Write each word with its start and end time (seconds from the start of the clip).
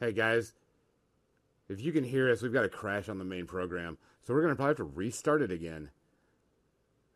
Hey 0.00 0.12
guys, 0.12 0.52
if 1.68 1.80
you 1.80 1.90
can 1.90 2.04
hear 2.04 2.30
us, 2.30 2.40
we've 2.40 2.52
got 2.52 2.64
a 2.64 2.68
crash 2.68 3.08
on 3.08 3.18
the 3.18 3.24
main 3.24 3.46
program. 3.46 3.98
So 4.22 4.32
we're 4.32 4.42
going 4.42 4.52
to 4.52 4.56
probably 4.56 4.70
have 4.70 4.76
to 4.76 4.84
restart 4.84 5.42
it 5.42 5.50
again. 5.50 5.90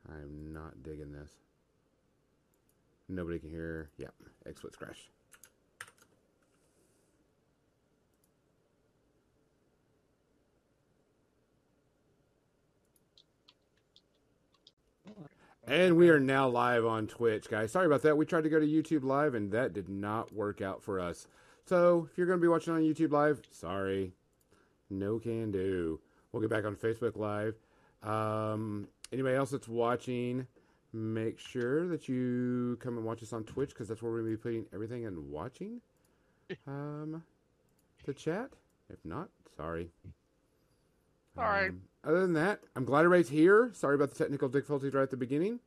I'm 0.08 0.52
not 0.52 0.82
digging 0.82 1.12
this. 1.12 1.30
Nobody 3.08 3.38
can 3.38 3.50
hear. 3.50 3.90
Yep, 3.98 4.14
XSplit's 4.48 4.76
crashed. 4.76 5.10
And 15.68 15.96
we 15.96 16.08
are 16.08 16.18
now 16.18 16.48
live 16.48 16.84
on 16.84 17.06
Twitch, 17.06 17.48
guys. 17.48 17.70
Sorry 17.70 17.86
about 17.86 18.02
that. 18.02 18.16
We 18.16 18.26
tried 18.26 18.42
to 18.42 18.50
go 18.50 18.58
to 18.58 18.66
YouTube 18.66 19.04
Live, 19.04 19.34
and 19.34 19.52
that 19.52 19.72
did 19.72 19.88
not 19.88 20.34
work 20.34 20.60
out 20.60 20.82
for 20.82 20.98
us. 20.98 21.28
So 21.66 22.08
if 22.10 22.18
you're 22.18 22.26
going 22.26 22.38
to 22.38 22.42
be 22.42 22.48
watching 22.48 22.74
on 22.74 22.82
YouTube 22.82 23.12
Live, 23.12 23.40
sorry, 23.50 24.12
no 24.90 25.18
can 25.18 25.50
do. 25.50 26.00
We'll 26.32 26.40
get 26.40 26.50
back 26.50 26.64
on 26.64 26.76
Facebook 26.76 27.16
Live. 27.16 27.54
Um, 28.02 28.88
anybody 29.12 29.36
else 29.36 29.50
that's 29.50 29.68
watching, 29.68 30.46
make 30.92 31.38
sure 31.38 31.86
that 31.88 32.08
you 32.08 32.78
come 32.80 32.96
and 32.96 33.06
watch 33.06 33.22
us 33.22 33.32
on 33.32 33.44
Twitch 33.44 33.70
because 33.70 33.88
that's 33.88 34.02
where 34.02 34.10
we're 34.10 34.22
going 34.22 34.32
to 34.32 34.36
be 34.36 34.42
putting 34.42 34.66
everything 34.74 35.06
and 35.06 35.30
watching 35.30 35.80
um, 36.66 37.22
the 38.04 38.14
chat. 38.14 38.50
If 38.90 38.98
not, 39.04 39.28
sorry. 39.56 39.88
All 41.38 41.44
right. 41.44 41.70
Um, 41.70 41.82
other 42.04 42.20
than 42.20 42.32
that, 42.34 42.60
I'm 42.76 42.84
glad 42.84 43.04
everybody's 43.04 43.30
here. 43.30 43.70
Sorry 43.72 43.94
about 43.94 44.10
the 44.10 44.16
technical 44.16 44.48
difficulties 44.48 44.92
right 44.92 45.02
at 45.02 45.10
the 45.10 45.16
beginning. 45.16 45.60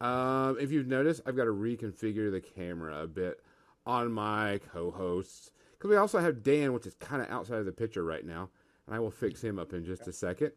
Um, 0.00 0.56
if 0.60 0.72
you've 0.72 0.86
noticed, 0.86 1.20
I've 1.26 1.36
got 1.36 1.44
to 1.44 1.52
reconfigure 1.52 2.30
the 2.30 2.40
camera 2.40 3.02
a 3.02 3.06
bit 3.06 3.42
on 3.88 4.12
my 4.12 4.60
co-hosts 4.70 5.50
because 5.72 5.88
we 5.88 5.96
also 5.96 6.18
have 6.18 6.42
Dan, 6.42 6.72
which 6.74 6.86
is 6.86 6.94
kind 6.94 7.22
of 7.22 7.30
outside 7.30 7.58
of 7.58 7.64
the 7.64 7.72
picture 7.72 8.04
right 8.04 8.24
now, 8.24 8.50
and 8.86 8.94
I 8.94 8.98
will 8.98 9.10
fix 9.10 9.42
him 9.42 9.58
up 9.58 9.72
in 9.72 9.84
just 9.84 10.06
a 10.06 10.12
second. 10.12 10.52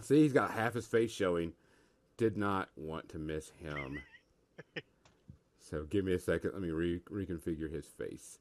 See, 0.00 0.22
he's 0.22 0.32
got 0.32 0.52
half 0.52 0.74
his 0.74 0.86
face 0.86 1.10
showing. 1.10 1.52
Did 2.16 2.36
not 2.36 2.68
want 2.76 3.08
to 3.10 3.18
miss 3.18 3.50
him. 3.58 4.02
so 5.58 5.84
give 5.84 6.04
me 6.04 6.12
a 6.12 6.18
second. 6.18 6.52
Let 6.52 6.62
me 6.62 6.70
re- 6.70 7.00
reconfigure 7.10 7.70
his 7.70 7.86
face. 7.86 8.38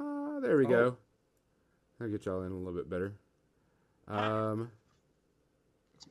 Ah, 0.00 0.38
there 0.40 0.56
we 0.56 0.66
go. 0.66 0.96
I'll 2.00 2.08
get 2.08 2.26
y'all 2.26 2.42
in 2.42 2.52
a 2.52 2.56
little 2.56 2.72
bit 2.72 2.88
better. 2.88 3.12
Um, 4.08 4.70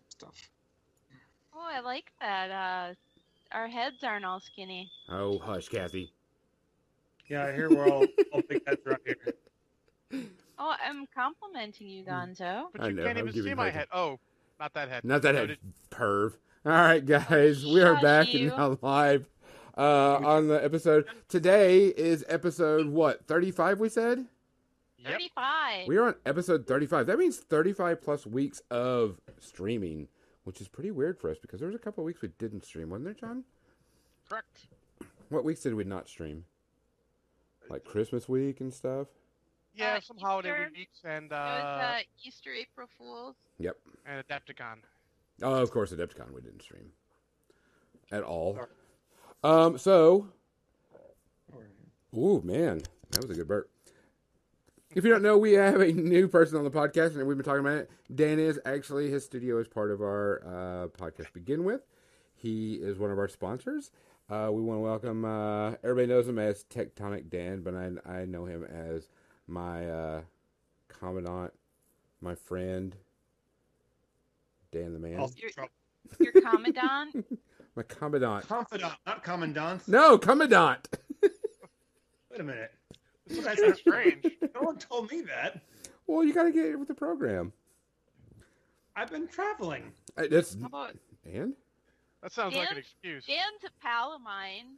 stuff. 0.10 0.50
Oh, 1.54 1.68
I 1.74 1.80
like 1.80 2.12
that. 2.20 2.52
Uh, 2.52 2.94
our 3.56 3.68
heads 3.68 4.04
aren't 4.04 4.26
all 4.26 4.40
skinny. 4.40 4.92
oh, 5.10 5.40
hush, 5.40 5.70
Kathy. 5.70 6.12
Yeah, 7.28 7.46
I 7.46 7.54
hear 7.54 7.70
we're 7.70 7.88
all, 7.90 8.06
all 8.34 8.42
big 8.48 8.62
heads 8.68 8.82
around 8.86 9.00
here. 9.06 9.18
Oh, 10.58 10.74
I'm 10.88 11.06
complimenting 11.14 11.88
you, 11.88 12.06
Gonzo. 12.06 12.68
But 12.72 12.82
I 12.82 12.88
you 12.88 12.94
know, 12.94 13.04
can't 13.04 13.18
I'm 13.18 13.28
even 13.28 13.44
see 13.44 13.54
my 13.54 13.66
her 13.66 13.72
the- 13.72 13.78
head. 13.80 13.88
Oh, 13.92 14.20
not 14.58 14.74
that 14.76 14.88
head. 14.88 15.04
Not 15.04 15.22
that 15.24 15.34
No, 15.34 15.40
head 15.42 15.48
did- 15.50 15.60
perv. 15.92 16.32
All 16.66 16.72
right, 16.72 17.06
guys, 17.06 17.66
we 17.66 17.82
are 17.82 18.00
back 18.02 18.34
you. 18.34 18.48
and 18.48 18.58
now 18.58 18.78
live 18.82 19.28
uh, 19.78 20.16
on 20.24 20.48
the 20.48 20.64
episode. 20.64 21.08
Today 21.28 21.88
is 21.88 22.24
episode 22.30 22.88
what 22.88 23.28
thirty 23.28 23.52
five? 23.52 23.82
We 23.82 23.90
said 23.90 24.20
Yep. 25.00 25.12
35. 25.12 25.88
we 25.88 25.98
are 25.98 26.08
on 26.08 26.16
episode 26.26 26.66
thirty 26.66 26.86
five. 26.86 27.06
That 27.08 27.20
means 27.20 27.38
thirty 27.38 27.74
five 27.74 28.02
plus 28.02 28.26
weeks 28.26 28.62
of 28.72 29.20
streaming, 29.42 30.08
which 30.46 30.62
is 30.62 30.70
pretty 30.70 30.92
weird 30.92 31.20
for 31.20 31.30
us 31.30 31.38
because 31.42 31.60
there 31.60 31.68
was 31.68 31.76
a 31.76 31.80
couple 31.80 32.02
of 32.02 32.06
weeks 32.06 32.22
we 32.22 32.30
didn't 32.40 32.64
stream, 32.64 32.92
wasn't 32.92 33.04
there, 33.06 33.14
John? 33.14 33.44
Correct. 34.30 34.68
What 35.28 35.44
weeks 35.44 35.60
did 35.60 35.74
we 35.76 35.84
not 35.84 36.08
stream? 36.08 36.46
Like 37.70 37.84
Christmas 37.84 38.30
week 38.30 38.62
and 38.62 38.74
stuff. 38.74 39.08
Yeah, 39.74 39.96
Uh, 39.96 40.00
some 40.00 40.18
holiday 40.18 40.68
weeks 40.74 41.00
and 41.04 41.26
it 41.26 41.32
was 41.32 41.64
uh, 41.64 41.98
uh, 41.98 42.00
Easter, 42.26 42.52
April 42.52 42.88
Fools. 42.98 43.36
Yep. 43.60 43.76
and 44.06 44.24
Adepticon. 44.28 44.78
Oh, 45.42 45.56
of 45.62 45.72
course, 45.72 45.92
Adepticon 45.92 46.34
we 46.34 46.42
didn't 46.42 46.62
stream 46.62 46.92
at 48.12 48.24
all. 48.24 48.56
Sorry. 48.56 48.68
Um, 49.44 49.78
so 49.78 50.28
Ooh, 52.18 52.42
man, 52.44 52.82
that 53.12 53.22
was 53.22 53.32
a 53.32 53.34
good 53.40 53.48
burp. 53.48 53.70
If 54.96 55.04
you 55.04 55.12
don't 55.12 55.22
know, 55.22 55.38
we 55.38 55.54
have 55.54 55.82
a 55.82 55.92
new 55.92 56.30
person 56.30 56.58
on 56.58 56.64
the 56.64 56.72
podcast, 56.72 57.16
and 57.16 57.28
we've 57.28 57.36
been 57.36 57.44
talking 57.44 57.60
about 57.60 57.78
it. 57.80 57.92
Dan 58.14 58.40
is 58.40 58.58
actually 58.66 59.10
his 59.10 59.26
studio 59.26 59.58
is 59.60 59.68
part 59.68 59.92
of 59.92 60.00
our 60.02 60.42
uh, 60.46 60.88
podcast. 60.98 61.28
to 61.28 61.34
Begin 61.34 61.66
with, 61.66 61.82
he 62.34 62.76
is 62.76 62.98
one 62.98 63.12
of 63.12 63.20
our 63.20 63.28
sponsors. 63.28 63.92
Uh, 64.30 64.50
we 64.52 64.62
want 64.62 64.78
to 64.78 64.82
welcome. 64.82 65.24
Uh, 65.24 65.72
everybody 65.84 66.08
knows 66.08 66.28
him 66.28 66.40
as 66.40 66.64
Tectonic 66.66 67.30
Dan, 67.30 67.62
but 67.62 67.76
I 67.76 67.92
I 68.22 68.26
know 68.26 68.46
him 68.46 68.64
as 68.64 69.08
my 69.48 69.88
uh, 69.88 70.22
commandant, 70.88 71.54
my 72.22 72.34
friend, 72.34 72.96
Dan 74.72 74.94
the 74.94 75.00
man, 75.00 75.20
Also 75.20 75.36
You're- 75.38 75.68
Your 76.20 76.42
commandant. 76.42 77.26
my 77.76 77.84
commandant. 77.84 78.48
Confidant, 78.48 78.94
not 79.06 79.24
commandant. 79.24 79.88
No, 79.88 80.18
commandant. 80.18 80.88
Wait 81.22 82.40
a 82.40 82.44
minute. 82.44 82.72
This 83.28 83.46
is 83.60 83.78
strange. 83.80 84.26
No 84.56 84.62
one 84.62 84.78
told 84.78 85.12
me 85.12 85.22
that. 85.22 85.62
well, 86.08 86.24
you 86.24 86.34
got 86.34 86.44
to 86.44 86.52
get 86.52 86.78
with 86.80 86.88
the 86.88 86.94
program. 86.96 87.54
I've 88.96 89.12
been 89.12 89.28
traveling. 89.28 89.92
Uh, 90.18 90.24
That's 90.30 90.56
How 90.60 90.68
about 90.68 90.96
and 91.26 91.54
That 92.26 92.32
sounds 92.32 92.56
like 92.56 92.70
an 92.70 92.74
Dan? 92.74 92.78
excuse. 92.80 93.26
Dan's 93.28 93.64
a 93.68 93.86
pal 93.86 94.16
of 94.16 94.20
mine 94.20 94.78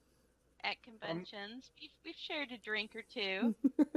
at 0.65 0.75
conventions. 0.83 1.71
we've, 1.79 1.89
we've 2.03 2.13
shared 2.17 2.49
a 2.51 2.57
drink 2.57 2.91
or 2.93 3.03
two. 3.13 3.55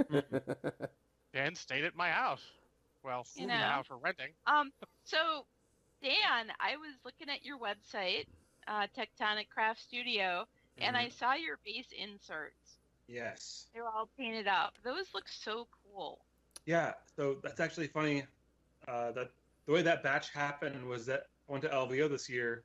Dan 1.34 1.56
stayed 1.56 1.82
at 1.82 1.96
my 1.96 2.10
house. 2.10 2.44
Well, 3.02 3.26
You 3.34 3.48
know. 3.48 3.58
the 3.58 3.64
house 3.64 3.86
we're 3.90 3.96
renting. 3.96 4.28
Um, 4.46 4.70
so 5.04 5.46
Dan, 6.00 6.52
I 6.60 6.76
was 6.76 6.94
looking 7.04 7.28
at 7.28 7.44
your 7.44 7.58
website, 7.58 8.26
uh, 8.68 8.86
Tectonic 8.96 9.48
Craft 9.48 9.82
Studio, 9.82 10.46
and 10.78 10.96
I 10.96 11.08
saw 11.08 11.34
your 11.34 11.58
base 11.64 11.88
inserts. 12.00 12.76
Yes. 13.08 13.66
They 13.74 13.80
were 13.80 13.88
all 13.88 14.08
painted 14.16 14.46
up. 14.46 14.74
Those 14.84 15.06
look 15.12 15.26
so 15.28 15.66
cool. 15.92 16.20
Yeah, 16.66 16.92
so 17.16 17.38
that's 17.42 17.58
actually 17.58 17.88
funny. 17.88 18.22
Uh, 18.86 19.10
that 19.10 19.32
the 19.66 19.72
way 19.72 19.82
that 19.82 20.04
batch 20.04 20.30
happened 20.30 20.88
was 20.88 21.04
that 21.06 21.26
I 21.48 21.52
went 21.52 21.64
to 21.64 21.70
LVO 21.70 22.08
this 22.08 22.28
year, 22.30 22.62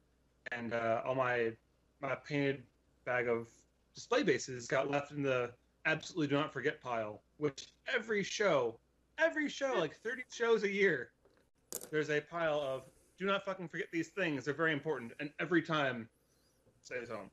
and 0.52 0.74
uh, 0.74 1.02
all 1.06 1.16
my 1.16 1.52
my 2.02 2.16
painted 2.16 2.64
bag 3.06 3.28
of 3.28 3.48
display 3.94 4.24
bases 4.24 4.68
got 4.68 4.90
left 4.90 5.12
in 5.12 5.22
the 5.22 5.52
absolutely 5.86 6.28
do 6.28 6.36
not 6.36 6.52
forget 6.52 6.82
pile. 6.82 7.22
Which 7.38 7.68
every 7.94 8.24
show, 8.24 8.78
every 9.18 9.50
show, 9.50 9.74
like 9.78 9.96
thirty 9.98 10.24
shows 10.32 10.64
a 10.64 10.72
year, 10.72 11.12
there's 11.92 12.10
a 12.10 12.22
pile 12.22 12.60
of 12.60 12.84
do 13.18 13.26
not 13.26 13.46
fucking 13.46 13.68
forget 13.68 13.88
these 13.92 14.10
things. 14.10 14.46
They're 14.46 14.54
very 14.54 14.74
important, 14.74 15.14
and 15.20 15.30
every 15.40 15.62
time 15.62 16.08
stays 16.84 17.10
home. 17.10 17.30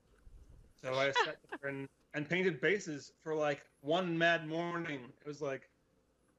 So 0.82 0.94
I 0.94 1.06
sat 1.24 1.36
there 1.60 1.70
and, 1.70 1.88
and 2.14 2.28
painted 2.28 2.60
bases 2.60 3.12
for 3.22 3.34
like 3.34 3.62
one 3.80 4.16
mad 4.16 4.48
morning. 4.48 5.00
It 5.20 5.26
was 5.26 5.40
like 5.40 5.68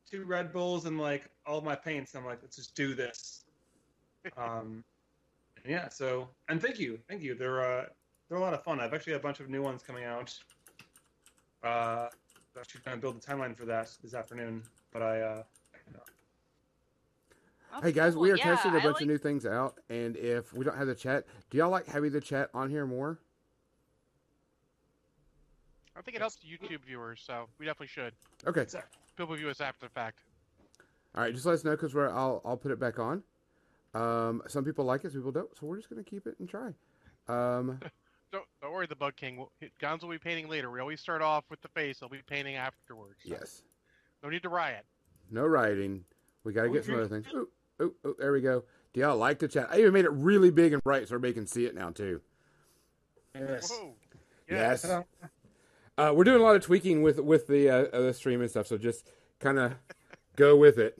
two 0.10 0.26
Red 0.26 0.52
Bulls 0.52 0.86
and 0.86 1.00
like 1.00 1.30
all 1.46 1.62
my 1.62 1.76
paints. 1.76 2.16
I'm 2.16 2.26
like, 2.26 2.40
let's 2.42 2.56
just 2.56 2.76
do 2.76 2.94
this. 2.96 3.46
Um, 4.38 4.86
and 4.86 4.93
yeah. 5.66 5.90
So 5.90 6.30
and 6.50 6.62
thank 6.62 6.80
you, 6.80 7.00
thank 7.08 7.22
you. 7.22 7.36
They're 7.36 7.62
uh, 7.64 7.86
they're 8.30 8.38
a 8.38 8.42
lot 8.42 8.54
of 8.54 8.64
fun. 8.64 8.80
I've 8.80 8.94
actually 8.94 9.14
got 9.14 9.20
a 9.20 9.24
bunch 9.24 9.40
of 9.40 9.50
new 9.50 9.62
ones 9.62 9.82
coming 9.84 10.04
out. 10.04 10.38
Uh, 11.64 12.08
I'm 12.56 12.60
actually 12.60 12.82
trying 12.82 12.98
to 12.98 13.02
build 13.02 13.22
the 13.22 13.26
timeline 13.26 13.56
for 13.56 13.66
that 13.66 13.90
this 14.04 14.14
afternoon. 14.14 14.64
But 14.92 15.02
I 15.02 15.22
uh, 15.22 15.44
Oh, 17.76 17.82
Hey 17.82 17.92
guys, 17.92 18.14
cool. 18.14 18.22
we 18.22 18.30
are 18.32 18.36
Yeah, 18.38 18.44
testing 18.56 18.70
a 18.76 18.80
bunch 18.82 18.94
like- 18.98 19.02
of 19.02 19.08
new 19.08 19.18
things 19.18 19.48
out, 19.48 19.80
and 19.90 20.16
if 20.18 20.54
we 20.54 20.64
don't 20.64 20.78
have 20.78 20.86
the 20.86 20.94
chat, 20.94 21.26
do 21.50 21.58
y'all 21.58 21.72
like 21.72 21.88
having 21.88 22.12
the 22.12 22.22
chat 22.22 22.52
on 22.54 22.70
here 22.70 22.86
more? 22.86 23.18
I 25.96 26.02
think 26.02 26.16
it 26.16 26.22
helps 26.22 26.38
YouTube 26.46 26.82
viewers, 26.86 27.20
so 27.26 27.48
we 27.58 27.66
definitely 27.66 27.88
should. 27.88 28.14
Okay, 28.46 28.68
People 29.18 29.36
view 29.36 29.50
us 29.50 29.60
after 29.60 29.88
the 29.88 29.92
fact. 29.92 30.20
all 31.16 31.24
right, 31.24 31.34
just 31.34 31.48
let 31.48 31.54
us 31.54 31.64
know 31.64 31.72
because 31.72 31.96
we're 31.96 32.10
I'll 32.12 32.42
I'll 32.46 32.58
put 32.58 32.70
it 32.72 32.80
back 32.80 33.00
on. 33.00 33.24
Um, 33.94 34.42
some 34.48 34.64
people 34.66 34.86
like 34.86 35.06
it, 35.06 35.12
some 35.12 35.22
people 35.22 35.32
don't, 35.32 35.50
so 35.58 35.66
we're 35.68 35.78
just 35.78 35.90
gonna 35.90 36.04
keep 36.04 36.26
it 36.28 36.36
and 36.40 36.50
try. 36.50 36.70
Um, 37.28 37.80
Don't, 38.32 38.46
don't 38.64 38.74
worry, 38.74 38.88
the 38.88 38.96
Bug 38.96 39.16
King. 39.16 39.38
Will- 39.38 39.52
Gonzo 39.80 40.04
will 40.06 40.10
be 40.10 40.18
painting 40.18 40.50
later. 40.50 40.72
We 40.72 40.80
always 40.80 41.00
start 41.00 41.22
off 41.22 41.44
with 41.52 41.62
the 41.62 41.68
face. 41.68 42.00
He'll 42.00 42.10
be 42.10 42.24
painting 42.26 42.56
afterwards. 42.56 43.20
so 43.24 43.30
yes, 43.30 43.62
No 44.24 44.30
need 44.30 44.42
to 44.42 44.50
riot. 44.50 44.86
no 45.30 45.46
rioting. 45.46 46.04
We 46.44 46.52
gotta 46.52 46.70
Oh, 46.70 46.74
get 46.74 46.84
some 46.84 46.96
other 46.96 47.08
things. 47.08 47.28
Ooh, 47.32 47.48
ooh, 47.80 47.94
ooh, 48.08 48.16
there 48.18 48.32
we 48.32 48.42
go. 48.42 48.64
Do 48.92 49.02
y'all 49.02 49.18
like 49.18 49.38
the 49.38 49.48
chat? 49.48 49.68
I 49.72 49.78
even 49.82 49.94
made 49.94 50.06
it 50.06 50.12
really 50.14 50.50
big 50.50 50.74
and 50.74 50.84
bright 50.84 51.08
so 51.08 51.14
everybody 51.14 51.34
can 51.36 51.46
see 51.46 51.66
it 51.68 51.76
now 51.76 51.92
too. 51.92 52.22
Yes. 53.36 53.70
Whoa. 53.70 53.94
Yes. 54.50 54.82
Ta-da. 54.82 55.04
Uh, 56.10 56.12
we're 56.14 56.24
doing 56.24 56.42
a 56.42 56.44
lot 56.44 56.56
of 56.56 56.64
tweaking 56.64 57.04
with 57.04 57.20
with 57.20 57.46
the 57.46 57.70
uh, 57.70 57.84
uh, 57.94 58.02
the 58.02 58.14
stream 58.16 58.42
and 58.42 58.50
stuff, 58.50 58.66
so 58.66 58.80
just 58.80 59.08
kind 59.40 59.60
of 59.60 59.74
go 60.36 60.56
with 60.58 60.80
it. 60.80 60.98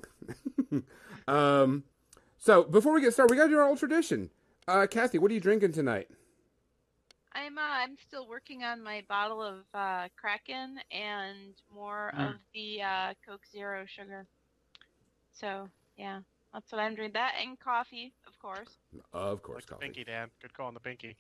um, 1.28 1.84
so 2.44 2.64
before 2.64 2.92
we 2.94 3.00
get 3.00 3.14
started, 3.14 3.32
we 3.32 3.38
got 3.38 3.46
to 3.46 3.50
do 3.52 3.58
our 3.58 3.68
old 3.70 3.80
tradition. 3.80 4.30
Uh, 4.68 4.86
Kathy, 4.86 5.18
what 5.18 5.32
are 5.32 5.34
you 5.34 5.40
drinking 5.40 5.72
tonight? 5.72 6.10
I'm 7.34 7.58
uh, 7.58 7.62
I'm 7.62 7.96
still 8.06 8.28
working 8.28 8.64
on 8.64 8.84
my 8.84 9.02
bottle 9.08 9.42
of 9.42 9.60
uh, 9.74 10.08
Kraken 10.20 10.76
and 10.92 11.54
more 11.74 12.12
Mm. 12.18 12.30
of 12.32 12.36
the 12.54 12.82
uh, 12.82 13.14
Coke 13.26 13.46
Zero 13.50 13.86
sugar. 13.88 14.26
So 15.32 15.70
yeah, 15.98 16.20
that's 16.54 16.70
what 16.72 16.80
I'm 16.82 16.96
drinking. 16.96 17.14
That 17.14 17.36
and 17.42 17.58
coffee, 17.60 18.12
of 18.28 18.38
course. 18.40 18.78
Of 19.14 19.42
course, 19.42 19.56
Like 19.56 19.66
the 19.66 19.74
coffee. 19.76 19.86
pinky, 19.86 20.04
Dan. 20.04 20.28
Good 20.42 20.54
call 20.54 20.68
on 20.68 20.74
the 20.74 20.82
pinky. 20.82 21.16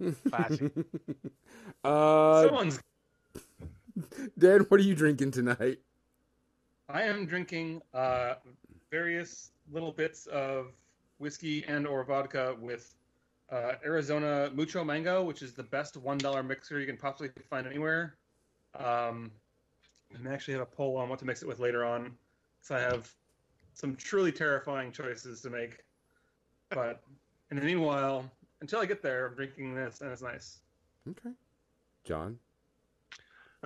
Classy. 0.28 0.68
uh, 1.84 2.42
Someone's. 2.42 2.80
Dan, 4.36 4.60
what 4.68 4.80
are 4.80 4.82
you 4.82 4.94
drinking 4.96 5.30
tonight? 5.30 5.78
I 6.90 7.02
am 7.04 7.24
drinking 7.24 7.80
uh, 7.94 8.34
various 8.90 9.50
little 9.72 9.92
bits 9.92 10.26
of 10.26 10.72
whiskey 11.18 11.64
and 11.66 11.86
or 11.86 12.04
vodka 12.04 12.56
with 12.60 12.94
uh, 13.50 13.72
Arizona 13.84 14.50
Mucho 14.54 14.84
Mango, 14.84 15.22
which 15.22 15.42
is 15.42 15.52
the 15.52 15.62
best 15.62 15.96
one 15.96 16.18
dollar 16.18 16.42
mixer 16.42 16.80
you 16.80 16.86
can 16.86 16.96
possibly 16.96 17.30
find 17.48 17.66
anywhere. 17.66 18.16
Um, 18.78 19.30
I 20.14 20.22
may 20.22 20.30
actually 20.30 20.54
have 20.54 20.62
a 20.62 20.66
poll 20.66 20.96
on 20.96 21.08
what 21.08 21.18
to 21.20 21.24
mix 21.24 21.42
it 21.42 21.48
with 21.48 21.58
later 21.58 21.84
on, 21.84 22.12
because 22.60 22.70
I 22.70 22.80
have 22.80 23.12
some 23.74 23.96
truly 23.96 24.32
terrifying 24.32 24.92
choices 24.92 25.40
to 25.42 25.50
make. 25.50 25.78
But 26.70 27.02
in 27.50 27.56
the 27.56 27.62
meanwhile, 27.62 28.30
until 28.60 28.80
I 28.80 28.86
get 28.86 29.02
there, 29.02 29.26
I'm 29.26 29.34
drinking 29.34 29.74
this, 29.74 30.00
and 30.00 30.10
it's 30.10 30.22
nice. 30.22 30.58
Okay, 31.08 31.30
John. 32.04 32.38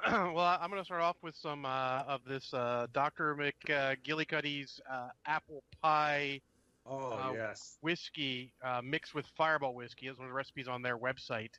well, 0.34 0.38
I- 0.38 0.58
I'm 0.60 0.70
going 0.70 0.80
to 0.80 0.84
start 0.84 1.02
off 1.02 1.16
with 1.22 1.34
some 1.36 1.64
uh, 1.64 2.02
of 2.06 2.20
this 2.26 2.52
uh, 2.54 2.86
Dr. 2.92 3.34
McGillicuddy's 3.36 4.80
uh, 4.90 5.08
apple 5.26 5.62
pie 5.82 6.40
Oh 6.86 7.12
Uh, 7.12 7.32
yes. 7.34 7.76
whiskey 7.82 8.52
uh, 8.64 8.80
mixed 8.82 9.14
with 9.14 9.26
Fireball 9.36 9.74
whiskey. 9.74 10.06
Is 10.08 10.16
one 10.16 10.26
of 10.26 10.30
the 10.30 10.34
recipes 10.34 10.66
on 10.66 10.80
their 10.82 10.96
website. 10.98 11.50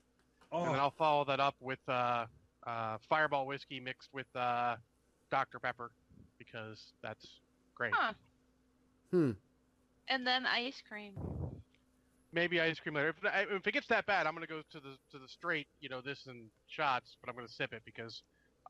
Oh, 0.51 0.63
And 0.63 0.73
then 0.73 0.79
I'll 0.79 0.91
follow 0.97 1.23
that 1.25 1.39
up 1.39 1.55
with 1.59 1.79
uh, 1.87 2.25
uh, 2.65 2.97
Fireball 3.07 3.45
whiskey 3.45 3.79
mixed 3.79 4.09
with 4.13 4.25
uh, 4.35 4.75
Dr. 5.29 5.59
Pepper 5.59 5.91
because 6.39 6.93
that's 7.03 7.39
great. 7.75 7.93
Huh. 7.95 8.13
Hmm. 9.11 9.31
And 10.07 10.25
then 10.25 10.45
ice 10.47 10.81
cream. 10.87 11.13
Maybe 12.33 12.59
ice 12.59 12.79
cream 12.79 12.95
later. 12.95 13.09
If, 13.23 13.51
if 13.51 13.67
it 13.67 13.71
gets 13.73 13.87
that 13.87 14.05
bad, 14.07 14.25
I'm 14.25 14.33
going 14.33 14.45
to 14.47 14.51
go 14.51 14.61
to 14.71 14.79
the 14.79 14.97
to 15.11 15.19
the 15.19 15.27
straight, 15.27 15.67
you 15.81 15.89
know, 15.89 16.01
this 16.01 16.25
and 16.27 16.49
shots, 16.67 17.15
but 17.21 17.29
I'm 17.29 17.35
going 17.35 17.47
to 17.47 17.53
sip 17.53 17.73
it 17.73 17.83
because 17.85 18.23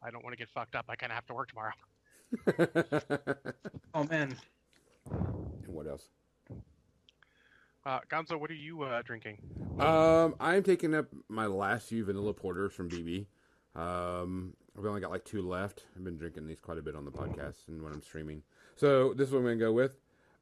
I 0.03 0.09
don't 0.11 0.23
want 0.23 0.33
to 0.33 0.37
get 0.37 0.49
fucked 0.49 0.75
up. 0.75 0.85
I 0.89 0.95
kind 0.95 1.11
of 1.11 1.15
have 1.15 1.27
to 1.27 1.33
work 1.33 1.49
tomorrow. 1.49 1.73
and 2.57 3.33
oh 3.93 4.03
man. 4.05 4.35
And 5.09 5.67
what 5.67 5.87
else? 5.87 6.07
Uh, 7.85 7.99
Gonzo, 8.11 8.39
what 8.39 8.51
are 8.51 8.55
you 8.55 8.83
uh, 8.83 9.01
drinking? 9.01 9.39
Um, 9.79 10.35
I'm 10.39 10.63
taking 10.63 10.93
up 10.93 11.07
my 11.27 11.47
last 11.47 11.87
few 11.87 12.05
vanilla 12.05 12.33
porters 12.33 12.73
from 12.73 12.89
BB. 12.89 13.25
Um, 13.75 14.53
I've 14.77 14.85
only 14.85 15.01
got 15.01 15.11
like 15.11 15.25
two 15.25 15.41
left. 15.41 15.83
I've 15.95 16.03
been 16.03 16.17
drinking 16.17 16.47
these 16.47 16.59
quite 16.59 16.77
a 16.77 16.81
bit 16.81 16.95
on 16.95 17.05
the 17.05 17.11
podcast 17.11 17.67
and 17.67 17.81
when 17.81 17.91
I'm 17.91 18.03
streaming. 18.03 18.43
So 18.75 19.13
this 19.13 19.27
is 19.27 19.33
what 19.33 19.39
I'm 19.39 19.45
gonna 19.45 19.57
go 19.57 19.73
with. 19.73 19.97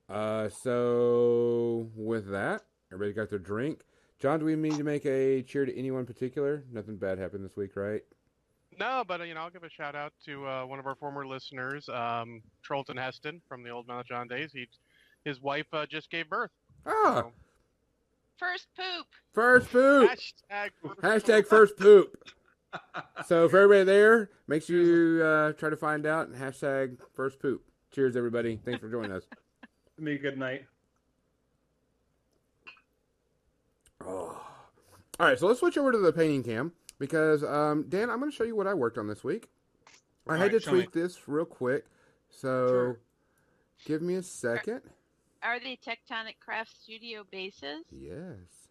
Uh, 0.10 0.50
so 0.50 1.90
with 1.96 2.30
that, 2.32 2.64
everybody 2.92 3.14
got 3.14 3.30
their 3.30 3.40
drink. 3.40 3.82
John, 4.20 4.40
do 4.40 4.46
we 4.46 4.56
need 4.56 4.76
to 4.76 4.84
make 4.84 5.06
a 5.06 5.42
cheer 5.44 5.66
to 5.66 5.78
anyone 5.78 6.06
particular? 6.06 6.66
Nothing 6.72 6.98
bad 6.98 7.20
happened 7.20 7.46
this 7.46 7.56
week, 7.56 7.76
right? 7.76 8.02
No, 8.80 9.04
but 9.06 9.20
uh, 9.22 9.24
you 9.26 9.34
know, 9.34 9.42
I'll 9.42 9.50
give 9.50 9.64
a 9.64 9.70
shout 9.70 9.96
out 9.96 10.14
to 10.26 10.48
uh, 10.48 10.66
one 10.66 10.80
of 10.80 10.88
our 10.88 10.96
former 10.96 11.28
listeners, 11.28 11.88
um, 11.90 12.42
Trolton 12.68 12.98
Heston 12.98 13.42
from 13.48 13.62
the 13.62 13.70
old 13.70 13.88
Mount 13.88 14.08
John 14.08 14.28
days. 14.28 14.52
He, 14.54 14.68
his 15.26 15.42
wife 15.42 15.66
uh, 15.74 15.86
just 15.86 16.10
gave 16.10 16.30
birth. 16.30 16.52
Ah, 16.86 17.16
So, 17.24 17.32
First 18.38 18.68
poop. 18.78 19.06
first 19.34 19.70
poop. 19.70 20.10
hashtag 20.10 20.70
first 20.82 21.26
Hashtag 21.26 21.46
first 21.46 21.76
poop. 21.78 22.16
So 23.28 23.50
for 23.50 23.58
everybody 23.58 23.84
there, 23.84 24.30
make 24.48 24.64
sure 24.64 24.78
you 24.78 25.24
uh, 25.24 25.52
try 25.54 25.70
to 25.70 25.76
find 25.76 26.06
out 26.06 26.30
and 26.30 26.38
hashtag 26.38 26.98
first 27.14 27.40
poop. 27.42 27.64
Cheers, 27.92 28.16
everybody. 28.16 28.60
Thanks 28.64 28.80
for 28.80 28.90
joining 28.90 29.12
us. 29.12 29.24
Me, 29.98 30.18
good 30.18 30.38
night. 30.38 30.64
Oh. 34.06 34.40
All 35.20 35.28
right, 35.28 35.38
so 35.38 35.48
let's 35.48 35.60
switch 35.60 35.78
over 35.78 35.92
to 35.92 35.98
the 35.98 36.14
painting 36.14 36.44
cam 36.44 36.72
because 37.00 37.44
um, 37.44 37.86
Dan, 37.90 38.10
I'm 38.10 38.20
going 38.20 38.32
to 38.32 38.36
show 38.36 38.44
you 38.44 38.56
what 38.56 38.68
I 38.68 38.74
worked 38.74 38.98
on 38.98 39.08
this 39.08 39.24
week. 39.24 39.48
I 40.28 40.34
had 40.34 40.42
Alright, 40.44 40.52
to 40.52 40.60
show 40.60 40.72
me. 40.74 40.80
tweak 40.82 40.92
this 40.92 41.28
real 41.28 41.46
quick, 41.46 41.86
so 42.30 42.68
Sure. 42.68 43.00
give 43.86 44.02
me 44.02 44.16
a 44.16 44.24
second. 44.24 44.82
Are 45.42 45.60
they 45.60 45.78
Tectonic 45.78 46.40
Craft 46.40 46.76
Studio 46.84 47.24
bases? 47.32 47.86
Yes. 47.92 48.68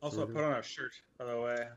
Also, 0.00 0.22
I 0.22 0.26
Mhm. 0.26 0.34
put 0.34 0.44
on 0.44 0.58
a 0.58 0.62
shirt, 0.62 0.92
by 1.18 1.24
the 1.26 1.40
way. 1.40 1.68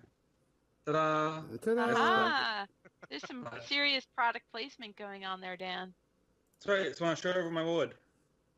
Ta-da! 0.85 1.41
Ta-da. 1.57 1.91
Aha! 1.91 2.67
There's 3.09 3.25
some 3.27 3.49
serious 3.65 4.05
product 4.15 4.45
placement 4.51 4.95
going 4.95 5.25
on 5.25 5.41
there, 5.41 5.57
Dan. 5.57 5.93
That's 6.59 6.67
right. 6.67 6.85
It's 6.85 7.01
when 7.01 7.09
I 7.09 7.15
showed 7.15 7.35
over 7.35 7.49
my 7.49 7.63
wood. 7.63 7.95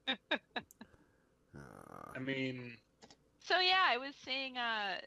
Uh, 0.08 0.16
I 2.16 2.20
mean, 2.20 2.78
So 3.40 3.60
yeah, 3.60 3.84
I 3.88 3.98
was 3.98 4.16
saying 4.18 4.58
uh, 4.58 5.00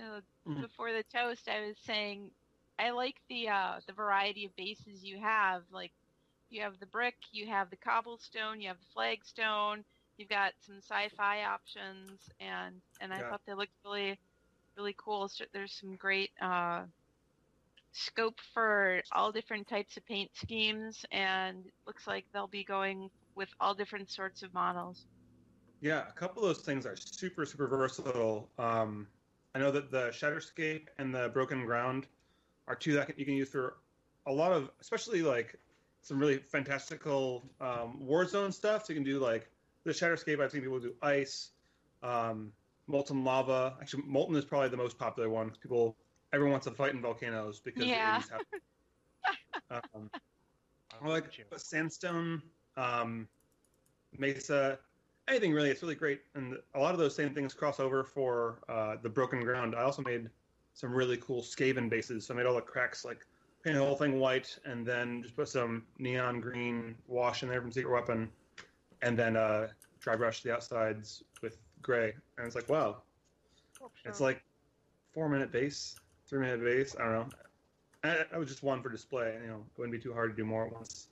uh 0.00 0.20
Mhm. 0.46 0.64
before 0.64 0.92
the 0.92 1.04
toast, 1.04 1.48
I 1.48 1.66
was 1.66 1.78
saying 1.80 2.32
I 2.78 2.90
like 2.90 3.20
the 3.28 3.48
uh 3.48 3.80
the 3.86 3.92
variety 3.94 4.46
of 4.46 4.56
bases 4.56 5.04
you 5.04 5.18
have. 5.20 5.64
Like 5.70 5.92
you 6.50 6.62
have 6.62 6.78
the 6.80 6.86
brick, 6.86 7.16
you 7.32 7.46
have 7.48 7.70
the 7.70 7.76
cobblestone, 7.76 8.60
you 8.60 8.68
have 8.68 8.80
the 8.80 8.86
flagstone, 8.94 9.84
you've 10.16 10.28
got 10.28 10.54
some 10.60 10.78
sci-fi 10.78 11.44
options, 11.44 12.30
and 12.40 12.82
and 13.00 13.12
I 13.14 13.22
Yeah. 13.22 13.24
thought 13.24 13.42
they 13.46 13.54
looked 13.54 13.74
really 13.84 14.20
really 14.76 14.94
cool. 14.98 15.28
So 15.28 15.44
there's 15.52 15.74
some 15.74 15.96
great 15.96 16.32
uh 16.40 16.86
scope 17.92 18.40
for 18.52 19.02
all 19.12 19.32
different 19.32 19.66
types 19.68 19.96
of 19.96 20.04
paint 20.04 20.34
schemes, 20.36 21.06
and 21.10 21.72
looks 21.86 22.06
like 22.06 22.26
they'll 22.32 22.46
be 22.46 22.64
going 22.64 23.10
with 23.34 23.48
all 23.58 23.74
different 23.74 24.10
sorts 24.10 24.42
of 24.42 24.52
models. 24.52 25.06
yeah, 25.80 26.08
a 26.08 26.12
couple 26.12 26.42
of 26.44 26.48
those 26.48 26.64
things 26.64 26.86
are 26.86 26.96
super, 26.96 27.44
super 27.44 27.66
versatile. 27.66 28.52
Um, 28.58 29.08
I 29.54 29.58
know 29.60 29.70
that 29.70 29.90
the 29.90 30.08
Shatterscape 30.08 30.88
and 30.98 31.14
the 31.14 31.28
Broken 31.28 31.64
Ground 31.64 32.06
are 32.66 32.74
two 32.74 32.92
that 32.94 33.16
you 33.18 33.24
can 33.24 33.34
use 33.34 33.48
for 33.48 33.76
a 34.26 34.32
lot 34.32 34.52
of, 34.52 34.70
especially 34.80 35.22
like 35.22 35.58
some 36.02 36.18
really 36.18 36.38
fantastical 36.38 37.44
um, 37.60 38.00
Warzone 38.02 38.52
stuff. 38.52 38.86
So 38.86 38.92
you 38.92 38.98
can 38.98 39.04
do 39.04 39.18
like 39.18 39.48
the 39.84 39.92
Shatterscape. 39.92 40.40
I've 40.40 40.50
seen 40.50 40.62
people 40.62 40.80
do 40.80 40.94
ice, 41.02 41.50
um, 42.02 42.52
molten 42.88 43.22
lava. 43.24 43.76
Actually, 43.80 44.02
molten 44.06 44.36
is 44.36 44.44
probably 44.44 44.68
the 44.70 44.76
most 44.76 44.98
popular 44.98 45.28
one. 45.28 45.52
People, 45.62 45.96
everyone 46.32 46.52
wants 46.52 46.66
to 46.66 46.72
fight 46.72 46.94
in 46.94 47.00
volcanoes 47.00 47.60
because 47.60 47.86
Yeah. 47.86 48.16
the 48.16 48.20
80s 48.20 48.30
have. 49.70 49.80
um, 49.94 50.10
I 51.02 51.08
like 51.08 51.24
sandstone, 51.56 52.42
um, 52.76 53.28
mesa, 54.18 54.78
anything 55.28 55.52
really. 55.52 55.70
It's 55.70 55.82
really 55.82 55.94
great, 55.94 56.20
and 56.34 56.56
a 56.74 56.78
lot 56.78 56.92
of 56.92 56.98
those 56.98 57.14
same 57.14 57.34
things 57.34 57.54
cross 57.54 57.80
over 57.80 58.04
for 58.04 58.58
uh, 58.68 58.96
the 59.02 59.08
broken 59.08 59.40
ground. 59.40 59.74
I 59.74 59.82
also 59.82 60.02
made 60.02 60.28
some 60.74 60.92
really 60.92 61.16
cool 61.18 61.42
Skaven 61.42 61.88
bases. 61.88 62.26
So 62.26 62.34
I 62.34 62.36
made 62.36 62.46
all 62.46 62.54
the 62.54 62.60
cracks 62.60 63.04
like 63.04 63.26
paint 63.62 63.76
the 63.76 63.84
whole 63.84 63.96
thing 63.96 64.18
white, 64.18 64.58
and 64.64 64.86
then 64.86 65.22
just 65.22 65.36
put 65.36 65.48
some 65.48 65.84
neon 65.98 66.40
green 66.40 66.94
wash 67.08 67.42
in 67.42 67.48
there 67.48 67.60
from 67.60 67.72
Secret 67.72 67.92
Weapon, 67.92 68.30
and 69.02 69.18
then 69.18 69.36
uh, 69.36 69.68
dry 70.00 70.16
brush 70.16 70.42
the 70.42 70.52
outsides 70.52 71.22
with 71.42 71.58
gray. 71.82 72.14
And 72.36 72.46
it's 72.46 72.56
like, 72.56 72.68
wow, 72.68 72.98
it's 74.04 74.20
like 74.20 74.42
four 75.12 75.28
minute 75.28 75.50
base, 75.50 75.96
three 76.26 76.40
minute 76.40 76.62
base. 76.62 76.94
I 76.98 77.04
don't 77.04 77.12
know. 77.12 77.28
I, 78.04 78.24
I 78.34 78.38
was 78.38 78.48
just 78.48 78.62
one 78.62 78.82
for 78.82 78.90
display. 78.90 79.38
You 79.40 79.48
know, 79.48 79.56
it 79.56 79.78
wouldn't 79.78 79.92
be 79.92 79.98
too 79.98 80.12
hard 80.12 80.30
to 80.30 80.36
do 80.36 80.44
more 80.44 80.66
at 80.66 80.72
once. 80.72 81.08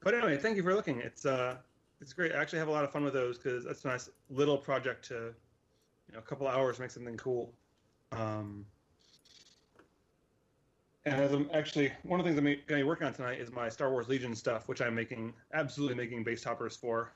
But 0.00 0.14
anyway, 0.14 0.36
thank 0.36 0.56
you 0.56 0.62
for 0.62 0.74
looking. 0.74 1.00
It's 1.00 1.24
uh, 1.24 1.56
it's 2.04 2.12
great. 2.12 2.32
I 2.32 2.36
actually 2.36 2.58
have 2.58 2.68
a 2.68 2.70
lot 2.70 2.84
of 2.84 2.92
fun 2.92 3.02
with 3.02 3.14
those 3.14 3.38
because 3.38 3.64
that's 3.64 3.82
a 3.86 3.88
nice 3.88 4.10
little 4.28 4.58
project 4.58 5.06
to, 5.08 5.14
you 5.14 6.12
know, 6.12 6.18
a 6.18 6.22
couple 6.22 6.46
hours 6.46 6.78
make 6.78 6.90
something 6.90 7.16
cool. 7.16 7.50
Um, 8.12 8.66
and 11.06 11.18
as 11.18 11.32
I'm 11.32 11.48
actually 11.54 11.90
one 12.02 12.20
of 12.20 12.26
the 12.26 12.30
things 12.30 12.38
I'm 12.38 12.44
going 12.44 12.58
to 12.68 12.74
be 12.74 12.82
working 12.82 13.06
on 13.06 13.14
tonight 13.14 13.40
is 13.40 13.50
my 13.50 13.70
Star 13.70 13.90
Wars 13.90 14.06
Legion 14.06 14.34
stuff, 14.34 14.68
which 14.68 14.82
I'm 14.82 14.94
making 14.94 15.32
absolutely 15.54 15.96
making 15.96 16.24
base 16.24 16.42
toppers 16.42 16.76
for. 16.76 17.10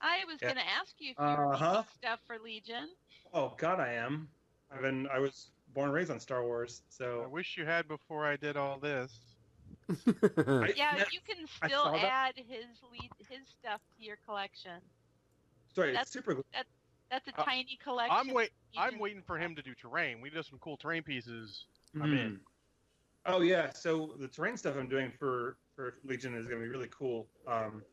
I 0.00 0.24
was 0.26 0.38
Yeah. 0.40 0.54
going 0.54 0.64
to 0.64 0.70
ask 0.70 0.94
you 0.98 1.10
if 1.10 1.18
you 1.18 1.24
were 1.24 1.52
Uh-huh. 1.52 1.82
stuff 1.98 2.20
for 2.26 2.38
Legion. 2.38 2.88
Oh 3.34 3.52
God, 3.58 3.80
I 3.80 3.92
am. 3.92 4.30
I've 4.70 4.80
been 4.80 5.08
I 5.08 5.18
was 5.18 5.50
born 5.74 5.88
and 5.88 5.94
raised 5.94 6.10
on 6.10 6.18
Star 6.18 6.42
Wars, 6.42 6.80
so 6.88 7.22
I 7.22 7.26
wish 7.26 7.58
you 7.58 7.66
had 7.66 7.86
before 7.86 8.26
I 8.26 8.36
did 8.36 8.56
all 8.56 8.78
this. 8.78 9.31
I- 9.90 10.72
Yeah, 10.76 10.96
that- 10.98 11.12
you 11.12 11.20
can 11.26 11.46
still 11.46 11.84
saw 11.84 11.92
that. 11.92 12.04
add 12.04 12.34
his 12.36 12.66
lead, 12.90 13.10
his 13.28 13.40
stuff 13.60 13.80
to 13.98 14.04
your 14.04 14.16
collection. 14.24 14.80
sorry, 15.74 15.88
it's 15.90 15.96
that's- 15.98 16.10
super. 16.12 16.42
That's 17.10 17.28
a 17.28 17.38
Uh, 17.40 17.44
tiny 17.44 17.76
collection. 17.82 18.16
I'm 18.16 18.32
wait. 18.32 18.52
I'm 18.76 18.98
waiting 18.98 19.22
for 19.22 19.36
him 19.38 19.54
to 19.56 19.62
do 19.62 19.74
terrain. 19.74 20.20
We 20.22 20.30
did 20.30 20.46
some 20.46 20.58
cool 20.60 20.78
terrain 20.78 21.02
pieces. 21.02 21.66
I'm 21.94 22.14
in. 22.14 22.36
Hmm. 22.36 22.42
Oh 23.26 23.40
yeah, 23.42 23.70
so 23.70 24.14
the 24.18 24.28
terrain 24.28 24.56
stuff 24.56 24.76
I'm 24.76 24.88
doing 24.88 25.10
for 25.12 25.56
for 25.76 25.98
Legion 26.04 26.34
is 26.34 26.46
going 26.46 26.60
to 26.60 26.64
be 26.66 26.70
really 26.70 26.88
cool. 26.90 27.28
Um, 27.46 27.84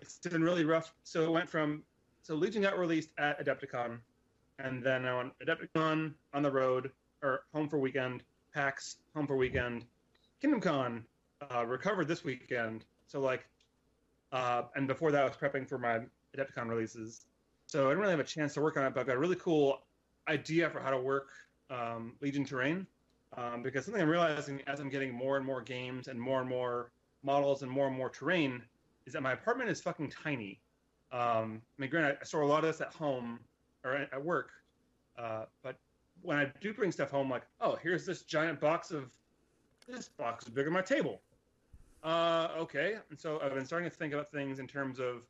it's 0.00 0.18
been 0.18 0.42
really 0.42 0.64
rough. 0.64 0.94
So 1.04 1.24
it 1.24 1.30
went 1.30 1.48
from 1.48 1.84
so 2.22 2.34
Legion 2.34 2.60
got 2.62 2.78
released 2.78 3.10
at 3.18 3.38
Adepticon, 3.42 3.98
and 4.58 4.82
then 4.82 5.06
on 5.06 5.32
Adepticon 5.42 6.14
on 6.34 6.42
the 6.42 6.50
road 6.50 6.92
or 7.22 7.44
home 7.54 7.68
for 7.70 7.78
weekend, 7.78 8.24
PAX 8.52 8.98
home 9.14 9.26
for 9.26 9.36
weekend, 9.36 9.86
Kingdom 10.40 10.60
Con 10.60 11.06
uh, 11.54 11.64
recovered 11.66 12.08
this 12.08 12.24
weekend. 12.24 12.84
So 13.06 13.20
like, 13.20 13.46
uh, 14.32 14.62
and 14.74 14.86
before 14.86 15.12
that 15.12 15.22
I 15.22 15.24
was 15.24 15.36
prepping 15.36 15.68
for 15.68 15.78
my 15.78 16.00
Adepticon 16.36 16.68
releases. 16.68 17.26
So 17.66 17.86
I 17.86 17.88
didn't 17.90 18.00
really 18.00 18.12
have 18.12 18.20
a 18.20 18.24
chance 18.24 18.54
to 18.54 18.60
work 18.60 18.76
on 18.76 18.84
it, 18.84 18.94
but 18.94 19.00
I've 19.00 19.06
got 19.06 19.16
a 19.16 19.20
really 19.20 19.36
cool 19.36 19.82
idea 20.28 20.70
for 20.70 20.80
how 20.80 20.90
to 20.90 20.98
work 20.98 21.28
um, 21.70 22.14
Legion 22.20 22.44
terrain 22.44 22.86
um, 23.36 23.62
because 23.62 23.84
something 23.84 24.02
I'm 24.02 24.08
realizing 24.08 24.60
as 24.66 24.80
I'm 24.80 24.88
getting 24.88 25.12
more 25.12 25.36
and 25.36 25.44
more 25.44 25.60
games 25.60 26.08
and 26.08 26.20
more 26.20 26.40
and 26.40 26.48
more 26.48 26.92
models 27.22 27.62
and 27.62 27.70
more 27.70 27.88
and 27.88 27.96
more 27.96 28.10
terrain 28.10 28.62
is 29.06 29.12
that 29.12 29.22
my 29.22 29.32
apartment 29.32 29.70
is 29.70 29.80
fucking 29.80 30.10
tiny. 30.10 30.60
Um, 31.12 31.62
I 31.78 31.82
mean, 31.82 31.90
granted, 31.90 32.18
I 32.20 32.24
store 32.24 32.42
a 32.42 32.46
lot 32.46 32.64
of 32.64 32.70
this 32.70 32.80
at 32.80 32.92
home 32.92 33.40
or 33.84 33.94
at 33.94 34.24
work, 34.24 34.50
uh, 35.18 35.44
but 35.62 35.76
when 36.22 36.38
I 36.38 36.50
do 36.60 36.72
bring 36.72 36.90
stuff 36.90 37.10
home, 37.10 37.30
like, 37.30 37.44
oh, 37.60 37.78
here's 37.82 38.04
this 38.04 38.22
giant 38.22 38.60
box 38.60 38.90
of 38.90 39.10
this 39.86 40.08
box 40.08 40.46
is 40.46 40.50
bigger 40.50 40.64
than 40.64 40.72
my 40.72 40.82
table. 40.82 41.20
Uh, 42.02 42.48
okay, 42.56 42.98
and 43.10 43.18
so 43.18 43.40
I've 43.40 43.54
been 43.54 43.66
starting 43.66 43.90
to 43.90 43.94
think 43.94 44.12
about 44.12 44.30
things 44.30 44.58
in 44.58 44.66
terms 44.66 45.00
of 45.00 45.22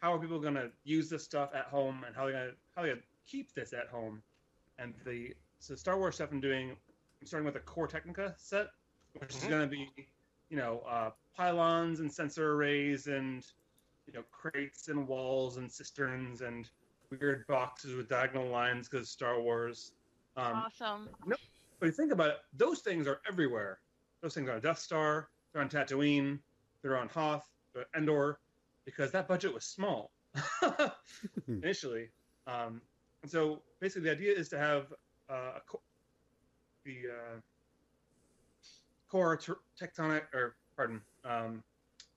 how 0.00 0.12
are 0.14 0.18
people 0.18 0.38
going 0.38 0.54
to 0.54 0.70
use 0.84 1.08
this 1.08 1.24
stuff 1.24 1.50
at 1.54 1.66
home 1.66 2.04
and 2.06 2.14
how 2.14 2.26
they 2.26 2.32
going 2.32 2.50
to 2.50 2.54
how 2.74 2.82
they 2.82 2.88
gonna 2.90 3.00
keep 3.26 3.52
this 3.54 3.72
at 3.72 3.88
home, 3.88 4.22
and 4.78 4.94
the 5.04 5.34
so 5.58 5.74
Star 5.74 5.98
Wars 5.98 6.16
stuff 6.16 6.30
I'm 6.30 6.40
doing 6.40 6.70
I'm 7.20 7.26
starting 7.26 7.46
with 7.46 7.56
a 7.56 7.60
Core 7.60 7.88
Technica 7.88 8.34
set, 8.36 8.68
which 9.14 9.34
is 9.34 9.42
Mhm. 9.44 9.48
going 9.48 9.62
to 9.62 9.66
be, 9.68 10.08
you 10.50 10.56
know, 10.58 10.80
uh, 10.80 11.10
pylons 11.34 12.00
and 12.00 12.12
sensor 12.12 12.52
arrays 12.52 13.06
and, 13.06 13.50
you 14.06 14.12
know, 14.12 14.22
crates 14.30 14.88
and 14.88 15.08
walls 15.08 15.56
and 15.56 15.72
cisterns 15.72 16.42
and 16.42 16.70
weird 17.10 17.46
boxes 17.46 17.94
with 17.94 18.08
diagonal 18.08 18.48
lines 18.48 18.88
because 18.88 19.08
Star 19.08 19.40
Wars. 19.40 19.92
Um, 20.36 20.56
awesome. 20.56 21.08
No, 21.24 21.36
but 21.80 21.86
you 21.86 21.92
think 21.92 22.12
about 22.12 22.28
it, 22.30 22.38
those 22.52 22.80
things 22.82 23.06
are 23.06 23.22
everywhere. 23.26 23.80
Those 24.20 24.34
things 24.34 24.48
are 24.48 24.56
on 24.56 24.60
Death 24.60 24.78
Star, 24.78 25.30
they're 25.52 25.62
on 25.62 25.68
Tatooine, 25.68 26.38
they're 26.82 26.96
on 26.96 27.08
Hoth, 27.08 27.48
they're 27.74 27.86
Endor, 27.96 28.38
because 28.84 29.10
that 29.12 29.28
budget 29.28 29.52
was 29.52 29.64
small 29.64 30.10
initially. 31.48 32.08
Um, 32.46 32.80
and 33.22 33.30
so 33.30 33.62
basically, 33.80 34.08
the 34.08 34.12
idea 34.12 34.32
is 34.32 34.48
to 34.50 34.58
have 34.58 34.92
uh, 35.28 35.52
a 35.56 35.60
co- 35.66 35.82
the 36.84 36.96
uh, 37.10 37.40
core 39.10 39.36
ter- 39.36 39.58
tectonic, 39.80 40.22
or 40.32 40.56
pardon, 40.76 41.00
um, 41.24 41.62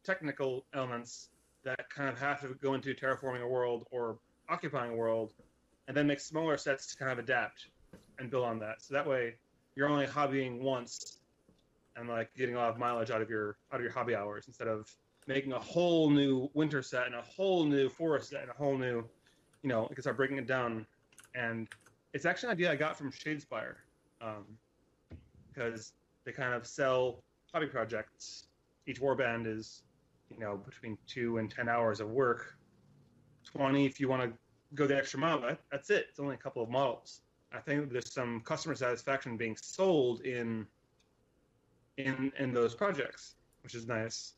technical 0.03 0.65
elements 0.73 1.29
that 1.63 1.89
kind 1.89 2.09
of 2.09 2.19
have 2.19 2.41
to 2.41 2.55
go 2.61 2.73
into 2.73 2.93
terraforming 2.93 3.41
a 3.41 3.47
world 3.47 3.85
or 3.91 4.19
occupying 4.49 4.91
a 4.91 4.95
world, 4.95 5.33
and 5.87 5.97
then 5.97 6.07
make 6.07 6.19
smaller 6.19 6.57
sets 6.57 6.87
to 6.87 6.97
kind 6.97 7.11
of 7.11 7.19
adapt 7.19 7.67
and 8.19 8.29
build 8.29 8.45
on 8.45 8.59
that. 8.59 8.81
So 8.81 8.93
that 8.93 9.07
way, 9.07 9.35
you're 9.75 9.89
only 9.89 10.05
hobbying 10.05 10.59
once 10.59 11.18
and 11.99 12.09
like 12.09 12.33
getting 12.35 12.55
a 12.55 12.57
lot 12.57 12.69
of 12.69 12.77
mileage 12.77 13.11
out 13.11 13.21
of 13.21 13.29
your 13.29 13.57
out 13.71 13.79
of 13.79 13.83
your 13.83 13.91
hobby 13.91 14.15
hours 14.15 14.45
instead 14.47 14.67
of 14.67 14.89
making 15.27 15.53
a 15.53 15.59
whole 15.59 16.09
new 16.09 16.49
winter 16.53 16.81
set 16.81 17.05
and 17.05 17.15
a 17.15 17.21
whole 17.21 17.63
new 17.63 17.89
forest 17.89 18.29
set 18.29 18.41
and 18.41 18.49
a 18.49 18.53
whole 18.53 18.77
new, 18.77 19.05
you 19.61 19.69
know, 19.69 19.85
you 19.89 19.95
can 19.95 20.01
start 20.01 20.17
breaking 20.17 20.37
it 20.37 20.47
down. 20.47 20.85
And 21.35 21.67
it's 22.13 22.25
actually 22.25 22.47
an 22.47 22.53
idea 22.53 22.71
I 22.71 22.75
got 22.75 22.97
from 22.97 23.11
Shadespire, 23.11 23.75
um, 24.21 24.45
because 25.47 25.93
they 26.25 26.31
kind 26.31 26.53
of 26.53 26.65
sell 26.65 27.23
hobby 27.53 27.67
projects. 27.67 28.47
Each 28.87 28.99
warband 28.99 29.45
is, 29.45 29.83
you 30.31 30.39
know, 30.39 30.57
between 30.57 30.97
two 31.05 31.37
and 31.37 31.51
ten 31.51 31.69
hours 31.69 31.99
of 31.99 32.09
work. 32.09 32.57
Twenty 33.45 33.85
if 33.85 33.99
you 33.99 34.07
want 34.07 34.23
to 34.23 34.31
go 34.73 34.87
the 34.87 34.97
extra 34.97 35.19
mile. 35.19 35.41
That's 35.71 35.89
it. 35.89 36.07
It's 36.09 36.19
only 36.19 36.35
a 36.35 36.39
couple 36.39 36.63
of 36.63 36.69
models. 36.69 37.21
I 37.51 37.59
think 37.59 37.91
there's 37.91 38.13
some 38.13 38.41
customer 38.41 38.75
satisfaction 38.75 39.37
being 39.37 39.57
sold 39.59 40.21
in 40.21 40.67
in 41.99 42.31
in 42.39 42.53
those 42.53 42.73
projects, 42.75 43.35
which 43.63 43.75
is 43.75 43.85
nice. 43.85 44.33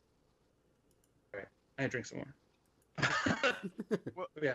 I 1.80 1.88
drink 1.88 2.06
some 2.06 2.20
more. 2.20 2.34
Well, 4.16 4.28
yeah. 4.42 4.54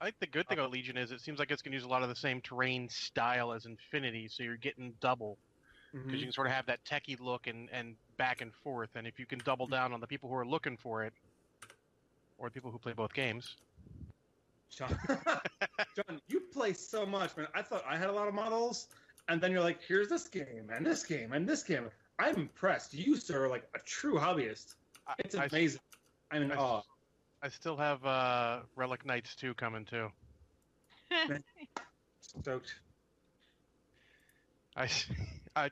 I 0.00 0.04
think 0.06 0.16
the 0.20 0.26
good 0.26 0.46
thing 0.48 0.58
about 0.58 0.70
Legion 0.72 0.98
is 0.98 1.10
it 1.10 1.20
seems 1.22 1.38
like 1.38 1.50
it's 1.50 1.62
going 1.62 1.72
to 1.72 1.76
use 1.76 1.84
a 1.84 1.88
lot 1.88 2.02
of 2.02 2.10
the 2.10 2.16
same 2.16 2.42
terrain 2.42 2.88
style 2.90 3.52
as 3.52 3.64
Infinity, 3.64 4.28
so 4.28 4.42
you're 4.42 4.56
getting 4.56 4.92
double 5.00 5.38
because 5.92 6.08
Mhm. 6.08 6.18
you 6.18 6.24
can 6.26 6.32
sort 6.32 6.48
of 6.48 6.52
have 6.52 6.66
that 6.66 6.84
techie 6.84 7.18
look 7.18 7.46
and, 7.46 7.70
and 7.72 7.96
back 8.18 8.42
and 8.42 8.52
forth. 8.62 8.90
And 8.94 9.06
if 9.06 9.18
you 9.18 9.24
can 9.24 9.38
double 9.38 9.66
down 9.66 9.94
on 9.94 10.00
the 10.00 10.06
people 10.06 10.28
who 10.28 10.34
are 10.34 10.44
looking 10.44 10.76
for 10.76 11.04
it, 11.04 11.14
or 12.36 12.48
the 12.48 12.52
people 12.52 12.70
who 12.70 12.78
play 12.78 12.92
both 12.92 13.14
games, 13.14 13.56
John, 14.70 14.98
John, 15.96 16.20
you 16.26 16.40
play 16.52 16.74
so 16.74 17.06
much, 17.06 17.34
man. 17.36 17.46
I 17.54 17.62
thought 17.62 17.82
I 17.88 17.96
had 17.96 18.10
a 18.10 18.12
lot 18.12 18.28
of 18.28 18.34
models, 18.34 18.88
and 19.28 19.40
then 19.40 19.50
you're 19.50 19.62
like, 19.62 19.80
here's 19.82 20.08
this 20.10 20.28
game, 20.28 20.68
and 20.70 20.84
this 20.84 21.04
game, 21.04 21.32
and 21.32 21.48
this 21.48 21.62
game. 21.62 21.88
I'm 22.18 22.36
impressed. 22.36 22.94
You, 22.94 23.16
sir, 23.16 23.44
are 23.44 23.48
like 23.48 23.64
a 23.74 23.78
true 23.80 24.14
hobbyist. 24.18 24.74
It's 25.18 25.34
I- 25.34 25.44
amazing. 25.46 25.80
I'm 26.30 26.42
in 26.42 26.52
I- 26.52 26.56
awe. 26.56 26.82
I 27.42 27.48
still 27.48 27.76
have 27.76 28.04
uh, 28.04 28.60
Relic 28.76 29.04
Knights 29.04 29.36
2 29.36 29.54
coming 29.54 29.84
too. 29.84 30.08
Stoked. 32.20 32.74
I, 34.74 34.84
I, 35.56 35.64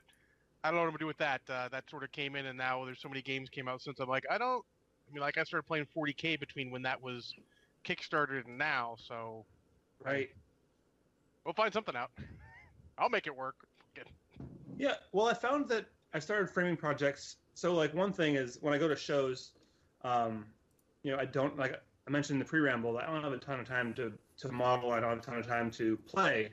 I 0.63 0.71
don't 0.71 0.75
know 0.75 0.81
what 0.81 0.85
I'm 0.85 0.89
gonna 0.91 0.97
do 0.99 1.05
with 1.07 1.17
that. 1.17 1.41
Uh, 1.49 1.67
that 1.69 1.89
sort 1.89 2.03
of 2.03 2.11
came 2.11 2.35
in, 2.35 2.45
and 2.45 2.57
now 2.57 2.85
there's 2.85 2.99
so 3.01 3.09
many 3.09 3.21
games 3.21 3.49
came 3.49 3.67
out 3.67 3.81
since. 3.81 3.99
I'm 3.99 4.07
like, 4.07 4.25
I 4.29 4.37
don't. 4.37 4.63
I 5.09 5.13
mean, 5.13 5.21
like 5.21 5.37
I 5.37 5.43
started 5.43 5.67
playing 5.67 5.87
40k 5.95 6.39
between 6.39 6.71
when 6.71 6.81
that 6.83 7.01
was 7.01 7.33
kickstarted 7.83 8.45
and 8.45 8.57
now, 8.57 8.95
so 8.97 9.45
Right. 10.03 10.29
we'll 11.45 11.53
find 11.53 11.71
something 11.73 11.95
out. 11.95 12.11
I'll 12.97 13.09
make 13.09 13.27
it 13.27 13.35
work. 13.35 13.55
Yeah. 14.77 14.95
Well, 15.11 15.27
I 15.27 15.33
found 15.33 15.67
that 15.69 15.85
I 16.15 16.19
started 16.19 16.49
framing 16.49 16.77
projects. 16.77 17.35
So, 17.55 17.73
like, 17.73 17.93
one 17.93 18.13
thing 18.13 18.35
is 18.35 18.57
when 18.61 18.73
I 18.73 18.77
go 18.77 18.87
to 18.87 18.95
shows, 18.95 19.51
um, 20.03 20.45
you 21.03 21.11
know, 21.11 21.17
I 21.19 21.25
don't 21.25 21.57
like 21.57 21.75
I 22.07 22.09
mentioned 22.09 22.35
in 22.35 22.39
the 22.39 22.45
pre-ramble. 22.45 22.97
I 22.97 23.05
don't 23.05 23.21
have 23.21 23.33
a 23.33 23.37
ton 23.37 23.59
of 23.59 23.67
time 23.67 23.93
to 23.95 24.13
to 24.37 24.51
model. 24.51 24.91
I 24.91 25.01
don't 25.01 25.09
have 25.09 25.19
a 25.19 25.21
ton 25.21 25.37
of 25.37 25.45
time 25.45 25.69
to 25.71 25.97
play. 25.97 26.51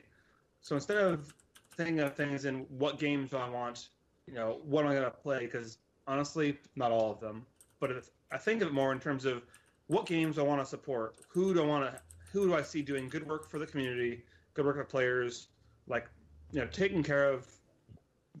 So 0.59 0.75
instead 0.75 0.97
of 0.97 1.33
thinking 1.77 2.01
of 2.01 2.13
things 2.13 2.43
in 2.43 2.65
what 2.77 2.99
games 2.99 3.31
do 3.31 3.37
I 3.37 3.49
want, 3.49 3.87
you 4.27 4.33
know, 4.33 4.59
what 4.65 4.83
am 4.83 4.91
I 4.91 4.95
going 4.95 5.05
to 5.05 5.11
play? 5.11 5.39
Because 5.39 5.77
honestly, 6.07 6.57
not 6.75 6.91
all 6.91 7.11
of 7.11 7.21
them. 7.21 7.45
But 7.79 7.91
if 7.91 8.09
I 8.31 8.37
think 8.37 8.61
of 8.61 8.67
it 8.67 8.73
more 8.73 8.91
in 8.91 8.99
terms 8.99 9.23
of 9.23 9.43
what 9.87 10.05
games 10.05 10.37
I 10.37 10.43
want 10.43 10.61
to 10.61 10.65
support, 10.65 11.15
who 11.29 11.53
do 11.53 11.63
I 11.63 11.65
want 11.65 11.85
to, 11.85 12.01
who 12.31 12.47
do 12.47 12.55
I 12.55 12.61
see 12.61 12.81
doing 12.81 13.07
good 13.07 13.27
work 13.27 13.49
for 13.49 13.59
the 13.59 13.65
community, 13.65 14.23
good 14.55 14.65
work 14.65 14.77
with 14.77 14.89
players, 14.89 15.47
like 15.87 16.07
you 16.51 16.59
know, 16.59 16.67
taking 16.67 17.01
care 17.01 17.29
of 17.29 17.47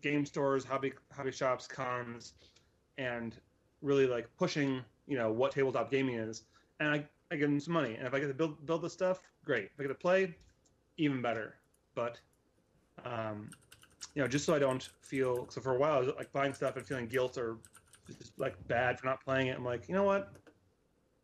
game 0.03 0.25
stores, 0.25 0.63
hobby 0.63 0.93
hobby 1.11 1.31
shops, 1.31 1.67
cons, 1.67 2.33
and 2.97 3.35
really 3.81 4.05
like 4.05 4.27
pushing, 4.37 4.81
you 5.07 5.17
know, 5.17 5.31
what 5.31 5.51
tabletop 5.51 5.89
gaming 5.89 6.15
is. 6.15 6.43
And 6.79 6.89
I, 6.89 7.05
I 7.31 7.37
give 7.37 7.49
them 7.49 7.59
some 7.59 7.73
money. 7.73 7.95
And 7.95 8.05
if 8.05 8.13
I 8.13 8.19
get 8.19 8.27
to 8.27 8.33
build 8.33 8.63
build 8.65 8.83
this 8.83 8.93
stuff, 8.93 9.23
great. 9.43 9.65
If 9.65 9.79
I 9.79 9.83
get 9.83 9.89
to 9.89 9.95
play, 9.95 10.35
even 10.97 11.21
better. 11.21 11.55
But 11.95 12.19
um, 13.05 13.49
you 14.13 14.21
know, 14.21 14.27
just 14.27 14.45
so 14.45 14.53
I 14.53 14.59
don't 14.59 14.87
feel 15.01 15.47
so 15.49 15.61
for 15.61 15.75
a 15.75 15.79
while 15.79 15.93
I 15.93 15.99
was 15.99 16.09
like 16.17 16.31
buying 16.31 16.53
stuff 16.53 16.75
and 16.75 16.85
feeling 16.85 17.07
guilt 17.07 17.37
or 17.37 17.57
just 18.07 18.37
like 18.37 18.55
bad 18.67 18.99
for 18.99 19.07
not 19.07 19.23
playing 19.23 19.47
it. 19.47 19.57
I'm 19.57 19.65
like, 19.65 19.87
you 19.87 19.95
know 19.95 20.03
what? 20.03 20.33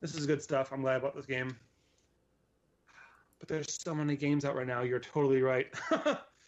This 0.02 0.16
is 0.16 0.26
good 0.26 0.42
stuff. 0.42 0.72
I'm 0.72 0.82
glad 0.82 0.98
about 0.98 1.16
this 1.16 1.26
game. 1.26 1.56
But 3.40 3.48
there's 3.48 3.82
so 3.82 3.94
many 3.94 4.16
games 4.16 4.46
out 4.46 4.56
right 4.56 4.68
now. 4.68 4.82
You're 4.82 5.00
totally 5.00 5.42
right. 5.42 5.68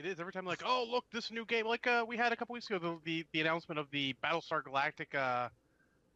It 0.00 0.06
is 0.06 0.18
every 0.18 0.32
time 0.32 0.46
like, 0.46 0.62
oh 0.64 0.86
look, 0.90 1.04
this 1.12 1.30
new 1.30 1.44
game. 1.44 1.66
Like 1.66 1.86
uh, 1.86 2.06
we 2.08 2.16
had 2.16 2.32
a 2.32 2.36
couple 2.36 2.54
weeks 2.54 2.70
ago 2.70 2.78
the, 2.78 2.98
the 3.04 3.26
the 3.34 3.42
announcement 3.42 3.78
of 3.78 3.90
the 3.90 4.14
Battlestar 4.24 4.62
Galactica 4.62 5.50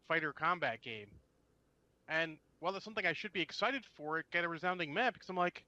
fighter 0.09 0.33
combat 0.33 0.81
game, 0.81 1.09
and 2.09 2.39
while 2.61 2.73
that's 2.73 2.83
something 2.87 3.05
I 3.05 3.13
should 3.13 3.35
be 3.35 3.43
excited 3.43 3.85
for, 3.95 4.19
it 4.19 4.25
got 4.33 4.43
a 4.43 4.49
resounding 4.49 4.95
meh 4.95 5.11
because 5.11 5.29
I'm 5.29 5.37
like, 5.37 5.67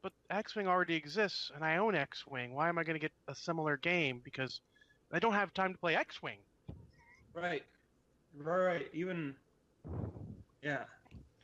but 0.00 0.14
X-wing 0.30 0.66
already 0.66 0.94
exists, 0.94 1.50
and 1.54 1.62
I 1.62 1.76
own 1.76 1.94
X-wing. 1.94 2.54
Why 2.54 2.70
am 2.70 2.78
I 2.78 2.84
going 2.84 2.94
to 2.94 3.00
get 3.00 3.12
a 3.28 3.34
similar 3.34 3.76
game? 3.76 4.22
Because 4.24 4.62
I 5.12 5.18
don't 5.18 5.34
have 5.34 5.52
time 5.52 5.74
to 5.74 5.78
play 5.78 5.94
X-wing. 5.94 6.38
Right. 7.34 7.62
Right, 8.34 8.64
right. 8.64 8.88
Even 8.94 9.34
yeah. 10.62 10.84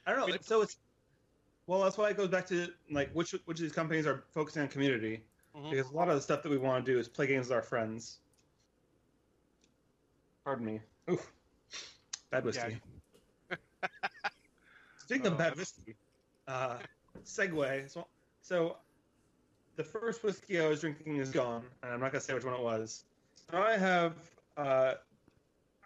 I 0.06 0.14
don't 0.14 0.26
know. 0.26 0.36
So 0.40 0.62
it's 0.62 0.78
well, 1.66 1.82
that's 1.82 1.98
why 1.98 2.08
it 2.08 2.16
goes 2.16 2.28
back 2.28 2.46
to 2.46 2.68
like 2.90 3.10
which 3.12 3.32
which 3.44 3.58
of 3.58 3.62
these 3.62 3.72
companies 3.72 4.06
are 4.06 4.24
focusing 4.32 4.62
on 4.62 4.68
community 4.68 5.20
Mhm. 5.58 5.70
because 5.70 5.90
a 5.90 5.94
lot 5.94 6.08
of 6.08 6.14
the 6.14 6.20
stuff 6.20 6.42
that 6.42 6.50
we 6.50 6.58
want 6.58 6.84
to 6.84 6.92
do 6.92 6.98
is 6.98 7.08
play 7.08 7.26
games 7.26 7.48
with 7.48 7.56
our 7.56 7.62
friends. 7.62 8.20
Pardon 10.44 10.64
me. 10.66 10.80
Oof. 11.10 11.32
Bad 12.30 12.44
whiskey. 12.44 12.80
Speaking 14.98 15.26
Oh, 15.26 15.32
of 15.32 15.38
bad 15.38 15.56
whiskey, 15.56 15.96
uh, 16.46 16.78
segue. 17.24 17.90
So, 17.90 18.06
so, 18.42 18.76
the 19.76 19.84
first 19.84 20.22
whiskey 20.22 20.60
I 20.60 20.68
was 20.68 20.80
drinking 20.80 21.16
is 21.16 21.30
gone, 21.30 21.64
and 21.82 21.92
I'm 21.92 22.00
not 22.00 22.12
gonna 22.12 22.20
say 22.20 22.34
which 22.34 22.44
one 22.44 22.54
it 22.54 22.62
was. 22.62 23.04
So 23.50 23.58
I 23.58 23.76
have. 23.76 24.14
Uh, 24.56 24.94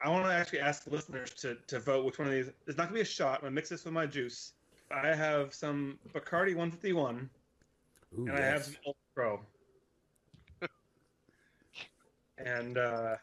I 0.05 0.09
want 0.09 0.25
to 0.27 0.33
actually 0.33 0.59
ask 0.61 0.83
the 0.85 0.91
listeners 0.91 1.31
to, 1.35 1.55
to 1.69 1.79
vote 1.79 2.05
which 2.05 2.19
one 2.19 2.27
of 2.27 2.35
these. 2.35 2.51
It's 2.67 2.77
not 2.77 2.85
gonna 2.89 2.95
be 2.95 3.01
a 3.03 3.05
shot. 3.05 3.37
I'm 3.37 3.43
gonna 3.43 3.53
mix 3.53 3.69
this 3.69 3.85
with 3.85 3.95
my 3.95 4.07
juice. 4.07 4.55
I 4.91 5.15
have 5.15 5.55
some 5.55 5.99
Bacardi 6.13 6.57
151, 6.57 7.31
Ooh, 8.19 8.27
and 8.27 8.33
I 8.33 8.41
have 8.41 8.65
some 8.65 8.77
Old 8.85 8.97
Crow. 9.15 9.41
And 12.45 12.79
uh, 12.79 13.17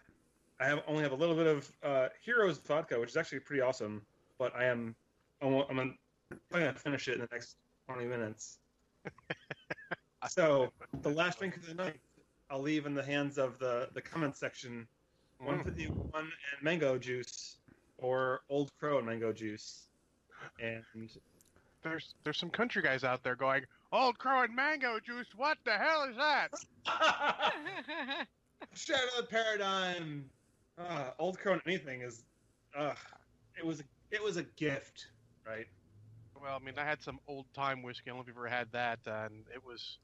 I 0.60 0.66
have 0.66 0.84
only 0.88 1.04
have 1.04 1.12
a 1.12 1.16
little 1.16 1.36
bit 1.36 1.48
of 1.48 1.72
uh, 1.84 2.08
Heroes 2.24 2.58
vodka, 2.60 3.00
which 3.00 3.10
is 3.10 3.18
actually 3.18 3.40
pretty 3.40 3.62
awesome. 3.62 4.02
But 4.38 4.56
I 4.56 4.66
am 4.66 4.96
I'm, 5.42 5.54
I'm 5.54 5.76
gonna, 5.76 5.94
I'm 6.32 6.38
gonna 6.52 6.74
finish 6.74 7.08
it 7.08 7.16
in 7.16 7.22
the 7.22 7.30
next 7.32 7.58
20 7.88 8.06
minutes. 8.06 8.60
so 10.30 10.72
the 11.02 11.10
last 11.10 11.40
drink 11.40 11.56
of 11.56 11.66
the 11.66 11.74
night, 11.74 12.00
I'll 12.50 12.62
leave 12.62 12.86
in 12.86 12.94
the 12.94 13.04
hands 13.04 13.38
of 13.38 13.60
the 13.60 13.90
the 13.94 14.02
comment 14.02 14.36
section. 14.36 14.88
Mm. 15.42 15.46
151 15.46 16.10
and 16.14 16.32
mango 16.62 16.98
juice, 16.98 17.58
or 17.98 18.42
Old 18.50 18.72
Crow 18.78 18.98
and 18.98 19.08
mango 19.08 19.32
juice, 19.32 19.88
and 20.62 20.84
There's 21.82 22.14
there's 22.24 22.38
some 22.38 22.50
country 22.50 22.82
guys 22.82 23.06
out 23.06 23.24
there 23.24 23.36
going, 23.36 23.64
Old 23.94 24.20
Crow 24.20 24.44
and 24.44 24.54
mango 24.54 25.00
juice. 25.00 25.28
What 25.36 25.58
the 25.64 25.72
hell 25.72 26.04
is 26.10 26.18
that? 26.18 26.50
Shadow 28.74 29.08
of 29.18 29.24
the 29.26 29.28
Paradigm. 29.30 30.32
Uh, 30.78 31.14
Old 31.20 31.40
Crow 31.40 31.54
and 31.54 31.62
anything 31.66 32.02
is, 32.02 32.26
uh, 32.74 32.96
it 33.58 33.66
was 33.66 33.82
a, 33.82 33.84
it 34.12 34.24
was 34.24 34.38
a 34.38 34.44
gift, 34.44 35.12
right? 35.46 35.68
Well, 36.36 36.56
I 36.56 36.60
mean, 36.60 36.78
I 36.78 36.86
had 36.86 37.02
some 37.02 37.20
old 37.28 37.54
time 37.54 37.82
whiskey. 37.82 38.10
I 38.10 38.12
don't 38.12 38.18
know 38.18 38.22
if 38.22 38.28
you've 38.28 38.38
ever 38.38 38.48
had 38.48 38.72
that, 38.72 39.08
and 39.08 39.48
it 39.54 39.64
was. 39.64 40.00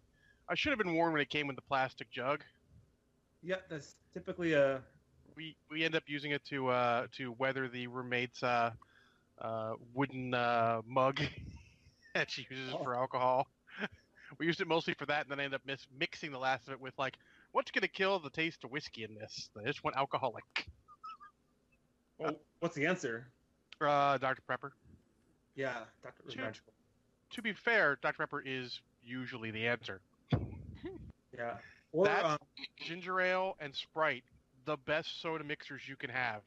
I 0.48 0.56
should 0.56 0.72
have 0.72 0.80
been 0.80 0.94
warned 0.94 1.14
when 1.14 1.22
it 1.22 1.30
came 1.30 1.50
in 1.50 1.56
the 1.56 1.62
plastic 1.62 2.10
jug. 2.12 2.44
Yeah, 3.42 3.62
that's 3.70 3.96
typically 4.14 4.54
a 4.54 4.84
We 5.36 5.58
we 5.70 5.84
end 5.84 5.96
up 5.96 6.04
using 6.08 6.32
it 6.32 6.44
to 6.46 6.68
uh, 6.68 7.08
to 7.14 7.32
weather 7.32 7.68
the 7.68 7.88
roommate's 7.88 8.44
uh, 8.44 8.74
uh, 9.38 9.76
wooden 9.94 10.34
uh, 10.34 10.82
mug 10.86 11.22
that 12.14 12.30
she 12.32 12.46
uses 12.50 12.74
Oh. 12.74 12.84
for 12.84 12.96
alcohol. 12.96 13.48
we 14.40 14.46
used 14.46 14.62
it 14.62 14.68
mostly 14.68 14.94
for 14.94 15.06
that, 15.08 15.22
and 15.24 15.32
then 15.32 15.40
I 15.40 15.44
ended 15.46 15.60
up 15.62 15.66
mis- 15.66 15.88
mixing 15.92 16.32
the 16.32 16.40
last 16.40 16.68
of 16.68 16.74
it 16.74 16.80
with 16.82 16.98
like, 16.98 17.18
what's 17.56 17.72
gonna 17.72 17.88
kill 17.88 18.20
the 18.20 18.30
taste 18.30 18.66
of 18.66 18.72
whiskey 18.72 19.06
in 19.06 19.16
this? 19.16 19.50
I 19.58 19.66
just 19.66 19.82
went 19.82 19.96
alcoholic. 19.96 20.44
well, 22.18 22.36
what's 22.60 22.76
the 22.76 22.86
answer? 22.86 23.28
Uh, 23.80 24.18
Dr 24.18 24.42
Pepper. 24.46 24.74
Yeah, 25.56 25.74
Two. 26.30 26.42
magical. 26.42 26.74
To 27.32 27.42
be 27.42 27.54
fair, 27.54 27.98
Dr 28.02 28.18
Pepper 28.18 28.44
is 28.46 28.82
usually 29.04 29.52
the 29.52 29.68
answer. 29.68 30.02
Yeah, 31.38 31.58
or 31.92 32.06
That- 32.06 32.24
um, 32.24 32.38
ginger 32.78 33.20
ale 33.20 33.58
and 33.60 33.76
Sprite, 33.76 34.24
the 34.64 34.78
best 34.86 35.22
soda 35.22 35.44
mixers 35.44 35.82
you 35.86 35.98
can 35.98 36.10
have. 36.10 36.40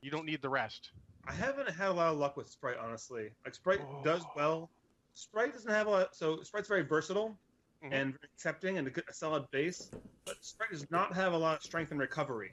You 0.00 0.10
don't 0.10 0.24
need 0.24 0.40
the 0.40 0.48
rest. 0.48 0.92
I 1.28 1.32
haven't 1.32 1.68
had 1.68 1.88
a 1.88 1.92
lot 1.92 2.10
of 2.10 2.16
luck 2.16 2.34
with 2.34 2.48
Sprite, 2.48 2.78
honestly. 2.82 3.28
Like 3.44 3.54
Sprite 3.54 3.80
Oh. 3.82 4.00
does 4.02 4.22
well. 4.34 4.70
Sprite 5.12 5.52
doesn't 5.52 5.70
have 5.70 5.88
a 5.88 5.90
lot. 5.90 6.16
So 6.16 6.40
Sprite's 6.42 6.68
very 6.68 6.80
versatile 6.80 7.36
Mhm. 7.84 7.92
and 7.92 8.18
accepting 8.24 8.78
and 8.78 8.86
a, 8.86 8.90
good, 8.90 9.04
a 9.08 9.12
solid 9.12 9.50
base. 9.50 9.90
But 10.24 10.42
Sprite 10.42 10.70
does 10.70 10.90
not 10.90 11.12
have 11.14 11.32
a 11.32 11.36
lot 11.36 11.58
of 11.58 11.62
strength 11.62 11.90
and 11.90 12.00
recovery. 12.00 12.52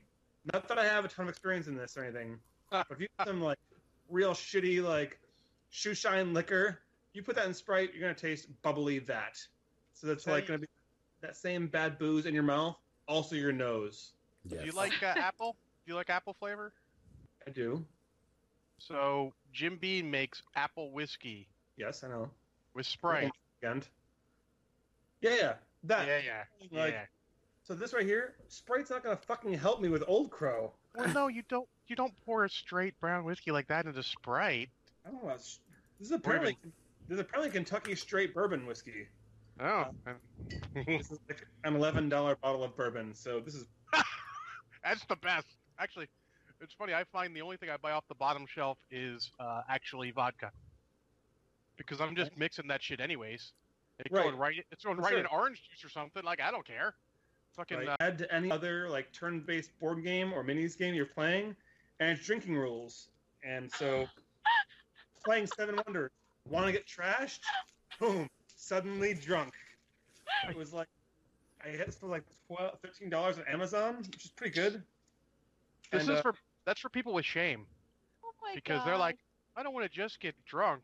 Not 0.51 0.67
that 0.67 0.77
I 0.77 0.85
have 0.85 1.05
a 1.05 1.07
ton 1.07 1.25
of 1.25 1.29
experience 1.29 1.67
in 1.67 1.75
this 1.75 1.95
or 1.97 2.03
anything. 2.03 2.39
but 2.69 2.87
if 2.89 2.99
you 2.99 3.07
have 3.17 3.27
some 3.27 3.41
like 3.41 3.59
real 4.09 4.31
shitty 4.33 4.83
like 4.83 5.19
shoe 5.69 5.93
shine 5.93 6.33
liquor, 6.33 6.79
you 7.13 7.23
put 7.23 7.35
that 7.35 7.45
in 7.45 7.53
Sprite, 7.53 7.93
you're 7.93 8.01
gonna 8.01 8.13
taste 8.13 8.47
bubbly 8.61 8.99
that. 8.99 9.37
So 9.93 10.07
that's 10.07 10.27
like 10.27 10.47
gonna 10.47 10.59
be 10.59 10.67
that 11.21 11.35
same 11.37 11.67
bad 11.67 11.97
booze 11.97 12.25
in 12.25 12.33
your 12.33 12.43
mouth, 12.43 12.77
also 13.07 13.35
your 13.35 13.51
nose. 13.53 14.13
Do 14.47 14.57
you 14.65 14.71
like 14.71 15.01
uh, 15.03 15.05
apple? 15.17 15.55
Do 15.85 15.91
you 15.91 15.95
like 15.95 16.09
apple 16.09 16.33
flavor? 16.33 16.73
I 17.47 17.51
do. 17.51 17.85
So 18.79 19.33
Jim 19.53 19.77
Beam 19.77 20.09
makes 20.09 20.41
apple 20.55 20.91
whiskey 20.91 21.47
Yes, 21.77 22.03
I 22.03 22.07
know. 22.09 22.29
with 22.73 22.85
Sprite. 22.85 23.31
And 23.63 23.85
yeah, 25.21 25.35
yeah, 25.35 25.53
that. 25.83 26.07
Yeah, 26.07 26.19
yeah, 26.25 26.79
Like, 26.81 26.93
yeah. 26.93 27.05
So 27.63 27.75
this 27.75 27.93
right 27.93 28.05
here, 28.05 28.33
Sprite's 28.47 28.89
not 28.89 29.03
gonna 29.03 29.19
fucking 29.27 29.53
help 29.53 29.81
me 29.81 29.89
with 29.89 30.03
Old 30.07 30.31
Crow. 30.31 30.73
Well, 30.95 31.07
no, 31.13 31.27
you 31.27 31.43
don't. 31.47 31.67
You 31.87 31.95
don't 31.95 32.13
pour 32.25 32.45
a 32.45 32.49
straight 32.49 32.99
brown 32.99 33.23
whiskey 33.23 33.51
like 33.51 33.67
that 33.67 33.85
into 33.85 34.01
Sprite. 34.03 34.69
I 35.05 35.11
don't 35.11 35.23
know. 35.23 35.29
This 35.31 35.59
is 35.99 36.11
apparently 36.11 36.57
this 36.63 37.15
is 37.15 37.19
apparently 37.19 37.51
Kentucky 37.51 37.95
straight 37.95 38.33
bourbon 38.33 38.65
whiskey. 38.65 39.07
Oh, 39.59 39.85
This 40.85 41.11
is 41.11 41.19
like 41.29 41.45
an 41.63 41.75
eleven 41.75 42.09
dollar 42.09 42.35
bottle 42.35 42.63
of 42.63 42.75
bourbon. 42.75 43.13
So 43.13 43.39
this 43.39 43.53
is 43.53 43.67
that's 44.83 45.05
the 45.05 45.17
best. 45.17 45.47
Actually, 45.79 46.07
it's 46.61 46.73
funny. 46.73 46.93
I 46.93 47.03
find 47.11 47.35
the 47.35 47.41
only 47.41 47.57
thing 47.57 47.69
I 47.69 47.77
buy 47.77 47.91
off 47.91 48.05
the 48.07 48.15
bottom 48.15 48.45
shelf 48.47 48.77
is 48.89 49.31
uh, 49.39 49.61
actually 49.69 50.11
vodka, 50.11 50.51
because 51.77 52.01
I'm 52.01 52.15
just 52.15 52.37
mixing 52.37 52.67
that 52.69 52.81
shit 52.81 52.99
anyways. 52.99 53.53
It's 54.05 54.11
Right. 54.11 54.23
going 54.23 54.37
right. 54.37 54.65
It's 54.71 54.83
going 54.83 54.97
For 54.97 55.03
right 55.03 55.17
in 55.17 55.25
orange 55.27 55.61
juice 55.69 55.83
or 55.85 55.89
something. 55.89 56.23
Like 56.23 56.41
I 56.41 56.51
don't 56.51 56.65
care. 56.65 56.95
Fucking 57.55 57.85
like, 57.85 57.89
uh, 57.89 57.97
add 57.99 58.17
to 58.19 58.33
any 58.33 58.49
other 58.49 58.89
like 58.89 59.11
turn-based 59.11 59.77
board 59.79 60.03
game 60.03 60.33
or 60.33 60.43
minis 60.43 60.77
game 60.77 60.93
you're 60.95 61.05
playing, 61.05 61.55
and 61.99 62.09
it's 62.09 62.25
drinking 62.25 62.55
rules. 62.55 63.09
And 63.43 63.71
so, 63.71 64.07
playing 65.25 65.47
Seven 65.47 65.79
Wonders, 65.85 66.11
want 66.49 66.65
to 66.67 66.71
get 66.71 66.87
trashed? 66.87 67.41
Boom! 67.99 68.29
Suddenly 68.55 69.13
drunk. 69.13 69.53
It 70.49 70.55
was 70.55 70.73
like 70.73 70.87
I 71.63 71.69
hit 71.69 71.85
this 71.85 71.97
for 71.97 72.07
like 72.07 72.23
12 72.47 72.79
13 72.81 73.09
dollars 73.09 73.37
on 73.37 73.45
Amazon, 73.47 73.97
which 73.97 74.25
is 74.25 74.31
pretty 74.31 74.53
good. 74.55 74.81
this 75.91 76.03
And, 76.03 76.11
is 76.11 76.19
uh, 76.19 76.21
for 76.21 76.33
that's 76.65 76.79
for 76.79 76.89
people 76.89 77.13
with 77.13 77.25
shame 77.25 77.65
oh 78.23 78.31
my 78.41 78.55
because 78.55 78.83
they're 78.85 78.97
like, 78.97 79.17
I 79.55 79.63
don't 79.63 79.73
want 79.73 79.85
to 79.85 79.95
just 79.95 80.19
get 80.19 80.35
drunk. 80.45 80.83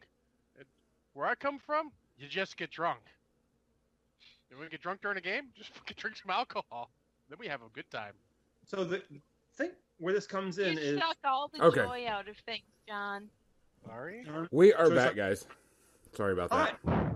Where 1.13 1.25
I 1.25 1.33
come 1.33 1.57
from, 1.57 1.91
you 2.17 2.27
just 2.27 2.57
get 2.57 2.71
drunk. 2.71 2.99
You 4.49 4.57
want 4.57 4.69
to 4.69 4.71
get 4.71 4.81
drunk 4.81 5.01
during 5.01 5.17
a 5.17 5.21
game? 5.21 5.43
Just 5.57 5.69
fucking 5.75 5.95
drink 5.97 6.17
some 6.17 6.31
alcohol. 6.31 6.89
Then 7.29 7.37
we 7.39 7.47
have 7.47 7.61
a 7.61 7.69
good 7.73 7.89
time. 7.91 8.13
So 8.65 8.83
the 8.83 9.01
thing 9.55 9.71
where 9.99 10.13
this 10.13 10.27
comes 10.27 10.57
in 10.59 10.73
you 10.73 10.79
is 10.79 10.99
suck 10.99 11.17
all 11.23 11.49
the 11.53 11.61
Okay. 11.63 11.81
joy 11.81 12.05
out 12.07 12.27
of 12.27 12.37
things, 12.45 12.63
John. 12.87 13.29
Sorry. 13.85 14.25
We 14.51 14.73
are 14.73 14.87
So 14.87 14.95
back, 14.95 15.07
like- 15.07 15.15
guys. 15.15 15.45
Sorry 16.15 16.33
about 16.33 16.49
that. 16.49 16.77
right. 16.85 17.13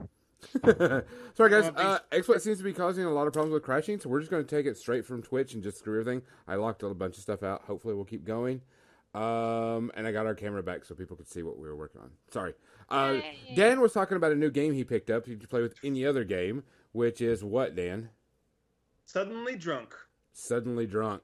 Sorry, 1.35 1.49
guys. 1.49 1.71
Well, 1.71 1.73
Uh, 1.77 1.99
XSplit 2.11 2.41
seems 2.41 2.57
to 2.57 2.63
be 2.63 2.73
causing 2.73 3.05
a 3.05 3.09
lot 3.11 3.27
of 3.27 3.33
problems 3.33 3.53
with 3.53 3.63
crashing, 3.63 3.99
so 3.99 4.09
we're 4.09 4.19
just 4.19 4.31
going 4.31 4.43
to 4.45 4.55
take 4.55 4.65
it 4.65 4.77
straight 4.77 5.05
from 5.05 5.21
Twitch 5.21 5.53
and 5.53 5.63
just 5.63 5.77
screw 5.79 5.99
everything. 5.99 6.23
I 6.47 6.55
locked 6.55 6.83
a 6.83 6.93
bunch 6.93 7.15
of 7.17 7.21
stuff 7.21 7.41
out. 7.43 7.61
Hopefully, 7.63 7.93
we'll 7.93 8.05
keep 8.05 8.25
going. 8.25 8.61
Um, 9.13 9.91
and 9.95 10.05
I 10.07 10.11
got 10.11 10.25
our 10.25 10.35
camera 10.35 10.63
back 10.63 10.83
so 10.85 10.95
people 10.95 11.15
could 11.15 11.27
see 11.27 11.43
what 11.43 11.57
we 11.57 11.67
were 11.67 11.75
working 11.75 12.01
on. 12.01 12.11
Sorry. 12.31 12.53
Uh, 12.91 13.21
Dan 13.55 13.79
was 13.79 13.93
talking 13.93 14.17
about 14.17 14.31
a 14.31 14.35
new 14.35 14.51
game 14.51 14.73
he 14.73 14.83
picked 14.83 15.09
up. 15.09 15.27
You 15.27 15.37
can 15.37 15.47
play 15.47 15.61
with 15.61 15.75
any 15.83 16.05
other 16.05 16.23
game, 16.23 16.63
which 16.91 17.21
is 17.21 17.43
what, 17.43 17.75
Dan? 17.75 18.09
Suddenly 19.05 19.55
drunk. 19.55 19.95
Suddenly 20.33 20.85
drunk. 20.85 21.23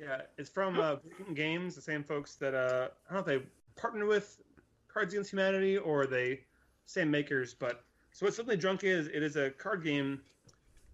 Yeah, 0.00 0.22
it's 0.38 0.50
from 0.50 0.78
uh, 0.78 0.96
Games, 1.34 1.74
the 1.74 1.80
same 1.80 2.02
folks 2.02 2.36
that 2.36 2.54
uh, 2.54 2.88
I 3.08 3.14
don't 3.14 3.26
know 3.26 3.32
if 3.32 3.40
they 3.40 3.46
partnered 3.76 4.08
with 4.08 4.40
Cards 4.88 5.12
Against 5.12 5.30
Humanity 5.32 5.78
or 5.78 6.06
they 6.06 6.40
same 6.86 7.10
makers, 7.10 7.54
but 7.54 7.84
so 8.12 8.26
what 8.26 8.34
Suddenly 8.34 8.56
Drunk 8.56 8.84
is, 8.84 9.08
it 9.08 9.22
is 9.22 9.36
a 9.36 9.50
card 9.50 9.82
game 9.82 10.20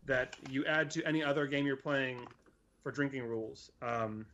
that 0.06 0.36
you 0.48 0.64
add 0.64 0.90
to 0.92 1.06
any 1.06 1.22
other 1.22 1.46
game 1.46 1.66
you're 1.66 1.76
playing 1.76 2.26
for 2.82 2.90
drinking 2.90 3.24
rules. 3.24 3.70
Um, 3.82 4.24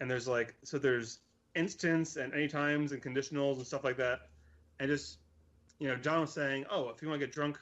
and 0.00 0.10
there's 0.10 0.26
like 0.26 0.54
so 0.64 0.78
there's 0.78 1.20
instance 1.54 2.16
and 2.16 2.32
any 2.34 2.48
times 2.48 2.92
and 2.92 3.02
conditionals 3.02 3.56
and 3.56 3.66
stuff 3.66 3.84
like 3.84 3.96
that. 3.96 4.20
And 4.80 4.88
just 4.88 5.18
you 5.78 5.88
know, 5.88 5.96
John 5.96 6.22
was 6.22 6.32
saying, 6.32 6.64
oh, 6.70 6.88
if 6.90 7.02
you 7.02 7.08
want 7.08 7.20
to 7.20 7.26
get 7.26 7.34
drunk 7.34 7.58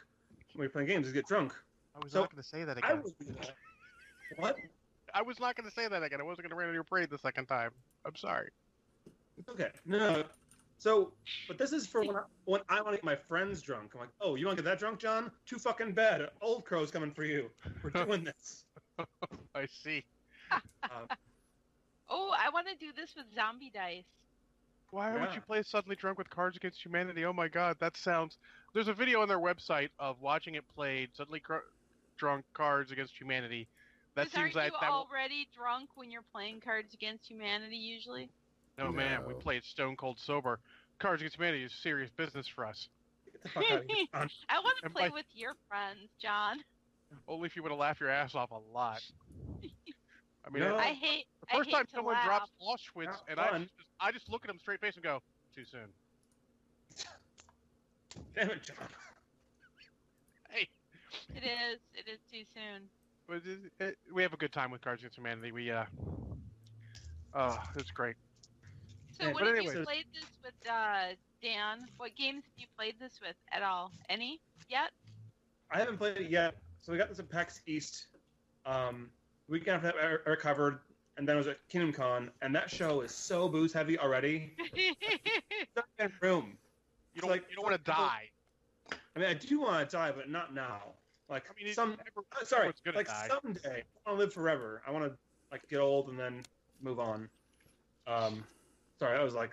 when 0.55 0.65
you're 0.65 0.71
playing 0.71 0.89
games, 0.89 1.05
just 1.07 1.15
get 1.15 1.27
drunk. 1.27 1.55
I 1.95 1.99
was 2.03 2.13
So, 2.13 2.21
not 2.21 2.31
going 2.31 2.43
to 2.43 2.49
say 2.49 2.65
that 2.65 2.79
again. 2.79 3.03
do 3.03 3.27
that. 3.41 3.53
What? 4.37 4.57
I 5.15 5.23
was 5.23 5.41
not 5.41 5.57
going 5.57 5.69
to 5.69 5.75
say 5.75 5.89
that 5.89 6.03
again. 6.03 6.21
I 6.21 6.25
wasn't 6.25 6.49
going 6.49 6.51
to 6.51 6.57
rain 6.57 6.69
on 6.69 6.75
your 6.75 6.85
parade 6.85 7.11
the 7.11 7.19
second 7.19 7.47
time. 7.47 7.71
I'm 8.05 8.17
sorry. 8.17 8.51
Okay. 9.51 9.69
No, 9.85 9.99
no. 9.99 10.25
So, 10.79 11.13
but 11.47 11.59
this 11.59 11.73
is 11.73 11.87
for 11.87 12.01
when 12.03 12.17
I, 12.17 12.23
when 12.45 12.61
I 12.69 12.77
want 12.81 12.89
to 12.89 12.97
get 12.97 13.05
my 13.05 13.15
friends 13.15 13.63
drunk. 13.63 13.93
I'm 13.95 14.01
like, 14.01 14.09
oh, 14.21 14.35
you 14.35 14.47
want 14.47 14.57
to 14.59 14.63
get 14.63 14.69
that 14.71 14.79
drunk, 14.79 14.99
John? 14.99 15.31
Too 15.47 15.59
fucking 15.59 15.93
bad. 15.93 16.29
Old 16.41 16.65
Crow's 16.65 16.91
coming 16.91 17.13
for 17.13 17.25
you. 17.25 17.51
We're 17.83 17.91
doing 17.91 18.25
this. 18.25 18.65
I 19.55 19.67
see. 19.67 20.05
Um, 20.51 21.07
Oh, 22.15 22.35
I 22.39 22.51
want 22.51 22.67
to 22.69 22.75
do 22.77 22.93
this 22.95 23.15
with 23.17 23.25
zombie 23.35 23.71
dice. 23.73 24.05
Why 24.91 25.11
would 25.13 25.23
Yeah. 25.23 25.35
you 25.35 25.41
play 25.41 25.63
Suddenly 25.63 25.97
Drunk 25.97 26.19
with 26.19 26.29
Cards 26.29 26.59
Against 26.59 26.85
Humanity? 26.85 27.25
Oh 27.25 27.33
my 27.33 27.49
god, 27.49 27.79
that 27.81 27.97
sounds. 27.97 28.37
There's 28.75 28.89
a 28.89 28.93
video 28.93 29.23
on 29.23 29.29
their 29.29 29.39
website 29.39 29.89
of 29.99 30.21
watching 30.21 30.55
it 30.55 30.69
played, 30.75 31.09
Suddenly 31.17 31.41
Cr- 31.41 31.65
Drunk 32.19 32.45
Cards 32.53 32.91
Against 32.93 33.17
Humanity, 33.19 33.67
That 34.15 34.27
'Cause 34.27 34.35
aren't 34.37 34.49
seems 34.53 34.57
like 34.57 34.73
you 34.73 34.79
that. 34.81 34.91
will- 34.91 34.99
already 35.09 35.49
drunk 35.55 35.89
when 35.97 36.11
you're 36.11 36.21
playing 36.21 36.61
Cards 36.61 36.93
Against 36.93 37.27
Humanity 37.31 37.79
usually? 37.79 38.29
No, 38.77 38.93
man, 38.93 39.25
we 39.25 39.33
No. 39.33 39.39
played 39.41 39.65
Stone 39.65 39.97
Cold 39.97 40.19
sober. 40.19 40.61
Cards 40.99 41.23
Against 41.23 41.37
Humanity 41.37 41.65
is 41.65 41.73
serious 41.73 42.11
business 42.11 42.47
for 42.47 42.67
us. 42.67 42.91
Get 43.25 43.43
the 43.43 43.49
fuck 43.49 43.65
out 43.71 43.81
of 43.81 43.87
here. 43.91 44.07
John. 44.13 44.31
I 44.51 44.61
want 44.61 44.79
to 44.83 44.91
play 44.91 45.09
by- 45.09 45.15
with 45.15 45.27
your 45.35 45.55
friends, 45.69 46.11
John. 46.19 46.63
Only 47.27 47.47
if 47.47 47.57
you 47.57 47.63
want 47.63 47.73
to 47.73 47.77
laugh 47.77 47.99
your 48.01 48.11
ass 48.11 48.35
off 48.35 48.51
a 48.51 48.59
lot. 48.59 49.03
I 50.45 50.51
mean, 50.51 50.63
No. 50.65 50.77
I- 50.77 50.89
I 50.89 50.93
hate. 50.93 51.27
The 51.53 51.57
I 51.57 51.59
first 51.61 51.71
time 51.71 51.87
someone 51.95 52.15
laugh. 52.15 52.25
drops 52.25 52.51
Auschwitz, 52.63 53.07
Not 53.07 53.23
and 53.29 53.41
I 53.41 53.59
just, 53.59 53.71
I 54.01 54.13
just 54.13 54.29
look 54.31 54.45
at 54.45 54.49
them 54.49 54.59
straight 54.59 54.81
face 54.81 54.95
and 54.95 55.03
go, 55.05 55.21
too 55.55 55.65
soon. 55.65 55.89
Damn 58.35 58.51
it, 58.51 58.63
John. 58.63 58.77
Hey, 60.51 60.69
It 61.35 61.45
is. 61.45 61.79
It 61.95 62.11
is 62.11 62.19
too 62.31 62.43
soon. 62.55 62.83
but 63.27 63.37
it, 63.47 63.73
it, 63.81 63.97
we 64.13 64.23
have 64.23 64.35
a 64.35 64.37
good 64.37 64.53
time 64.53 64.71
with 64.71 64.83
Cards 64.83 65.01
Against 65.01 65.17
Humanity. 65.17 65.51
We, 65.51 65.71
uh, 65.71 65.85
oh, 67.35 67.59
it's 67.77 67.91
great. 67.91 68.17
So, 69.19 69.27
Yeah, 69.29 69.33
what 69.33 69.47
have 69.47 69.57
anyways. 69.57 69.79
you 69.79 69.85
played 69.85 70.05
this 70.13 70.27
with, 70.45 70.53
uh, 70.71 71.15
Dan? 71.43 71.87
What 71.97 72.15
games 72.17 72.45
have 72.45 72.53
you 72.59 72.67
played 72.77 72.97
this 73.01 73.19
with 73.23 73.37
at 73.51 73.63
all? 73.63 73.93
Any 74.11 74.41
yet? 74.69 74.91
I 75.71 75.79
haven't 75.79 75.97
played 75.97 76.19
it 76.19 76.31
yet. 76.31 76.57
So 76.83 76.93
we 76.93 76.99
got 76.99 77.09
this 77.09 77.19
at 77.19 77.31
PAX 77.31 77.63
East. 77.67 78.09
Um, 78.67 79.09
weekend 79.49 79.77
after 79.77 79.89
that, 79.89 79.97
I- 79.97 80.29
I 80.29 80.31
recovered, 80.33 80.81
and 81.17 81.29
then 81.29 81.37
I 81.37 81.39
was 81.39 81.49
at 81.49 81.59
Kingdom 81.69 81.93
Con, 81.93 82.31
and 82.41 82.55
that 82.55 82.71
show 82.71 83.01
is 83.03 83.13
so 83.15 83.49
booze 83.49 83.73
heavy 83.73 83.99
already. 83.99 84.55
Not 85.77 85.85
in 85.99 86.13
room. 86.21 86.57
You 87.15 87.21
don't, 87.21 87.31
like- 87.31 87.45
you 87.51 87.57
don't 87.57 87.65
want 87.65 87.77
to 87.77 87.91
die. 87.91 88.31
I 89.15 89.19
mean, 89.19 89.29
I 89.29 89.35
do 89.35 89.61
want 89.61 89.89
to 89.89 89.97
die, 89.97 90.11
but 90.15 90.29
not 90.31 90.55
now. 90.55 90.81
Like 91.29 91.45
I 91.51 91.63
mean, 91.65 91.73
some, 91.75 91.93
every- 91.93 92.25
uh, 92.41 92.45
sorry, 92.45 92.73
like 92.95 93.07
die. 93.07 93.29
someday 93.29 93.85
I 94.07 94.11
want 94.11 94.19
to 94.19 94.25
live 94.25 94.33
forever. 94.33 94.83
I 94.87 94.91
want 94.91 95.05
to 95.05 95.17
like 95.51 95.69
get 95.69 95.81
old 95.81 96.09
and 96.09 96.19
then 96.19 96.43
move 96.83 96.99
on. 96.99 97.29
Um, 98.07 98.43
sorry, 98.99 99.17
that 99.17 99.25
was 99.25 99.35
like 99.35 99.51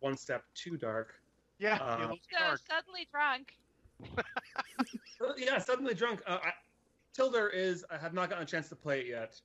one 0.00 0.16
step 0.16 0.44
too 0.54 0.76
dark. 0.76 1.14
Yeah, 1.58 1.76
Uh, 1.80 2.08
so 2.08 2.16
dark. 2.38 2.60
suddenly 2.68 3.06
drunk. 3.12 3.52
Uh, 4.16 5.32
yeah, 5.36 5.58
suddenly 5.58 5.94
drunk. 5.94 6.20
Uh, 6.26 6.38
I, 6.42 6.52
Tilder 7.16 7.52
is. 7.52 7.84
I 7.90 7.98
have 7.98 8.14
not 8.14 8.28
gotten 8.30 8.44
a 8.44 8.46
chance 8.46 8.68
to 8.70 8.76
play 8.76 9.00
it 9.00 9.06
yet, 9.08 9.40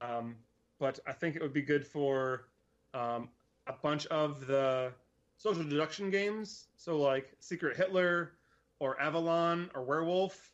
um, 0.00 0.36
but 0.80 0.98
I 1.06 1.12
think 1.12 1.36
it 1.36 1.42
would 1.42 1.52
be 1.52 1.62
good 1.62 1.86
for 1.86 2.46
um, 2.94 3.28
a 3.68 3.74
bunch 3.74 4.06
of 4.06 4.46
the 4.48 4.90
social 5.36 5.62
deduction 5.62 6.10
games. 6.10 6.66
So 6.76 6.98
like 6.98 7.32
Secret 7.38 7.76
Hitler 7.76 8.32
or 8.80 9.00
Avalon 9.00 9.70
or 9.74 9.84
Werewolf 9.84 10.50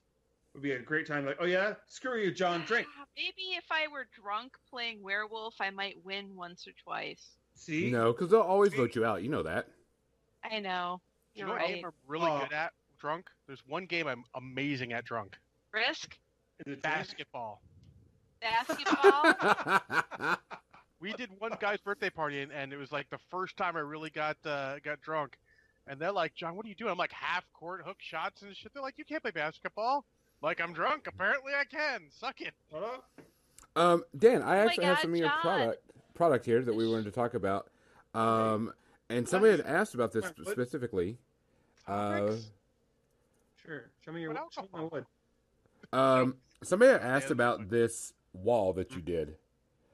would 0.53 0.63
be 0.63 0.73
a 0.73 0.79
great 0.79 1.07
time. 1.07 1.25
Like, 1.25 1.39
oh 1.41 1.47
yeah, 1.47 1.75
screw 1.87 2.21
you, 2.21 2.33
John. 2.33 2.65
Drink. 2.67 2.87
Ah, 3.01 3.05
Maybe 3.17 3.55
if 3.57 3.65
I 3.71 3.87
were 3.91 4.07
drunk 4.21 4.53
playing 4.69 5.03
werewolf, 5.03 5.55
I 5.61 5.71
might 5.71 5.97
win 6.05 6.35
once 6.35 6.67
or 6.67 6.73
twice. 6.83 7.37
See, 7.55 7.91
No, 7.91 8.13
because 8.13 8.31
they'll 8.31 8.41
always 8.43 8.75
vote 8.75 8.95
you 8.95 9.07
out. 9.07 9.23
You 9.23 9.31
know 9.31 9.43
that. 9.45 9.69
I 10.45 10.59
know. 10.61 11.01
You 11.35 11.41
You're 11.41 11.49
know 11.49 11.55
what 11.55 11.67
game 11.69 11.85
I'm 11.87 11.93
really 12.07 12.27
Oh. 12.29 12.41
good 12.41 12.53
at 12.53 12.73
drunk? 12.99 13.31
There's 13.47 13.63
one 13.67 13.87
game 13.87 14.07
I'm 14.09 14.25
amazing 14.35 14.93
at 14.93 15.05
drunk. 15.05 15.39
Risk 15.73 16.19
Is 16.67 16.73
it 16.75 16.83
drink? 16.83 17.27
Basketball. 18.41 19.23
basketball. 19.41 20.37
We 20.99 21.13
did 21.13 21.29
one 21.39 21.53
guy's 21.61 21.79
birthday 21.79 22.09
party, 22.09 22.41
and, 22.41 22.51
and 22.51 22.73
it 22.73 22.79
was 22.79 22.91
like 22.91 23.11
the 23.11 23.19
first 23.31 23.59
time 23.59 23.77
I 23.77 23.81
really 23.81 24.09
got 24.09 24.39
uh, 24.47 24.77
got 24.83 25.03
drunk. 25.03 25.37
And 25.87 26.01
they're 26.01 26.11
like, 26.11 26.35
John, 26.35 26.57
what 26.57 26.65
are 26.65 26.71
you 26.71 26.75
doing? 26.75 26.91
I'm 26.91 26.97
like 26.97 27.13
half 27.13 27.45
court 27.53 27.83
hook 27.85 27.99
shots 28.01 28.41
and 28.41 28.57
shit. 28.57 28.73
They're 28.73 28.83
like, 28.83 28.95
you 28.97 29.05
can't 29.05 29.21
play 29.23 29.31
basketball. 29.31 30.07
Like 30.43 30.59
I'm 30.59 30.73
drunk. 30.73 31.07
Apparently 31.07 31.53
I 31.53 31.65
can. 31.65 32.05
Suck 32.11 32.41
it. 32.41 32.55
Hello? 32.73 32.93
Um, 33.77 34.05
Dan, 34.19 34.41
I 34.43 34.57
Oh 34.57 34.65
my 34.65 34.65
actually 34.65 34.85
have 34.87 34.99
some 35.01 35.13
of 35.13 35.19
your 35.19 35.29
John. 35.29 35.41
product 35.43 35.83
product 36.15 36.47
here 36.47 36.63
that 36.63 36.75
we 36.75 36.89
wanted 36.89 37.05
to 37.05 37.11
talk 37.13 37.35
about. 37.35 37.69
Um, 38.15 38.73
and 39.11 39.29
somebody 39.29 39.53
had 39.59 39.67
asked 39.67 39.95
about 39.95 40.13
this 40.13 40.25
specifically. 40.49 41.19
Uh, 41.87 42.33
Sure. 43.65 43.91
Show 44.03 44.13
me 44.13 44.23
your. 44.23 44.33
What 44.33 44.53
Show 44.53 44.63
me 44.63 44.69
my 44.73 44.83
wood. 44.85 45.05
um, 45.93 46.37
somebody 46.65 46.93
had 46.93 47.03
asked 47.03 47.31
about 47.31 47.69
this 47.69 48.15
wall 48.37 48.73
that 48.75 48.93
you 48.95 49.03
did. 49.03 49.37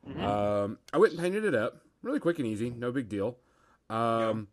Mhm. 0.07 0.21
Um, 0.21 0.79
I 0.93 0.99
went 0.99 1.13
and 1.13 1.21
painted 1.23 1.45
it 1.45 1.55
up, 1.55 1.83
really 2.03 2.19
quick 2.21 2.39
and 2.39 2.47
easy, 2.47 2.71
no 2.71 2.91
big 2.93 3.09
deal. 3.09 3.39
Um, 3.89 4.49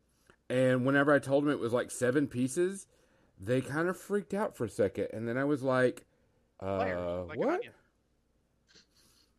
and 0.49 0.85
whenever 0.85 1.13
I 1.13 1.19
told 1.19 1.43
them 1.43 1.51
it 1.51 1.59
was 1.59 1.73
like 1.73 1.91
seven 1.91 2.27
pieces, 2.27 2.87
they 3.39 3.61
kind 3.61 3.87
of 3.87 3.97
freaked 3.97 4.33
out 4.33 4.55
for 4.55 4.65
a 4.65 4.69
second, 4.69 5.07
and 5.13 5.27
then 5.27 5.37
I 5.37 5.43
was 5.45 5.63
like, 5.63 6.05
uh, 6.61 6.77
Layers, 6.79 7.27
like 7.29 7.37
"What?" 7.39 7.49
onion. 7.55 7.73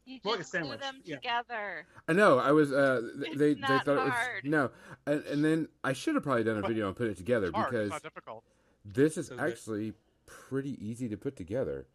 You 0.06 0.18
More 0.24 0.32
like 0.34 0.40
a 0.40 0.42
just 0.42 0.52
glue 0.52 0.60
sandwich, 0.62 0.80
them 0.80 1.00
yeah. 1.04 1.16
together. 1.16 1.86
I 2.08 2.12
know. 2.14 2.38
I 2.38 2.50
was. 2.50 2.72
Uh, 2.72 3.00
th- 3.16 3.28
It's 3.32 3.38
they 3.38 3.54
they 3.54 3.60
not 3.60 3.84
thought 3.84 3.98
it 3.98 4.04
was 4.04 4.14
no, 4.44 4.70
and, 5.06 5.24
and 5.26 5.44
then 5.44 5.68
I 5.84 5.92
should 5.92 6.14
have 6.16 6.24
probably 6.24 6.42
done 6.42 6.56
a 6.58 6.62
But 6.62 6.68
video 6.68 6.88
and 6.88 6.96
put 6.96 7.06
it 7.08 7.16
together 7.16 7.46
It's 7.48 7.54
hard. 7.56 7.70
because 7.70 7.86
It's 7.86 7.92
not 7.92 8.02
difficult. 8.02 8.44
this 8.84 9.16
is 9.16 9.28
So 9.28 9.36
good. 9.36 9.52
actually 9.52 9.92
pretty 10.26 10.84
easy 10.84 11.08
to 11.10 11.16
put 11.16 11.36
together. 11.36 11.86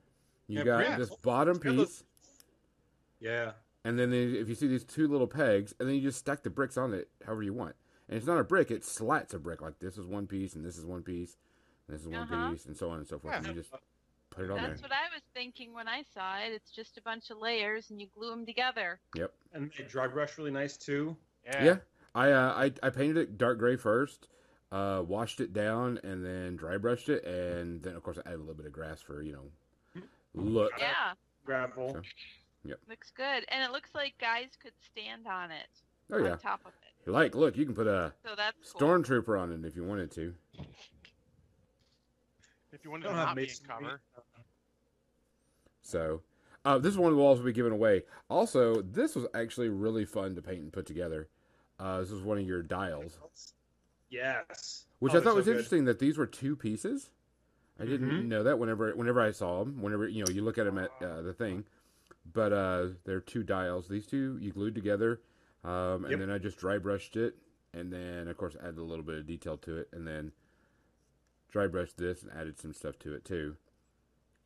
You 0.47 0.59
Yeah, 0.59 0.63
got 0.63 0.79
yeah. 0.81 0.97
this 0.97 1.09
bottom 1.17 1.59
Yeah, 1.65 1.71
look. 1.71 1.87
piece, 1.89 2.03
Yeah. 3.19 3.53
and 3.83 3.97
then 3.99 4.09
the- 4.11 4.39
if 4.39 4.49
you 4.49 4.55
see 4.55 4.67
these 4.67 4.83
two 4.83 5.07
little 5.07 5.27
pegs, 5.27 5.73
and 5.79 5.87
then 5.87 5.95
you 5.95 6.01
just 6.01 6.19
stack 6.19 6.43
the 6.43 6.49
bricks 6.49 6.77
on 6.77 6.93
it 6.93 7.09
however 7.25 7.43
you 7.43 7.53
want. 7.53 7.75
And 8.07 8.17
it's 8.17 8.25
not 8.27 8.37
a 8.39 8.43
brick; 8.43 8.69
it 8.71 8.83
slats 8.83 9.33
a 9.33 9.39
brick. 9.39 9.61
Like 9.61 9.79
this 9.79 9.97
is 9.97 10.05
one 10.05 10.27
piece, 10.27 10.55
and 10.55 10.63
this 10.65 10.77
is 10.77 10.85
one 10.85 11.01
piece, 11.03 11.37
and 11.87 11.95
this 11.95 12.01
is 12.03 12.07
one 12.07 12.21
Uh-huh. 12.21 12.51
piece, 12.51 12.65
and 12.65 12.75
so 12.77 12.89
on 12.89 12.97
and 12.99 13.07
so 13.07 13.17
forth. 13.19 13.33
Yeah. 13.33 13.37
And 13.39 13.47
you 13.47 13.53
just 13.53 13.71
put 14.29 14.45
it 14.45 14.51
on 14.51 14.57
That's 14.57 14.81
there. 14.81 14.89
what 14.89 14.91
I 14.91 15.13
was 15.13 15.21
thinking 15.33 15.73
when 15.73 15.87
I 15.87 16.03
saw 16.13 16.37
it. 16.39 16.51
It's 16.51 16.69
just 16.71 16.97
a 16.97 17.01
bunch 17.01 17.29
of 17.31 17.37
layers 17.39 17.89
and 17.89 17.99
you 18.01 18.07
glue 18.07 18.29
them 18.29 18.45
together. 18.45 18.99
Yep. 19.15 19.33
And 19.53 19.71
they 19.77 19.83
dry 19.85 20.07
brush 20.07 20.37
really 20.37 20.51
nice 20.51 20.77
too. 20.77 21.15
Yeah. 21.45 21.63
Yeah, 21.63 21.77
I, 22.13 22.31
uh, 22.31 22.53
I 22.55 22.73
I 22.83 22.89
painted 22.89 23.17
it 23.17 23.37
dark 23.37 23.57
gray 23.59 23.75
first, 23.75 24.27
uh, 24.71 25.03
washed 25.07 25.39
it 25.41 25.53
down, 25.53 25.99
and 26.03 26.23
then 26.25 26.55
dry 26.57 26.77
brushed 26.77 27.09
it, 27.09 27.23
and 27.23 27.81
then 27.81 27.95
of 27.95 28.03
course 28.03 28.17
I 28.17 28.21
added 28.29 28.35
a 28.37 28.39
little 28.39 28.55
bit 28.55 28.65
of 28.65 28.71
grass 28.73 29.01
for 29.01 29.21
you 29.23 29.33
know 29.33 30.01
look. 30.33 30.73
Uh, 30.73 30.77
Yeah, 30.79 31.13
Gravel. 31.45 31.93
So- 31.93 32.01
looks 32.89 33.11
good. 33.11 33.45
And 33.49 33.63
it 33.63 33.71
looks 33.71 33.93
like 33.95 34.13
guys 34.19 34.49
could 34.61 34.73
stand 34.91 35.27
on 35.27 35.51
it. 35.51 35.67
Oh 36.11 36.17
yeah, 36.17 36.33
On 36.33 36.37
top 36.39 36.61
of 36.65 36.73
it. 37.05 37.09
like 37.11 37.35
look, 37.35 37.57
you 37.57 37.65
can 37.65 37.75
put 37.75 37.87
a 37.87 38.13
So 38.23 38.35
that's 38.35 38.71
cool. 38.71 38.81
stormtrooper 38.87 39.39
on 39.39 39.51
it 39.51 39.65
if 39.65 39.75
you 39.75 39.83
wanted 39.83 40.11
to. 40.11 40.33
If 42.71 42.83
you 42.83 42.91
wanted 42.91 43.03
to 43.03 43.09
don't 43.09 43.17
have 43.17 43.27
not 43.29 43.35
be 43.37 43.43
in 43.43 43.49
cover. 43.67 44.01
So, 45.81 46.21
uh, 46.65 46.77
this 46.79 46.91
is 46.91 46.97
one 46.97 47.11
of 47.11 47.15
the 47.17 47.21
walls 47.21 47.37
we'll 47.39 47.45
be 47.45 47.53
giving 47.53 47.71
away. 47.71 48.03
Also, 48.29 48.81
this 48.81 49.15
was 49.15 49.27
actually 49.35 49.69
really 49.69 50.03
fun 50.03 50.35
to 50.35 50.41
paint 50.41 50.61
and 50.61 50.73
put 50.73 50.85
together. 50.85 51.29
Uh, 51.79 51.99
this 52.01 52.09
was 52.09 52.21
one 52.21 52.37
of 52.39 52.45
your 52.45 52.63
dials, 52.63 53.19
Yes. 54.09 54.85
which 54.99 55.13
Oh, 55.13 55.17
I 55.17 55.19
thought 55.19 55.25
they're 55.25 55.33
was 55.35 55.45
so 55.45 55.51
good. 55.51 55.57
interesting 55.57 55.85
that 55.85 55.99
these 55.99 56.17
were 56.17 56.25
two 56.25 56.55
pieces. 56.55 57.11
I 57.79 57.85
didn't 57.85 58.09
Mhm. 58.09 58.25
know 58.27 58.43
that 58.43 58.57
whenever 58.57 58.95
whenever 58.95 59.19
I 59.21 59.31
saw 59.31 59.63
them. 59.63 59.81
Whenever 59.81 60.07
you 60.07 60.23
know 60.23 60.31
you 60.31 60.41
look 60.41 60.57
at 60.57 60.63
them 60.63 60.77
at 60.77 60.91
uh, 61.01 61.21
the 61.21 61.33
thing, 61.33 61.65
but 62.33 62.53
uh, 62.53 62.87
they're 63.05 63.19
two 63.21 63.43
dials. 63.43 63.87
These 63.87 64.07
two 64.07 64.37
you 64.41 64.51
glued 64.51 64.75
together, 64.75 65.21
um, 65.63 66.05
and 66.05 66.11
Yep. 66.11 66.19
then 66.19 66.31
I 66.31 66.37
just 66.37 66.57
dry 66.57 66.77
brushed 66.77 67.15
it, 67.17 67.35
and 67.73 67.91
then 67.91 68.27
of 68.27 68.37
course 68.37 68.55
added 68.61 68.77
a 68.77 68.83
little 68.83 69.05
bit 69.05 69.15
of 69.15 69.27
detail 69.27 69.57
to 69.57 69.77
it, 69.77 69.89
and 69.93 70.07
then 70.07 70.31
dry 71.49 71.67
brushed 71.67 71.97
this 71.97 72.23
and 72.23 72.31
added 72.31 72.59
some 72.59 72.73
stuff 72.73 72.97
to 72.99 73.13
it 73.13 73.25
too. 73.25 73.55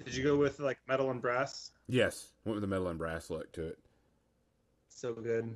Did 0.04 0.16
you 0.16 0.24
go 0.24 0.38
with 0.38 0.60
like 0.60 0.80
metal 0.88 1.12
and 1.12 1.22
brass? 1.22 1.72
Yes, 1.88 2.32
went 2.46 2.56
with 2.56 2.62
the 2.62 2.68
metal 2.68 2.88
and 2.88 2.98
brass 2.98 3.30
look 3.30 3.52
to 3.54 3.68
it. 3.68 3.80
So 4.88 5.14
good. 5.14 5.56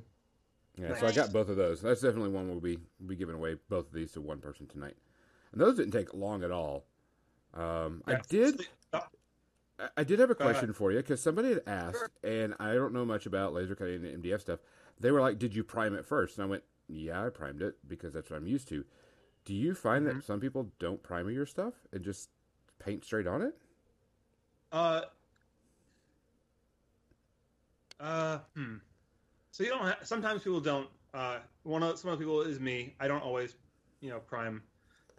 Yeah, 0.76 0.94
so 0.98 1.06
I 1.06 1.12
got 1.12 1.32
both 1.32 1.48
of 1.48 1.56
those. 1.56 1.80
That's 1.80 2.00
definitely 2.00 2.30
one 2.30 2.48
we'll 2.48 2.60
be 2.60 2.78
we'll 2.98 3.08
be 3.08 3.16
giving 3.16 3.36
away 3.36 3.56
both 3.68 3.86
of 3.86 3.92
these 3.92 4.12
to 4.12 4.20
one 4.20 4.38
person 4.38 4.66
tonight. 4.66 4.96
And 5.52 5.60
those 5.60 5.76
didn't 5.76 5.92
take 5.92 6.12
long 6.14 6.42
at 6.42 6.50
all. 6.50 6.84
Um, 7.54 8.02
I 8.06 8.16
did 8.28 8.66
I- 9.96 10.04
did 10.04 10.18
have 10.20 10.30
a 10.30 10.34
question 10.34 10.72
for 10.72 10.92
you 10.92 10.98
because 10.98 11.20
somebody 11.20 11.48
had 11.48 11.62
asked, 11.66 11.98
Sure. 11.98 12.10
and 12.22 12.54
I 12.60 12.74
don't 12.74 12.92
know 12.92 13.04
much 13.04 13.26
about 13.26 13.52
laser 13.52 13.74
cutting 13.74 14.04
and 14.06 14.22
MDF 14.22 14.40
stuff. 14.40 14.60
They 15.00 15.10
were 15.10 15.20
like, 15.20 15.38
"Did 15.38 15.54
you 15.54 15.64
prime 15.64 15.94
it 15.94 16.06
first? 16.06 16.38
And 16.38 16.44
I 16.44 16.46
went, 16.48 16.62
"Yeah, 16.86 17.24
I 17.26 17.30
primed 17.30 17.60
it 17.62 17.76
because 17.88 18.12
that's 18.12 18.30
what 18.30 18.36
I'm 18.36 18.46
used 18.46 18.68
to." 18.68 18.84
Do 19.44 19.52
you 19.54 19.74
find 19.74 20.06
Mhm. 20.06 20.14
that 20.14 20.24
some 20.24 20.38
people 20.40 20.72
don't 20.78 21.02
primer 21.02 21.30
your 21.30 21.44
stuff 21.46 21.74
and 21.92 22.04
just 22.04 22.30
paint 22.78 23.04
straight 23.04 23.26
on 23.26 23.42
it? 23.42 23.56
Uh. 24.70 25.02
Uh. 28.00 28.38
Hmm. 28.54 28.76
So 29.50 29.64
you 29.64 29.70
don't. 29.70 29.82
Ha- 29.82 29.98
sometimes 30.02 30.42
people 30.42 30.60
don't. 30.60 30.88
Uh. 31.12 31.38
One 31.62 31.82
of 31.82 31.98
some 31.98 32.10
of 32.10 32.18
the 32.18 32.22
people 32.24 32.42
is 32.42 32.60
me. 32.60 32.94
I 33.00 33.08
don't 33.08 33.22
always, 33.22 33.56
you 34.00 34.10
know, 34.10 34.20
prime. 34.20 34.62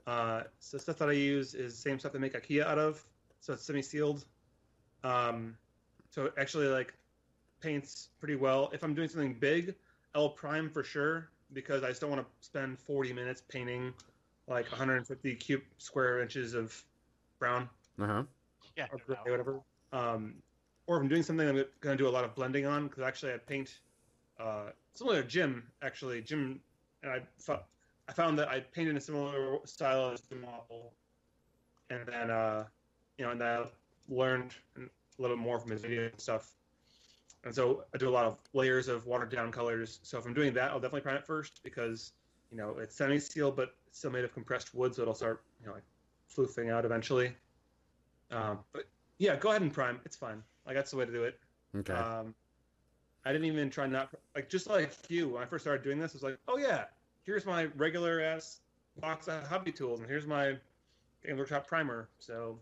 Uh. 0.08 0.44
So 0.60 0.78
stuff 0.78 0.98
that 1.00 1.10
I 1.10 1.14
use 1.14 1.54
is 1.56 1.74
the 1.76 1.82
same 1.82 2.00
stuff 2.00 2.14
they 2.14 2.20
make 2.20 2.34
IKEA 2.34 2.64
out 2.66 2.80
of. 2.80 3.06
So 3.40 3.54
it's 3.54 3.64
semi-sealed. 3.64 4.26
Um. 5.06 5.58
So 6.10 6.26
it 6.26 6.34
actually, 6.38 6.68
like, 6.68 6.94
paints 7.60 8.10
pretty 8.20 8.36
well. 8.36 8.70
If 8.74 8.84
I'm 8.84 8.94
doing 8.94 9.10
something 9.10 9.34
big, 9.40 9.76
I'll 10.14 10.30
prime 10.30 10.70
for 10.70 10.84
sure 10.84 11.30
because 11.54 11.84
I 11.84 11.90
just 11.90 12.02
don't 12.02 12.10
want 12.10 12.22
to 12.26 12.46
spend 12.46 12.80
40 12.80 13.14
minutes 13.14 13.42
painting 13.42 13.94
like 14.48 14.70
150 14.72 15.36
cube 15.36 15.62
square 15.78 16.22
inches 16.22 16.54
of 16.54 16.84
brown 17.40 17.70
Uh 18.00 18.06
huh. 18.08 18.24
Yeah. 18.78 18.88
or 18.92 19.00
gray, 19.06 19.18
whatever. 19.26 19.62
Um, 19.92 20.36
or 20.88 20.98
if 20.98 21.02
I'm 21.04 21.08
doing 21.10 21.24
something 21.24 21.48
I'm 21.48 21.56
going 21.82 21.98
to 21.98 22.04
do 22.04 22.08
a 22.08 22.10
lot 22.10 22.24
of 22.24 22.36
blending 22.36 22.66
on 22.66 22.88
because 22.88 23.04
actually 23.04 23.34
I 23.34 23.38
paint 23.38 23.80
uh, 24.40 24.72
similar 24.94 25.22
to 25.22 25.28
Jim 25.28 25.64
actually 25.82 26.22
Jim 26.22 26.60
and 27.04 27.12
I 27.12 27.22
fo- 27.38 27.64
I 28.08 28.14
found 28.14 28.38
that 28.40 28.50
I 28.50 28.60
painted 28.60 28.96
a 28.96 29.02
similar 29.02 29.60
style 29.66 30.12
as 30.12 30.22
Jim 30.22 30.46
Wappel, 30.46 30.92
and 31.90 32.06
then 32.06 32.30
uh, 32.30 32.66
you 33.18 33.26
know 33.26 33.32
and 33.32 33.42
then 33.42 33.48
I 33.48 33.66
learned 34.10 34.54
a 35.18 35.22
little 35.22 35.38
bit 35.38 35.44
more 35.44 35.60
from 35.60 35.72
his 35.72 35.82
video 35.82 36.06
and 36.06 36.20
stuff. 36.20 36.52
And 37.44 37.54
so 37.54 37.84
I 37.94 37.98
do 37.98 38.10
a 38.10 38.12
lot 38.12 38.26
of 38.26 38.38
layers 38.54 38.88
of 38.88 39.06
watered 39.06 39.30
down 39.30 39.52
colors. 39.52 40.00
So 40.04 40.18
if 40.18 40.26
I'm 40.26 40.34
doing 40.34 40.54
that, 40.54 40.72
I'll 40.72 40.80
definitely 40.80 41.02
prime 41.02 41.18
it 41.18 41.26
first 41.26 41.62
because 41.64 42.14
you 42.52 42.58
know 42.58 42.76
it's 42.80 42.96
semi 42.96 43.20
sealed, 43.20 43.56
but 43.56 43.76
it's 43.88 44.00
still 44.00 44.12
made 44.12 44.24
of 44.24 44.34
compressed 44.34 44.74
wood, 44.74 44.96
so 44.96 45.04
it'll 45.04 45.14
start 45.14 45.44
you 45.62 45.68
know 45.68 45.74
like 45.74 45.84
floofing 46.36 46.72
out 46.72 46.86
eventually. 46.86 47.34
Um, 48.32 48.60
but 48.74 48.86
yeah, 49.18 49.36
go 49.36 49.50
ahead 49.50 49.62
and 49.62 49.72
prime. 49.72 50.00
It's 50.06 50.16
fine. 50.16 50.42
Like 50.66 50.76
that's 50.76 50.92
the 50.92 50.98
way 50.98 51.06
to 51.06 51.12
do 51.12 51.24
it. 51.24 51.40
Okay. 51.78 51.94
Um, 51.94 52.34
I 53.26 53.32
didn't 53.32 53.48
even 53.48 53.70
try 53.70 53.88
not 53.88 54.10
like 54.36 54.50
just 54.50 54.68
like 54.68 54.92
you 55.10 55.30
when 55.30 55.44
I 55.44 55.46
first 55.46 55.64
started 55.64 55.84
doing 55.84 56.00
this. 56.00 56.14
I 56.14 56.16
was 56.16 56.24
like, 56.24 56.38
oh 56.48 56.58
yeah, 56.58 56.86
here's 57.24 57.46
my 57.46 57.66
regular 57.76 58.22
ass 58.22 58.62
box 59.00 59.28
of 59.28 59.46
hobby 59.48 59.72
tools, 59.72 60.00
and 60.00 60.10
here's 60.10 60.28
my 60.28 60.56
Game 61.26 61.38
Workshop 61.38 61.68
primer. 61.68 62.08
So, 62.20 62.60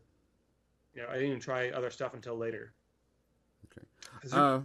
you 0.93 1.01
know, 1.01 1.07
I 1.09 1.13
didn't 1.13 1.27
even 1.29 1.39
try 1.39 1.69
other 1.71 1.89
stuff 1.89 2.13
until 2.13 2.37
later. 2.37 2.73
Okay. 3.65 3.87
Uh, 4.31 4.59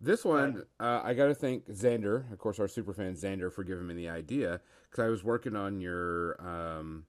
this 0.00 0.24
one, 0.24 0.64
uh, 0.80 1.00
I 1.02 1.14
got 1.14 1.26
to 1.26 1.34
thank 1.34 1.66
Xander, 1.66 2.30
of 2.32 2.38
course, 2.38 2.58
our 2.60 2.68
super 2.68 2.92
fan 2.92 3.14
Xander, 3.14 3.52
for 3.52 3.64
giving 3.64 3.86
me 3.86 3.94
the 3.94 4.08
idea 4.08 4.60
because 4.90 5.04
I 5.04 5.08
was 5.08 5.24
working 5.24 5.56
on 5.56 5.80
your 5.80 6.36
um, 6.40 7.06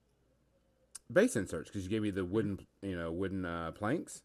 base 1.12 1.36
inserts 1.36 1.70
because 1.70 1.84
you 1.84 1.90
gave 1.90 2.02
me 2.02 2.12
the 2.12 2.26
wooden, 2.26 2.60
you 2.82 2.96
know, 2.98 3.12
wooden 3.12 3.46
uh, 3.46 3.72
planks. 3.72 4.24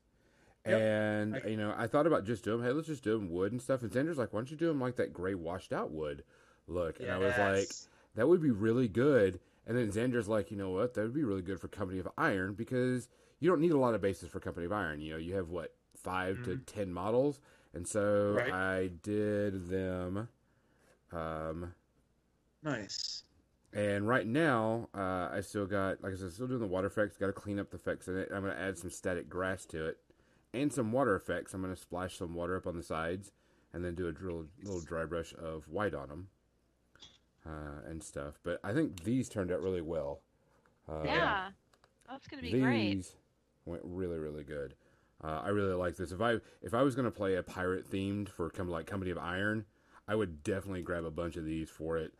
Yep. 0.66 0.80
And 0.80 1.36
I- 1.44 1.48
you 1.48 1.56
know, 1.56 1.74
I 1.76 1.86
thought 1.86 2.06
about 2.06 2.24
just 2.24 2.44
doing, 2.44 2.62
hey, 2.62 2.70
let's 2.70 2.86
just 2.86 3.02
do 3.02 3.12
them 3.18 3.30
wood 3.30 3.52
and 3.52 3.60
stuff. 3.60 3.82
And 3.82 3.90
Xander's 3.90 4.18
like, 4.18 4.32
why 4.32 4.40
don't 4.40 4.50
you 4.50 4.56
do 4.56 4.68
them 4.68 4.80
like 4.80 4.96
that 4.96 5.12
gray 5.12 5.34
washed 5.34 5.72
out 5.72 5.90
wood 5.90 6.22
look? 6.68 7.00
And 7.00 7.10
I 7.10 7.18
was 7.18 7.34
like, 7.38 7.68
that 8.14 8.28
would 8.28 8.42
be 8.42 8.50
really 8.50 8.88
good. 8.88 9.40
And 9.66 9.76
then 9.76 9.90
Xander's 9.90 10.28
like, 10.28 10.50
you 10.50 10.56
know 10.56 10.70
what? 10.70 10.94
That 10.94 11.02
would 11.02 11.14
be 11.14 11.24
really 11.24 11.42
good 11.42 11.60
for 11.60 11.68
Company 11.68 11.98
of 11.98 12.08
Iron 12.18 12.54
because 12.54 13.08
you 13.40 13.50
don't 13.50 13.60
need 13.60 13.72
a 13.72 13.78
lot 13.78 13.94
of 13.94 14.00
bases 14.00 14.28
for 14.28 14.38
Company 14.40 14.66
of 14.66 14.72
Iron. 14.72 15.00
You 15.00 15.12
know, 15.12 15.18
you 15.18 15.34
have 15.34 15.48
what 15.48 15.74
5 15.96 16.44
to 16.44 16.56
ten 16.58 16.92
models, 16.92 17.40
and 17.74 17.86
so 17.86 18.34
Right. 18.36 18.52
I 18.52 18.86
did 19.02 19.68
them. 19.68 20.28
Um, 21.12 21.74
nice. 22.62 23.24
and 23.72 24.06
right 24.08 24.26
now, 24.26 24.88
uh, 24.94 25.28
I 25.32 25.40
still 25.42 25.66
got, 25.66 26.02
like 26.02 26.12
I 26.12 26.16
said, 26.16 26.32
still 26.32 26.46
doing 26.46 26.60
the 26.60 26.66
water 26.66 26.86
effects. 26.86 27.16
Got 27.16 27.26
to 27.26 27.32
clean 27.32 27.58
up 27.58 27.70
the 27.70 27.76
effects 27.76 28.08
in 28.08 28.16
it. 28.16 28.28
I'm 28.32 28.42
going 28.42 28.54
to 28.54 28.60
add 28.60 28.78
some 28.78 28.90
static 28.90 29.28
grass 29.28 29.66
to 29.66 29.86
it, 29.86 29.98
and 30.54 30.72
some 30.72 30.92
water 30.92 31.14
effects. 31.16 31.52
I'm 31.54 31.60
going 31.62 31.74
to 31.74 31.80
splash 31.80 32.16
some 32.16 32.34
water 32.34 32.56
up 32.56 32.66
on 32.66 32.76
the 32.76 32.82
sides, 32.82 33.32
and 33.72 33.84
then 33.84 33.94
do 33.94 34.06
a 34.08 34.12
drill, 34.12 34.46
little 34.62 34.80
dry 34.80 35.04
brush 35.04 35.34
of 35.34 35.68
white 35.68 35.94
on 35.94 36.08
them, 36.08 36.28
uh, 37.46 37.88
and 37.88 38.02
stuff. 38.02 38.38
But 38.42 38.60
I 38.64 38.72
think 38.72 39.04
these 39.04 39.28
turned 39.28 39.50
out 39.52 39.60
really 39.62 39.82
well. 39.82 40.20
Uh, 40.88 41.02
yeah, 41.04 41.48
that's 42.08 42.26
gonna 42.28 42.42
be 42.42 42.52
these 42.52 42.62
great. 42.62 43.10
Went 43.70 43.82
really, 43.84 44.18
really 44.18 44.44
good. 44.44 44.74
Uh, 45.22 45.40
I 45.44 45.48
really 45.48 45.74
like 45.74 45.96
this. 45.96 46.12
If 46.12 46.20
I 46.20 46.36
if 46.62 46.74
I 46.74 46.82
was 46.82 46.94
going 46.94 47.04
to 47.04 47.10
play 47.10 47.36
a 47.36 47.42
pirate 47.42 47.90
themed 47.90 48.28
for 48.28 48.50
come 48.50 48.68
like 48.68 48.86
Company 48.86 49.10
of 49.10 49.18
Iron, 49.18 49.64
I 50.08 50.14
would 50.14 50.42
definitely 50.42 50.82
grab 50.82 51.04
a 51.04 51.10
bunch 51.10 51.36
of 51.36 51.44
these 51.44 51.68
for 51.68 51.98
it 51.98 52.12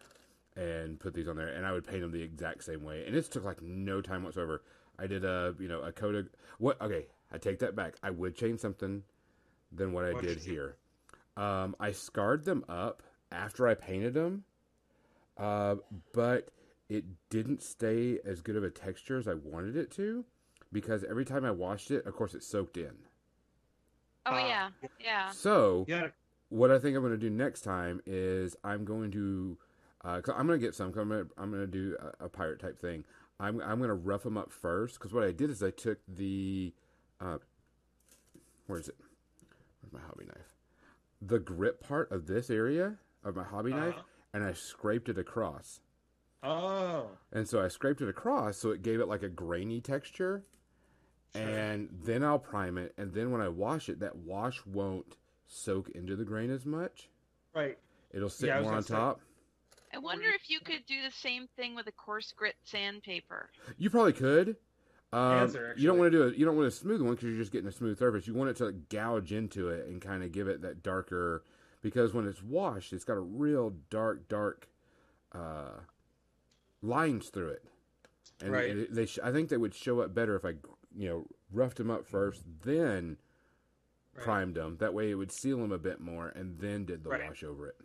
and 0.56 1.00
put 1.00 1.14
these 1.14 1.28
on 1.28 1.36
there, 1.36 1.48
and 1.48 1.64
I 1.64 1.72
would 1.72 1.86
paint 1.86 2.02
them 2.02 2.12
the 2.12 2.22
exact 2.22 2.64
same 2.64 2.84
way. 2.84 3.04
And 3.06 3.14
this 3.14 3.28
took 3.28 3.44
like 3.44 3.62
no 3.62 4.00
time 4.02 4.22
whatsoever. 4.22 4.62
I 4.98 5.06
did 5.06 5.24
a 5.24 5.54
you 5.58 5.68
know 5.68 5.80
a 5.80 5.92
coat 5.92 6.14
of 6.14 6.28
what? 6.58 6.80
Okay, 6.80 7.06
I 7.32 7.38
take 7.38 7.58
that 7.60 7.74
back. 7.74 7.94
I 8.02 8.10
would 8.10 8.36
change 8.36 8.60
something 8.60 9.02
than 9.72 9.92
what 9.92 10.04
I 10.04 10.12
What'd 10.12 10.28
did 10.28 10.38
here. 10.44 10.76
Um, 11.36 11.74
I 11.80 11.92
scarred 11.92 12.44
them 12.44 12.64
up 12.68 13.02
after 13.32 13.66
I 13.66 13.74
painted 13.74 14.12
them, 14.12 14.44
uh, 15.38 15.76
but 16.12 16.50
it 16.90 17.04
didn't 17.30 17.62
stay 17.62 18.18
as 18.26 18.42
good 18.42 18.56
of 18.56 18.64
a 18.64 18.70
texture 18.70 19.16
as 19.16 19.26
I 19.26 19.34
wanted 19.34 19.76
it 19.76 19.90
to 19.92 20.24
because 20.72 21.04
every 21.04 21.24
time 21.24 21.44
I 21.44 21.50
washed 21.50 21.90
it, 21.90 22.06
of 22.06 22.14
course, 22.14 22.34
it 22.34 22.42
soaked 22.42 22.76
in. 22.76 22.94
Oh 24.26 24.32
Ah. 24.34 24.48
yeah, 24.48 24.68
yeah. 25.00 25.30
So 25.30 25.84
Yeah. 25.88 26.08
what 26.48 26.70
I 26.70 26.78
think 26.78 26.96
I'm 26.96 27.02
going 27.02 27.12
to 27.12 27.18
do 27.18 27.30
next 27.30 27.62
time 27.62 28.00
is 28.06 28.56
I'm 28.64 28.84
going 28.84 29.10
to, 29.12 29.58
uh, 30.04 30.20
cause 30.20 30.34
I'm 30.36 30.46
going 30.46 30.60
to 30.60 30.64
get 30.66 30.74
some. 30.74 30.92
'cause 30.92 31.00
I'm 31.02 31.08
going 31.08 31.26
to 31.26 31.30
I'm 31.38 31.50
going 31.50 31.62
to 31.62 31.66
do 31.66 31.96
a, 32.20 32.26
a 32.26 32.28
pirate 32.28 32.60
type 32.60 32.80
thing. 32.80 33.04
I'm 33.38 33.60
I'm 33.62 33.78
going 33.78 33.88
to 33.88 33.94
rough 33.94 34.22
them 34.24 34.36
up 34.36 34.52
first 34.52 34.98
because 34.98 35.12
what 35.12 35.24
I 35.24 35.32
did 35.32 35.50
is 35.50 35.62
I 35.62 35.70
took 35.70 35.98
the, 36.06 36.74
uh, 37.20 37.38
where 38.66 38.78
is 38.78 38.88
it? 38.88 38.96
Where's 39.80 39.92
my 39.92 40.00
hobby 40.06 40.26
knife? 40.26 40.54
The 41.22 41.38
grip 41.38 41.82
part 41.82 42.10
of 42.12 42.26
this 42.26 42.50
area 42.50 42.98
of 43.24 43.36
my 43.36 43.44
hobby 43.44 43.70
knife, 43.72 43.94
Uh-huh. 43.94 44.02
and 44.34 44.44
I 44.44 44.52
scraped 44.52 45.08
it 45.08 45.18
across. 45.18 45.80
Oh. 46.42 47.10
And 47.32 47.48
so 47.48 47.62
I 47.62 47.68
scraped 47.68 48.00
it 48.00 48.08
across, 48.08 48.56
so 48.58 48.70
it 48.70 48.82
gave 48.82 49.00
it 49.00 49.08
like 49.08 49.22
a 49.22 49.28
grainy 49.28 49.80
texture. 49.80 50.44
And 51.34 51.88
then 52.04 52.24
I'll 52.24 52.38
prime 52.40 52.76
it, 52.78 52.92
and 52.98 53.12
then 53.14 53.30
when 53.30 53.40
I 53.40 53.48
wash 53.48 53.88
it, 53.88 54.00
that 54.00 54.16
wash 54.16 54.60
won't 54.66 55.16
soak 55.46 55.88
into 55.90 56.16
the 56.16 56.24
grain 56.24 56.50
as 56.50 56.66
much. 56.66 57.08
Right. 57.54 57.78
It'll 58.12 58.28
sit 58.28 58.48
Yeah, 58.48 58.56
more 58.60 58.66
on 58.66 58.70
gonna 58.74 58.82
say- 58.82 58.94
top. 58.94 59.20
I 59.92 59.98
wonder 59.98 60.26
if 60.28 60.48
you 60.50 60.60
could 60.60 60.86
do 60.86 61.02
the 61.02 61.10
same 61.10 61.48
thing 61.56 61.74
with 61.74 61.86
a 61.88 61.92
coarse 61.92 62.32
grit 62.32 62.54
sandpaper. 62.64 63.50
You 63.78 63.90
probably 63.90 64.12
could. 64.12 64.56
Um, 65.12 65.20
Answer, 65.20 65.74
you 65.76 65.88
don't 65.88 65.98
want 65.98 66.12
to 66.12 66.18
do 66.18 66.22
it. 66.28 66.36
You 66.36 66.44
don't 66.46 66.54
want 66.56 66.68
a 66.68 66.70
smooth 66.70 67.00
one 67.02 67.14
because 67.14 67.28
you're 67.30 67.38
just 67.38 67.50
getting 67.50 67.66
a 67.68 67.72
smooth 67.72 67.98
surface. 67.98 68.28
You 68.28 68.34
want 68.34 68.50
it 68.50 68.56
to 68.58 68.70
gouge 68.70 69.32
into 69.32 69.68
it 69.68 69.88
and 69.88 70.00
kind 70.00 70.22
of 70.22 70.30
give 70.30 70.46
it 70.46 70.62
that 70.62 70.84
darker. 70.84 71.42
Because 71.82 72.14
when 72.14 72.28
it's 72.28 72.40
washed, 72.42 72.92
it's 72.92 73.02
got 73.04 73.16
a 73.16 73.20
real 73.20 73.70
dark, 73.88 74.28
dark 74.28 74.68
uh, 75.32 75.80
lines 76.82 77.28
through 77.30 77.48
it. 77.48 77.64
And 78.40 78.52
Right. 78.52 78.70
it- 78.76 78.94
they, 78.94 79.06
sh- 79.06 79.18
I 79.24 79.32
think 79.32 79.48
they 79.48 79.56
would 79.56 79.74
show 79.74 80.00
up 80.00 80.14
better 80.14 80.36
if 80.36 80.44
I, 80.44 80.54
you 80.96 81.08
know, 81.08 81.26
roughed 81.52 81.76
them 81.78 81.90
up 81.90 82.06
first, 82.06 82.42
then 82.62 83.16
Right. 84.14 84.24
primed 84.24 84.56
them. 84.56 84.76
That 84.78 84.92
way, 84.92 85.10
it 85.10 85.14
would 85.14 85.30
seal 85.30 85.58
them 85.58 85.70
a 85.72 85.78
bit 85.78 86.00
more, 86.00 86.28
and 86.28 86.58
then 86.58 86.84
did 86.84 87.04
the 87.04 87.10
Right. 87.10 87.26
wash 87.28 87.44
over 87.44 87.68
it. 87.68 87.76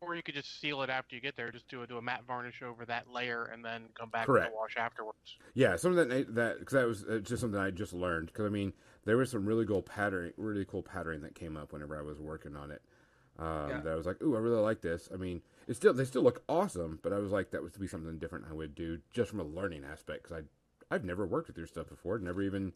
Or 0.00 0.14
you 0.14 0.22
could 0.22 0.34
just 0.34 0.60
seal 0.60 0.82
it 0.82 0.90
after 0.90 1.16
you 1.16 1.22
get 1.22 1.34
there. 1.36 1.50
Just 1.50 1.68
do 1.68 1.82
a 1.82 1.86
do 1.86 1.96
a 1.96 2.02
matte 2.02 2.24
varnish 2.24 2.62
over 2.62 2.84
that 2.84 3.08
layer, 3.10 3.44
and 3.44 3.64
then 3.64 3.88
come 3.98 4.10
back 4.10 4.26
Correct. 4.26 4.52
the 4.52 4.56
wash 4.56 4.76
afterwards. 4.76 5.38
Yeah, 5.54 5.74
some 5.76 5.96
of 5.96 6.08
that 6.08 6.34
that 6.34 6.58
because 6.60 6.74
that 6.74 6.86
was 6.86 7.04
uh, 7.04 7.18
just 7.18 7.40
something 7.40 7.58
I 7.58 7.70
just 7.70 7.92
learned. 7.92 8.26
Because 8.28 8.44
I 8.46 8.50
mean, 8.50 8.74
there 9.04 9.16
was 9.16 9.30
some 9.30 9.46
really 9.46 9.66
cool 9.66 9.82
pattern, 9.82 10.32
really 10.36 10.64
cool 10.64 10.82
patterning 10.82 11.22
that 11.22 11.34
came 11.34 11.56
up 11.56 11.72
whenever 11.72 11.98
I 11.98 12.02
was 12.02 12.20
working 12.20 12.54
on 12.54 12.70
it. 12.70 12.82
Um, 13.38 13.68
Yeah. 13.68 13.80
That 13.80 13.92
I 13.92 13.96
was 13.96 14.06
like, 14.06 14.22
ooh, 14.22 14.36
I 14.36 14.38
really 14.38 14.60
like 14.60 14.82
this. 14.82 15.08
I 15.12 15.16
mean, 15.16 15.42
it's 15.66 15.78
still 15.78 15.92
they 15.94 16.04
still 16.04 16.22
look 16.22 16.44
awesome, 16.48 17.00
but 17.02 17.12
I 17.12 17.18
was 17.18 17.32
like, 17.32 17.50
that 17.50 17.62
was 17.62 17.72
to 17.72 17.80
be 17.80 17.88
something 17.88 18.18
different 18.18 18.44
I 18.48 18.52
would 18.52 18.74
do 18.74 19.00
just 19.10 19.30
from 19.30 19.40
a 19.40 19.44
learning 19.44 19.84
aspect. 19.84 20.22
Because 20.24 20.44
I 20.44 20.46
I've 20.90 21.04
never 21.04 21.26
worked 21.26 21.48
with 21.48 21.58
your 21.58 21.66
stuff 21.66 21.88
before. 21.88 22.18
Never 22.18 22.42
even 22.42 22.72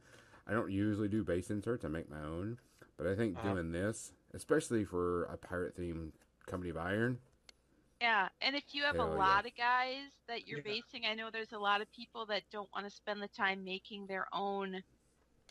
I 0.46 0.52
don't 0.52 0.70
usually 0.70 1.08
do 1.08 1.22
base 1.24 1.50
inserts. 1.50 1.84
I 1.84 1.88
make 1.88 2.10
my 2.10 2.22
own, 2.22 2.58
but 2.96 3.06
I 3.06 3.14
think 3.14 3.36
Uh-huh. 3.36 3.54
doing 3.54 3.72
this, 3.72 4.12
especially 4.34 4.84
for 4.84 5.24
a 5.24 5.36
pirate 5.36 5.76
themed 5.76 6.12
company 6.46 6.70
of 6.70 6.76
iron, 6.76 7.18
Yeah, 8.00 8.28
and 8.40 8.56
if 8.56 8.74
you 8.74 8.82
have 8.84 8.96
Hell 8.96 9.06
a 9.12 9.16
yeah. 9.16 9.16
lot 9.18 9.46
of 9.46 9.54
guys 9.56 10.10
that 10.26 10.46
you're 10.48 10.58
Yeah. 10.58 10.64
basing, 10.64 11.06
I 11.06 11.14
know 11.14 11.30
there's 11.30 11.52
a 11.52 11.58
lot 11.58 11.80
of 11.80 11.92
people 11.92 12.26
that 12.26 12.42
don't 12.50 12.70
want 12.74 12.86
to 12.86 12.90
spend 12.90 13.22
the 13.22 13.28
time 13.28 13.62
making 13.64 14.06
their 14.06 14.26
own 14.32 14.82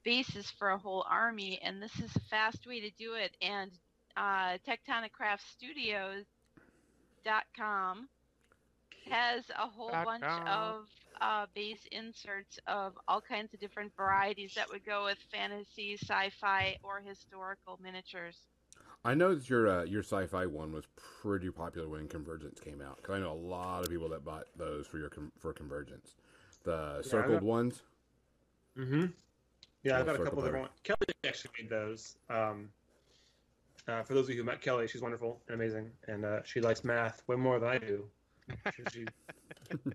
bases 0.03 0.49
for 0.51 0.69
a 0.71 0.77
whole 0.77 1.05
army, 1.09 1.59
and 1.61 1.81
this 1.81 1.99
is 1.99 2.15
a 2.15 2.19
fast 2.21 2.65
way 2.65 2.79
to 2.81 2.89
do 2.91 3.13
it. 3.13 3.35
And 3.41 3.71
uh, 4.17 4.57
Tectonic 4.67 5.11
Craft 5.11 5.43
has 9.09 9.43
a 9.57 9.67
whole 9.67 9.91
Dot 9.91 10.05
bunch 10.05 10.23
com. 10.23 10.47
of 10.47 10.89
uh, 11.21 11.45
base 11.53 11.87
inserts 11.91 12.59
of 12.67 12.93
all 13.07 13.21
kinds 13.21 13.53
of 13.53 13.59
different 13.59 13.91
varieties 13.95 14.53
that 14.55 14.69
would 14.69 14.85
go 14.85 15.05
with 15.05 15.17
fantasy, 15.31 15.97
sci-fi, 15.97 16.77
or 16.83 17.01
historical 17.01 17.79
miniatures. 17.81 18.37
I 19.05 19.13
know 19.13 19.33
that 19.33 19.49
your 19.49 19.67
uh, 19.67 19.83
your 19.83 20.03
sci-fi 20.03 20.45
one 20.45 20.73
was 20.73 20.83
pretty 21.21 21.49
popular 21.49 21.87
when 21.87 22.07
Convergence 22.07 22.59
came 22.59 22.81
out. 22.81 22.97
Because 22.97 23.15
I 23.15 23.19
know 23.19 23.31
a 23.31 23.33
lot 23.33 23.85
of 23.85 23.91
people 23.91 24.09
that 24.09 24.25
bought 24.25 24.47
those 24.57 24.87
for 24.87 24.97
your 24.97 25.09
com- 25.09 25.31
for 25.39 25.53
Convergence, 25.53 26.15
the 26.63 26.97
I 26.99 27.01
circled 27.01 27.41
know. 27.41 27.47
ones. 27.47 27.81
Mm-hmm. 28.77 29.05
Yeah, 29.83 29.99
I've 29.99 30.05
got 30.05 30.15
a 30.15 30.17
circle 30.17 30.25
couple 30.25 30.43
different 30.43 30.63
ones. 30.63 30.79
Kelly 30.83 30.97
actually 31.25 31.51
made 31.59 31.69
those. 31.69 32.17
Um, 32.29 32.69
uh, 33.87 34.03
for 34.03 34.13
those 34.13 34.25
of 34.25 34.31
you 34.31 34.37
who 34.37 34.43
met 34.43 34.61
Kelly, 34.61 34.87
she's 34.87 35.01
wonderful 35.01 35.41
and 35.47 35.55
amazing, 35.55 35.89
and 36.07 36.25
uh, 36.25 36.43
she 36.43 36.59
likes 36.59 36.83
math 36.83 37.23
way 37.27 37.37
more 37.37 37.59
than 37.59 37.69
I 37.69 37.77
do. 37.77 38.03
She, 38.75 38.83
she, 38.93 39.05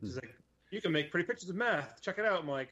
she's 0.00 0.16
like, 0.16 0.34
"You 0.74 0.80
can 0.80 0.90
make 0.90 1.12
pretty 1.12 1.24
pictures 1.24 1.48
of 1.48 1.54
math. 1.54 2.02
Check 2.02 2.18
it 2.18 2.24
out." 2.24 2.40
I'm 2.40 2.48
like, 2.48 2.70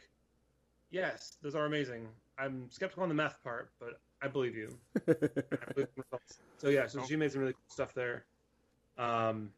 "Yes, 0.90 1.36
those 1.40 1.54
are 1.54 1.66
amazing." 1.66 2.08
I'm 2.36 2.68
skeptical 2.68 3.04
on 3.04 3.08
the 3.08 3.14
math 3.14 3.40
part, 3.44 3.70
but 3.78 4.00
I 4.20 4.26
believe 4.26 4.56
you. 4.56 4.76
I 5.08 5.72
believe. 5.72 5.88
So 6.56 6.68
yeah, 6.68 6.88
so 6.88 7.04
she 7.06 7.14
made 7.14 7.30
some 7.30 7.42
really 7.42 7.52
cool 7.52 7.60
stuff 7.68 7.94
there. 7.94 8.24
Um? 8.98 9.52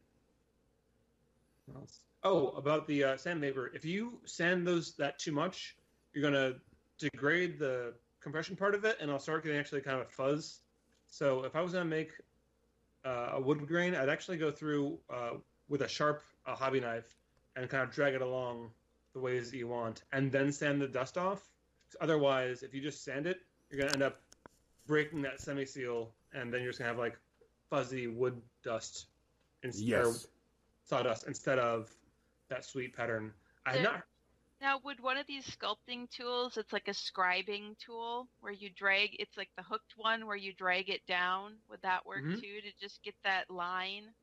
Oh, 2.23 2.49
about 2.49 2.85
the 2.85 3.03
uh, 3.03 3.17
sandpaper. 3.17 3.71
If 3.73 3.83
you 3.83 4.19
sand 4.25 4.67
those 4.67 4.95
that 4.97 5.17
too 5.17 5.31
much, 5.31 5.75
you're 6.13 6.23
gonna 6.23 6.53
degrade 6.99 7.57
the 7.57 7.95
compression 8.21 8.55
part 8.55 8.75
of 8.75 8.85
it, 8.85 8.97
and 9.01 9.09
I'll 9.09 9.19
start 9.19 9.43
getting 9.43 9.59
actually 9.59 9.81
kind 9.81 9.99
of 9.99 10.05
a 10.05 10.09
fuzz. 10.09 10.59
So 11.07 11.43
if 11.45 11.55
I 11.55 11.61
was 11.61 11.73
gonna 11.73 11.85
make 11.85 12.11
uh, 13.03 13.31
a 13.33 13.41
wood 13.41 13.67
grain, 13.67 13.95
I'd 13.95 14.09
actually 14.09 14.37
go 14.37 14.51
through 14.51 14.99
uh, 15.11 15.37
with 15.67 15.81
a 15.81 15.87
sharp 15.87 16.21
uh, 16.45 16.55
hobby 16.55 16.79
knife 16.79 17.15
and 17.55 17.69
kind 17.69 17.83
of 17.83 17.91
drag 17.91 18.13
it 18.13 18.21
along 18.21 18.71
the 19.13 19.19
ways 19.19 19.51
that 19.51 19.57
you 19.57 19.67
want, 19.67 20.03
and 20.11 20.31
then 20.31 20.51
sand 20.51 20.81
the 20.81 20.87
dust 20.87 21.17
off. 21.17 21.49
Otherwise, 22.01 22.63
if 22.63 22.73
you 22.73 22.81
just 22.81 23.03
sand 23.03 23.27
it, 23.27 23.39
you're 23.69 23.79
gonna 23.79 23.93
end 23.93 24.03
up 24.03 24.21
breaking 24.85 25.21
that 25.21 25.39
semi 25.39 25.65
seal, 25.65 26.13
and 26.33 26.53
then 26.53 26.61
you're 26.61 26.71
just 26.71 26.79
gonna 26.79 26.89
have 26.89 26.99
like 26.99 27.17
fuzzy 27.69 28.07
wood 28.07 28.41
dust 28.63 29.07
instead 29.63 29.87
Yes. 29.87 30.27
sawdust 30.83 31.27
instead 31.27 31.59
of 31.59 31.89
that 32.49 32.65
sweet 32.65 32.95
pattern. 32.95 33.33
I 33.65 33.73
have 33.73 33.81
not. 33.83 34.03
Now, 34.61 34.79
would 34.79 34.99
one 34.99 35.17
of 35.17 35.27
these 35.27 35.45
sculpting 35.45 36.09
tools, 36.09 36.57
it's 36.57 36.71
like 36.71 36.87
a 36.87 36.91
scribing 36.91 37.77
tool 37.77 38.27
where 38.39 38.53
you 38.53 38.69
drag, 38.69 39.15
it's 39.19 39.35
like 39.37 39.49
the 39.57 39.63
hooked 39.63 39.93
one 39.97 40.25
where 40.25 40.35
you 40.35 40.53
drag 40.53 40.89
it 40.89 41.05
down. 41.05 41.57
Would 41.69 41.81
that 41.81 42.05
work 42.05 42.23
Mhm. 42.23 42.39
too 42.39 42.61
to 42.61 42.71
just 42.79 43.03
get 43.03 43.15
that 43.23 43.49
line? 43.49 44.13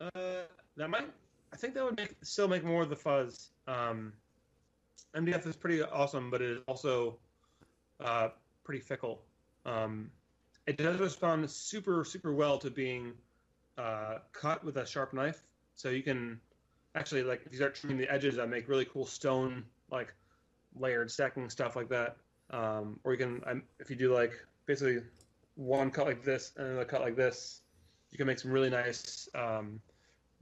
Uh, 0.00 0.46
that 0.76 0.88
might. 0.90 1.12
I 1.54 1.56
think 1.56 1.74
that 1.74 1.84
would 1.84 1.96
make 1.96 2.16
still 2.22 2.48
make 2.48 2.64
more 2.64 2.82
of 2.82 2.90
the 2.90 2.96
fuzz. 2.96 3.50
Um, 3.68 4.12
MDF 5.16 5.46
is 5.46 5.54
pretty 5.54 5.82
awesome, 5.82 6.28
but 6.28 6.42
it 6.42 6.50
is 6.50 6.58
also 6.66 7.16
uh, 8.00 8.30
pretty 8.64 8.80
fickle. 8.80 9.22
Um, 9.64 10.10
it 10.66 10.76
does 10.76 10.98
respond 10.98 11.48
super 11.48 12.04
super 12.04 12.34
well 12.34 12.58
to 12.58 12.70
being 12.70 13.12
uh, 13.78 14.18
cut 14.32 14.64
with 14.64 14.78
a 14.78 14.84
sharp 14.84 15.14
knife, 15.14 15.44
so 15.76 15.90
you 15.90 16.02
can 16.02 16.40
actually 16.96 17.22
like 17.22 17.42
if 17.46 17.52
you 17.52 17.58
start 17.58 17.76
trimming 17.76 17.98
the 17.98 18.12
edges, 18.12 18.34
that 18.34 18.48
make 18.48 18.68
really 18.68 18.86
cool 18.86 19.06
stone 19.06 19.64
like 19.92 20.12
layered 20.74 21.08
stacking 21.08 21.48
stuff 21.48 21.76
like 21.76 21.88
that. 21.88 22.16
Um, 22.50 22.98
or 23.04 23.12
you 23.12 23.18
can 23.18 23.40
um, 23.46 23.62
if 23.78 23.90
you 23.90 23.96
do 23.96 24.12
like 24.12 24.32
basically 24.66 25.02
one 25.54 25.92
cut 25.92 26.06
like 26.06 26.24
this 26.24 26.50
and 26.56 26.66
then 26.66 26.78
a 26.78 26.84
cut 26.84 27.00
like 27.00 27.14
this, 27.14 27.60
you 28.10 28.18
can 28.18 28.26
make 28.26 28.40
some 28.40 28.50
really 28.50 28.70
nice 28.70 29.28
um, 29.36 29.80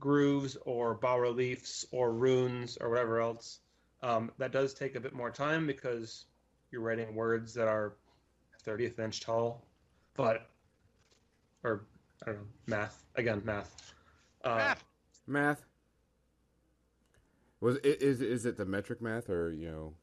grooves 0.03 0.57
or 0.67 0.95
bas 0.95 1.21
reliefs 1.21 1.87
or 1.93 2.13
runes 2.13 2.77
or 2.81 2.91
whatever 2.91 3.21
else. 3.21 3.61
Um, 4.03 4.33
that 4.39 4.51
does 4.51 4.75
take 4.75 4.97
a 4.97 5.01
bit 5.01 5.15
more 5.15 5.31
time 5.31 5.65
because 5.65 6.25
you're 6.73 6.83
writing 6.83 7.15
words 7.15 7.55
that 7.55 7.69
are 7.69 7.95
30th 8.67 8.99
inch 8.99 9.21
tall, 9.21 9.65
but 10.17 10.49
or 11.63 11.85
I 12.23 12.27
don't 12.27 12.37
know 12.37 12.47
math 12.67 13.05
again 13.15 13.43
math. 13.45 13.95
Uh, 14.45 14.57
Math. 14.57 14.85
Math. 15.29 15.65
Was 17.61 17.77
it 17.77 18.03
is 18.03 18.21
is 18.21 18.45
it 18.45 18.57
the 18.57 18.67
metric 18.67 19.01
math 19.01 19.31
or 19.31 19.53
you 19.53 19.71
know 19.71 19.95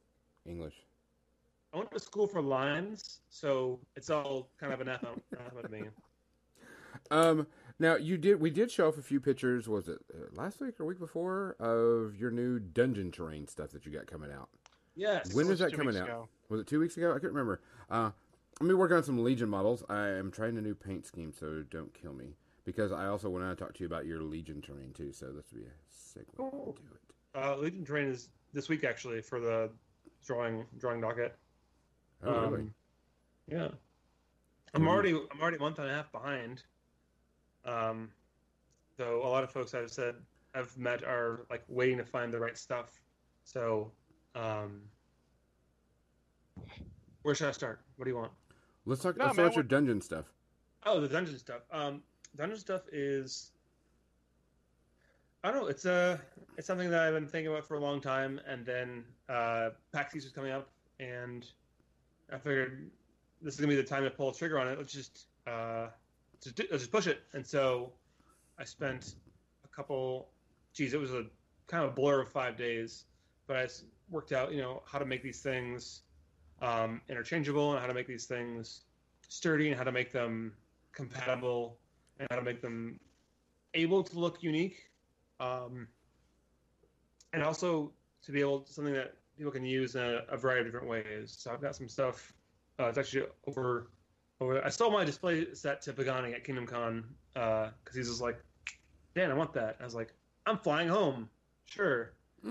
English? 0.45 0.75
I 1.73 1.77
went 1.77 1.91
to 1.91 1.99
school 1.99 2.25
for 2.25 2.41
lines, 2.41 3.19
so 3.29 3.79
it's 3.97 4.09
all 4.09 4.49
kind 4.59 4.71
of 4.71 4.79
anathema, 4.79 5.15
anathema 5.37 5.61
to 5.63 5.69
me. 5.69 5.81
Um, 7.11 7.47
now 7.79 7.95
you 7.95 8.17
did 8.17 8.39
we 8.39 8.49
did 8.49 8.69
show 8.71 8.87
off 8.87 8.97
a 8.97 9.01
few 9.01 9.19
pictures. 9.19 9.67
Was 9.67 9.87
it 9.87 9.99
uh, 10.13 10.25
last 10.33 10.59
week 10.61 10.79
or 10.79 10.85
week 10.85 10.99
before 10.99 11.55
of 11.59 12.15
your 12.15 12.31
new 12.31 12.59
dungeon 12.59 13.11
terrain 13.11 13.47
stuff 13.47 13.71
that 13.71 13.85
you 13.85 13.91
got 13.91 14.07
coming 14.07 14.31
out? 14.31 14.49
Yes. 14.95 15.33
When 15.33 15.47
was 15.47 15.59
that 15.59 15.73
coming 15.73 15.95
out? 15.97 16.03
ago. 16.03 16.29
Was 16.49 16.61
it 16.61 16.67
two 16.67 16.79
weeks 16.79 16.97
ago? 16.97 17.09
I 17.11 17.19
can't 17.19 17.31
remember. 17.33 17.61
Uh, 17.89 18.11
I'm 18.59 18.67
gonna 18.67 18.77
work 18.77 18.91
on 18.91 19.03
some 19.03 19.23
Legion 19.23 19.49
models. 19.49 19.83
I 19.89 20.07
am 20.09 20.31
trying 20.31 20.57
a 20.57 20.61
new 20.61 20.75
paint 20.75 21.05
scheme, 21.05 21.31
so 21.31 21.63
don't 21.69 21.93
kill 21.93 22.13
me 22.13 22.35
because 22.65 22.91
I 22.91 23.05
also 23.07 23.29
want 23.29 23.49
to 23.49 23.55
talk 23.63 23.73
to 23.75 23.79
you 23.79 23.85
about 23.85 24.05
your 24.05 24.21
Legion 24.21 24.61
terrain 24.61 24.91
too. 24.93 25.13
So 25.13 25.27
this 25.27 25.45
would 25.53 25.61
be 25.61 25.67
a 25.67 26.19
segue 26.19 26.25
Cool. 26.37 26.75
into 26.77 26.81
it. 26.93 26.99
Uh, 27.35 27.55
Legion 27.57 27.85
Terrain 27.85 28.07
is 28.09 28.29
this 28.53 28.67
week 28.69 28.83
actually 28.83 29.21
for 29.21 29.39
the 29.39 29.69
drawing 30.25 30.65
drawing 30.79 30.99
docket. 30.99 31.35
Oh, 32.23 32.47
really? 32.47 32.55
Um, 32.63 32.73
Yeah. 33.47 33.69
I'm 34.73 34.87
already 34.87 35.11
I'm 35.31 35.39
already 35.41 35.57
a 35.57 35.59
month 35.61 35.79
and 35.79 35.87
a 35.89 35.93
half 35.93 36.11
behind. 36.11 36.63
Um, 37.65 38.09
though 38.97 39.21
a 39.23 39.29
lot 39.29 39.43
of 39.43 39.51
folks 39.51 39.73
I've 39.73 39.91
said 39.91 40.15
I've 40.53 40.77
met 40.77 41.03
are 41.03 41.45
like 41.49 41.63
waiting 41.67 41.97
to 41.97 42.05
find 42.05 42.33
the 42.33 42.39
right 42.39 42.57
stuff. 42.57 43.01
So, 43.43 43.91
um, 44.35 44.81
where 47.23 47.35
should 47.35 47.47
I 47.47 47.51
start? 47.51 47.81
What 47.95 48.05
do 48.05 48.11
you 48.11 48.17
want? 48.17 48.31
Let's 48.85 49.01
talk. 49.01 49.17
No, 49.17 49.25
let's 49.25 49.37
man, 49.37 49.45
talk 49.45 49.53
about 49.53 49.55
your 49.55 49.63
dungeon 49.63 50.01
stuff. 50.01 50.25
Oh, 50.85 50.99
the 50.99 51.07
dungeon 51.07 51.37
stuff. 51.37 51.61
Um, 51.71 52.01
dungeon 52.35 52.59
stuff 52.59 52.81
is. 52.91 53.51
I 55.43 55.51
don't 55.51 55.61
know. 55.61 55.67
It's 55.67 55.85
a 55.85 56.19
it's 56.57 56.67
something 56.67 56.89
that 56.89 57.01
I've 57.01 57.13
been 57.13 57.27
thinking 57.27 57.51
about 57.51 57.65
for 57.65 57.75
a 57.75 57.79
long 57.79 58.01
time, 58.01 58.41
and 58.47 58.65
then 58.65 59.03
uh, 59.29 59.69
PAX 59.93 60.15
East 60.15 60.25
was 60.25 60.33
coming 60.33 60.51
up, 60.51 60.69
and 60.99 61.45
I 62.31 62.37
figured 62.37 62.89
this 63.41 63.53
is 63.53 63.59
gonna 63.59 63.69
be 63.69 63.75
the 63.75 63.83
time 63.83 64.03
to 64.03 64.09
pull 64.09 64.31
the 64.31 64.37
trigger 64.37 64.59
on 64.59 64.67
it. 64.67 64.77
Let's 64.77 64.91
just 64.91 65.27
uh, 65.47 65.87
just, 66.43 66.57
just 66.57 66.91
push 66.91 67.07
it. 67.07 67.21
And 67.33 67.45
so 67.45 67.93
I 68.57 68.63
spent 68.63 69.15
a 69.63 69.67
couple. 69.67 70.29
Geez, 70.73 70.93
it 70.93 70.99
was 70.99 71.11
a 71.11 71.25
kind 71.67 71.83
of 71.83 71.91
a 71.91 71.93
blur 71.93 72.21
of 72.21 72.29
five 72.29 72.57
days, 72.57 73.05
but 73.47 73.57
I 73.57 73.67
worked 74.09 74.31
out, 74.31 74.51
you 74.51 74.61
know, 74.61 74.83
how 74.85 74.99
to 74.99 75.05
make 75.05 75.23
these 75.23 75.41
things 75.41 76.01
um, 76.61 77.01
interchangeable 77.09 77.71
and 77.71 77.81
how 77.81 77.87
to 77.87 77.93
make 77.93 78.07
these 78.07 78.25
things 78.25 78.81
sturdy 79.27 79.69
and 79.69 79.77
how 79.77 79.83
to 79.83 79.91
make 79.91 80.11
them 80.11 80.53
compatible 80.91 81.77
and 82.19 82.27
how 82.31 82.37
to 82.37 82.43
make 82.43 82.61
them 82.61 82.99
able 83.73 84.03
to 84.03 84.19
look 84.19 84.41
unique 84.43 84.89
um, 85.39 85.87
and 87.33 87.43
also 87.43 87.91
to 88.23 88.31
be 88.31 88.41
able 88.41 88.59
to 88.61 88.73
something 88.73 88.93
that 88.93 89.13
people 89.37 89.51
can 89.51 89.63
use 89.63 89.95
in 89.95 90.01
a, 90.01 90.21
a 90.29 90.37
variety 90.37 90.61
of 90.61 90.65
different 90.65 90.89
ways 90.89 91.35
so 91.39 91.51
i've 91.51 91.61
got 91.61 91.75
some 91.75 91.87
stuff 91.87 92.33
uh, 92.79 92.85
it's 92.85 92.97
actually 92.97 93.23
over 93.47 93.89
over 94.41 94.63
i 94.65 94.69
stole 94.69 94.91
my 94.91 95.03
display 95.03 95.53
set 95.53 95.81
to 95.81 95.93
pagani 95.93 96.33
at 96.33 96.43
kingdom 96.43 96.65
con 96.65 97.15
because 97.33 97.95
he's 97.95 98.07
just 98.07 98.21
like 98.21 98.43
dan 99.15 99.31
i 99.31 99.33
want 99.33 99.53
that 99.53 99.77
i 99.79 99.83
was 99.83 99.95
like 99.95 100.13
i'm 100.45 100.57
flying 100.57 100.87
home 100.87 101.29
sure 101.65 102.13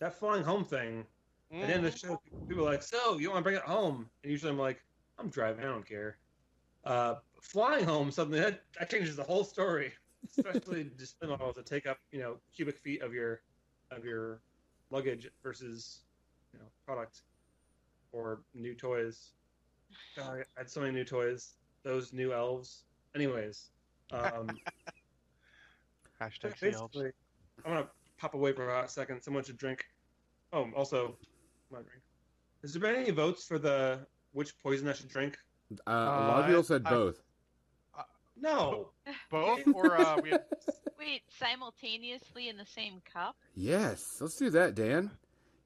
that 0.00 0.18
flying 0.18 0.44
home 0.44 0.64
thing 0.64 1.06
at 1.52 1.66
the 1.66 1.74
end 1.74 1.84
of 1.84 1.92
the 1.92 1.98
show, 1.98 2.20
people 2.48 2.66
are 2.66 2.70
like, 2.70 2.82
"So 2.82 3.18
you 3.18 3.30
want 3.30 3.40
to 3.40 3.42
bring 3.42 3.56
it 3.56 3.62
home?" 3.62 4.08
And 4.22 4.30
usually 4.30 4.50
I'm 4.50 4.58
like, 4.58 4.80
"I'm 5.18 5.30
driving. 5.30 5.64
I 5.64 5.68
don't 5.68 5.86
care." 5.86 6.18
Uh, 6.84 7.16
flying 7.42 7.84
home 7.84 8.10
something 8.10 8.40
that, 8.40 8.62
that 8.78 8.90
changes 8.90 9.16
the 9.16 9.24
whole 9.24 9.44
story, 9.44 9.92
especially 10.38 10.90
display 10.96 11.28
models 11.28 11.56
that 11.56 11.66
take 11.66 11.86
up 11.86 11.98
you 12.12 12.20
know 12.20 12.40
cubic 12.54 12.78
feet 12.78 13.02
of 13.02 13.12
your 13.12 13.42
of 13.90 14.04
your 14.04 14.42
luggage 14.90 15.28
versus 15.42 16.04
you 16.52 16.60
know 16.60 16.66
product 16.86 17.22
or 18.12 18.44
new 18.54 18.74
toys. 18.74 19.34
God, 20.16 20.44
I 20.56 20.60
had 20.60 20.70
so 20.70 20.80
many 20.80 20.92
new 20.92 21.04
toys. 21.04 21.54
Those 21.82 22.12
new 22.12 22.32
elves. 22.32 22.84
Anyways, 23.14 23.70
um, 24.12 24.50
Hashtag 26.20 26.58
the 26.58 26.72
elves. 26.72 26.96
I'm 26.96 27.12
gonna 27.64 27.86
pop 28.18 28.34
away 28.34 28.52
for 28.52 28.68
a 28.68 28.74
hot 28.74 28.90
second. 28.90 29.22
Someone 29.22 29.44
should 29.44 29.56
drink. 29.58 29.84
Oh, 30.52 30.68
also, 30.76 31.16
my 31.70 31.78
drink. 31.78 32.02
Has 32.62 32.72
there 32.74 32.82
been 32.82 32.94
any 32.96 33.10
votes 33.10 33.44
for 33.46 33.58
the 33.58 34.00
which 34.32 34.58
poison 34.62 34.88
I 34.88 34.92
should 34.92 35.08
drink? 35.08 35.36
uh, 35.86 35.90
a 35.90 35.92
lot 35.92 36.40
of 36.40 36.46
people 36.46 36.62
said 36.62 36.82
I- 36.84 36.90
both. 36.90 37.22
No. 38.42 38.88
Both 39.30 39.60
or 39.74 40.00
uh, 40.00 40.18
we 40.22 40.30
had 40.30 40.44
Wait, 40.98 41.22
simultaneously 41.38 42.48
in 42.48 42.56
the 42.56 42.64
same 42.64 43.02
cup? 43.12 43.36
Yes, 43.54 44.02
let's 44.20 44.36
do 44.36 44.48
that, 44.50 44.74
Dan. 44.74 45.10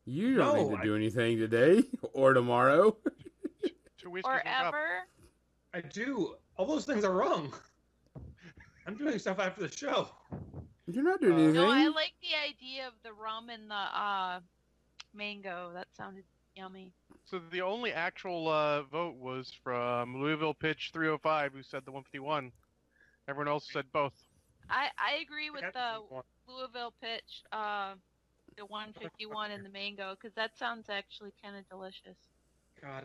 You 0.07 0.35
don't 0.35 0.57
No, 0.57 0.63
need 0.69 0.75
to 0.75 0.81
I- 0.81 0.85
do 0.85 0.97
anything 0.97 1.39
today 1.39 1.85
or 2.13 2.33
tomorrow. 2.35 2.97
Two 4.05 4.11
whiskeys 4.11 4.31
Or 4.31 4.39
in 4.39 4.47
a 4.47 4.67
ever? 4.67 4.87
I 5.73 5.81
do. 5.81 6.37
All 6.57 6.67
those 6.67 6.85
things 6.85 7.05
are 7.05 7.13
wrong. 7.13 7.53
I'm 8.87 8.97
doing 8.97 9.19
stuff 9.19 9.39
after 9.39 9.63
the 9.63 9.75
show. 9.75 10.09
You're 10.87 11.03
not 11.03 11.21
doing 11.21 11.33
Uh, 11.33 11.37
anything. 11.39 11.55
No, 11.55 11.71
I 11.71 11.89
like 11.89 12.13
the 12.21 12.37
idea 12.37 12.87
of 12.87 12.93
the 13.03 13.13
rum 13.13 13.49
and 13.49 13.71
the 13.71 13.75
uh, 13.75 14.41
mango. 15.15 15.71
That 15.73 15.89
sounded 15.97 16.25
yummy. 16.55 16.93
So 17.25 17.41
the 17.51 17.63
only 17.63 17.93
actual 17.93 18.49
uh, 18.49 18.83
vote 18.83 19.17
was 19.17 19.51
from 19.63 20.21
Louisville 20.21 20.55
Pitch 20.55 20.91
305, 20.93 21.55
who 21.55 21.63
said 21.63 21.85
the 21.87 21.93
151. 21.93 22.53
Everyone 23.27 23.49
else 23.49 23.67
said 23.73 23.87
both. 23.93 24.13
I, 24.69 24.89
I 24.99 25.23
agree 25.23 25.51
with 25.51 25.65
the. 25.73 26.23
Louisville 26.47 26.93
pitch, 27.01 27.43
uh, 27.53 27.95
the 28.59 28.67
151 28.67 29.51
and 29.51 29.65
the 29.65 29.71
mango, 29.71 30.15
because 30.15 30.35
that 30.35 30.57
sounds 30.59 30.91
actually 30.91 31.33
kind 31.43 31.57
of 31.57 31.67
delicious. 31.71 32.19
God, 32.81 33.05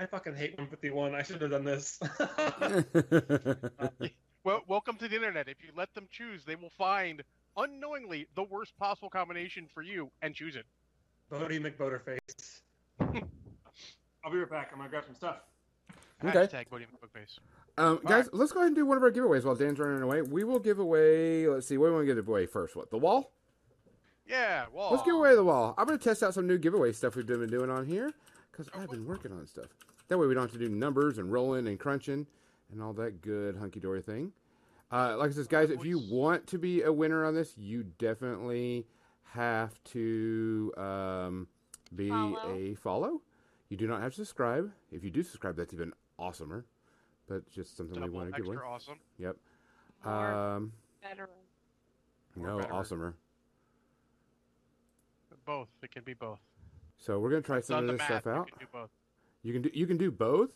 I 0.00 0.06
fucking 0.06 0.34
hate 0.34 0.56
151. 0.56 1.14
I 1.14 1.22
should 1.22 1.42
have 1.42 1.50
done 1.50 1.64
this. 1.64 2.00
Well, 4.42 4.62
welcome 4.66 4.96
to 4.96 5.06
the 5.06 5.16
internet. 5.16 5.48
If 5.48 5.58
you 5.62 5.68
let 5.76 5.92
them 5.92 6.08
choose, 6.10 6.46
they 6.46 6.54
will 6.54 6.72
find 6.78 7.22
unknowingly 7.58 8.26
the 8.36 8.44
worst 8.44 8.72
possible 8.78 9.10
combination 9.10 9.68
for 9.74 9.82
you 9.82 10.10
and 10.22 10.34
choose 10.34 10.56
it. 10.56 10.64
Boaty 11.30 11.60
McBoatface. 11.60 12.62
I'll 14.24 14.32
be 14.32 14.38
right 14.38 14.48
back. 14.48 14.70
I'm 14.72 14.78
gonna 14.78 14.88
grab 14.88 15.04
some 15.04 15.14
stuff. 15.14 15.40
Okay. 16.24 16.38
Hashtag 16.38 16.70
Bodie 16.70 16.86
McBookface. 16.86 17.38
um, 17.76 18.00
guys, 18.06 18.30
let's 18.32 18.50
go 18.50 18.60
ahead 18.60 18.68
and 18.68 18.76
do 18.76 18.86
one 18.86 18.96
of 18.96 19.02
our 19.02 19.10
giveaways 19.10 19.44
while 19.44 19.54
Dan's 19.54 19.78
running 19.78 20.00
away. 20.00 20.22
We 20.22 20.44
will 20.44 20.58
give 20.58 20.78
away. 20.78 21.46
Let's 21.46 21.66
see, 21.66 21.76
what 21.76 21.88
do 21.88 21.90
we 21.90 21.96
want 21.96 22.08
to 22.08 22.14
give 22.14 22.26
away 22.26 22.46
first? 22.46 22.74
What 22.74 22.90
the 22.90 22.96
wall? 22.96 23.32
Yeah, 24.26 24.64
wall. 24.72 24.92
Let's 24.92 25.02
give 25.02 25.16
away 25.16 25.34
the 25.34 25.44
wall. 25.44 25.74
I'm 25.76 25.86
going 25.86 25.98
to 25.98 26.02
test 26.02 26.22
out 26.22 26.32
some 26.32 26.46
new 26.46 26.56
giveaway 26.56 26.92
stuff 26.92 27.14
we've 27.14 27.26
been 27.26 27.50
doing 27.50 27.68
on 27.68 27.84
here 27.84 28.14
because 28.50 28.68
I've 28.74 28.88
been 28.88 29.06
working 29.06 29.32
on 29.32 29.46
stuff. 29.46 29.66
That 30.10 30.18
way 30.18 30.26
we 30.26 30.34
don't 30.34 30.42
have 30.42 30.52
to 30.52 30.58
do 30.58 30.68
numbers 30.68 31.18
and 31.18 31.30
rolling 31.32 31.68
and 31.68 31.78
crunching 31.78 32.26
and 32.72 32.82
all 32.82 32.92
that 32.94 33.22
good 33.22 33.56
hunky 33.56 33.78
dory 33.78 34.02
thing. 34.02 34.32
Uh, 34.90 35.16
like 35.16 35.30
I 35.30 35.32
said, 35.34 35.48
guys, 35.48 35.70
if 35.70 35.84
you 35.84 36.00
want 36.10 36.48
to 36.48 36.58
be 36.58 36.82
a 36.82 36.92
winner 36.92 37.24
on 37.24 37.32
this, 37.36 37.56
you 37.56 37.84
definitely 37.98 38.86
have 39.22 39.72
to 39.84 40.72
um, 40.76 41.46
be 41.94 42.08
Follow. 42.08 42.52
a 42.56 42.74
follow. 42.74 43.22
You 43.68 43.76
do 43.76 43.86
not 43.86 44.02
have 44.02 44.10
to 44.10 44.16
subscribe. 44.16 44.72
If 44.90 45.04
you 45.04 45.10
do 45.10 45.22
subscribe, 45.22 45.54
that's 45.56 45.72
even 45.72 45.92
awesomer. 46.18 46.64
But 47.28 47.48
just 47.48 47.76
something 47.76 47.94
we 47.94 48.00
Double 48.00 48.14
want 48.18 48.34
to 48.34 48.42
give 48.42 48.48
away. 48.48 48.56
awesome. 48.66 48.98
Yep. 49.18 49.36
More 50.04 50.14
Um, 50.34 50.72
better. 51.00 51.28
No, 52.34 52.58
better. 52.58 52.72
awesomer. 52.72 53.14
Both. 55.46 55.68
It 55.84 55.92
can 55.92 56.02
be 56.02 56.14
both. 56.14 56.40
So 56.98 57.20
we're 57.20 57.30
gonna 57.30 57.42
try 57.42 57.60
some 57.60 57.78
of 57.78 57.86
this 57.86 57.98
math. 57.98 58.06
stuff 58.22 58.26
out. 58.26 58.50
You 59.42 59.52
can 59.52 59.62
do 59.62 59.70
both. 59.70 59.72
You 59.72 59.72
can 59.72 59.72
do 59.72 59.78
you 59.78 59.86
can 59.86 59.96
do 59.96 60.10
both. 60.10 60.50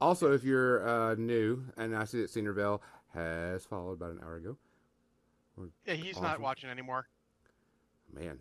Also, 0.00 0.32
if 0.32 0.42
you're 0.44 0.86
uh, 0.88 1.14
new, 1.16 1.64
and 1.76 1.94
I 1.94 2.04
see 2.04 2.20
that 2.22 2.30
Cedarville 2.30 2.82
has 3.12 3.66
followed 3.66 3.92
about 3.92 4.12
an 4.12 4.20
hour 4.22 4.36
ago. 4.36 4.56
Yeah, 5.84 5.94
he's 5.94 6.20
not 6.20 6.40
watching 6.40 6.70
anymore. 6.70 7.06
Man, 8.12 8.38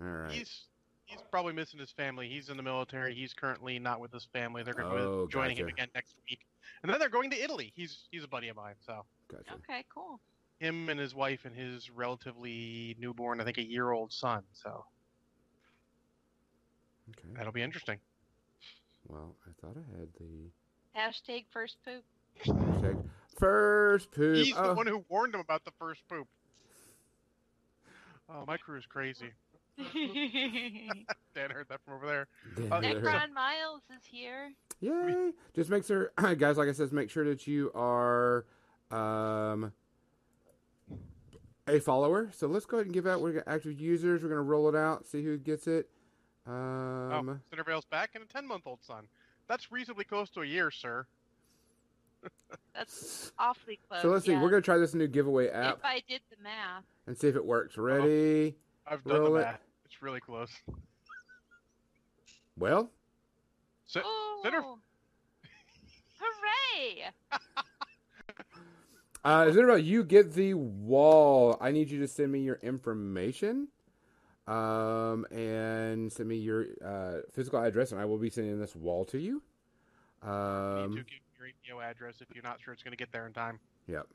all 0.00 0.06
right. 0.08 0.32
He's 0.32 0.66
he's 1.04 1.20
probably 1.30 1.52
missing 1.52 1.78
his 1.78 1.92
family. 1.92 2.28
He's 2.28 2.48
in 2.48 2.56
the 2.56 2.62
military. 2.62 3.14
He's 3.14 3.32
currently 3.32 3.78
not 3.78 4.00
with 4.00 4.12
his 4.12 4.24
family. 4.32 4.62
They're 4.64 4.74
going 4.74 4.88
to 4.90 4.96
Oh, 4.96 5.26
be 5.26 5.32
joining 5.32 5.56
him 5.56 5.68
again 5.68 5.88
next 5.94 6.16
week, 6.28 6.40
and 6.82 6.90
then 6.92 6.98
they're 6.98 7.08
going 7.08 7.30
to 7.30 7.40
Italy. 7.42 7.72
He's 7.76 8.08
he's 8.10 8.24
a 8.24 8.28
buddy 8.28 8.48
of 8.48 8.56
mine. 8.56 8.74
So 8.80 9.04
Gotcha. 9.28 9.54
Okay, 9.54 9.84
cool. 9.94 10.18
him 10.58 10.88
and 10.88 10.98
his 10.98 11.14
wife 11.14 11.44
and 11.44 11.54
his 11.54 11.88
relatively 11.88 12.96
newborn, 12.98 13.40
I 13.40 13.44
think 13.44 13.58
a 13.58 13.64
year 13.64 13.92
old 13.92 14.12
son. 14.12 14.42
So 14.52 14.84
Okay. 17.10 17.28
that'll 17.36 17.52
be 17.52 17.62
interesting. 17.62 17.98
Well, 19.10 19.36
I 19.46 19.50
thought 19.60 19.76
I 19.76 19.98
had 19.98 20.08
the 20.18 20.50
Hashtag 20.96 21.46
first 21.50 21.76
poop. 21.84 22.04
hashtag 22.44 23.02
first 23.38 24.10
poop. 24.12 24.36
He's 24.36 24.54
oh, 24.56 24.68
the 24.68 24.74
one 24.74 24.86
who 24.86 25.04
warned 25.08 25.34
him 25.34 25.40
about 25.40 25.64
the 25.64 25.72
first 25.78 26.02
poop. 26.08 26.26
Oh, 28.28 28.44
my 28.46 28.56
crew 28.56 28.78
is 28.78 28.86
crazy. 28.86 29.30
Dan 29.78 31.50
heard 31.50 31.66
that 31.68 31.80
from 31.84 31.94
over 31.94 32.06
there. 32.06 32.28
damn 32.56 32.72
Uh. 32.72 32.80
Necron 32.80 33.32
Miles 33.32 33.82
is 33.96 34.04
here. 34.04 34.52
Yay! 34.80 35.32
Just 35.54 35.70
make 35.70 35.84
sure, 35.84 36.12
guys. 36.36 36.56
Like 36.56 36.68
I 36.68 36.72
said, 36.72 36.92
make 36.92 37.10
sure 37.10 37.24
that 37.24 37.46
you 37.46 37.70
are 37.74 38.44
um, 38.90 39.72
a 41.66 41.80
follower. 41.80 42.30
So 42.32 42.46
let's 42.46 42.66
go 42.66 42.76
ahead 42.78 42.86
and 42.86 42.94
give 42.94 43.06
out. 43.06 43.20
We're 43.20 43.32
gonna 43.32 43.44
active 43.46 43.80
users. 43.80 44.22
We're 44.22 44.28
gonna 44.28 44.42
roll 44.42 44.68
it 44.68 44.74
out. 44.76 45.06
See 45.06 45.22
who 45.22 45.38
gets 45.38 45.66
it. 45.66 45.88
Oh, 46.46 46.50
Um, 46.52 47.40
Cindervale's 47.52 47.84
back 47.84 48.10
and 48.14 48.24
a 48.24 48.26
10 48.26 48.46
month 48.46 48.66
old 48.66 48.82
son. 48.82 49.04
That's 49.48 49.70
reasonably 49.72 50.04
close 50.04 50.30
to 50.30 50.42
a 50.42 50.46
year, 50.46 50.70
sir. 50.70 51.06
That's 52.74 53.32
awfully 53.38 53.78
close. 53.88 54.02
so 54.02 54.08
let's 54.10 54.26
see. 54.26 54.32
yeah. 54.32 54.42
We're 54.42 54.50
gonna 54.50 54.60
try 54.62 54.76
this 54.78 54.94
new 54.94 55.06
giveaway 55.06 55.48
app 55.48 55.78
If 55.78 55.84
I 55.84 56.02
did 56.08 56.20
the 56.30 56.36
math. 56.42 56.84
and 57.06 57.16
see 57.16 57.28
if 57.28 57.36
it 57.36 57.44
works. 57.44 57.76
Ready? 57.78 58.56
I've 58.86 59.02
done 59.04 59.20
Roll 59.20 59.32
the 59.34 59.40
it. 59.40 59.42
math. 59.44 59.60
It's 59.86 60.02
really 60.02 60.20
close. 60.20 60.50
Well, 62.58 62.90
So, 63.86 64.02
Oh! 64.04 64.40
Cinder- 64.44 64.62
Hooray! 66.20 67.04
uh, 69.24 69.46
Isabel, 69.48 69.78
you 69.78 70.04
get 70.04 70.32
the 70.34 70.54
wall. 70.54 71.56
I 71.60 71.70
need 71.72 71.90
you 71.90 71.98
to 72.00 72.08
send 72.08 72.30
me 72.32 72.40
your 72.40 72.58
information, 72.62 73.68
um, 74.50 75.24
and 75.30 76.12
send 76.12 76.28
me 76.28 76.36
your 76.36 76.66
uh, 76.84 77.18
physical 77.32 77.62
address, 77.62 77.92
and 77.92 78.00
I 78.00 78.04
will 78.04 78.18
be 78.18 78.30
sending 78.30 78.58
this 78.58 78.74
wall 78.74 79.04
to 79.06 79.18
you. 79.18 79.42
you 80.24 80.28
Um, 80.28 80.90
need 80.90 80.96
to 80.96 81.02
give 81.04 81.20
your 81.38 81.48
APO 81.78 81.90
address 81.90 82.16
if 82.20 82.28
you're 82.34 82.42
not 82.44 82.58
sure 82.62 82.74
it's 82.74 82.82
going 82.82 82.92
to 82.92 82.98
get 82.98 83.12
there 83.12 83.26
in 83.26 83.32
time. 83.32 83.60
Yep. 83.86 84.06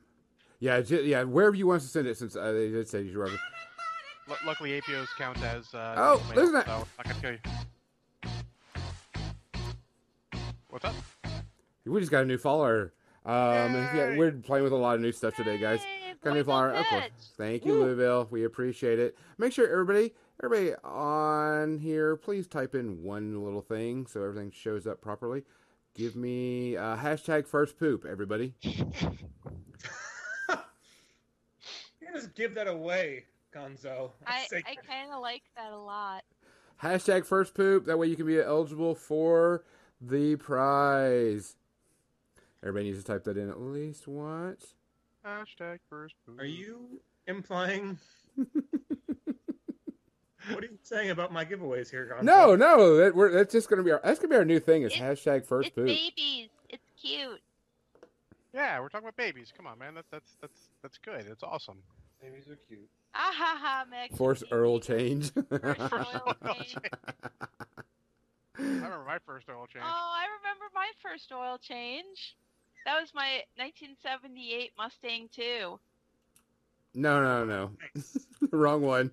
Yeah, 0.59 0.77
yeah. 0.79 1.23
Wherever 1.23 1.55
you 1.55 1.67
want 1.67 1.81
to 1.81 1.87
send 1.87 2.07
it, 2.07 2.17
since 2.17 2.35
uh, 2.35 2.51
they 2.51 2.69
did 2.69 2.87
say 2.87 3.01
you 3.01 3.17
were. 3.17 3.27
L- 3.27 4.37
luckily, 4.45 4.79
APOs 4.81 5.07
count 5.17 5.41
as. 5.43 5.73
Uh, 5.73 5.95
Oh, 5.97 6.17
mail, 6.29 6.31
listen 6.35 6.45
to 6.47 6.51
that. 6.53 6.65
So 6.65 6.87
i 6.99 7.03
can't 7.03 7.21
going 7.21 7.21
tell 7.21 7.31
you. 8.31 8.35
What's 10.69 10.85
up? 10.85 10.95
We 11.85 11.99
just 11.99 12.11
got 12.11 12.23
a 12.23 12.25
new 12.25 12.37
follower. 12.37 12.93
Um, 13.25 13.73
yeah, 13.73 14.15
we're 14.17 14.31
playing 14.31 14.63
with 14.63 14.73
a 14.73 14.77
lot 14.77 14.95
of 14.95 15.01
new 15.01 15.11
stuff 15.11 15.35
today, 15.35 15.57
guys. 15.57 15.81
Got 16.23 16.31
a 16.31 16.33
new 16.35 16.43
follower. 16.43 16.71
Of 16.71 16.85
course. 16.87 17.03
Thank 17.37 17.65
you. 17.65 17.73
Louisville. 17.73 18.27
We 18.31 18.45
appreciate 18.45 18.99
it. 18.99 19.17
Make 19.37 19.53
sure 19.53 19.67
everybody, 19.69 20.13
everybody 20.43 20.75
on 20.83 21.79
here, 21.79 22.15
please 22.15 22.47
type 22.47 22.75
in 22.75 23.03
one 23.03 23.43
little 23.43 23.61
thing 23.61 24.07
so 24.07 24.23
everything 24.23 24.51
shows 24.51 24.85
up 24.87 25.01
properly. 25.01 25.43
Give 25.93 26.15
me 26.15 26.75
uh, 26.75 26.97
hashtag 26.97 27.47
first 27.47 27.79
poop, 27.79 28.05
everybody. 28.05 28.53
You 32.01 32.07
can 32.07 32.21
just 32.21 32.35
give 32.35 32.53
that 32.55 32.67
away, 32.67 33.25
Gonzo. 33.53 34.11
I, 34.27 34.45
I 34.51 34.75
kind 34.87 35.11
of 35.11 35.21
like 35.21 35.41
that 35.57 35.71
a 35.71 35.77
lot. 35.77 36.23
Hashtag 36.81 37.25
first 37.25 37.53
poop. 37.53 37.85
That 37.85 37.97
way 37.97 38.07
you 38.07 38.15
can 38.15 38.27
be 38.27 38.39
eligible 38.39 38.93
for 38.95 39.63
the 39.99 40.35
prize. 40.35 41.55
Everybody 42.61 42.85
needs 42.85 42.99
to 42.99 43.05
type 43.05 43.23
that 43.23 43.37
in 43.37 43.49
at 43.49 43.59
least 43.59 44.07
once. 44.07 44.75
Hashtag 45.25 45.79
first. 45.89 46.15
poop. 46.25 46.39
Are 46.39 46.45
you 46.45 47.01
implying? 47.27 47.97
what 50.51 50.63
are 50.63 50.67
you 50.67 50.77
saying 50.83 51.09
about 51.09 51.31
my 51.33 51.43
giveaways 51.45 51.89
here, 51.89 52.09
Gonzo? 52.13 52.23
No, 52.23 52.55
no, 52.55 52.97
that, 52.97 53.15
we're, 53.15 53.31
that's 53.31 53.51
just 53.51 53.69
gonna 53.69 53.83
be 53.83 53.91
our 53.91 54.01
that's 54.03 54.19
gonna 54.19 54.29
be 54.29 54.35
our 54.37 54.45
new 54.45 54.59
thing 54.59 54.83
is 54.83 54.93
It- 54.93 54.99
hashtag 54.99 55.45
first 55.45 55.67
it's 55.67 55.75
poop. 55.75 55.85
babies. 55.87 56.49
It's 56.69 56.83
cute. 57.01 57.41
Yeah, 58.53 58.79
we're 58.79 58.89
talking 58.89 59.05
about 59.07 59.17
babies. 59.17 59.51
Come 59.55 59.67
on, 59.67 59.77
man. 59.79 59.95
That, 59.95 60.05
that's 60.11 60.37
that's 60.41 60.69
that's 60.81 60.97
good. 60.97 61.25
It's 61.29 61.43
awesome. 61.43 61.77
Babies 62.21 62.47
are 62.49 62.57
cute. 62.67 62.87
Ah 63.13 63.31
ha 63.33 63.57
ha, 63.61 63.85
Meg. 63.89 64.15
Force 64.17 64.43
Earl 64.51 64.79
change. 64.79 65.31
First 65.33 65.81
oil 65.93 66.35
change. 66.45 66.75
I 68.57 68.61
remember 68.61 69.03
my 69.05 69.17
first 69.25 69.47
oil 69.49 69.65
change. 69.71 69.83
Oh, 69.85 70.13
I 70.15 70.25
remember 70.39 70.65
my 70.73 70.89
first 71.03 71.29
oil 71.33 71.57
change. 71.57 72.35
That 72.85 72.99
was 73.01 73.11
my 73.13 73.41
1978 73.57 74.71
Mustang 74.77 75.27
too. 75.33 75.79
no, 76.93 77.21
no, 77.21 77.43
no, 77.45 77.71
wrong 78.51 78.81
one. 78.81 79.11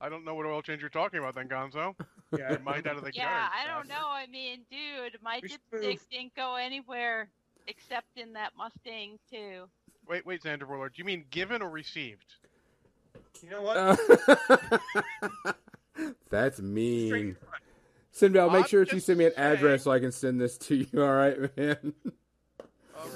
I 0.00 0.08
don't 0.08 0.24
know 0.24 0.34
what 0.34 0.46
oil 0.46 0.60
change 0.62 0.80
you're 0.82 0.90
talking 0.90 1.18
about, 1.18 1.34
then, 1.34 1.48
Gonzo. 1.48 1.94
Yeah, 2.36 2.50
Your 2.50 2.58
mind 2.58 2.88
out 2.88 2.96
of 2.96 3.04
the 3.04 3.12
Yeah, 3.14 3.22
gutter. 3.24 3.52
I 3.54 3.72
don't 3.78 3.88
know. 3.88 4.08
I 4.08 4.26
mean, 4.26 4.62
dude, 4.68 5.16
my 5.22 5.38
We 5.42 5.48
dipstick 5.48 5.92
spoof. 6.00 6.08
didn't 6.10 6.34
go 6.34 6.56
anywhere 6.56 7.28
except 7.68 8.08
in 8.16 8.32
that 8.32 8.50
Mustang 8.58 9.18
too. 9.30 9.62
Wait, 10.08 10.26
wait, 10.26 10.42
Xander 10.42 10.66
Warlord. 10.66 10.94
Do 10.94 10.98
you 11.00 11.04
mean 11.04 11.24
given 11.30 11.62
or 11.62 11.70
received? 11.70 12.34
You 13.42 13.50
know 13.50 13.62
what? 13.62 13.76
Uh, 13.76 15.52
that's 16.30 16.60
mean. 16.60 17.06
Straight- 17.08 17.36
Cinderella, 18.10 18.50
make 18.52 18.62
I'm 18.62 18.68
sure 18.68 18.84
that 18.84 18.90
you 18.92 18.96
just 18.96 19.06
send 19.06 19.18
me 19.18 19.26
an 19.26 19.32
saying. 19.36 19.52
address 19.52 19.82
so 19.84 19.92
I 19.92 19.98
can 20.00 20.10
send 20.10 20.40
this 20.40 20.56
to 20.58 20.74
you. 20.74 20.86
All 21.02 21.12
right, 21.12 21.38
man. 21.56 21.76
Um, 22.02 23.10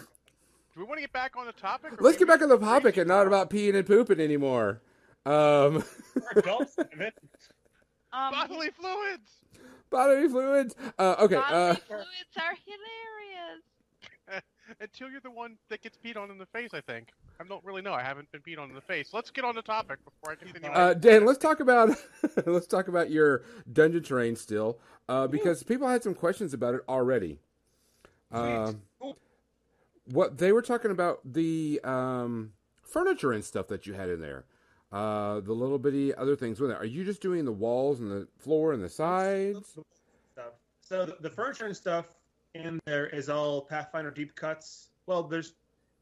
do 0.75 0.77
we 0.77 0.85
want 0.85 0.99
to 0.99 1.01
get 1.01 1.13
back 1.13 1.37
on 1.37 1.47
the 1.47 1.53
topic? 1.53 1.95
or 1.95 1.97
Let's 2.01 2.19
get 2.19 2.29
maybe 2.29 2.39
back 2.39 2.43
on 2.43 2.49
the 2.51 2.59
topic 2.59 2.97
and 2.99 3.09
not 3.09 3.27
about 3.27 3.49
peeing 3.51 3.75
and 3.75 3.87
pooping 3.87 4.21
anymore. 4.21 4.83
Um, 5.27 5.85
We're 6.15 6.41
adults, 6.41 6.77
damn 6.77 7.03
it. 7.03 7.15
Um, 8.13 8.33
bodily 8.33 8.71
fluids. 8.71 9.31
bodily 9.91 10.29
fluids. 10.29 10.75
Uh, 10.99 11.17
okay. 11.21 11.37
Uh, 11.37 11.41
bodily 11.51 11.81
fluids 11.87 12.37
are 12.37 12.57
hilarious. 12.67 14.43
Until 14.81 15.11
you're 15.11 15.21
the 15.21 15.31
one 15.31 15.57
that 15.69 15.83
gets 15.83 15.99
peed 15.99 16.17
on 16.17 16.31
in 16.31 16.39
the 16.39 16.47
face, 16.47 16.71
I 16.73 16.81
think. 16.81 17.09
I 17.41 17.45
don't 17.45 17.65
really 17.65 17.83
know. 17.83 17.93
I 17.93 18.03
haven't 18.03 18.31
been 18.33 18.43
peed 18.43 18.59
on 18.59 18.69
in 18.69 18.75
the 18.75 18.81
face. 18.81 19.11
Let's 19.13 19.31
get 19.31 19.45
on 19.45 19.55
the 19.55 19.63
topic 19.63 19.99
before 20.05 20.33
I 20.33 20.35
continue. 20.37 20.69
Uh, 20.69 20.95
Dan, 20.95 21.25
let's 21.25 21.39
talk 21.39 21.61
about 21.61 21.97
let's 22.47 22.67
talk 22.67 22.89
about 22.89 23.11
your 23.11 23.43
dungeon 23.73 24.03
terrain 24.03 24.37
still, 24.37 24.79
uh, 25.09 25.27
because 25.27 25.63
people 25.63 25.89
had 25.89 26.03
some 26.03 26.15
questions 26.15 26.53
about 26.55 26.75
it 26.75 26.83
already. 26.89 27.39
Um, 28.31 28.83
what 30.05 30.39
they 30.39 30.53
were 30.53 30.63
talking 30.63 30.91
about 30.91 31.21
the 31.25 31.81
um, 31.83 32.53
furniture 32.83 33.33
and 33.33 33.45
stuff 33.45 33.69
that 33.69 33.87
you 33.87 33.95
had 33.95 34.09
in 34.09 34.21
there, 34.21 34.45
uh, 34.93 35.41
the 35.41 35.53
little 35.53 35.79
bitty 35.79 36.15
other 36.15 36.37
things 36.37 36.61
with 36.61 36.71
it. 36.71 36.77
Are 36.77 36.85
you 36.87 37.05
just 37.05 37.23
doing 37.23 37.45
the 37.45 37.53
walls 37.53 38.01
and 38.01 38.11
the 38.11 38.27
floor 38.39 38.73
and 38.73 38.83
the 38.83 38.89
sides? 38.89 39.77
Stuff. 40.33 40.53
So 40.81 41.07
the, 41.21 41.31
furniture 41.31 41.67
and 41.67 41.77
stuff 41.77 42.07
in 42.55 42.81
there 42.85 43.07
is 43.07 43.29
all 43.29 43.63
Pathfinder 43.63 44.11
deep 44.11 44.35
cuts. 44.35 44.91
Well, 45.07 45.23
there's 45.23 45.53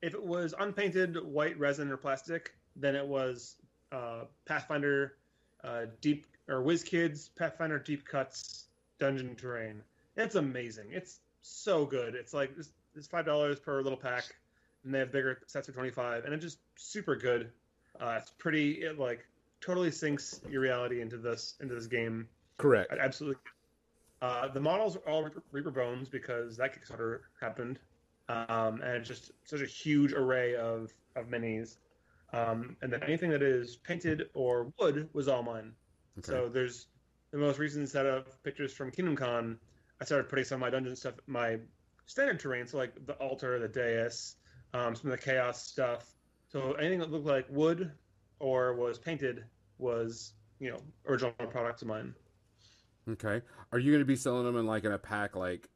if 0.01 0.15
it 0.15 0.25
was 0.25 0.55
unpainted 0.59 1.23
white 1.23 1.59
resin 1.59 1.91
or 1.91 1.97
plastic, 1.97 2.55
then 2.77 2.95
it 2.95 3.07
was 3.07 3.57
uh, 3.93 4.23
Pathfinder 4.47 5.17
uh, 5.63 5.87
deep 6.01 6.27
or 6.49 6.63
WizKids 6.63 7.31
Pathfinder 7.37 7.79
deep 7.79 8.07
cuts 8.07 8.69
dungeon 8.99 9.35
terrain. 9.35 9.83
It's 10.17 10.37
amazing. 10.37 10.87
It's 10.91 11.21
so 11.43 11.85
good. 11.85 12.15
It's 12.15 12.33
like 12.33 12.53
it's 12.97 13.07
five 13.07 13.27
dollars 13.27 13.61
per 13.61 13.83
little 13.83 13.99
pack, 13.99 14.25
and 14.85 14.95
they 14.95 15.01
have 15.01 15.13
bigger 15.13 15.41
sets 15.47 15.67
for 15.67 15.75
twenty 15.75 15.91
five, 15.91 16.25
and 16.25 16.33
it's 16.33 16.45
just 16.45 16.59
super 16.77 17.15
good. 17.15 17.51
Uh, 18.01 18.19
it's 18.21 18.31
pretty. 18.31 18.83
It, 18.83 18.99
like 18.99 19.27
totally 19.61 19.91
sinks 19.91 20.41
your 20.49 20.61
reality 20.61 21.01
into 21.01 21.17
this 21.17 21.55
into 21.61 21.75
this 21.75 21.87
game. 21.87 22.29
Correct. 22.59 22.93
Absolutely. 22.99 23.41
Uh, 24.21 24.49
the 24.49 24.61
models 24.61 24.97
are 24.97 25.09
all 25.09 25.29
Reaper 25.53 25.71
Bones 25.71 26.09
because 26.09 26.57
that 26.57 26.75
Kickstarter 26.75 27.21
happened, 27.41 27.79
um, 28.29 28.81
and 28.83 28.97
it's 28.97 29.09
just 29.09 29.31
such 29.45 29.61
a 29.61 29.67
huge 29.67 30.13
array 30.13 30.57
of 30.57 30.93
of 31.17 31.27
minis. 31.27 31.77
Um, 32.33 32.77
and 32.83 32.93
then 32.93 33.03
anything 33.03 33.31
that 33.31 33.43
is 33.43 33.77
painted 33.77 34.25
or 34.35 34.73
wood 34.79 35.09
was 35.13 35.29
all 35.29 35.43
mine. 35.43 35.73
Okay. 36.19 36.27
So 36.27 36.49
there's 36.49 36.87
the 37.31 37.39
most 37.39 37.59
recent 37.59 37.89
set 37.89 38.07
of 38.07 38.43
pictures 38.43 38.73
from 38.73 38.91
Kingdom 38.91 39.17
Con. 39.17 39.59
I 40.01 40.05
started 40.05 40.29
putting 40.29 40.45
some 40.45 40.57
of 40.57 40.61
my 40.61 40.71
dungeon 40.71 40.95
stuff, 40.95 41.15
my 41.27 41.59
standard 42.07 42.39
terrain, 42.39 42.67
so 42.67 42.77
like 42.77 42.95
the 43.07 43.15
altar, 43.15 43.59
the 43.59 43.69
dais, 43.69 44.37
um, 44.75 44.95
some 44.95 45.11
of 45.11 45.19
the 45.19 45.23
chaos 45.23 45.63
stuff. 45.63 46.15
So 46.49 46.73
anything 46.73 46.99
that 47.01 47.11
looked 47.11 47.27
like 47.27 47.47
wood 47.51 47.93
or 48.41 48.75
was 48.75 48.99
painted 48.99 49.45
was, 49.79 50.33
you 50.59 50.71
know, 50.71 50.79
original 51.07 51.33
products 51.33 51.83
of 51.83 51.89
mine. 51.89 52.15
Okay. 53.09 53.43
Are 53.73 53.79
you 53.79 53.93
going 53.93 54.03
to 54.03 54.07
be 54.07 54.17
selling 54.17 54.45
them 54.45 54.57
in 54.57 54.67
like 54.67 54.85
in 54.85 54.93
a 54.93 54.99
pack, 54.99 55.37
like 55.37 55.69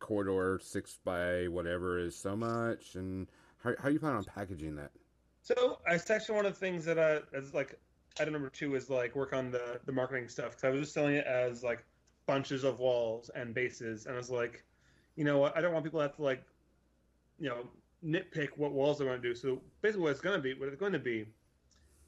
corridor 0.00 0.58
six 0.62 0.98
by 1.04 1.48
whatever 1.48 1.98
is 1.98 2.16
so 2.16 2.36
much? 2.36 2.94
And 2.94 3.28
how 3.62 3.72
how 3.78 3.88
you 3.88 3.98
plan 3.98 4.14
on 4.14 4.24
packaging 4.24 4.76
that? 4.76 4.90
So 5.42 5.78
I 5.88 5.94
actually 5.94 6.36
one 6.36 6.46
of 6.46 6.52
the 6.52 6.60
things 6.60 6.84
that 6.84 6.98
I 6.98 7.20
as 7.36 7.54
like 7.54 7.78
item 8.20 8.32
number 8.32 8.50
two 8.50 8.74
is 8.74 8.90
like 8.90 9.16
work 9.16 9.32
on 9.32 9.50
the 9.50 9.80
the 9.86 9.92
marketing 9.92 10.28
stuff 10.28 10.50
because 10.50 10.64
I 10.64 10.70
was 10.70 10.80
just 10.80 10.94
selling 10.94 11.14
it 11.14 11.26
as 11.26 11.62
like 11.62 11.84
bunches 12.26 12.64
of 12.64 12.78
walls 12.78 13.30
and 13.34 13.54
bases, 13.54 14.06
and 14.06 14.14
I 14.14 14.18
was 14.18 14.30
like, 14.30 14.64
you 15.16 15.24
know 15.24 15.38
what, 15.38 15.56
I 15.56 15.60
don't 15.60 15.72
want 15.72 15.84
people 15.84 16.00
to 16.00 16.04
have 16.04 16.16
to 16.16 16.22
like, 16.22 16.44
you 17.38 17.48
know, 17.48 17.68
nitpick 18.04 18.48
what 18.56 18.72
walls 18.72 18.98
they 18.98 19.04
want 19.04 19.22
to 19.22 19.28
do. 19.28 19.34
So 19.34 19.60
basically, 19.80 20.02
what 20.02 20.10
it's 20.12 20.20
going 20.20 20.36
to 20.36 20.42
be, 20.42 20.54
what 20.54 20.68
it's 20.68 20.78
going 20.78 20.92
to 20.92 20.98
be, 20.98 21.26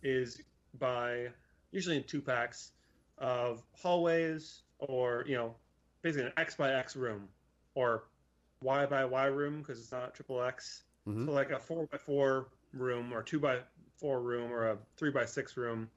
is 0.03 0.41
by 0.79 1.29
usually 1.73 1.97
in 1.97 2.05
two 2.05 2.21
packs 2.21 2.73
of 3.19 3.63
hallways 3.73 4.63
or 4.79 5.25
you 5.27 5.37
know, 5.37 5.55
basically 6.03 6.27
an 6.27 6.33
X 6.37 6.57
by 6.57 6.73
X 6.73 6.97
room 6.97 7.29
or 7.75 8.05
Y 8.63 8.87
by 8.87 9.05
Y 9.05 9.27
room 9.27 9.61
because 9.61 9.79
it's 9.79 9.93
not 9.93 10.15
triple 10.15 10.43
X. 10.43 10.83
Mhm. 11.07 11.27
So 11.27 11.33
like 11.33 11.51
a 11.51 11.59
four 11.59 11.87
by 11.87 11.99
four 11.99 12.49
room 12.73 13.13
or 13.13 13.23
two 13.23 13.39
by 13.39 13.61
four 13.97 14.21
room 14.21 14.53
or 14.53 14.71
a 14.71 14.79
three 14.97 15.11
by 15.11 15.25
six 15.25 15.57
room, 15.57 15.89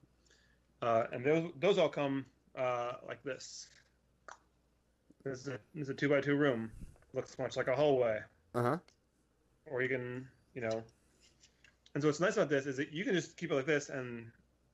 uh, 0.82 1.04
and 1.12 1.24
those 1.24 1.50
those 1.58 1.78
all 1.78 1.88
come 1.88 2.24
uh, 2.56 2.92
like 3.06 3.22
this. 3.24 3.68
This 5.24 5.40
is, 5.40 5.48
a, 5.48 5.58
this 5.74 5.84
is 5.84 5.88
a 5.88 5.94
two 5.94 6.08
by 6.08 6.20
two 6.20 6.36
room. 6.36 6.70
Looks 7.14 7.38
much 7.38 7.56
like 7.56 7.68
a 7.68 7.74
hallway, 7.74 8.20
Uh 8.54 8.62
huh. 8.62 8.76
Or 9.70 9.82
you 9.82 9.88
can 9.88 10.26
you 10.54 10.60
know. 10.60 10.82
And 11.94 12.02
so 12.02 12.08
what's 12.08 12.20
nice 12.20 12.36
about 12.36 12.48
this 12.48 12.66
is 12.66 12.76
that 12.76 12.92
you 12.92 13.04
can 13.04 13.14
just 13.14 13.36
keep 13.36 13.50
it 13.50 13.54
like 13.54 13.66
this, 13.66 13.88
and 13.88 14.30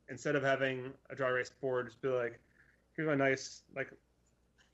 instead 0.08 0.36
of 0.36 0.42
having 0.42 0.92
a 1.10 1.14
dry 1.14 1.28
erase 1.28 1.50
board, 1.50 1.86
just 1.86 2.00
be 2.02 2.08
like, 2.08 2.38
here's 2.94 3.06
my 3.08 3.14
nice 3.14 3.62
like 3.74 3.90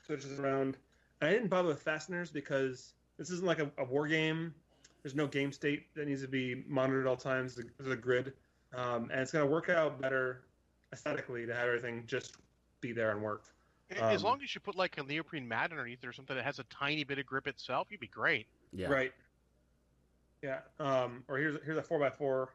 switches 0.07 0.39
around. 0.41 0.77
And 1.21 1.29
I 1.29 1.33
didn't 1.33 1.49
bother 1.49 1.69
with 1.69 1.83
fasteners 1.83 2.31
because 2.31 2.95
this 3.19 3.31
isn't 3.31 3.47
like 3.47 3.59
a, 3.59 3.71
a 3.79 3.85
war 3.85 4.09
game. 4.09 4.55
There's 5.03 5.15
no 5.15 5.27
game 5.27 5.53
state 5.53 5.95
that 5.95 6.09
needs 6.09 6.23
to 6.23 6.29
be 6.29 6.65
monitored 6.67 7.07
at 7.07 7.11
all 7.11 7.17
times. 7.17 7.59
There's 7.79 7.91
a 7.93 7.97
grid, 7.97 8.33
um, 8.75 9.11
and 9.11 9.21
it's 9.21 9.33
going 9.33 9.45
to 9.47 9.51
work 9.51 9.69
out 9.69 10.01
better 10.01 10.43
aesthetically 10.93 11.47
to 11.47 11.55
have 11.55 11.69
everything 11.69 12.05
just 12.07 12.37
be 12.81 12.93
there 12.93 13.11
and 13.13 13.23
work. 13.23 13.45
as 13.91 14.21
Um, 14.23 14.25
long 14.25 14.43
as 14.43 14.55
you 14.55 14.61
put 14.61 14.77
like 14.77 14.99
a 14.99 15.03
neoprene 15.03 15.47
mat 15.47 15.71
underneath 15.71 16.05
or 16.05 16.13
something 16.13 16.37
that 16.37 16.45
has 16.45 16.59
a 16.59 16.65
tiny 16.65 17.05
bit 17.05 17.19
of 17.19 17.27
grip 17.27 17.47
itself, 17.47 17.89
you'd 17.91 18.01
be 18.01 18.09
great. 18.09 18.47
Yeah. 18.73 18.89
Right. 18.89 19.13
Yeah. 20.43 20.61
Um, 20.79 21.25
or 21.29 21.39
here's 21.39 21.59
here's 21.65 21.77
a 21.77 21.83
four 21.83 21.99
by 21.99 22.11
four, 22.11 22.55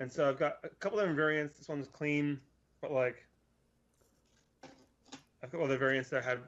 and 0.00 0.10
so 0.10 0.28
I've 0.28 0.38
got 0.38 0.58
a 0.64 0.68
couple 0.68 0.98
different 0.98 1.16
variants. 1.16 1.58
This 1.58 1.68
one's 1.68 1.88
clean, 1.88 2.40
but 2.80 2.92
like 2.92 3.26
I've 5.42 5.50
got 5.50 5.60
other 5.60 5.78
variants 5.78 6.10
that 6.10 6.24
have 6.24 6.40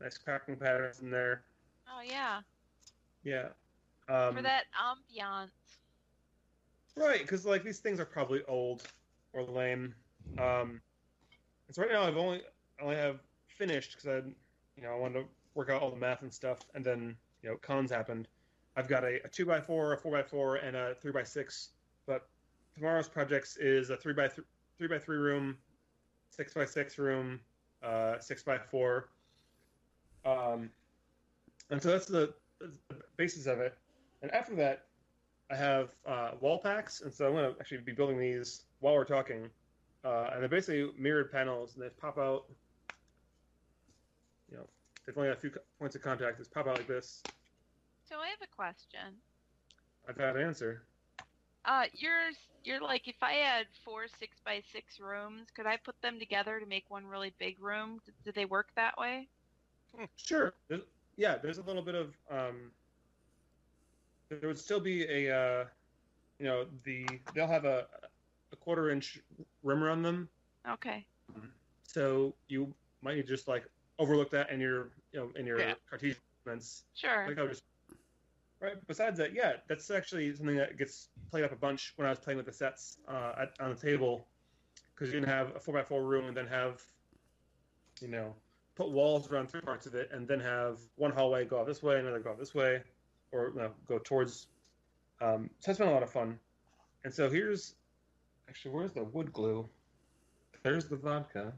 nice 0.00 0.18
cracking 0.18 0.56
patterns 0.56 1.00
in 1.00 1.10
there. 1.10 1.44
Oh 1.88 2.02
yeah, 2.02 2.40
Yeah. 3.22 3.48
Um, 4.08 4.36
for 4.36 4.42
that 4.42 4.64
ambiance. 4.76 5.50
Right, 6.96 7.20
because 7.20 7.44
like 7.46 7.64
these 7.64 7.78
things 7.78 7.98
are 7.98 8.04
probably 8.04 8.42
old 8.46 8.82
or 9.32 9.42
lame. 9.42 9.94
Um, 10.38 10.80
and 11.66 11.74
so 11.74 11.82
right 11.82 11.90
now 11.90 12.02
I've 12.04 12.16
only 12.16 12.42
I 12.78 12.82
only 12.82 12.96
have 12.96 13.20
finished 13.46 13.92
because 13.96 14.08
I, 14.08 14.26
you 14.76 14.82
know, 14.82 14.92
I 14.92 14.96
wanted 14.96 15.20
to 15.20 15.24
work 15.54 15.70
out 15.70 15.82
all 15.82 15.90
the 15.90 15.96
math 15.96 16.22
and 16.22 16.32
stuff, 16.32 16.58
and 16.74 16.84
then 16.84 17.16
you 17.42 17.48
know 17.48 17.56
cons 17.56 17.90
happened. 17.90 18.28
I've 18.76 18.88
got 18.88 19.04
a, 19.04 19.24
a 19.24 19.28
two 19.28 19.46
by 19.46 19.60
four, 19.60 19.92
a 19.92 19.98
four 19.98 20.12
by 20.12 20.22
four, 20.22 20.56
and 20.56 20.76
a 20.76 20.94
three 21.00 21.12
by 21.12 21.22
six. 21.22 21.70
But 22.06 22.26
tomorrow's 22.74 23.08
projects 23.08 23.56
is 23.56 23.90
a 23.90 23.96
three 23.96 24.14
by 24.14 24.28
th- 24.28 24.46
three 24.76 24.88
by 24.88 24.98
three 24.98 25.18
room, 25.18 25.56
six 26.30 26.54
by 26.54 26.64
six 26.64 26.98
room, 26.98 27.40
uh, 27.82 28.18
six 28.18 28.42
by 28.42 28.58
four. 28.58 29.08
Um, 30.24 30.70
and 31.70 31.82
so 31.82 31.90
that's 31.90 32.06
the, 32.06 32.34
the 32.60 32.96
basis 33.16 33.46
of 33.46 33.60
it. 33.60 33.76
And 34.22 34.30
after 34.32 34.54
that, 34.56 34.86
I 35.50 35.56
have 35.56 35.90
uh, 36.06 36.30
wall 36.40 36.58
packs, 36.58 37.02
and 37.02 37.12
so 37.12 37.26
I'm 37.26 37.32
going 37.32 37.52
to 37.52 37.60
actually 37.60 37.78
be 37.78 37.92
building 37.92 38.18
these 38.18 38.62
while 38.80 38.94
we're 38.94 39.04
talking. 39.04 39.50
Uh, 40.04 40.30
and 40.32 40.42
they're 40.42 40.48
basically 40.48 40.90
mirrored 40.98 41.30
panels, 41.30 41.74
and 41.74 41.84
they 41.84 41.88
pop 41.90 42.18
out. 42.18 42.44
You 44.50 44.58
know, 44.58 44.66
they've 45.04 45.16
only 45.16 45.28
got 45.28 45.38
a 45.38 45.40
few 45.40 45.50
points 45.78 45.94
of 45.96 46.02
contact. 46.02 46.38
They 46.38 46.44
pop 46.52 46.66
out 46.66 46.76
like 46.76 46.88
this. 46.88 47.22
So 48.14 48.20
I 48.20 48.28
have 48.28 48.42
a 48.42 48.54
question. 48.54 49.16
I've 50.08 50.16
had 50.16 50.36
an 50.36 50.46
answer. 50.46 50.82
Uh, 51.64 51.86
you're 51.94 52.30
you're 52.62 52.80
like 52.80 53.08
if 53.08 53.16
I 53.20 53.32
had 53.32 53.66
four 53.84 54.06
six 54.20 54.36
by 54.44 54.62
six 54.72 55.00
rooms, 55.00 55.48
could 55.52 55.66
I 55.66 55.78
put 55.78 56.00
them 56.00 56.20
together 56.20 56.60
to 56.60 56.66
make 56.66 56.84
one 56.88 57.04
really 57.06 57.34
big 57.40 57.60
room? 57.60 58.00
Do 58.24 58.30
they 58.30 58.44
work 58.44 58.68
that 58.76 58.96
way? 58.98 59.26
Sure. 60.14 60.54
There's, 60.68 60.82
yeah, 61.16 61.38
there's 61.38 61.58
a 61.58 61.62
little 61.62 61.82
bit 61.82 61.96
of. 61.96 62.14
Um, 62.30 62.70
there 64.28 64.46
would 64.48 64.58
still 64.60 64.80
be 64.80 65.02
a, 65.04 65.36
uh, 65.36 65.64
you 66.38 66.46
know, 66.46 66.66
the 66.84 67.06
they'll 67.34 67.48
have 67.48 67.64
a, 67.64 67.88
a 68.52 68.56
quarter 68.56 68.90
inch 68.90 69.18
rim 69.64 69.82
around 69.82 70.02
them, 70.02 70.28
Okay. 70.68 71.04
so 71.82 72.32
you 72.46 72.72
might 73.02 73.26
just 73.26 73.48
like 73.48 73.64
overlook 73.98 74.30
that 74.30 74.50
in 74.50 74.60
your, 74.60 74.90
you 75.12 75.18
know, 75.18 75.30
in 75.34 75.46
your 75.46 75.58
Yeah. 75.58 75.74
Cartesian. 75.90 76.20
Sure. 76.94 77.26
Like 77.26 77.38
I 77.38 77.42
was, 77.42 77.62
right. 78.64 78.86
Besides 78.86 79.18
that, 79.18 79.34
yeah, 79.34 79.54
that's 79.68 79.90
actually 79.90 80.34
something 80.34 80.56
that 80.56 80.76
gets 80.76 81.08
played 81.30 81.44
up 81.44 81.52
a 81.52 81.56
bunch 81.56 81.92
when 81.96 82.06
I 82.06 82.10
was 82.10 82.18
playing 82.18 82.36
with 82.36 82.46
the 82.46 82.52
sets 82.52 82.98
uh, 83.08 83.32
at, 83.42 83.52
on 83.60 83.70
the 83.70 83.80
table, 83.80 84.26
because 84.94 85.12
you 85.12 85.20
can 85.20 85.28
have 85.28 85.54
a 85.54 85.60
four 85.60 85.74
by 85.74 85.82
four 85.82 86.04
room 86.04 86.26
and 86.26 86.36
then 86.36 86.46
have, 86.46 86.82
you 88.00 88.08
know, 88.08 88.34
put 88.74 88.90
walls 88.90 89.30
around 89.30 89.50
three 89.50 89.60
parts 89.60 89.86
of 89.86 89.94
it, 89.94 90.10
and 90.12 90.26
then 90.26 90.40
have 90.40 90.78
one 90.96 91.12
hallway 91.12 91.44
go 91.44 91.60
out 91.60 91.66
this 91.66 91.82
way, 91.82 91.98
another 91.98 92.20
go 92.20 92.30
out 92.30 92.38
this 92.38 92.54
way, 92.54 92.82
or 93.32 93.52
you 93.54 93.60
know, 93.60 93.70
go 93.86 93.98
towards. 93.98 94.48
Um, 95.20 95.50
so 95.60 95.70
that's 95.70 95.78
been 95.78 95.88
a 95.88 95.92
lot 95.92 96.02
of 96.02 96.10
fun. 96.10 96.38
And 97.04 97.12
so 97.12 97.30
here's, 97.30 97.74
actually, 98.48 98.72
where's 98.72 98.92
the 98.92 99.04
wood 99.04 99.32
glue? 99.32 99.68
There's 100.62 100.86
the 100.86 100.96
vodka. 100.96 101.52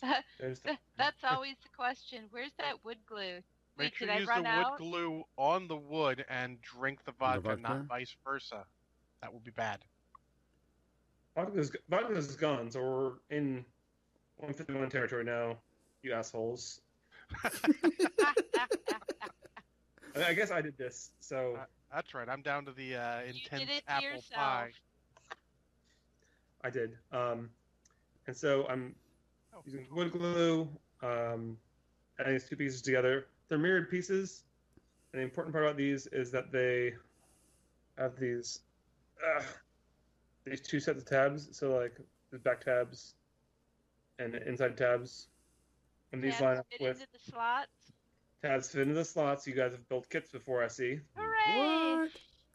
There's 0.40 0.60
the, 0.60 0.78
That's 0.96 1.22
always 1.24 1.56
the 1.62 1.68
question. 1.76 2.24
Where's 2.30 2.52
that 2.58 2.84
wood 2.84 2.98
glue? 3.06 3.40
Wait, 3.78 3.84
Make 3.86 3.94
sure 3.94 4.06
did 4.08 4.14
you 4.14 4.20
use 4.20 4.28
run 4.28 4.42
the 4.42 4.48
out? 4.48 4.72
wood 4.72 4.78
glue 4.78 5.24
on 5.36 5.68
the 5.68 5.76
wood 5.76 6.24
and 6.28 6.60
drink 6.60 7.04
the 7.04 7.12
vodka, 7.12 7.40
vodka? 7.42 7.60
not 7.62 7.86
vice 7.86 8.16
versa. 8.24 8.64
That 9.22 9.32
would 9.32 9.44
be 9.44 9.52
bad. 9.52 9.84
Vodka's, 11.36 11.70
vodka's 11.88 12.34
gone, 12.34 12.70
so 12.70 12.80
we're 12.82 13.12
in 13.36 13.64
151 14.38 14.90
territory 14.90 15.22
now, 15.24 15.56
you 16.02 16.12
assholes. 16.12 16.80
I, 17.44 18.34
I 20.16 20.34
guess 20.34 20.50
I 20.50 20.60
did 20.60 20.76
this, 20.76 21.12
so 21.20 21.56
Uh, 21.56 21.64
That's 21.94 22.12
right. 22.14 22.28
I'm 22.28 22.42
down 22.42 22.64
to 22.64 22.72
the 22.72 22.96
uh, 22.96 23.20
you 23.20 23.26
intense 23.44 23.60
did 23.62 23.68
it 23.70 23.84
apple 23.86 24.08
yourself. 24.08 24.24
pie. 24.34 24.70
I 26.64 26.70
did. 26.70 26.96
Um, 27.12 27.50
and 28.26 28.36
so 28.36 28.66
I'm 28.68 28.94
Oh. 29.54 29.62
using 29.64 29.86
wood 29.92 30.12
glue, 30.12 30.68
um, 31.02 31.56
adding 32.18 32.32
these 32.34 32.48
two 32.48 32.56
pieces 32.56 32.82
together. 32.82 33.26
They're 33.48 33.58
mirrored 33.58 33.90
pieces, 33.90 34.44
and 35.12 35.20
the 35.20 35.24
important 35.24 35.54
part 35.54 35.64
about 35.64 35.76
these 35.76 36.06
is 36.08 36.30
that 36.32 36.52
they 36.52 36.94
have 37.96 38.18
these 38.18 38.60
uh, 39.24 39.42
these 40.44 40.60
two 40.60 40.80
sets 40.80 40.98
of 40.98 41.06
tabs. 41.06 41.48
So 41.56 41.76
like 41.76 41.98
the 42.30 42.38
back 42.38 42.64
tabs 42.64 43.14
and 44.18 44.32
the 44.34 44.46
inside 44.46 44.76
tabs, 44.76 45.28
and 46.12 46.22
these 46.22 46.32
Tabs 46.32 46.42
line 46.42 46.56
up 46.58 46.66
fit 46.70 46.80
with 46.80 47.00
into 47.00 47.06
the 47.12 47.30
slots. 47.30 47.92
tabs 48.42 48.68
fit 48.68 48.82
into 48.82 48.94
the 48.94 49.04
slots. 49.04 49.46
You 49.46 49.54
guys 49.54 49.72
have 49.72 49.88
built 49.88 50.08
kits 50.10 50.30
before, 50.30 50.62
I 50.62 50.68
see. 50.68 51.00
Hooray! 51.16 51.98
What? 51.98 52.10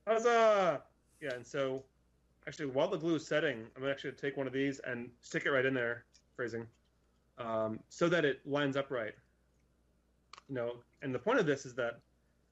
Huzzah! 0.08 0.82
Yeah, 1.22 1.34
and 1.34 1.46
so 1.46 1.84
actually, 2.48 2.68
while 2.68 2.90
the 2.90 2.98
glue 2.98 3.16
is 3.16 3.26
setting, 3.26 3.66
I'm 3.76 3.82
gonna 3.82 3.92
actually 3.92 4.12
take 4.12 4.38
one 4.38 4.46
of 4.48 4.54
these 4.54 4.80
and 4.86 5.10
stick 5.22 5.46
it 5.46 5.52
right 5.52 5.66
in 5.66 5.74
there, 5.74 6.06
phrasing, 6.36 6.68
um, 7.38 7.80
so 7.90 8.10
that 8.10 8.26
it 8.26 8.46
lines 8.46 8.76
up 8.78 8.92
right. 8.92 9.14
You 10.50 10.56
know, 10.56 10.76
and 11.02 11.14
the 11.14 11.20
point 11.20 11.40
of 11.40 11.46
this 11.46 11.66
is 11.66 11.74
that 11.76 12.00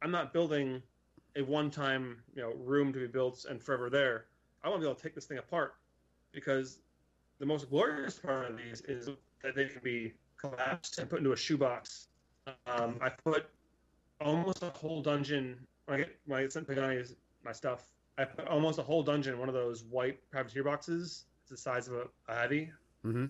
I'm 0.02 0.12
not 0.12 0.34
building 0.34 0.82
a 1.36 1.42
one-time, 1.42 2.18
you 2.36 2.42
know, 2.42 2.54
room 2.54 2.92
to 2.94 3.00
be 3.00 3.08
built 3.08 3.46
and 3.50 3.62
forever 3.62 3.90
there. 3.90 4.26
I 4.64 4.70
want 4.70 4.82
to 4.82 4.86
be 4.86 4.90
able 4.90 4.96
to 4.96 5.04
take 5.04 5.16
this 5.16 5.26
thing 5.26 5.38
apart 5.38 5.76
because 6.32 6.80
the 7.40 7.46
most 7.46 7.70
glorious 7.70 8.20
part 8.20 8.50
of 8.50 8.58
these 8.58 8.82
is 8.82 9.10
that 9.44 9.56
they 9.56 9.66
can 9.66 9.82
be 9.84 10.14
collapsed 10.38 11.00
and 11.00 11.10
put 11.10 11.20
into 11.20 11.34
a 11.34 11.38
shoebox. 11.38 12.08
Um, 12.68 12.98
I 13.02 13.10
put 13.10 13.48
almost 14.20 14.64
a 14.64 14.70
whole 14.70 15.02
dungeon 15.02 15.58
when 15.86 15.96
I 15.96 16.04
get 16.04 16.16
when 16.26 16.44
I 16.44 16.48
sent 16.48 16.68
Pagani 16.68 17.04
my 17.44 17.52
stuff. 17.52 17.92
I 18.18 18.26
put 18.26 18.48
almost 18.48 18.78
a 18.80 18.84
whole 18.84 19.04
dungeon 19.04 19.34
in 19.34 19.40
one 19.40 19.50
of 19.50 19.56
those 19.56 19.84
white 19.84 20.20
privateer 20.30 20.64
boxes. 20.64 21.26
It's 21.42 21.52
the 21.52 21.58
size 21.58 21.88
of 21.88 21.96
a, 21.96 22.04
a 22.28 22.36
heavy. 22.36 22.72
Mm-hmm. 23.06 23.26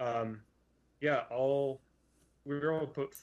Um, 0.00 0.40
yeah, 1.00 1.22
all 1.30 1.80
we 2.44 2.58
were 2.58 2.80
to 2.80 2.86
put 2.86 3.14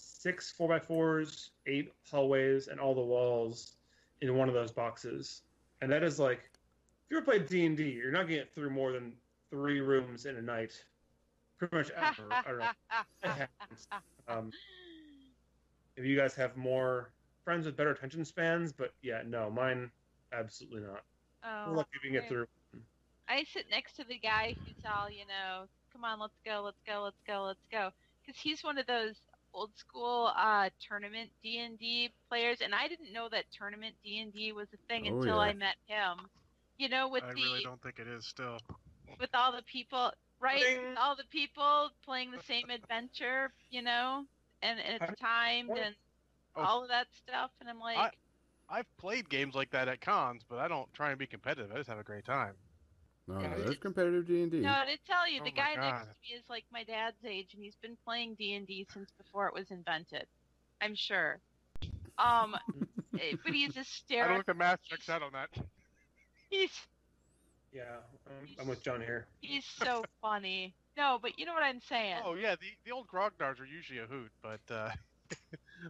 six 0.00 0.50
four 0.50 0.68
by 0.68 0.78
fours, 0.78 1.50
eight 1.66 1.92
hallways, 2.10 2.68
and 2.68 2.80
all 2.80 2.94
the 2.94 3.00
walls 3.00 3.76
in 4.20 4.34
one 4.36 4.48
of 4.48 4.54
those 4.54 4.72
boxes. 4.72 5.42
And 5.82 5.90
that 5.92 6.02
is 6.02 6.18
like, 6.18 6.38
if 6.38 7.10
you 7.10 7.16
ever 7.16 7.24
played 7.24 7.48
D 7.48 7.66
and 7.66 7.76
D, 7.76 7.90
you're 7.90 8.12
not 8.12 8.28
getting 8.28 8.46
through 8.54 8.70
more 8.70 8.92
than 8.92 9.12
three 9.50 9.80
rooms 9.80 10.26
in 10.26 10.36
a 10.36 10.42
night. 10.42 10.72
Pretty 11.58 11.76
much 11.76 11.90
ever. 11.90 12.26
I 12.30 12.42
don't 12.46 12.58
know. 12.58 13.46
Um, 14.28 14.52
if 15.96 16.04
you 16.04 16.16
guys 16.16 16.36
have 16.36 16.56
more 16.56 17.10
friends 17.44 17.66
with 17.66 17.76
better 17.76 17.90
attention 17.90 18.24
spans, 18.24 18.72
but 18.72 18.92
yeah, 19.02 19.22
no, 19.26 19.50
mine 19.50 19.90
absolutely 20.32 20.82
not. 20.82 21.02
We're 21.42 21.72
oh, 21.72 21.76
lucky 21.78 21.90
if 21.94 22.04
you 22.04 22.10
can 22.12 22.20
get 22.20 22.28
through. 22.28 22.46
I 23.28 23.44
sit 23.52 23.64
next 23.72 23.96
to 23.96 24.04
the 24.04 24.18
guy 24.18 24.54
who's 24.64 24.84
all, 24.84 25.10
you 25.10 25.26
know, 25.26 25.64
come 25.92 26.04
on, 26.04 26.20
let's 26.20 26.38
go, 26.44 26.62
let's 26.64 26.80
go, 26.86 27.02
let's 27.02 27.20
go, 27.26 27.42
let's 27.42 27.66
go, 27.72 27.90
because 28.24 28.40
he's 28.40 28.62
one 28.62 28.78
of 28.78 28.86
those 28.86 29.16
old 29.52 29.76
school 29.76 30.32
uh, 30.36 30.70
tournament 30.86 31.30
D 31.42 31.58
and 31.58 31.78
D 31.78 32.10
players, 32.28 32.60
and 32.60 32.74
I 32.74 32.88
didn't 32.88 33.12
know 33.12 33.28
that 33.30 33.44
tournament 33.52 33.94
D 34.04 34.18
and 34.20 34.32
D 34.32 34.52
was 34.52 34.68
a 34.72 34.78
thing 34.88 35.06
Oh, 35.06 35.22
until 35.22 35.36
yeah. 35.36 35.40
I 35.40 35.52
met 35.52 35.76
him. 35.86 36.28
You 36.78 36.88
know, 36.88 37.08
with 37.08 37.24
the 37.24 37.28
I 37.28 37.32
the 37.32 37.42
really 37.42 37.62
don't 37.62 37.82
think 37.82 37.98
it 37.98 38.08
is 38.08 38.26
still. 38.26 38.58
with 39.18 39.30
all 39.34 39.52
the 39.52 39.62
people, 39.62 40.12
right? 40.40 40.60
Ding. 40.60 40.96
All 40.96 41.16
the 41.16 41.24
people 41.30 41.90
playing 42.04 42.30
the 42.30 42.40
same 42.46 42.70
adventure, 42.70 43.52
you 43.70 43.82
know, 43.82 44.24
and, 44.62 44.80
and 44.80 44.96
it's 45.02 45.20
timed 45.20 45.76
and 45.76 45.94
Oh. 46.56 46.62
all 46.62 46.82
of 46.82 46.88
that 46.88 47.06
stuff, 47.12 47.50
and 47.60 47.68
I'm 47.68 47.78
like, 47.78 47.98
I've 48.68 48.96
played 48.98 49.28
games 49.28 49.54
like 49.54 49.70
that 49.70 49.88
at 49.88 50.00
cons, 50.00 50.42
but 50.48 50.58
I 50.58 50.68
don't 50.68 50.92
try 50.94 51.10
and 51.10 51.18
be 51.18 51.26
competitive. 51.26 51.70
I 51.72 51.76
just 51.76 51.88
have 51.88 51.98
a 51.98 52.04
great 52.04 52.24
time. 52.24 52.54
No, 53.30 53.40
Yeah, 53.40 53.48
there's 53.50 53.60
it's- 53.62 53.78
competitive 53.78 54.26
D 54.26 54.42
and 54.42 54.50
D. 54.50 54.60
No, 54.60 54.72
to 54.84 54.96
tell 55.06 55.28
you, 55.28 55.40
Oh 55.40 55.44
the 55.44 55.50
my 55.52 55.56
guy 55.56 55.74
God. 55.76 55.82
next 55.82 56.02
to 56.06 56.14
me 56.22 56.36
is 56.38 56.42
like 56.48 56.64
my 56.72 56.84
dad's 56.84 57.16
age, 57.24 57.54
and 57.54 57.62
he's 57.62 57.76
been 57.82 57.96
playing 58.04 58.34
D 58.34 58.54
and 58.54 58.66
D 58.66 58.86
since 58.92 59.10
before 59.18 59.46
it 59.48 59.54
was 59.54 59.70
invented. 59.70 60.26
I'm 60.80 60.94
sure. 60.94 61.38
Um, 62.18 62.56
eh, 63.18 63.36
but 63.44 63.52
he's 63.54 63.74
hysterical. 63.74 63.76
I 63.76 63.76
don't 63.76 63.84
hysterical. 63.86 64.36
think 64.36 64.46
the 64.46 64.54
math 64.54 64.82
checks 64.84 65.08
out 65.08 65.22
on 65.22 65.32
that. 65.32 65.48
He's 66.50 66.70
Yeah, 67.72 67.82
um, 68.26 68.48
I'm 68.60 68.66
with 68.68 68.82
John 68.82 69.00
here. 69.00 69.26
he's 69.40 69.64
so 69.64 70.04
funny. 70.20 70.74
No, 70.96 71.18
but 71.22 71.38
you 71.38 71.46
know 71.46 71.54
what 71.54 71.62
I'm 71.62 71.80
saying. 71.80 72.16
Oh 72.24 72.34
yeah, 72.34 72.56
the 72.56 72.66
the 72.84 72.90
old 72.90 73.06
grognards 73.06 73.60
are 73.60 73.64
usually 73.66 74.00
a 74.00 74.06
hoot, 74.06 74.30
but 74.42 74.60
uh, 74.74 74.90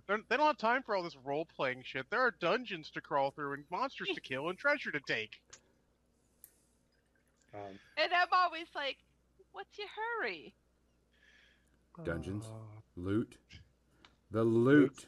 they're, 0.06 0.18
they 0.28 0.36
don't 0.36 0.46
have 0.46 0.58
time 0.58 0.82
for 0.82 0.94
all 0.94 1.02
this 1.02 1.16
role 1.24 1.46
playing 1.56 1.82
shit. 1.84 2.04
There 2.10 2.20
are 2.20 2.34
dungeons 2.40 2.90
to 2.90 3.00
crawl 3.00 3.30
through 3.30 3.54
and 3.54 3.64
monsters 3.70 4.08
to 4.14 4.20
kill 4.20 4.50
and 4.50 4.58
treasure 4.58 4.90
to 4.92 5.00
take. 5.08 5.40
Um, 7.54 7.78
And 7.96 8.12
I'm 8.12 8.28
always 8.32 8.66
like, 8.74 8.96
"What's 9.52 9.76
your 9.78 9.88
hurry?" 9.88 10.54
Dungeons. 12.04 12.46
Uh, 12.46 12.80
Loot. 12.96 13.36
The 14.30 14.42
loot. 14.44 15.06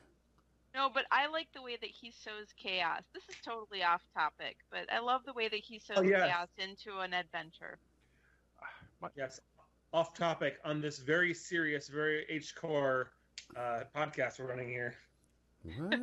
No, 0.74 0.88
but 0.92 1.04
I 1.10 1.26
like 1.28 1.48
the 1.54 1.62
way 1.62 1.76
that 1.80 1.90
he 1.90 2.10
sows 2.10 2.48
chaos. 2.56 3.02
This 3.12 3.22
is 3.28 3.36
totally 3.44 3.82
off 3.82 4.02
topic, 4.14 4.56
but 4.70 4.90
I 4.92 4.98
love 5.00 5.20
the 5.24 5.32
way 5.34 5.48
that 5.48 5.60
he 5.60 5.78
sows 5.78 5.98
Oh, 5.98 6.02
yes. 6.02 6.22
chaos 6.28 6.48
into 6.58 6.98
an 7.00 7.12
adventure. 7.12 7.78
yes, 9.16 9.40
off 9.92 10.14
topic 10.14 10.58
on 10.64 10.80
this 10.80 10.98
very 10.98 11.34
serious, 11.34 11.88
very 11.88 12.24
H 12.28 12.54
core 12.54 13.10
uh, 13.56 13.84
podcast 13.94 14.38
we're 14.40 14.46
running 14.48 14.68
here. 14.68 14.94
What? 15.62 16.00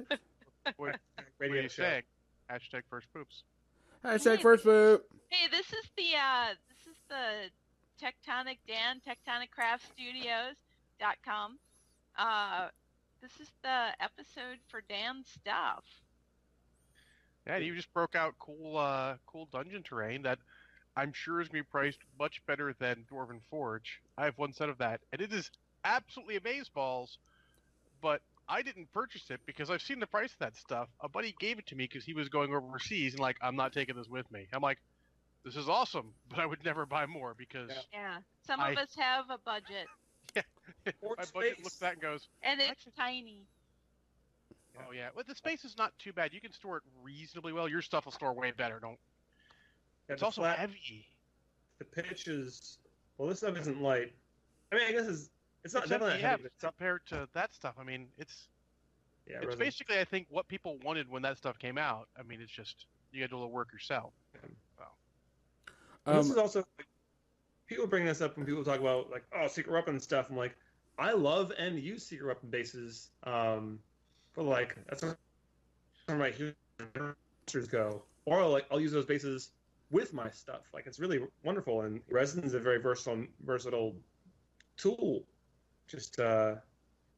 what, 0.77 0.77
what 0.77 0.95
are 0.95 0.97
Radio 1.39 1.63
you 1.63 1.69
show. 1.69 1.83
saying? 1.83 2.03
Hashtag 2.51 2.83
first 2.89 3.11
poops. 3.13 3.43
Hashtag 4.03 4.41
first 4.41 4.63
boot. 4.63 5.03
Hey, 5.27 5.49
this 5.51 5.67
is 5.67 5.85
the 5.97 6.15
uh, 6.17 6.53
this 6.69 6.87
is 6.87 6.97
the 7.09 7.49
Tectonic 8.01 8.57
Dan 8.65 9.01
Tectonic 9.05 9.51
Craft 9.51 9.85
Studios 9.93 10.55
dot 11.01 11.17
com. 11.25 11.59
Uh, 12.17 12.69
this 13.21 13.31
is 13.41 13.51
the 13.61 13.87
episode 13.99 14.57
for 14.69 14.81
Dan's 14.87 15.27
stuff. 15.27 15.83
Yeah, 17.45 17.57
you 17.57 17.75
just 17.75 17.93
broke 17.93 18.15
out 18.15 18.35
cool, 18.39 18.77
uh, 18.77 19.15
cool 19.25 19.49
dungeon 19.51 19.83
terrain 19.83 20.21
that 20.21 20.39
I'm 20.95 21.11
sure 21.11 21.41
is 21.41 21.49
going 21.49 21.63
to 21.63 21.67
be 21.67 21.71
priced 21.71 21.99
much 22.17 22.41
better 22.45 22.73
than 22.79 23.05
Dwarven 23.11 23.41
Forge. 23.49 24.01
I 24.17 24.25
have 24.25 24.37
one 24.37 24.53
set 24.53 24.69
of 24.69 24.77
that, 24.77 25.01
and 25.11 25.21
it 25.21 25.33
is 25.33 25.51
absolutely 25.83 26.39
amazeballs. 26.39 27.17
But 28.01 28.21
I 28.49 28.61
didn't 28.63 28.91
purchase 28.91 29.29
it 29.29 29.39
because 29.45 29.69
I've 29.69 29.81
seen 29.81 29.99
the 29.99 30.07
price 30.07 30.33
of 30.33 30.39
that 30.39 30.55
stuff. 30.57 30.89
A 31.01 31.07
buddy 31.07 31.35
gave 31.39 31.59
it 31.59 31.67
to 31.67 31.75
me 31.75 31.83
because 31.85 32.03
he 32.03 32.13
was 32.13 32.29
going 32.29 32.53
overseas, 32.53 33.13
and 33.13 33.19
like, 33.21 33.37
I'm 33.41 33.55
not 33.55 33.71
taking 33.73 33.95
this 33.95 34.07
with 34.07 34.29
me. 34.31 34.47
I'm 34.51 34.61
like, 34.61 34.79
this 35.45 35.55
is 35.55 35.69
awesome, 35.69 36.13
but 36.29 36.39
I 36.39 36.45
would 36.45 36.63
never 36.65 36.85
buy 36.85 37.05
more 37.05 37.35
because 37.37 37.69
Yeah. 37.69 37.81
Yeah, 37.93 38.17
some 38.45 38.59
of 38.59 38.75
us 38.77 38.95
have 38.97 39.25
a 39.29 39.37
budget, 39.37 39.87
yeah, 40.35 40.41
my 40.85 41.23
budget 41.33 41.63
looks 41.63 41.75
at 41.75 41.79
that 41.81 41.93
and 41.93 42.01
goes, 42.01 42.27
and 42.43 42.59
it's 42.59 42.71
Actually- 42.71 42.91
tiny. 42.97 43.41
oh 44.79 44.91
yeah. 44.93 45.09
Well, 45.15 45.25
the 45.27 45.35
space 45.35 45.63
is 45.65 45.77
not 45.77 45.93
too 45.99 46.11
bad. 46.13 46.33
You 46.33 46.41
can 46.41 46.51
store 46.51 46.77
it 46.77 46.83
reasonably 47.03 47.53
well. 47.53 47.67
Your 47.67 47.81
stuff 47.81 48.05
will 48.05 48.11
store 48.11 48.33
way 48.33 48.51
better. 48.51 48.79
Don't. 48.79 48.97
Yeah, 50.07 50.13
It's 50.13 50.23
also 50.23 50.41
flat- 50.41 50.57
heavy. 50.59 51.05
the 51.77 51.85
pitch 51.85 52.27
is 52.27 52.77
well. 53.17 53.29
This 53.29 53.39
stuff 53.39 53.57
isn't 53.59 53.81
light. 53.81 54.11
I 54.71 54.75
mean, 54.75 54.85
I 54.87 54.91
guess 54.91 55.07
it's 55.07 55.29
it's 55.63 55.73
not 55.73 55.83
It's 55.83 55.89
definitely 55.89 56.19
heavy, 56.19 56.21
yeah, 56.21 56.29
heavy, 56.31 56.43
but 56.43 56.51
it's 56.55 56.63
not, 56.63 56.75
compared 56.77 57.05
to 57.07 57.27
that 57.33 57.53
stuff. 57.53 57.75
I 57.79 57.83
mean, 57.83 58.07
it's 58.17 58.49
yeah, 59.27 59.37
it's 59.41 59.45
resin. 59.47 59.59
basically 59.59 59.99
I 59.99 60.05
think 60.05 60.27
what 60.29 60.47
people 60.47 60.77
wanted 60.83 61.09
when 61.09 61.21
that 61.23 61.37
stuff 61.37 61.59
came 61.59 61.77
out. 61.77 62.07
I 62.17 62.23
mean, 62.23 62.41
it's 62.41 62.51
just 62.51 62.85
you 63.11 63.21
got 63.21 63.27
to 63.27 63.29
do 63.29 63.35
a 63.35 63.39
little 63.39 63.51
work 63.51 63.71
yourself. 63.73 64.13
And 66.05 66.17
this 66.17 66.25
Um, 66.25 66.31
is 66.31 66.37
also 66.37 66.59
like, 66.77 66.87
people 67.67 67.87
bring 67.87 68.05
this 68.05 68.21
up 68.21 68.37
when 68.37 68.45
people 68.45 68.63
talk 68.63 68.79
about 68.79 69.09
like 69.11 69.23
oh 69.35 69.47
secret 69.47 69.73
weapon 69.73 69.99
stuff. 69.99 70.27
I'm 70.29 70.37
like, 70.37 70.55
I 70.97 71.11
love 71.11 71.51
and 71.57 71.79
use 71.79 72.05
secret 72.05 72.27
weapon 72.27 72.49
bases. 72.49 73.09
Um, 73.23 73.79
but 74.35 74.45
like 74.45 74.77
that's 74.87 75.03
where 75.03 75.17
where 76.07 76.17
my 76.17 76.33
monsters 76.97 77.67
go, 77.67 78.03
or 78.25 78.45
like 78.47 78.65
I'll 78.71 78.79
use 78.81 78.91
those 78.91 79.05
bases 79.05 79.51
with 79.91 80.13
my 80.13 80.29
stuff. 80.29 80.61
Like 80.73 80.87
it's 80.87 80.99
really 80.99 81.21
wonderful, 81.43 81.81
and 81.81 82.01
resin 82.09 82.43
is 82.43 82.53
a 82.53 82.59
very 82.59 82.79
versatile 82.79 83.25
versatile 83.45 83.95
tool. 84.77 85.23
Just 85.89 86.19
uh, 86.19 86.55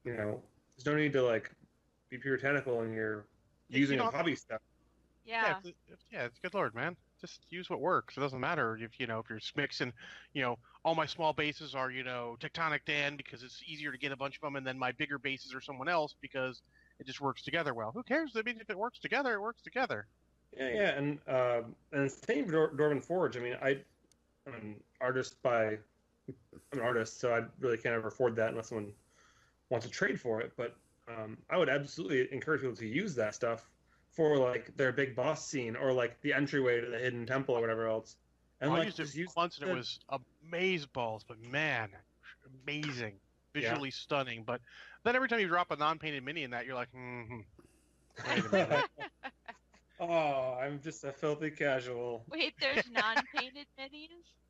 you 0.04 0.14
know, 0.16 0.42
there's 0.76 0.86
no 0.86 0.96
need 0.96 1.14
to 1.14 1.22
like 1.22 1.52
be 2.10 2.18
puritanical 2.18 2.82
in 2.82 2.94
your 2.94 3.26
You- 3.70 3.80
using 3.82 4.00
you 4.00 4.06
of 4.06 4.14
hobby 4.14 4.36
stuff. 4.36 4.62
Yeah, 5.26 5.60
if- 5.64 5.76
if- 5.88 6.00
yeah, 6.12 6.26
it's 6.26 6.40
good 6.40 6.54
lord, 6.54 6.74
man. 6.74 6.96
Just 7.20 7.46
use 7.52 7.70
what 7.70 7.80
works. 7.80 8.18
It 8.18 8.22
doesn't 8.22 8.40
matter 8.40 8.76
if 8.82 9.00
you 9.00 9.06
know 9.06 9.20
if 9.20 9.30
you're 9.30 9.40
mixing. 9.56 9.94
You 10.34 10.42
know, 10.42 10.60
all 10.84 10.96
my 10.96 11.06
small 11.06 11.34
bases 11.34 11.76
are 11.76 11.92
you 11.92 12.04
know 12.04 12.38
tectonic 12.40 12.80
Dan 12.86 13.16
because 13.18 13.44
it's 13.44 13.62
easier 13.68 13.92
to 13.92 13.98
get 14.00 14.12
a 14.12 14.16
bunch 14.18 14.38
of 14.38 14.42
them, 14.42 14.56
and 14.56 14.66
then 14.66 14.80
my 14.80 14.92
bigger 14.94 15.20
bases 15.20 15.54
are 15.54 15.62
someone 15.62 15.88
else 15.88 16.16
because 16.22 16.64
it 17.00 17.06
just 17.06 17.22
works 17.22 17.44
together 17.44 17.74
well. 17.76 17.92
Who 17.92 18.02
cares? 18.04 18.36
I 18.36 18.42
mean, 18.42 18.58
if 18.60 18.70
it 18.70 18.78
works 18.78 18.98
together, 19.00 19.34
it 19.36 19.42
works 19.42 19.62
together. 19.62 20.08
Yeah, 20.58 20.70
yeah, 20.70 20.90
and 20.98 21.20
uh, 21.28 21.62
and 21.92 22.12
same 22.12 22.46
for 22.46 22.52
Dor- 22.52 22.72
Dwarven 22.72 23.04
Forge. 23.04 23.38
I 23.38 23.40
mean, 23.42 23.56
I, 23.62 23.78
I'm 24.48 24.54
an 24.56 24.84
artist 25.00 25.40
by, 25.44 25.78
I'm 26.30 26.36
an 26.72 26.80
artist, 26.80 27.20
so 27.20 27.34
I 27.34 27.48
really 27.60 27.78
can't 27.78 27.96
ever 27.96 28.08
afford 28.10 28.36
that 28.38 28.50
unless 28.50 28.70
someone 28.70 28.96
wants 29.70 29.86
to 29.86 29.92
trade 29.92 30.20
for 30.20 30.42
it. 30.42 30.54
But 30.56 30.76
um, 31.08 31.38
I 31.50 31.58
would 31.58 31.70
absolutely 31.70 32.32
encourage 32.32 32.62
people 32.62 32.76
to 32.76 32.88
use 32.88 33.16
that 33.16 33.36
stuff 33.36 33.72
for 34.10 34.38
like 34.38 34.76
their 34.76 34.92
big 34.92 35.16
boss 35.16 35.48
scene 35.48 35.76
or 35.76 35.94
like 35.94 36.22
the 36.22 36.34
entryway 36.34 36.82
to 36.82 36.88
the 36.90 37.00
hidden 37.00 37.26
temple 37.26 37.56
or 37.56 37.62
whatever 37.62 37.88
else. 37.88 38.18
And 38.60 38.72
I 38.72 38.78
like 38.78 38.86
used 38.86 38.98
just 38.98 39.16
it 39.16 39.20
use 39.20 39.34
once, 39.36 39.58
and 39.58 39.70
it 39.70 39.74
was 39.74 40.00
amaze 40.44 40.86
balls, 40.86 41.24
but 41.24 41.40
man, 41.40 41.98
amazing, 42.46 43.22
visually 43.54 43.92
stunning. 43.92 44.44
But 44.44 44.62
then 45.04 45.16
every 45.16 45.28
time 45.28 45.40
you 45.40 45.48
drop 45.48 45.72
a 45.72 45.76
non-painted 45.76 46.24
mini 46.24 46.44
in 46.44 46.52
that, 46.52 46.66
you're 46.66 46.76
like, 46.76 46.92
hmm 46.92 47.40
Wait 48.24 48.46
a 48.46 48.50
minute. 48.50 48.86
oh, 50.00 50.54
I'm 50.54 50.82
just 50.82 51.04
a 51.04 51.12
filthy 51.12 51.52
casual. 51.52 52.26
wait, 52.30 52.54
there's 52.60 52.86
non-painted 52.90 53.68
minis. 53.80 54.41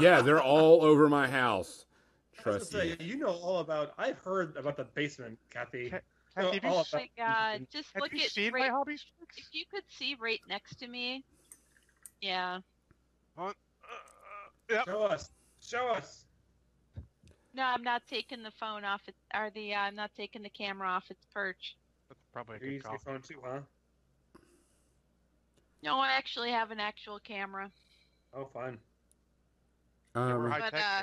Yeah, 0.00 0.20
they're 0.20 0.42
all 0.42 0.84
over 0.84 1.08
my 1.08 1.28
house. 1.28 1.86
Trust 2.40 2.72
gonna 2.72 2.84
me. 2.84 2.96
say, 2.98 3.04
you 3.04 3.16
know 3.18 3.28
all 3.28 3.60
about. 3.60 3.92
I've 3.98 4.18
heard 4.18 4.56
about 4.56 4.76
the 4.76 4.84
basement, 4.84 5.38
Kathy. 5.50 5.90
Ca- 5.90 6.00
know 6.36 6.50
Kathy, 6.52 6.54
have 6.54 6.64
you, 6.64 6.70
all 6.70 6.86
Oh 6.92 6.96
my 6.96 7.10
god, 7.16 7.66
just 7.72 7.88
have 7.94 8.02
look 8.02 8.12
you 8.12 8.24
at 8.24 8.30
seen 8.30 8.52
right, 8.52 8.70
my 8.70 8.76
hobby 8.76 8.96
sticks? 8.96 9.38
if 9.38 9.44
you 9.52 9.64
could 9.72 9.82
see 9.88 10.16
right 10.20 10.40
next 10.48 10.76
to 10.76 10.86
me. 10.88 11.24
Yeah. 12.20 12.60
Uh, 13.36 13.52
yep. 14.70 14.84
Show 14.86 15.02
us. 15.02 15.30
Show 15.60 15.88
us. 15.88 16.24
No, 17.54 17.62
I'm 17.64 17.82
not 17.82 18.02
taking 18.08 18.42
the 18.42 18.52
phone 18.60 18.84
off 18.84 19.02
it 19.08 19.14
or 19.34 19.50
the 19.54 19.74
uh, 19.74 19.78
I'm 19.80 19.96
not 19.96 20.10
taking 20.16 20.42
the 20.42 20.50
camera 20.50 20.88
off 20.88 21.10
its 21.10 21.24
perch. 21.32 21.76
That's 22.08 22.20
probably 22.32 22.56
a 22.56 22.58
You 22.60 22.66
good 22.66 22.72
use 22.74 22.82
call. 22.82 22.92
your 22.92 23.00
phone 23.00 23.22
too, 23.22 23.40
huh? 23.44 23.60
No, 25.82 25.98
I 25.98 26.12
actually 26.12 26.50
have 26.50 26.70
an 26.70 26.80
actual 26.80 27.18
camera. 27.20 27.70
Oh, 28.34 28.44
fine. 28.52 28.78
Um, 30.14 30.48
But 30.50 30.74
uh, 30.74 31.02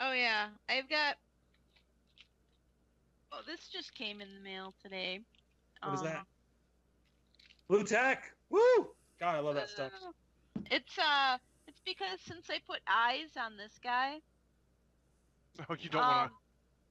oh 0.00 0.12
yeah, 0.12 0.48
I've 0.68 0.88
got. 0.88 1.16
Oh, 3.32 3.40
this 3.46 3.68
just 3.68 3.94
came 3.94 4.20
in 4.20 4.28
the 4.34 4.40
mail 4.40 4.74
today. 4.82 5.20
What 5.82 5.94
is 5.94 6.00
Um, 6.00 6.06
that? 6.06 6.26
Blu 7.68 7.84
Tack. 7.84 8.32
Woo! 8.50 8.60
God, 9.20 9.36
I 9.36 9.38
love 9.38 9.54
that 9.54 9.68
stuff. 9.70 9.92
uh, 10.04 10.10
It's 10.70 10.98
uh, 10.98 11.38
it's 11.68 11.80
because 11.84 12.20
since 12.20 12.50
I 12.50 12.58
put 12.66 12.80
eyes 12.88 13.36
on 13.38 13.56
this 13.56 13.78
guy, 13.82 14.20
Oh, 15.68 15.76
you 15.78 15.88
don't 15.88 16.02
um, 16.02 16.08
want 16.08 16.32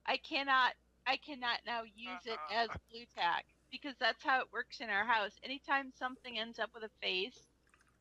I 0.05 0.18
cannot, 0.18 0.74
I 1.05 1.18
cannot 1.18 1.60
now 1.68 1.82
use 1.84 2.26
it 2.26 2.39
as 2.51 2.70
Blu 2.89 3.01
Tack 3.16 3.45
because 3.72 3.95
that's 3.99 4.24
how 4.24 4.39
it 4.39 4.47
works 4.51 4.80
in 4.80 4.89
our 4.89 5.05
house. 5.05 5.34
Anytime 5.43 5.91
something 5.97 6.39
ends 6.39 6.57
up 6.57 6.70
with 6.74 6.84
a 6.84 6.89
face, 7.01 7.38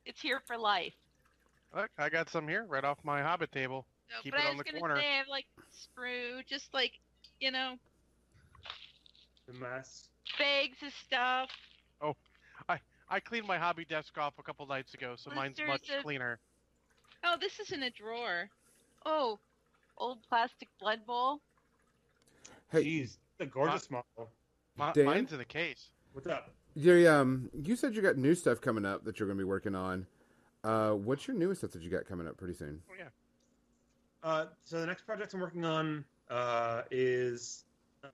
it's 0.06 0.20
here 0.20 0.40
for 0.46 0.56
life. 0.56 0.94
To. 1.74 1.80
Look, 1.80 1.90
I 1.98 2.08
got 2.08 2.28
some 2.30 2.48
here 2.48 2.64
right 2.68 2.84
off 2.84 2.98
my 3.04 3.22
Hobbit 3.22 3.52
table. 3.52 3.86
No, 4.10 4.16
Keep 4.22 4.32
but 4.32 4.40
it 4.40 4.46
I 4.46 4.50
on 4.50 4.56
was 4.56 4.64
the 4.66 4.72
gonna 4.72 4.80
corner. 4.80 4.96
say 5.00 5.06
I 5.06 5.16
have 5.18 5.28
like 5.28 5.44
screw, 5.70 6.40
just 6.48 6.72
like 6.72 6.92
you 7.40 7.50
know, 7.50 7.74
The 9.46 9.52
mess. 9.54 10.08
bags 10.38 10.76
of 10.84 10.92
stuff. 11.06 11.50
Oh. 12.00 12.14
I 12.68 12.78
I 13.10 13.20
cleaned 13.20 13.46
my 13.46 13.58
hobby 13.58 13.84
desk 13.84 14.16
off 14.18 14.34
a 14.38 14.42
couple 14.42 14.66
nights 14.66 14.94
ago, 14.94 15.14
so 15.16 15.30
mine's 15.34 15.56
Blisters 15.56 15.68
much 15.68 15.96
of- 15.98 16.02
cleaner. 16.04 16.38
Oh, 17.24 17.36
this 17.40 17.58
is 17.60 17.72
in 17.72 17.82
a 17.82 17.90
drawer. 17.90 18.48
Oh, 19.04 19.38
old 19.96 20.18
plastic 20.28 20.68
blood 20.80 21.04
bowl. 21.06 21.40
Hey, 22.70 22.84
Jeez, 22.84 23.16
the 23.38 23.46
gorgeous 23.46 23.90
model. 23.90 24.30
Mi- 24.78 24.92
Dan? 24.94 25.04
mine's 25.06 25.32
in 25.32 25.40
a 25.40 25.44
case. 25.44 25.88
What's 26.12 26.26
up? 26.28 26.50
Jerry, 26.76 27.08
um, 27.08 27.50
you 27.62 27.74
said 27.76 27.96
you 27.96 28.02
got 28.02 28.16
new 28.16 28.34
stuff 28.34 28.60
coming 28.60 28.84
up 28.84 29.04
that 29.04 29.18
you're 29.18 29.26
going 29.26 29.36
to 29.38 29.42
be 29.44 29.48
working 29.48 29.74
on. 29.74 30.06
Uh, 30.64 30.90
what's 30.90 31.28
your 31.28 31.36
newest 31.36 31.60
stuff 31.60 31.70
that 31.72 31.82
you 31.82 31.90
got 31.90 32.06
coming 32.06 32.26
up 32.26 32.36
pretty 32.36 32.54
soon? 32.54 32.80
Oh 32.90 32.94
yeah. 32.98 33.08
Uh, 34.22 34.46
so 34.64 34.80
the 34.80 34.86
next 34.86 35.06
project 35.06 35.32
I'm 35.34 35.40
working 35.40 35.64
on 35.64 36.04
uh, 36.30 36.82
is 36.90 37.64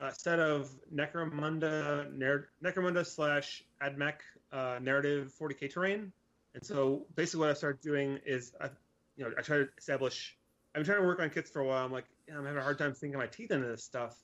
a 0.01 0.13
set 0.13 0.39
of 0.39 0.71
Necromunda 0.95 2.47
Necromunda 2.63 3.07
slash 3.07 3.65
AdMech 3.83 4.17
uh, 4.53 4.79
narrative 4.83 5.33
40k 5.41 5.73
terrain. 5.73 6.13
And 6.55 6.65
so 6.65 7.07
basically, 7.17 7.41
what 7.41 7.51
I 7.51 7.55
started 7.55 7.81
doing 7.81 8.21
is, 8.25 8.53
I, 8.61 8.69
you 9.17 9.25
know, 9.25 9.33
I 9.37 9.43
try 9.43 9.59
to 9.59 9.69
establish. 9.77 10.37
I've 10.75 10.81
been 10.81 10.87
trying 10.87 11.01
to 11.01 11.07
work 11.07 11.21
on 11.21 11.31
kits 11.31 11.51
for 11.51 11.61
a 11.61 11.67
while. 11.67 11.85
I'm 11.85 11.93
like, 11.93 12.07
yeah, 12.29 12.37
I'm 12.37 12.45
having 12.45 12.59
a 12.59 12.63
hard 12.63 12.79
time 12.79 12.95
sinking 12.95 13.19
my 13.19 13.27
teeth 13.27 13.51
into 13.51 13.67
this 13.67 13.83
stuff. 13.83 14.17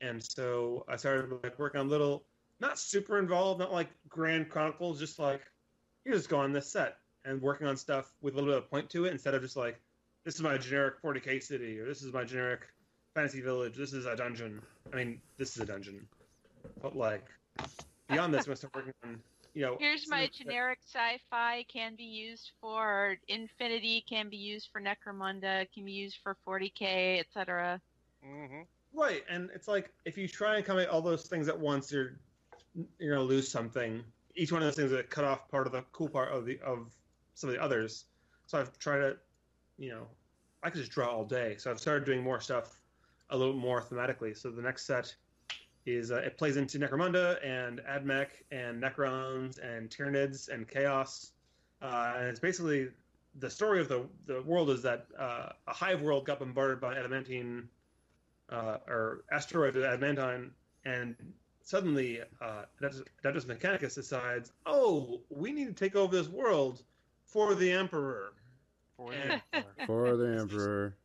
And 0.00 0.22
so 0.22 0.84
I 0.88 0.96
started 0.96 1.32
like 1.42 1.58
working 1.58 1.80
on 1.80 1.88
little, 1.88 2.24
not 2.60 2.78
super 2.78 3.18
involved, 3.18 3.60
not 3.60 3.72
like 3.72 3.88
grand 4.08 4.48
chronicles, 4.48 4.98
just 4.98 5.18
like 5.18 5.42
you 6.04 6.12
just 6.12 6.28
go 6.28 6.38
on 6.38 6.52
this 6.52 6.70
set 6.70 6.96
and 7.24 7.40
working 7.42 7.66
on 7.66 7.76
stuff 7.76 8.12
with 8.22 8.34
a 8.34 8.36
little 8.36 8.50
bit 8.52 8.58
of 8.58 8.70
point 8.70 8.88
to 8.90 9.04
it 9.04 9.12
instead 9.12 9.34
of 9.34 9.42
just 9.42 9.56
like 9.56 9.80
this 10.24 10.34
is 10.34 10.42
my 10.42 10.56
generic 10.58 11.00
40k 11.02 11.42
city 11.42 11.78
or 11.78 11.86
this 11.86 12.02
is 12.02 12.12
my 12.12 12.24
generic 12.24 12.60
fantasy 13.14 13.40
village 13.40 13.76
this 13.76 13.92
is 13.92 14.06
a 14.06 14.14
dungeon 14.16 14.60
i 14.92 14.96
mean 14.96 15.20
this 15.38 15.56
is 15.56 15.62
a 15.62 15.66
dungeon 15.66 16.06
but 16.82 16.96
like 16.96 17.24
beyond 18.08 18.32
this 18.32 18.40
i'm 18.42 18.46
gonna 18.46 18.56
start 18.56 18.74
working 18.74 18.92
on 19.04 19.20
you 19.54 19.62
know 19.62 19.76
Here's 19.80 20.08
my 20.08 20.18
something 20.26 20.30
that- 20.44 20.44
generic 20.44 20.78
sci-fi. 20.86 21.64
Can 21.72 21.96
be 21.96 22.04
used 22.04 22.52
for 22.60 23.16
Infinity. 23.28 24.04
Can 24.08 24.28
be 24.28 24.36
used 24.36 24.68
for 24.70 24.80
Necromunda. 24.80 25.66
Can 25.72 25.84
be 25.84 25.92
used 25.92 26.18
for 26.22 26.36
40k, 26.46 27.18
etc. 27.18 27.80
hmm 28.22 28.60
right 28.94 29.22
and 29.28 29.50
it's 29.54 29.66
like 29.68 29.90
if 30.06 30.16
you 30.16 30.26
try 30.28 30.56
and 30.56 30.64
combine 30.64 30.86
all 30.86 31.02
those 31.02 31.24
things 31.26 31.48
at 31.48 31.58
once 31.58 31.92
you're 31.92 32.12
you're 32.98 33.14
gonna 33.16 33.26
lose 33.26 33.46
something 33.50 34.02
each 34.34 34.50
one 34.50 34.62
of 34.62 34.66
those 34.66 34.76
things 34.76 34.90
that 34.90 35.10
cut 35.10 35.24
off 35.24 35.46
part 35.50 35.66
of 35.66 35.72
the 35.72 35.82
cool 35.92 36.08
part 36.08 36.30
of 36.32 36.46
the 36.46 36.58
of 36.60 36.90
some 37.38 37.48
of 37.48 37.56
the 37.56 37.62
others. 37.62 38.06
So 38.46 38.58
i've 38.58 38.76
tried 38.78 38.98
to 38.98 39.16
you 39.78 39.90
know 39.90 40.06
i 40.62 40.70
could 40.70 40.80
just 40.80 40.92
draw 40.92 41.08
all 41.08 41.24
day. 41.24 41.56
So 41.56 41.70
i've 41.70 41.80
started 41.80 42.04
doing 42.04 42.22
more 42.22 42.40
stuff 42.40 42.80
a 43.30 43.36
little 43.36 43.54
more 43.54 43.80
thematically. 43.80 44.36
So 44.36 44.50
the 44.50 44.62
next 44.62 44.86
set 44.86 45.14
is 45.86 46.10
uh, 46.10 46.16
it 46.16 46.36
plays 46.36 46.56
into 46.56 46.78
necromunda 46.78 47.38
and 47.44 47.80
admech 47.88 48.28
and 48.50 48.82
necrons 48.82 49.58
and 49.62 49.88
tyranids 49.88 50.48
and 50.48 50.66
chaos. 50.66 51.32
Uh, 51.80 52.14
and 52.16 52.26
it's 52.26 52.40
basically 52.40 52.88
the 53.38 53.48
story 53.48 53.80
of 53.80 53.88
the 53.88 54.04
the 54.26 54.42
world 54.42 54.70
is 54.70 54.82
that 54.82 55.06
uh, 55.18 55.50
a 55.68 55.72
hive 55.72 56.02
world 56.02 56.26
got 56.26 56.40
bombarded 56.40 56.80
by 56.80 56.96
adamantine 56.96 57.68
uh, 58.50 58.78
or 58.88 59.24
asteroid 59.30 59.76
adamantine 59.76 60.50
and 60.84 61.14
suddenly 61.68 62.20
uh, 62.40 62.62
Adeptus 62.80 63.44
Mechanicus 63.44 63.94
decides, 63.94 64.52
oh, 64.64 65.20
we 65.28 65.52
need 65.52 65.66
to 65.66 65.72
take 65.74 65.94
over 65.96 66.16
this 66.16 66.28
world 66.28 66.82
for 67.28 67.54
the 67.54 67.70
Emperor. 67.70 68.32
For 68.96 69.12
Yeah. 69.12 69.40
the 69.52 69.64
For 69.86 70.16
the 70.16 70.38
Emperor. 70.40 70.96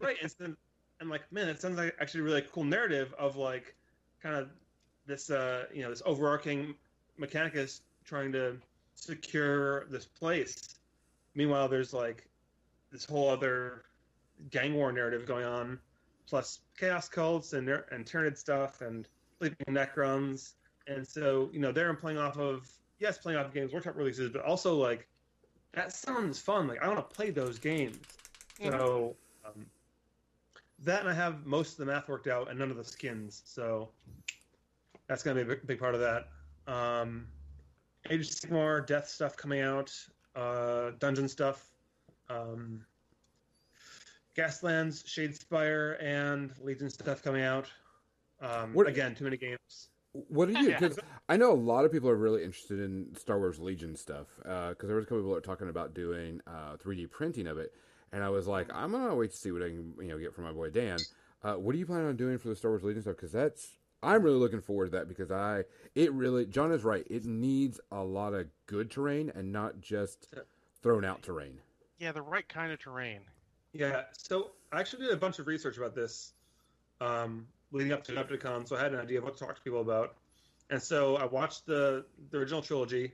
Right. 0.00 0.16
And, 0.22 0.30
so, 0.30 0.54
and 1.00 1.10
like, 1.10 1.30
man, 1.32 1.48
it 1.48 1.60
sounds 1.60 1.76
like 1.76 1.94
actually 2.00 2.20
a 2.20 2.24
really 2.24 2.42
cool 2.52 2.64
narrative 2.64 3.14
of 3.18 3.36
like 3.36 3.74
kind 4.22 4.36
of 4.36 4.48
this, 5.06 5.30
uh, 5.30 5.66
you 5.74 5.82
know, 5.82 5.90
this 5.90 6.02
overarching 6.06 6.74
Mechanicus 7.20 7.80
trying 8.04 8.32
to 8.32 8.56
secure 8.94 9.86
this 9.86 10.06
place. 10.06 10.56
Meanwhile, 11.34 11.68
there's 11.68 11.92
like 11.92 12.28
this 12.90 13.04
whole 13.04 13.28
other 13.28 13.84
gang 14.50 14.74
war 14.74 14.92
narrative 14.92 15.26
going 15.26 15.44
on, 15.44 15.78
plus 16.26 16.60
chaos 16.78 17.08
cults 17.08 17.52
and 17.52 17.68
and 17.68 18.06
Tyranid 18.06 18.36
stuff 18.36 18.80
and 18.80 19.08
sleeping 19.38 19.74
Necrons. 19.74 20.54
And 20.86 21.06
so, 21.06 21.50
you 21.52 21.60
know, 21.60 21.72
they're 21.72 21.92
playing 21.94 22.18
off 22.18 22.38
of 22.38 22.70
yes, 22.98 23.18
playing 23.18 23.38
off 23.38 23.46
of 23.46 23.54
games 23.54 23.72
workshop 23.72 23.96
releases, 23.96 24.30
but 24.30 24.42
also 24.44 24.74
like 24.76 25.06
that 25.78 25.92
sounds 25.92 26.40
fun. 26.40 26.66
Like 26.66 26.82
I 26.82 26.88
want 26.88 26.98
to 26.98 27.14
play 27.14 27.30
those 27.30 27.58
games. 27.58 27.98
So 28.60 29.14
um, 29.44 29.64
that 30.80 31.00
and 31.00 31.08
I 31.08 31.14
have 31.14 31.46
most 31.46 31.72
of 31.72 31.78
the 31.78 31.86
math 31.86 32.08
worked 32.08 32.26
out 32.26 32.50
and 32.50 32.58
none 32.58 32.70
of 32.70 32.76
the 32.76 32.84
skins. 32.84 33.42
So 33.44 33.88
that's 35.06 35.22
gonna 35.22 35.36
be 35.36 35.42
a 35.42 35.44
big, 35.44 35.66
big 35.66 35.78
part 35.78 35.94
of 35.94 36.00
that. 36.00 36.28
Um, 36.66 37.28
Age 38.10 38.20
of 38.20 38.26
Sigmar, 38.26 38.84
Death 38.86 39.08
stuff 39.08 39.36
coming 39.36 39.60
out, 39.60 39.92
uh, 40.34 40.90
Dungeon 40.98 41.28
stuff, 41.28 41.70
um, 42.28 42.84
Gaslands, 44.36 45.04
Shadespire, 45.04 46.02
and 46.02 46.52
Legion 46.60 46.90
stuff 46.90 47.22
coming 47.22 47.42
out. 47.42 47.70
Um, 48.40 48.72
What- 48.72 48.88
again, 48.88 49.14
too 49.14 49.24
many 49.24 49.36
games. 49.36 49.90
What 50.12 50.48
are 50.48 50.60
you? 50.60 50.68
Because 50.68 50.98
I 51.28 51.36
know 51.36 51.52
a 51.52 51.54
lot 51.54 51.84
of 51.84 51.92
people 51.92 52.08
are 52.08 52.16
really 52.16 52.42
interested 52.42 52.80
in 52.80 53.14
Star 53.16 53.38
Wars 53.38 53.58
Legion 53.58 53.96
stuff. 53.96 54.26
Because 54.38 54.86
there 54.88 54.96
was 54.96 55.04
a 55.04 55.06
couple 55.06 55.18
people 55.18 55.30
that 55.30 55.36
were 55.36 55.40
talking 55.40 55.68
about 55.68 55.94
doing 55.94 56.40
uh, 56.46 56.76
3D 56.76 57.10
printing 57.10 57.46
of 57.46 57.58
it, 57.58 57.72
and 58.12 58.22
I 58.22 58.30
was 58.30 58.46
like, 58.46 58.68
I'm 58.74 58.92
gonna 58.92 59.14
wait 59.14 59.30
to 59.30 59.36
see 59.36 59.52
what 59.52 59.62
I 59.62 59.68
can 59.68 59.94
you 60.00 60.08
know 60.08 60.18
get 60.18 60.34
from 60.34 60.44
my 60.44 60.52
boy 60.52 60.70
Dan. 60.70 60.98
Uh, 61.42 61.54
what 61.54 61.74
are 61.74 61.78
you 61.78 61.86
planning 61.86 62.08
on 62.08 62.16
doing 62.16 62.38
for 62.38 62.48
the 62.48 62.56
Star 62.56 62.70
Wars 62.70 62.82
Legion 62.82 63.02
stuff? 63.02 63.16
Because 63.16 63.32
that's 63.32 63.78
I'm 64.02 64.22
really 64.22 64.38
looking 64.38 64.60
forward 64.60 64.86
to 64.86 64.90
that 64.92 65.08
because 65.08 65.30
I 65.30 65.64
it 65.94 66.12
really 66.12 66.46
John 66.46 66.72
is 66.72 66.84
right. 66.84 67.06
It 67.10 67.24
needs 67.24 67.80
a 67.90 68.02
lot 68.02 68.32
of 68.34 68.46
good 68.66 68.90
terrain 68.90 69.32
and 69.34 69.52
not 69.52 69.80
just 69.80 70.34
thrown 70.82 71.04
out 71.04 71.22
terrain. 71.22 71.58
yeah, 71.98 72.12
the 72.12 72.22
right 72.22 72.48
kind 72.48 72.72
of 72.72 72.78
terrain. 72.78 73.20
Yeah, 73.72 74.02
so 74.12 74.52
I 74.72 74.80
actually 74.80 75.04
did 75.04 75.12
a 75.12 75.16
bunch 75.16 75.38
of 75.38 75.46
research 75.46 75.76
about 75.76 75.94
this 75.94 76.32
um, 77.00 77.46
leading 77.72 77.92
up 77.92 78.04
to 78.04 78.12
Adepticon, 78.12 78.66
so 78.66 78.76
I 78.76 78.80
had 78.80 78.94
an 78.94 79.00
idea 79.00 79.18
of 79.18 79.24
what 79.24 79.36
to 79.36 79.44
talk 79.44 79.56
to 79.56 79.62
people 79.62 79.80
about. 79.80 80.16
And 80.70 80.82
so 80.82 81.16
I 81.16 81.24
watched 81.24 81.66
the 81.66 82.04
the 82.30 82.38
original 82.38 82.62
trilogy, 82.62 83.12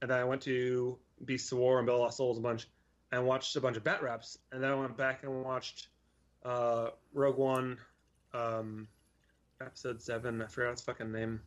and 0.00 0.10
then 0.10 0.18
I 0.18 0.24
went 0.24 0.42
to 0.42 0.98
Beasts 1.24 1.52
of 1.52 1.58
War 1.58 1.78
and 1.78 1.86
Bell 1.86 1.96
of 1.96 2.02
Lost 2.02 2.16
Souls 2.16 2.38
a 2.38 2.40
bunch, 2.40 2.68
and 3.12 3.26
watched 3.26 3.54
a 3.56 3.60
bunch 3.60 3.76
of 3.76 3.84
batreps, 3.84 4.38
and 4.52 4.62
then 4.62 4.70
I 4.70 4.74
went 4.74 4.96
back 4.96 5.22
and 5.22 5.44
watched 5.44 5.88
uh, 6.44 6.90
Rogue 7.12 7.38
One, 7.38 7.78
um, 8.32 8.88
episode 9.60 10.00
seven. 10.00 10.42
I 10.42 10.46
forgot 10.46 10.72
its 10.72 10.82
fucking 10.82 11.12
name. 11.12 11.40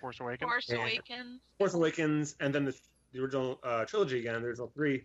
Force 0.00 0.20
Awakens. 0.20 0.50
Force 0.50 0.68
Yeah. 0.68 0.76
Awakens. 0.78 1.40
Force 1.58 1.74
Awakens, 1.74 2.36
and 2.40 2.54
then 2.54 2.64
the, 2.64 2.74
the 3.12 3.20
original 3.20 3.58
uh, 3.62 3.84
trilogy 3.84 4.18
again, 4.20 4.40
the 4.40 4.48
original 4.48 4.70
three. 4.74 5.04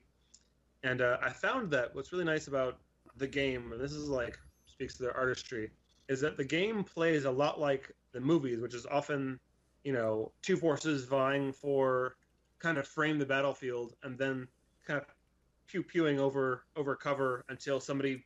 And 0.84 1.02
uh, 1.02 1.18
I 1.22 1.30
found 1.30 1.72
that 1.72 1.96
what's 1.96 2.12
really 2.12 2.26
nice 2.26 2.48
about 2.48 2.80
the 3.18 3.28
game, 3.28 3.72
and 3.72 3.82
this 3.82 3.94
is 3.94 4.10
like 4.10 4.38
speaks 4.66 4.96
to 4.96 5.04
their 5.04 5.16
artistry, 5.16 5.72
is 6.08 6.22
that 6.22 6.38
the 6.38 6.44
game 6.44 6.84
plays 6.84 7.26
a 7.26 7.32
lot 7.32 7.60
like 7.60 7.92
the 8.12 8.20
movies, 8.22 8.60
which 8.60 8.74
is 8.76 8.86
often, 8.86 9.40
you 9.84 9.94
know, 9.94 10.32
two 10.42 10.58
forces 10.58 11.06
vying 11.06 11.52
for 11.54 12.16
kind 12.60 12.78
of 12.78 12.88
frame 12.88 13.20
the 13.20 13.26
battlefield, 13.26 13.94
and 14.04 14.18
then 14.18 14.48
kind 14.86 15.00
of 15.02 15.06
pew 15.68 15.84
pewing 15.84 16.20
over 16.20 16.64
over 16.76 16.96
cover 16.96 17.44
until 17.50 17.80
somebody 17.80 18.26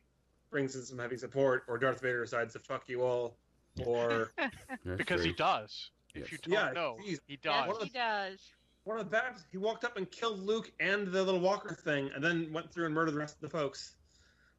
brings 0.50 0.74
in 0.76 0.82
some 0.82 0.98
heavy 0.98 1.16
support, 1.16 1.62
or 1.68 1.78
Darth 1.78 2.00
Vader 2.00 2.22
decides 2.24 2.52
to 2.54 2.58
fuck 2.58 2.88
you 2.88 3.02
all, 3.02 3.36
or 3.84 4.30
That's 4.84 4.96
Because 4.96 5.22
he 5.22 5.28
true. 5.30 5.36
does. 5.36 5.90
If 6.14 6.32
you 6.32 6.38
don't 6.38 6.52
Yeah, 6.52 6.72
know, 6.72 6.96
geez. 7.00 7.20
he 7.26 7.38
Yes, 7.44 7.68
does. 7.68 7.82
he 7.82 7.88
does. 7.90 8.52
one 8.84 8.98
of 8.98 9.04
the 9.04 9.10
bad 9.10 9.36
he 9.52 9.58
walked 9.58 9.84
up 9.84 9.96
and 9.96 10.10
killed 10.10 10.40
Luke 10.40 10.72
and 10.80 11.06
the 11.08 11.22
little 11.22 11.40
walker 11.40 11.74
thing, 11.74 12.10
and 12.14 12.24
then 12.24 12.52
went 12.52 12.72
through 12.72 12.86
and 12.86 12.94
murdered 12.94 13.12
the 13.12 13.18
rest 13.18 13.34
of 13.36 13.40
the 13.42 13.50
folks. 13.50 13.96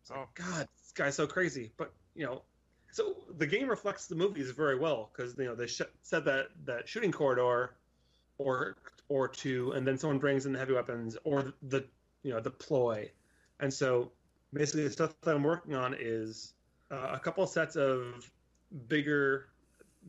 It's 0.01 0.11
like, 0.11 0.19
Oh. 0.19 0.29
God, 0.35 0.67
this 0.77 0.91
guy's 0.93 1.15
so 1.15 1.25
crazy. 1.27 1.73
But 1.77 1.91
you 2.15 2.25
know, 2.25 2.43
so 2.91 3.15
the 3.37 3.47
game 3.47 3.69
reflects 3.69 4.07
the 4.07 4.15
movies 4.15 4.51
very 4.51 4.77
well 4.77 5.09
because 5.13 5.37
you 5.37 5.45
know 5.45 5.55
they 5.55 5.67
sh- 5.67 5.81
said 6.01 6.25
that 6.25 6.47
that 6.65 6.87
shooting 6.87 7.11
corridor, 7.11 7.75
or 8.37 8.77
or 9.09 9.27
two, 9.27 9.71
and 9.73 9.85
then 9.85 9.97
someone 9.97 10.19
brings 10.19 10.45
in 10.45 10.53
the 10.53 10.59
heavy 10.59 10.73
weapons 10.73 11.17
or 11.23 11.53
the 11.63 11.85
you 12.23 12.31
know 12.33 12.39
the 12.39 12.49
ploy, 12.49 13.09
and 13.59 13.73
so 13.73 14.11
basically 14.53 14.83
the 14.83 14.91
stuff 14.91 15.13
that 15.21 15.35
I'm 15.35 15.43
working 15.43 15.75
on 15.75 15.95
is 15.99 16.53
uh, 16.91 17.11
a 17.13 17.19
couple 17.19 17.45
sets 17.45 17.75
of 17.75 18.29
bigger, 18.87 19.49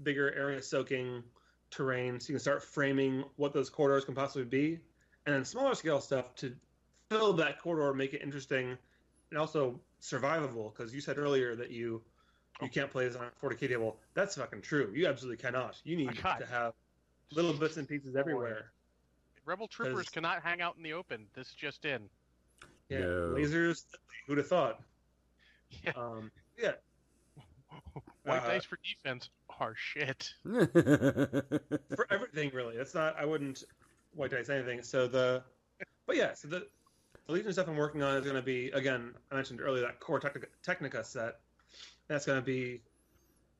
bigger 0.03 0.33
area 0.35 0.63
soaking 0.63 1.23
terrain, 1.71 2.19
so 2.19 2.31
you 2.31 2.35
can 2.35 2.41
start 2.41 2.63
framing 2.63 3.25
what 3.37 3.53
those 3.53 3.69
corridors 3.69 4.05
can 4.05 4.15
possibly 4.15 4.45
be, 4.45 4.79
and 5.27 5.35
then 5.35 5.45
smaller 5.45 5.75
scale 5.75 6.01
stuff 6.01 6.35
to 6.37 6.55
fill 7.11 7.33
that 7.35 7.61
corridor, 7.61 7.93
make 7.93 8.15
it 8.15 8.23
interesting, 8.23 8.77
and 9.31 9.39
also 9.39 9.79
survivable. 10.01 10.75
Because 10.75 10.95
you 10.95 11.01
said 11.01 11.19
earlier 11.19 11.55
that 11.57 11.71
you 11.71 12.01
you 12.63 12.69
can't 12.69 12.91
play 12.91 13.07
this 13.07 13.17
on 13.17 13.25
a 13.27 13.47
40k 13.47 13.69
table. 13.69 13.97
That's 14.15 14.37
fucking 14.37 14.63
true. 14.63 14.93
You 14.95 15.07
absolutely 15.07 15.37
cannot. 15.43 15.81
You 15.85 15.97
need 15.97 16.15
to 16.17 16.47
have 16.51 16.75
little 17.33 17.53
bits 17.53 17.77
and 17.77 17.89
pieces 17.89 18.17
everywhere. 18.17 18.73
Rebel 19.45 19.69
troopers 19.69 19.95
Because- 20.01 20.11
cannot 20.11 20.43
hang 20.43 20.61
out 20.61 20.77
in 20.77 20.83
the 20.83 20.93
open. 20.93 21.27
This 21.35 21.53
just 21.53 21.85
in. 21.85 22.09
Yeah, 22.89 23.01
No. 23.01 23.35
lasers. 23.37 23.85
Who'd 24.27 24.39
have 24.39 24.49
thought? 24.49 24.83
Yeah. 25.85 25.93
Um, 25.97 26.31
yeah, 26.59 26.73
White 28.25 28.43
Uh, 28.43 28.49
dice 28.49 28.65
for 28.65 28.79
defense 28.85 29.31
are 29.61 29.75
shit. 29.77 30.33
for 30.43 32.07
everything 32.11 32.51
really. 32.53 32.77
That's 32.77 32.95
not. 32.95 33.17
I 33.17 33.25
wouldn't 33.25 33.65
white 34.15 34.31
dice 34.33 34.49
anything. 34.49 34.83
So 34.83 35.07
the, 35.07 35.43
but 36.07 36.17
yeah. 36.17 36.35
So 36.35 36.49
the, 36.49 36.67
the 37.27 37.33
Legion 37.33 37.53
stuff 37.53 37.69
I'm 37.69 37.77
working 37.77 38.03
on 38.03 38.17
is 38.17 38.25
going 38.25 38.37
to 38.37 38.43
be 38.43 38.69
again. 38.71 39.15
I 39.31 39.37
mentioned 39.37 39.61
earlier 39.61 39.83
that 39.83 40.01
core 40.01 40.19
Technica, 40.21 40.47
Technica 40.63 41.05
set. 41.05 41.39
That's 42.11 42.27
going 42.27 42.41
to 42.41 42.45
be, 42.45 42.83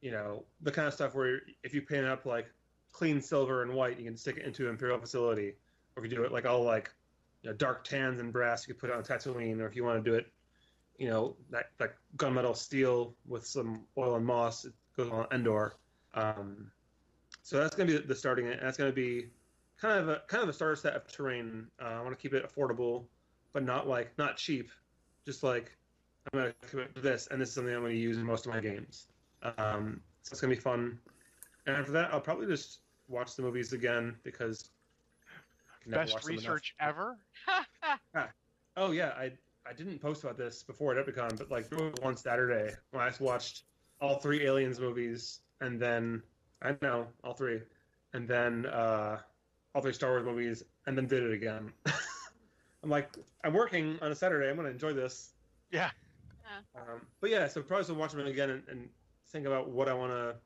you 0.01 0.11
know, 0.11 0.43
the 0.61 0.73
kind 0.73 0.89
of 0.89 0.93
stuff 0.93 1.15
where 1.15 1.43
if 1.63 1.73
you 1.73 1.83
paint 1.83 2.05
up 2.05 2.27
like 2.27 2.49
clean 2.91 3.21
silver 3.21 3.63
and 3.63 3.73
white, 3.73 3.97
you 3.97 4.05
can 4.05 4.17
stick 4.17 4.39
it 4.39 4.45
into 4.45 4.65
an 4.65 4.71
Imperial 4.71 4.99
facility. 4.99 5.55
Or 5.95 6.05
if 6.05 6.11
you 6.11 6.17
do 6.17 6.25
it 6.25 6.33
like 6.33 6.47
all 6.47 6.65
like, 6.65 6.91
you 7.43 7.51
know, 7.51 7.57
dark 7.57 7.85
tans 7.85 8.19
and 8.19 8.33
brass, 8.33 8.67
you 8.67 8.75
could 8.75 8.81
put 8.81 8.91
it 8.91 8.97
on 8.97 9.05
Tatooine. 9.05 9.61
Or 9.61 9.69
if 9.69 9.77
you 9.77 9.85
want 9.85 10.05
to 10.05 10.11
do 10.11 10.17
it, 10.17 10.27
you 10.99 11.09
know, 11.09 11.37
that 11.51 11.67
like 11.79 11.95
gunmetal 12.17 12.57
steel 12.57 13.15
with 13.29 13.47
some 13.47 13.83
oil 13.97 14.17
and 14.17 14.27
moss, 14.27 14.65
it 14.65 14.73
goes 14.97 15.13
on 15.13 15.29
Endor. 15.31 15.75
Um, 16.15 16.73
so 17.45 17.61
that's 17.61 17.77
going 17.77 17.89
to 17.89 18.01
be 18.01 18.05
the 18.05 18.17
starting. 18.17 18.49
And 18.49 18.61
that's 18.61 18.77
going 18.77 18.91
to 18.91 18.95
be 18.95 19.29
kind 19.81 20.01
of 20.01 20.09
a 20.09 20.23
kind 20.27 20.43
of 20.43 20.49
a 20.49 20.53
starter 20.53 20.75
set 20.75 20.95
of 20.95 21.07
terrain. 21.07 21.69
Uh, 21.81 21.85
I 21.87 22.03
want 22.03 22.19
to 22.19 22.21
keep 22.21 22.35
it 22.35 22.45
affordable, 22.45 23.05
but 23.53 23.63
not 23.63 23.87
like 23.87 24.11
not 24.19 24.39
cheap. 24.39 24.71
Just 25.25 25.45
like 25.45 25.71
I'm 26.33 26.41
going 26.41 26.53
to 26.61 26.67
commit 26.69 26.95
to 26.95 27.01
this, 27.01 27.29
and 27.31 27.41
this 27.41 27.49
is 27.49 27.55
something 27.55 27.75
I'm 27.75 27.81
going 27.81 27.93
to 27.93 27.99
use 27.99 28.17
in 28.19 28.25
most 28.25 28.47
of 28.47 28.53
my 28.53 28.61
games. 28.61 29.07
Um, 29.43 30.01
so 30.23 30.33
it's 30.33 30.41
going 30.41 30.51
to 30.51 30.57
be 30.57 30.63
fun. 30.63 30.99
And 31.67 31.77
after 31.77 31.93
that, 31.93 32.13
I'll 32.13 32.21
probably 32.21 32.47
just 32.47 32.81
watch 33.09 33.37
the 33.37 33.43
movies 33.43 33.73
again 33.73 34.17
because 34.23 34.71
I 35.29 35.83
can 35.83 35.91
never 35.93 36.03
Best 36.05 36.15
watch 36.15 36.23
them 36.25 36.33
enough. 36.33 36.45
research 36.45 36.75
ever. 36.81 37.19
Oh 38.77 38.93
yeah, 38.93 39.09
I 39.17 39.33
I 39.69 39.73
didn't 39.77 39.99
post 39.99 40.23
about 40.23 40.39
this 40.39 40.63
before 40.63 40.97
at 40.97 41.05
Epicon, 41.05 41.37
but 41.37 41.51
like 41.51 41.67
one 42.03 42.17
Saturday 42.17 42.73
when 42.93 43.03
I 43.03 43.13
watched 43.19 43.65
all 44.01 44.17
three 44.19 44.47
Aliens 44.47 44.79
movies, 44.81 45.41
and 45.61 45.79
then 45.79 46.23
I 46.63 46.77
know 46.81 47.09
all 47.25 47.35
three, 47.35 47.61
and 48.15 48.29
then 48.29 48.67
uh, 48.67 49.19
all 49.75 49.83
three 49.83 49.93
Star 49.93 50.11
Wars 50.11 50.25
movies, 50.25 50.63
and 50.87 50.97
then 50.97 51.07
did 51.07 51.25
it 51.25 51.33
again. 51.33 51.73
I'm 52.83 52.89
like, 52.89 53.11
I'm 53.45 53.53
working 53.53 53.99
on 54.01 54.13
a 54.13 54.15
Saturday. 54.15 54.49
I'm 54.49 54.57
gonna 54.57 54.71
enjoy 54.71 54.93
this. 54.93 55.33
Yeah. 55.71 55.91
Um, 56.77 57.01
but 57.21 57.31
yeah, 57.31 57.47
so 57.49 57.63
probably 57.63 57.95
watch 57.95 58.13
them 58.13 58.27
again 58.27 58.51
and, 58.51 58.63
and 58.69 58.89
think 59.29 59.47
about 59.47 59.71
what 59.71 59.89
I 59.89 59.95
want 59.95 60.13
to, 60.13 60.37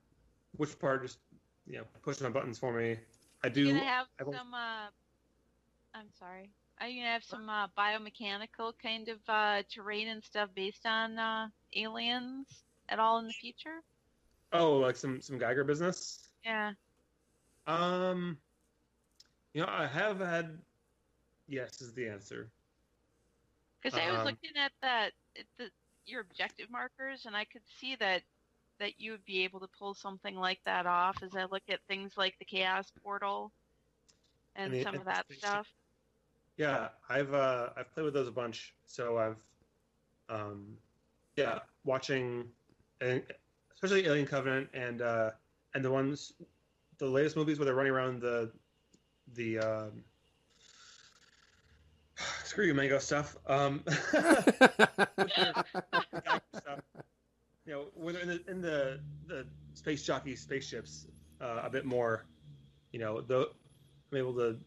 which 0.56 0.78
part 0.78 1.02
just 1.02 1.18
you 1.66 1.78
know 1.78 1.84
push 2.02 2.20
my 2.20 2.28
buttons 2.28 2.58
for 2.58 2.72
me. 2.72 2.98
I 3.42 3.48
do. 3.48 3.62
you 3.62 3.74
gonna 3.74 3.84
have 3.84 4.06
I 4.20 4.24
some. 4.24 4.54
Uh, 4.54 4.86
I'm 5.94 6.10
sorry. 6.18 6.50
Are 6.80 6.88
you 6.88 7.00
gonna 7.00 7.12
have 7.12 7.24
some 7.24 7.48
uh, 7.48 7.68
biomechanical 7.78 8.72
kind 8.82 9.08
of 9.08 9.18
uh, 9.28 9.62
terrain 9.72 10.08
and 10.08 10.22
stuff 10.22 10.50
based 10.54 10.86
on 10.86 11.18
uh, 11.18 11.48
aliens 11.74 12.64
at 12.88 12.98
all 12.98 13.18
in 13.18 13.26
the 13.26 13.32
future? 13.32 13.80
Oh, 14.52 14.78
like 14.78 14.96
some 14.96 15.20
some 15.20 15.38
Giger 15.38 15.66
business. 15.66 16.28
Yeah. 16.44 16.72
Um, 17.66 18.38
you 19.52 19.62
know, 19.62 19.68
I 19.70 19.86
have 19.86 20.20
had. 20.20 20.58
Yes, 21.46 21.80
is 21.80 21.92
the 21.94 22.08
answer. 22.08 22.50
Because 23.82 23.98
I 23.98 24.10
was 24.10 24.20
Um, 24.20 24.26
looking 24.26 24.56
at 24.56 24.72
that, 24.80 25.12
at 25.38 25.44
the 25.58 25.70
your 26.06 26.20
objective 26.20 26.70
markers, 26.70 27.26
and 27.26 27.36
I 27.36 27.44
could 27.44 27.62
see 27.80 27.96
that 27.96 28.22
that 28.80 29.00
you 29.00 29.12
would 29.12 29.24
be 29.24 29.44
able 29.44 29.60
to 29.60 29.68
pull 29.78 29.94
something 29.94 30.34
like 30.34 30.58
that 30.64 30.86
off. 30.86 31.22
As 31.22 31.34
I 31.36 31.44
look 31.44 31.62
at 31.68 31.80
things 31.88 32.12
like 32.16 32.36
the 32.38 32.44
chaos 32.44 32.90
portal 33.02 33.52
and 34.56 34.72
And 34.72 34.80
the- 34.80 34.82
some 34.82 34.96
of 34.96 35.04
that 35.04 35.26
stuff. 35.32 35.68
Yeah, 36.56 36.88
I've 37.08 37.34
uh, 37.34 37.70
I've 37.76 37.92
played 37.94 38.04
with 38.04 38.14
those 38.14 38.28
a 38.28 38.32
bunch. 38.32 38.74
So 38.86 39.18
I've, 39.18 39.42
um, 40.28 40.76
yeah, 41.36 41.60
watching, 41.84 42.44
and 43.00 43.22
especially 43.74 44.06
Alien 44.06 44.26
Covenant 44.26 44.68
and 44.72 45.02
uh, 45.02 45.30
and 45.74 45.84
the 45.84 45.90
ones, 45.90 46.32
the 46.98 47.06
latest 47.06 47.36
movies 47.36 47.58
where 47.58 47.66
they're 47.66 47.74
running 47.74 47.92
around 47.92 48.20
the, 48.20 48.52
the 49.34 49.58
um, 49.58 50.04
screw 52.44 52.64
you, 52.66 52.74
Mango 52.74 52.98
stuff. 52.98 53.36
Um. 53.46 53.82
You 57.66 57.72
know, 57.72 57.84
when 57.94 58.14
they're 58.14 58.22
in 58.22 58.28
the 58.28 58.50
in 58.50 58.60
the, 58.60 59.00
the 59.26 59.46
space 59.72 60.02
jockey 60.02 60.36
spaceships 60.36 61.06
uh, 61.40 61.62
a 61.64 61.70
bit 61.70 61.86
more, 61.86 62.26
you 62.92 62.98
know, 62.98 63.22
the 63.22 63.48
I'm 64.12 64.18
able 64.18 64.34
to 64.34 64.58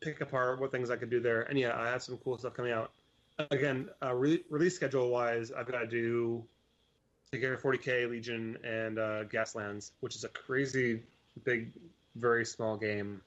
pick 0.00 0.20
apart 0.20 0.60
what 0.60 0.70
things 0.70 0.90
I 0.90 0.96
could 0.96 1.10
do 1.10 1.20
there. 1.20 1.42
And 1.42 1.58
yeah, 1.58 1.76
I 1.76 1.88
have 1.88 2.02
some 2.02 2.16
cool 2.18 2.38
stuff 2.38 2.54
coming 2.54 2.72
out. 2.72 2.92
Again, 3.50 3.88
uh, 4.02 4.14
re- 4.14 4.44
release 4.48 4.76
schedule 4.76 5.10
wise, 5.10 5.50
I've 5.50 5.66
got 5.66 5.80
to 5.80 5.86
do 5.86 6.44
Together 7.32 7.56
40k 7.56 8.08
Legion 8.08 8.56
and 8.62 8.98
uh, 8.98 9.24
Gaslands, 9.24 9.90
which 9.98 10.14
is 10.14 10.22
a 10.22 10.28
crazy 10.28 11.02
big, 11.42 11.72
very 12.14 12.44
small 12.44 12.76
game. 12.76 13.20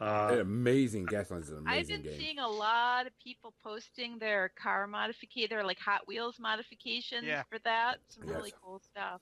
Uh, 0.00 0.38
amazing 0.40 1.04
Gaslands 1.06 1.42
is 1.42 1.50
an 1.50 1.64
I've 1.66 1.86
been 1.86 2.00
game. 2.02 2.18
seeing 2.18 2.38
a 2.38 2.48
lot 2.48 3.06
of 3.06 3.12
people 3.22 3.52
posting 3.62 4.18
their 4.18 4.50
car 4.60 4.86
modification, 4.86 5.48
their 5.50 5.62
like 5.64 5.78
Hot 5.78 6.06
Wheels 6.08 6.38
modifications 6.38 7.24
Yeah. 7.24 7.42
for 7.50 7.58
that. 7.60 7.98
Some 8.08 8.24
Yes. 8.26 8.34
really 8.34 8.54
cool 8.62 8.80
stuff. 8.80 9.20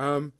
Um, 0.00 0.32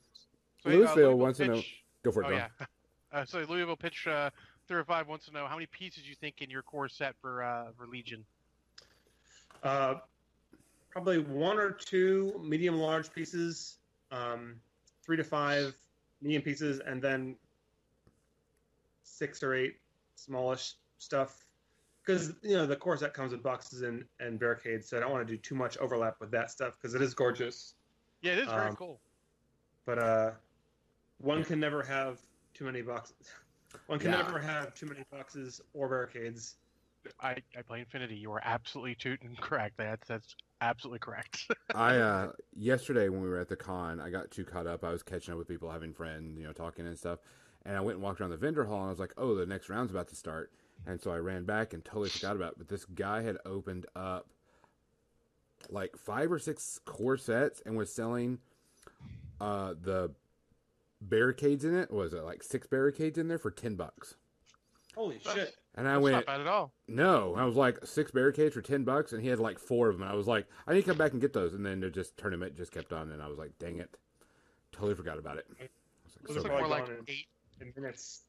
So, 0.63 0.69
uh, 0.69 0.73
Louisville 0.73 1.17
wants 1.17 1.37
to 1.39 1.47
know. 1.47 1.61
Go 2.03 2.11
for 2.11 2.23
it, 2.23 2.27
Oh 2.27 2.29
John. 2.29 2.49
yeah. 2.59 2.65
Uh, 3.13 3.23
so 3.23 3.37
Louisville 3.47 3.75
pitch 3.75 4.07
uh, 4.07 4.31
three 4.67 4.75
or 4.79 4.83
five 4.83 5.07
wants 5.07 5.25
to 5.27 5.31
know 5.31 5.45
how 5.45 5.53
many 5.53 5.67
pieces 5.67 6.09
you 6.09 6.15
think 6.15 6.41
in 6.41 6.49
your 6.49 6.63
core 6.63 6.89
set 6.89 7.15
for 7.21 7.43
uh, 7.43 7.71
for 7.77 7.85
Legion. 7.85 8.25
Uh, 9.61 9.99
probably 10.89 11.19
one 11.19 11.59
or 11.59 11.69
two 11.71 12.33
medium 12.43 12.75
large 12.79 13.13
pieces, 13.13 13.77
um, 14.09 14.59
three 15.05 15.15
to 15.15 15.23
five 15.23 15.75
medium 16.23 16.41
pieces, 16.41 16.79
and 16.79 17.03
then 17.03 17.35
six 19.23 19.41
or 19.41 19.53
eight 19.53 19.75
smallish 20.15 20.75
stuff. 20.97 21.45
Because 22.05 22.33
you 22.43 22.57
know 22.57 22.65
the 22.65 22.75
core 22.75 22.97
set 22.97 23.13
comes 23.13 23.31
with 23.31 23.41
boxes 23.41 23.81
and, 23.81 24.03
and 24.19 24.37
barricades, 24.37 24.89
so 24.89 24.97
I 24.97 24.99
don't 24.99 25.11
want 25.11 25.25
to 25.25 25.33
do 25.33 25.39
too 25.39 25.55
much 25.55 25.77
overlap 25.77 26.15
with 26.19 26.31
that 26.31 26.51
stuff 26.51 26.77
because 26.77 26.93
it 26.95 27.01
is 27.01 27.13
gorgeous. 27.13 27.75
Yeah, 28.21 28.33
it 28.33 28.39
is 28.39 28.51
very 28.51 28.69
Um, 28.69 28.75
cool. 28.77 28.99
But 29.85 29.99
uh, 29.99 30.31
one 31.19 31.45
can 31.45 31.61
never 31.61 31.81
have 31.83 32.19
too 32.53 32.65
many 32.65 32.81
boxes. 32.81 33.15
One 33.87 33.97
can 33.99 34.11
Yeah. 34.11 34.17
never 34.17 34.37
have 34.39 34.75
too 34.75 34.85
many 34.85 35.03
boxes 35.11 35.59
or 35.73 35.89
barricades. 35.89 36.57
I, 37.19 37.37
I 37.57 37.61
play 37.65 37.79
Infinity. 37.79 38.15
You 38.15 38.31
are 38.31 38.41
absolutely 38.43 38.95
tooting 38.95 39.35
correct. 39.41 39.75
That's 39.77 40.07
that's 40.07 40.35
absolutely 40.61 40.99
correct. 40.99 41.47
I 41.73 41.97
uh 41.97 42.31
yesterday 42.55 43.09
when 43.09 43.21
we 43.21 43.29
were 43.29 43.39
at 43.39 43.49
the 43.49 43.55
con, 43.55 43.99
I 43.99 44.09
got 44.09 44.31
too 44.31 44.45
caught 44.45 44.67
up. 44.67 44.83
I 44.83 44.91
was 44.91 45.01
catching 45.03 45.31
up 45.33 45.37
with 45.39 45.47
people, 45.47 45.71
having 45.71 45.93
friends, 45.93 46.37
you 46.37 46.45
know, 46.45 46.53
talking 46.53 46.85
and 46.85 46.97
stuff. 46.97 47.19
And 47.65 47.77
I 47.77 47.81
went 47.81 47.95
and 47.95 48.03
walked 48.03 48.19
around 48.19 48.31
the 48.31 48.37
vendor 48.37 48.65
hall, 48.65 48.79
and 48.79 48.87
I 48.87 48.89
was 48.89 48.99
like, 48.99 49.13
"Oh, 49.17 49.35
the 49.35 49.45
next 49.45 49.69
round's 49.69 49.91
about 49.91 50.07
to 50.09 50.15
start." 50.15 50.51
And 50.85 50.99
so 51.01 51.11
I 51.11 51.17
ran 51.17 51.45
back 51.45 51.73
and 51.73 51.83
totally 51.85 52.09
forgot 52.09 52.35
about 52.35 52.51
it. 52.53 52.57
But 52.57 52.67
this 52.67 52.83
guy 52.85 53.21
had 53.21 53.37
opened 53.45 53.85
up 53.95 54.27
like 55.69 55.95
five 55.97 56.29
or 56.31 56.39
six 56.39 56.79
core 56.85 57.15
sets 57.17 57.61
and 57.65 57.77
was 57.77 57.93
selling 57.93 58.39
uh 59.39 59.73
the 59.81 60.11
barricades 61.01 61.63
in 61.63 61.73
it. 61.75 61.89
What 61.91 62.03
was 62.03 62.13
it 62.13 62.23
like 62.23 62.43
six 62.43 62.67
barricades 62.67 63.17
in 63.17 63.27
there 63.27 63.37
for 63.39 63.51
ten 63.51 63.75
bucks? 63.75 64.15
Holy 64.95 65.17
That's- 65.23 65.33
shit! 65.47 65.55
And 65.75 65.87
I 65.87 65.93
That's 65.93 66.03
went, 66.03 66.15
not 66.17 66.25
bad 66.27 66.41
at 66.41 66.47
all. 66.47 66.71
no, 66.87 67.33
I 67.35 67.45
was 67.45 67.55
like 67.55 67.83
six 67.85 68.11
barricades 68.11 68.53
for 68.53 68.61
ten 68.61 68.83
bucks, 68.83 69.11
and 69.13 69.21
he 69.23 69.29
had 69.29 69.39
like 69.39 69.57
four 69.57 69.87
of 69.89 69.97
them. 69.97 70.07
I 70.07 70.13
was 70.13 70.27
like, 70.27 70.45
I 70.67 70.73
need 70.73 70.81
to 70.81 70.87
come 70.87 70.97
back 70.97 71.13
and 71.13 71.21
get 71.21 71.33
those, 71.33 71.53
and 71.53 71.65
then 71.65 71.79
the 71.79 71.89
just 71.89 72.15
tournament 72.17 72.55
just 72.55 72.71
kept 72.71 72.93
on, 72.93 73.09
and 73.11 73.21
I 73.21 73.27
was 73.27 73.39
like, 73.39 73.57
dang 73.57 73.79
it, 73.79 73.95
totally 74.71 74.93
forgot 74.95 75.17
about 75.17 75.37
it. 75.37 75.45
I 75.49 75.63
was 75.63 75.69
like, 76.27 76.29
It 76.29 76.35
was 76.35 76.45
are 76.45 76.49
bad. 76.49 76.59
more 76.59 76.67
like 76.67 76.85
gone 76.87 77.05
in- 77.63 77.67
eight. 77.69 77.73
In 77.77 77.83
minutes. 77.83 78.21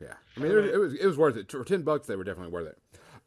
yeah, 0.00 0.14
I 0.36 0.40
mean, 0.40 0.52
it 0.52 0.54
was, 0.54 0.70
it 0.70 0.78
was 0.78 0.94
it 0.94 1.06
was 1.06 1.16
worth 1.16 1.36
it 1.36 1.50
for 1.50 1.64
ten 1.64 1.82
bucks. 1.82 2.06
They 2.06 2.16
were 2.16 2.24
definitely 2.24 2.52
worth 2.52 2.68
it. 2.68 2.78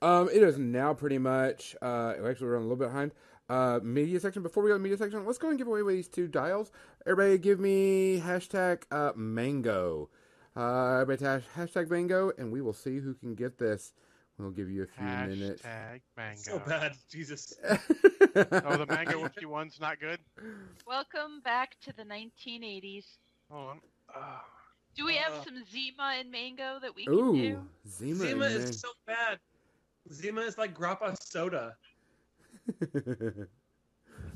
Um, 0.02 0.30
it 0.34 0.42
is 0.42 0.58
now 0.58 0.94
pretty 0.94 1.18
much. 1.18 1.76
Uh, 1.82 2.14
actually, 2.28 2.48
we're 2.48 2.56
on 2.58 2.64
a 2.64 2.66
little 2.66 2.78
bit 2.78 2.90
behind. 2.90 3.12
Uh, 3.50 3.80
media 3.84 4.20
section. 4.20 4.42
Before 4.44 4.64
we 4.64 4.70
go 4.70 4.78
to 4.78 4.82
media 4.82 4.98
section, 4.98 5.26
let's 5.26 5.38
go 5.38 5.50
and 5.50 5.58
give 5.58 5.68
away 5.68 5.84
these 5.84 6.08
two 6.08 6.28
dials. 6.28 6.72
Everybody, 7.06 7.38
give 7.38 7.60
me 7.60 8.22
hashtag 8.26 8.84
uh, 8.92 9.12
mango. 9.16 10.10
Uh, 10.56 11.02
everybody 11.02 11.24
hash, 11.26 11.44
hashtag 11.56 11.90
mango, 11.90 12.32
and 12.38 12.52
we 12.52 12.62
will 12.62 12.74
see 12.74 13.00
who 13.00 13.14
can 13.14 13.36
get 13.36 13.58
this 13.58 13.94
We'll 14.42 14.52
give 14.52 14.70
you 14.72 14.84
a 14.84 14.88
few 14.88 15.06
minutes. 15.06 15.62
Hashtag 15.62 16.02
mango. 16.18 16.42
So 16.42 16.60
bad, 16.60 16.94
Jesus. 17.10 17.54
Oh, 18.34 18.78
the 18.78 18.86
mango 18.88 19.22
whiskey 19.22 19.46
one's 19.46 19.78
not 19.82 20.00
good. 20.00 20.18
Welcome 20.88 21.42
back 21.44 21.76
to 21.82 21.92
the 21.92 22.04
1980s. 22.04 23.04
Hold 23.50 23.70
on. 23.72 23.82
Ah. 24.16 24.42
Do 24.96 25.06
we 25.06 25.16
have 25.16 25.34
Uh, 25.34 25.44
some 25.44 25.64
Zima 25.66 26.16
and 26.20 26.32
mango 26.32 26.80
that 26.82 26.96
we 26.96 27.06
can 27.06 27.14
Ooh, 27.14 27.34
do? 27.34 27.68
Zima. 27.88 28.26
Zima 28.26 28.46
and 28.46 28.56
is 28.56 28.80
so 28.80 28.90
bad. 29.06 29.40
Zima 30.12 30.42
is 30.42 30.58
like 30.58 30.78
grappa 30.78 31.16
soda. 31.22 31.76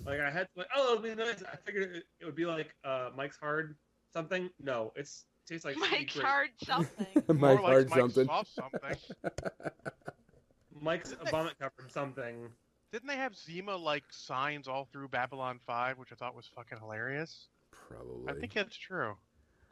Like 0.05 0.19
I 0.19 0.29
had, 0.29 0.47
like, 0.55 0.67
oh, 0.75 0.93
it'll 0.93 1.03
be 1.03 1.15
nice. 1.15 1.41
I 1.51 1.55
figured 1.55 1.95
it, 1.95 2.03
it 2.19 2.25
would 2.25 2.35
be 2.35 2.45
like 2.45 2.75
uh, 2.83 3.09
Mike's 3.15 3.37
Hard 3.37 3.75
something. 4.13 4.49
No, 4.61 4.93
it's 4.95 5.25
tastes 5.47 5.65
like 5.65 5.77
Mike's 5.77 6.17
hard 6.17 6.49
something. 6.63 7.07
Mike 7.27 7.39
More 7.39 7.53
like 7.53 7.61
Hard 7.61 7.89
Mike's 7.89 7.99
something. 7.99 8.25
Soft 8.27 8.53
something. 8.53 8.95
Mike's 10.81 11.15
vomit 11.31 11.57
covered 11.59 11.91
something. 11.91 12.49
Didn't 12.91 13.07
they 13.07 13.15
have 13.15 13.35
Zima 13.35 13.75
like 13.75 14.03
signs 14.11 14.67
all 14.67 14.87
through 14.91 15.07
Babylon 15.09 15.59
5, 15.65 15.97
which 15.97 16.11
I 16.11 16.15
thought 16.15 16.35
was 16.35 16.49
fucking 16.55 16.77
hilarious? 16.79 17.47
Probably. 17.71 18.31
I 18.31 18.39
think 18.39 18.53
that's 18.53 18.77
true. 18.77 19.15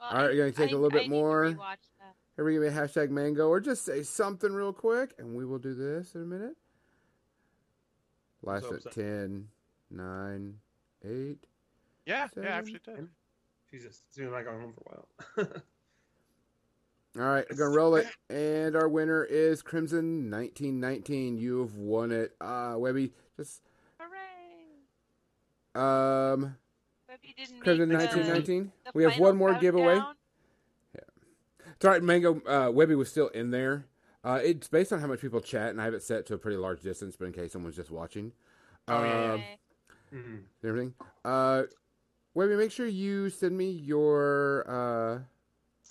Well, 0.03 0.11
All 0.11 0.17
right, 0.17 0.31
I- 0.31 0.33
you're 0.33 0.51
gonna 0.51 0.65
take 0.65 0.71
a 0.73 0.75
I- 0.75 0.79
little 0.79 0.89
bit 0.89 1.05
I 1.05 1.07
more? 1.07 1.45
Here 2.35 2.43
we 2.45 2.53
give 2.53 2.61
me 2.63 2.67
a 2.67 2.71
hashtag 2.71 3.09
mango 3.09 3.47
or 3.47 3.59
just 3.61 3.85
say 3.85 4.01
something 4.03 4.51
real 4.51 4.73
quick 4.73 5.13
and 5.19 5.35
we 5.35 5.45
will 5.45 5.59
do 5.59 5.73
this 5.73 6.15
in 6.15 6.23
a 6.23 6.25
minute. 6.25 6.57
Last 8.41 8.63
So 8.63 8.69
at 8.69 8.75
upset. 8.77 8.93
10, 8.93 9.47
9, 9.91 10.59
8. 11.05 11.45
Yeah, 12.05 12.27
Seven. 12.27 12.43
yeah, 12.43 12.49
actually 12.57 12.79
did. 12.83 13.07
Jesus, 13.71 14.03
it's 14.09 14.17
been 14.17 14.31
like 14.31 14.45
going 14.45 14.59
home 14.61 14.73
for 14.73 14.81
a 14.81 15.45
while. 15.45 15.47
All 17.15 17.21
right, 17.21 17.45
I'm 17.49 17.55
going 17.55 17.71
to 17.71 17.77
roll 17.77 17.95
it. 17.95 18.07
And 18.31 18.75
our 18.75 18.89
winner 18.89 19.23
is 19.23 19.61
Crimson 19.61 20.29
1919. 20.31 21.37
You've 21.37 21.77
won 21.77 22.11
it. 22.11 22.35
Uh, 22.41 22.73
Webby, 22.77 23.13
just, 23.37 23.61
Hooray! 23.99 25.83
um, 26.33 26.57
Webby 27.23 27.33
didn't 27.37 27.61
Crimson 27.61 27.89
1919. 27.89 28.71
We 28.93 29.03
have 29.03 29.17
one 29.17 29.37
more 29.37 29.53
giveaway. 29.55 29.95
countdown. 29.95 30.15
It's 31.75 31.85
all 31.85 31.91
right, 31.91 32.03
Mango. 32.03 32.41
Uh, 32.45 32.71
Webby 32.71 32.95
was 32.95 33.09
still 33.09 33.27
in 33.29 33.51
there. 33.51 33.85
Uh, 34.23 34.39
it's 34.43 34.67
based 34.67 34.93
on 34.93 34.99
how 35.01 35.07
much 35.07 35.19
people 35.19 35.41
chat, 35.41 35.69
and 35.69 35.81
I 35.81 35.85
have 35.85 35.93
it 35.93 36.03
set 36.03 36.25
to 36.27 36.33
a 36.33 36.37
pretty 36.37 36.57
large 36.57 36.81
distance, 36.81 37.15
but 37.17 37.25
in 37.25 37.33
case 37.33 37.51
someone's 37.51 37.75
just 37.75 37.91
watching. 37.91 38.31
Oh, 38.87 39.03
yeah, 39.03 39.09
yeah. 39.09 39.23
Um, 39.25 39.31
Okay. 39.31 39.57
Mhm. 40.13 40.43
everything. 40.63 40.93
Uh, 41.25 41.63
Webby, 42.35 42.55
make 42.55 42.71
sure 42.71 42.87
you 42.87 43.29
send 43.29 43.57
me 43.57 43.69
your 43.71 44.65
uh, 44.67 45.19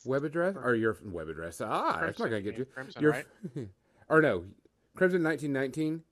web 0.04 0.24
address 0.24 0.56
or 0.62 0.74
your 0.74 0.96
web 1.04 1.28
address. 1.28 1.60
Ah, 1.60 1.98
that's 2.00 2.18
not 2.18 2.26
gonna 2.26 2.40
get 2.40 2.56
you. 2.56 2.64
Crimson, 2.64 3.02
Your 3.02 3.12
right? 3.12 3.26
or 4.08 4.22
no, 4.22 4.44
Crimson 4.96 5.22
nineteen 5.22 5.52
nineteen. 5.52 6.02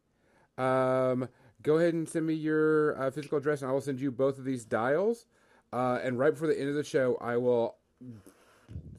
Um, 0.59 1.29
go 1.63 1.79
ahead 1.79 1.95
and 1.95 2.09
send 2.09 2.27
me 2.27 2.35
your 2.35 3.01
uh, 3.01 3.11
physical 3.11 3.39
address, 3.39 3.63
and 3.63 3.71
I 3.71 3.75
will 3.75 3.81
send 3.81 4.01
you 4.01 4.11
both 4.11 4.39
of 4.39 4.45
these 4.45 4.65
dials. 4.65 5.27
Uh, 5.73 5.99
and 6.03 6.19
right 6.19 6.33
before 6.33 6.49
the 6.49 6.59
end 6.59 6.69
of 6.69 6.75
the 6.75 6.85
show, 6.85 7.17
I 7.21 7.37
will 7.37 7.77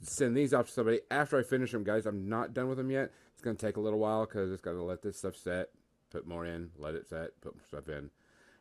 send 0.01 0.35
these 0.35 0.53
off 0.53 0.67
to 0.67 0.71
somebody 0.71 1.01
after 1.09 1.37
I 1.37 1.43
finish 1.43 1.71
them, 1.71 1.83
guys. 1.83 2.05
I'm 2.05 2.29
not 2.29 2.53
done 2.53 2.69
with 2.69 2.77
them 2.77 2.91
yet. 2.91 3.11
It's 3.33 3.41
gonna 3.41 3.55
take 3.55 3.77
a 3.77 3.81
little 3.81 3.99
while 3.99 4.25
because 4.25 4.51
it's 4.51 4.61
got 4.61 4.71
to 4.73 4.83
let 4.83 5.01
this 5.01 5.17
stuff 5.17 5.35
set, 5.35 5.69
put 6.11 6.27
more 6.27 6.45
in, 6.45 6.71
let 6.77 6.95
it 6.95 7.07
set, 7.07 7.39
put 7.41 7.55
more 7.55 7.65
stuff 7.67 7.89
in, 7.89 8.09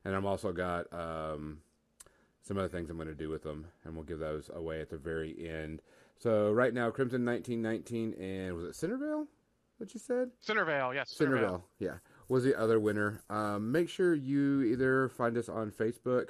and 0.04 0.14
I'm 0.14 0.26
also 0.26 0.52
got 0.52 0.92
um, 0.92 1.58
some 2.42 2.58
other 2.58 2.68
things 2.68 2.90
I'm 2.90 2.96
going 2.96 3.08
to 3.08 3.14
do 3.14 3.28
with 3.28 3.42
them, 3.42 3.66
and 3.84 3.94
we'll 3.94 4.04
give 4.04 4.18
those 4.18 4.50
away 4.52 4.80
at 4.80 4.90
the 4.90 4.96
very 4.96 5.48
end. 5.48 5.82
So 6.18 6.52
right 6.52 6.72
now, 6.74 6.90
Crimson 6.90 7.24
1919 7.24 8.14
and 8.20 8.54
was 8.54 8.64
it 8.64 8.74
Centerville? 8.74 9.26
What 9.78 9.94
you 9.94 10.00
said? 10.00 10.30
Centervale, 10.40 10.92
yes. 10.94 11.10
Centerville, 11.10 11.64
yeah, 11.78 11.94
was 12.30 12.44
the 12.44 12.58
other 12.58 12.78
winner. 12.80 13.22
Um, 13.28 13.72
make 13.72 13.88
sure 13.88 14.14
you 14.14 14.62
either 14.62 15.08
find 15.08 15.36
us 15.36 15.48
on 15.48 15.70
Facebook 15.72 16.28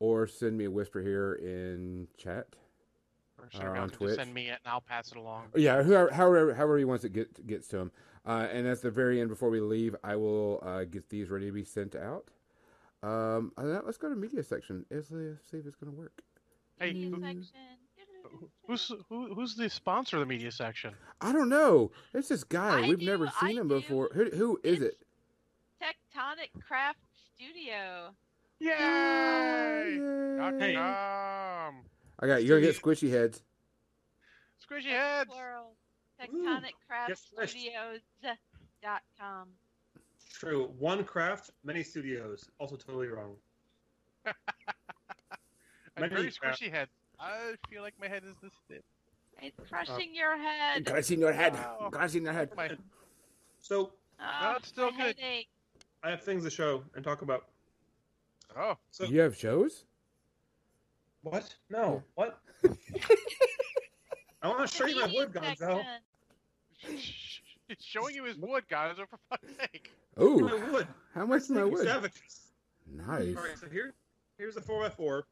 or 0.00 0.26
send 0.26 0.56
me 0.56 0.64
a 0.64 0.70
whisper 0.70 1.00
here 1.02 1.34
in 1.34 2.08
chat. 2.16 2.46
Or 3.38 3.76
Uh, 3.76 3.82
on 3.82 3.90
Twitch. 3.90 4.16
send 4.16 4.32
me 4.32 4.48
it 4.48 4.58
and 4.64 4.72
I'll 4.72 4.80
pass 4.80 5.10
it 5.12 5.18
along. 5.18 5.48
Yeah, 5.54 5.82
whoever, 5.82 6.10
however, 6.12 6.54
however 6.54 6.78
he 6.78 6.84
wants 6.84 7.04
it 7.04 7.12
get, 7.12 7.46
gets 7.46 7.68
to 7.68 7.78
him. 7.78 7.92
Uh, 8.24 8.46
and 8.50 8.66
at 8.66 8.80
the 8.82 8.90
very 8.90 9.20
end, 9.20 9.28
before 9.28 9.50
we 9.50 9.60
leave, 9.60 9.94
I 10.02 10.16
will 10.16 10.60
uh, 10.62 10.84
get 10.84 11.08
these 11.10 11.28
ready 11.28 11.46
to 11.46 11.52
be 11.52 11.64
sent 11.64 11.94
out. 11.94 12.28
Um, 13.02 13.52
other 13.58 13.68
than 13.68 13.76
that, 13.76 13.84
let's 13.86 13.98
go 13.98 14.08
to 14.08 14.14
media 14.16 14.42
section. 14.44 14.86
Let's 14.90 15.08
see 15.08 15.56
if 15.58 15.66
it's 15.66 15.74
going 15.76 15.92
to 15.92 15.98
work. 15.98 16.22
Hey, 16.78 16.92
Media 16.92 17.10
who, 17.10 17.20
section. 17.20 17.44
who's 18.66 18.92
who, 19.08 19.34
who's 19.34 19.56
the 19.56 19.68
sponsor 19.68 20.16
of 20.16 20.20
the 20.20 20.26
media 20.26 20.52
section? 20.52 20.94
I 21.20 21.32
don't 21.32 21.48
know. 21.48 21.90
It's 22.14 22.28
this 22.28 22.44
guy. 22.44 22.84
I 22.84 22.88
We've 22.88 22.98
do, 23.00 23.06
never 23.06 23.26
seen 23.40 23.58
I 23.58 23.60
him 23.60 23.68
do. 23.68 23.80
before. 23.80 24.08
Who, 24.14 24.30
who 24.30 24.60
is 24.62 24.80
It's- 24.80 24.92
it? 24.94 25.02
Tectonic 25.82 26.62
Craft 26.66 27.00
Studio. 27.34 28.14
Yay! 28.60 29.98
Dot 30.38 30.60
Yay. 30.60 30.74
com. 30.74 31.82
I 32.20 32.26
got 32.26 32.44
you're 32.44 32.60
gonna 32.60 32.72
get 32.72 32.80
squishy 32.80 33.10
heads. 33.10 33.42
Squishy 34.62 34.90
heads. 34.90 35.28
Plural. 35.30 35.72
Tectonic 36.20 36.74
Craft 36.86 37.08
get 37.08 37.18
squished. 37.18 37.48
Studios 37.48 38.00
dot 38.82 39.02
com. 39.20 39.48
True. 40.32 40.70
One 40.78 41.02
craft, 41.04 41.50
many 41.64 41.82
studios. 41.82 42.48
Also 42.58 42.76
totally 42.76 43.08
wrong. 43.08 43.34
I'm 44.26 44.34
very 46.10 46.30
craft- 46.30 46.60
squishy 46.60 46.70
head. 46.70 46.88
I 47.18 47.54
feel 47.68 47.82
like 47.82 47.94
my 48.00 48.08
head 48.08 48.22
is 48.24 48.36
this 48.42 48.52
thin. 48.68 48.80
It's 49.40 49.58
oh. 49.60 49.64
crushing 49.68 50.14
your 50.14 50.36
head. 50.36 50.84
Got 50.84 51.10
in 51.10 51.18
your 51.20 51.32
head. 51.32 51.54
Wow. 51.54 51.88
Got 51.90 52.14
in 52.14 52.24
your 52.24 52.32
head. 52.32 52.50
My, 52.56 52.70
So 53.60 53.92
Oh, 54.20 54.54
it's 54.56 54.68
still 54.68 54.90
good. 54.92 55.16
headache. 55.18 55.48
I 56.02 56.10
have 56.10 56.22
things 56.22 56.44
to 56.44 56.50
show 56.50 56.82
and 56.94 57.04
talk 57.04 57.22
about. 57.22 57.44
oh, 58.56 58.76
So 58.90 59.04
You 59.04 59.20
have 59.20 59.36
shows? 59.36 59.84
what? 61.22 61.54
No. 61.70 62.02
What? 62.16 62.38
I 64.42 64.48
want 64.48 64.68
to 64.68 64.76
show 64.76 64.86
you 64.86 65.00
my 65.00 65.12
wood, 65.14 65.32
Gonzo. 65.32 65.56
section. 65.58 65.84
he's 67.68 67.78
showing 67.78 68.14
you 68.16 68.24
his 68.24 68.36
wood, 68.36 68.64
guys. 68.68 68.96
Oh, 68.98 69.04
for 69.08 69.18
fuck's 69.30 69.48
sake. 69.56 69.92
My 70.18 70.70
wood. 70.72 70.88
how 71.14 71.24
much 71.26 71.42
is 71.42 71.50
my 71.50 71.64
wood? 71.64 71.86
Savages. 71.86 72.48
Nice. 72.92 73.36
All 73.36 73.44
right, 73.44 73.56
so 73.58 73.68
here, 73.68 73.94
here's 74.36 74.56
a 74.56 74.60
four 74.60 74.84
x 74.84 74.96
four, 74.96 75.26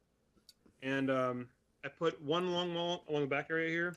and 0.81 1.11
um, 1.11 1.47
I 1.83 1.89
put 1.89 2.19
one 2.21 2.51
long 2.53 2.73
wall 2.73 3.03
along 3.09 3.23
the 3.23 3.27
back 3.27 3.47
area 3.51 3.69
here, 3.69 3.95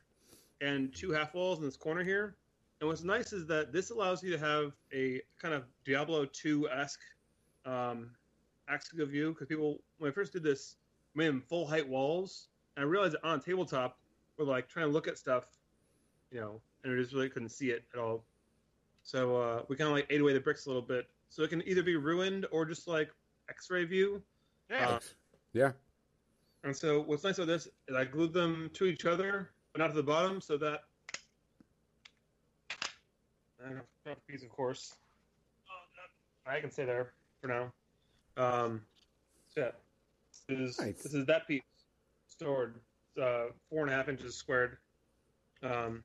and 0.61 0.93
two 0.93 1.12
half 1.12 1.33
walls 1.35 1.61
in 1.61 1.64
this 1.64 1.77
corner 1.77 2.03
here. 2.03 2.35
And 2.85 2.91
what's 2.91 3.03
nice 3.03 3.32
is 3.32 3.47
that 3.47 3.72
this 3.72 3.89
allows 3.89 4.22
you 4.22 4.30
to 4.30 4.39
have 4.39 4.74
a 4.93 5.22
kind 5.41 5.55
of 5.55 5.64
Diablo 5.87 6.26
two 6.26 6.68
esque 6.68 7.01
um, 7.64 8.11
axis 8.68 9.01
of 9.01 9.09
view 9.09 9.30
because 9.30 9.47
people 9.47 9.78
when 9.97 10.11
I 10.11 10.12
first 10.12 10.35
did 10.35 10.43
this 10.43 10.76
I 11.16 11.20
made 11.20 11.28
them 11.28 11.41
full 11.41 11.66
height 11.66 11.89
walls, 11.89 12.49
and 12.76 12.85
I 12.85 12.87
realized 12.87 13.14
that 13.14 13.24
on 13.24 13.41
tabletop 13.41 13.97
we're 14.37 14.45
like 14.45 14.68
trying 14.68 14.85
to 14.85 14.93
look 14.93 15.09
at 15.09 15.16
stuff, 15.16 15.47
you 16.30 16.41
know, 16.43 16.61
and 16.82 16.93
we 16.95 17.01
just 17.01 17.14
really 17.14 17.30
couldn't 17.30 17.49
see 17.49 17.70
it 17.70 17.85
at 17.95 17.99
all. 17.99 18.22
So 19.03 19.35
uh, 19.35 19.62
we 19.68 19.76
kind 19.76 19.89
of 19.89 19.97
like 19.97 20.07
ate 20.11 20.20
away 20.20 20.35
the 20.35 20.41
bricks 20.41 20.66
a 20.66 20.68
little 20.68 20.82
bit, 20.82 21.09
so 21.30 21.43
it 21.43 21.49
can 21.49 21.66
either 21.66 21.82
be 21.82 21.97
ruined 21.97 22.45
or 22.51 22.66
just 22.66 22.87
like 22.87 23.09
X-ray 23.49 23.87
view. 23.87 24.20
Yeah. 24.68 24.89
Uh, 24.91 24.99
Yeah. 25.55 25.72
And 26.64 26.76
so 26.76 27.01
what's 27.01 27.24
nice 27.24 27.39
about 27.39 27.47
this 27.47 27.66
is 27.89 27.97
I 27.97 28.05
glued 28.05 28.35
them 28.35 28.70
to 28.74 28.85
each 28.85 29.07
other, 29.07 29.53
but 29.72 29.78
not 29.78 29.89
to 29.89 29.95
the 29.95 30.03
bottom, 30.03 30.39
so 30.39 30.59
that 30.59 30.80
and 33.65 33.81
piece, 34.27 34.43
of 34.43 34.51
course. 34.51 34.95
I 36.47 36.61
can 36.61 36.71
stay 36.71 36.85
there 36.85 37.12
for 37.41 37.49
now. 37.49 37.73
Um, 38.37 38.83
so 39.49 39.61
yeah, 39.62 39.71
this 40.49 40.59
is 40.59 40.81
Nice. 40.81 41.03
this 41.03 41.15
is 41.15 41.25
that 41.27 41.47
piece 41.47 41.62
stored 42.29 42.81
uh, 43.21 43.47
four 43.71 43.83
and 43.83 43.91
a 43.91 43.95
half 43.95 44.09
inches 44.09 44.35
squared. 44.35 44.77
Um, 45.62 46.03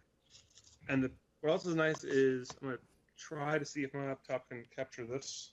and 0.88 1.04
the 1.04 1.12
what 1.42 1.52
else 1.52 1.66
is 1.66 1.76
nice 1.76 2.04
is 2.04 2.50
I'm 2.62 2.70
gonna 2.70 2.80
try 3.18 3.58
to 3.58 3.66
see 3.66 3.84
if 3.84 3.94
my 3.94 4.08
laptop 4.08 4.48
can 4.50 4.64
capture 4.74 5.06
this. 5.06 5.52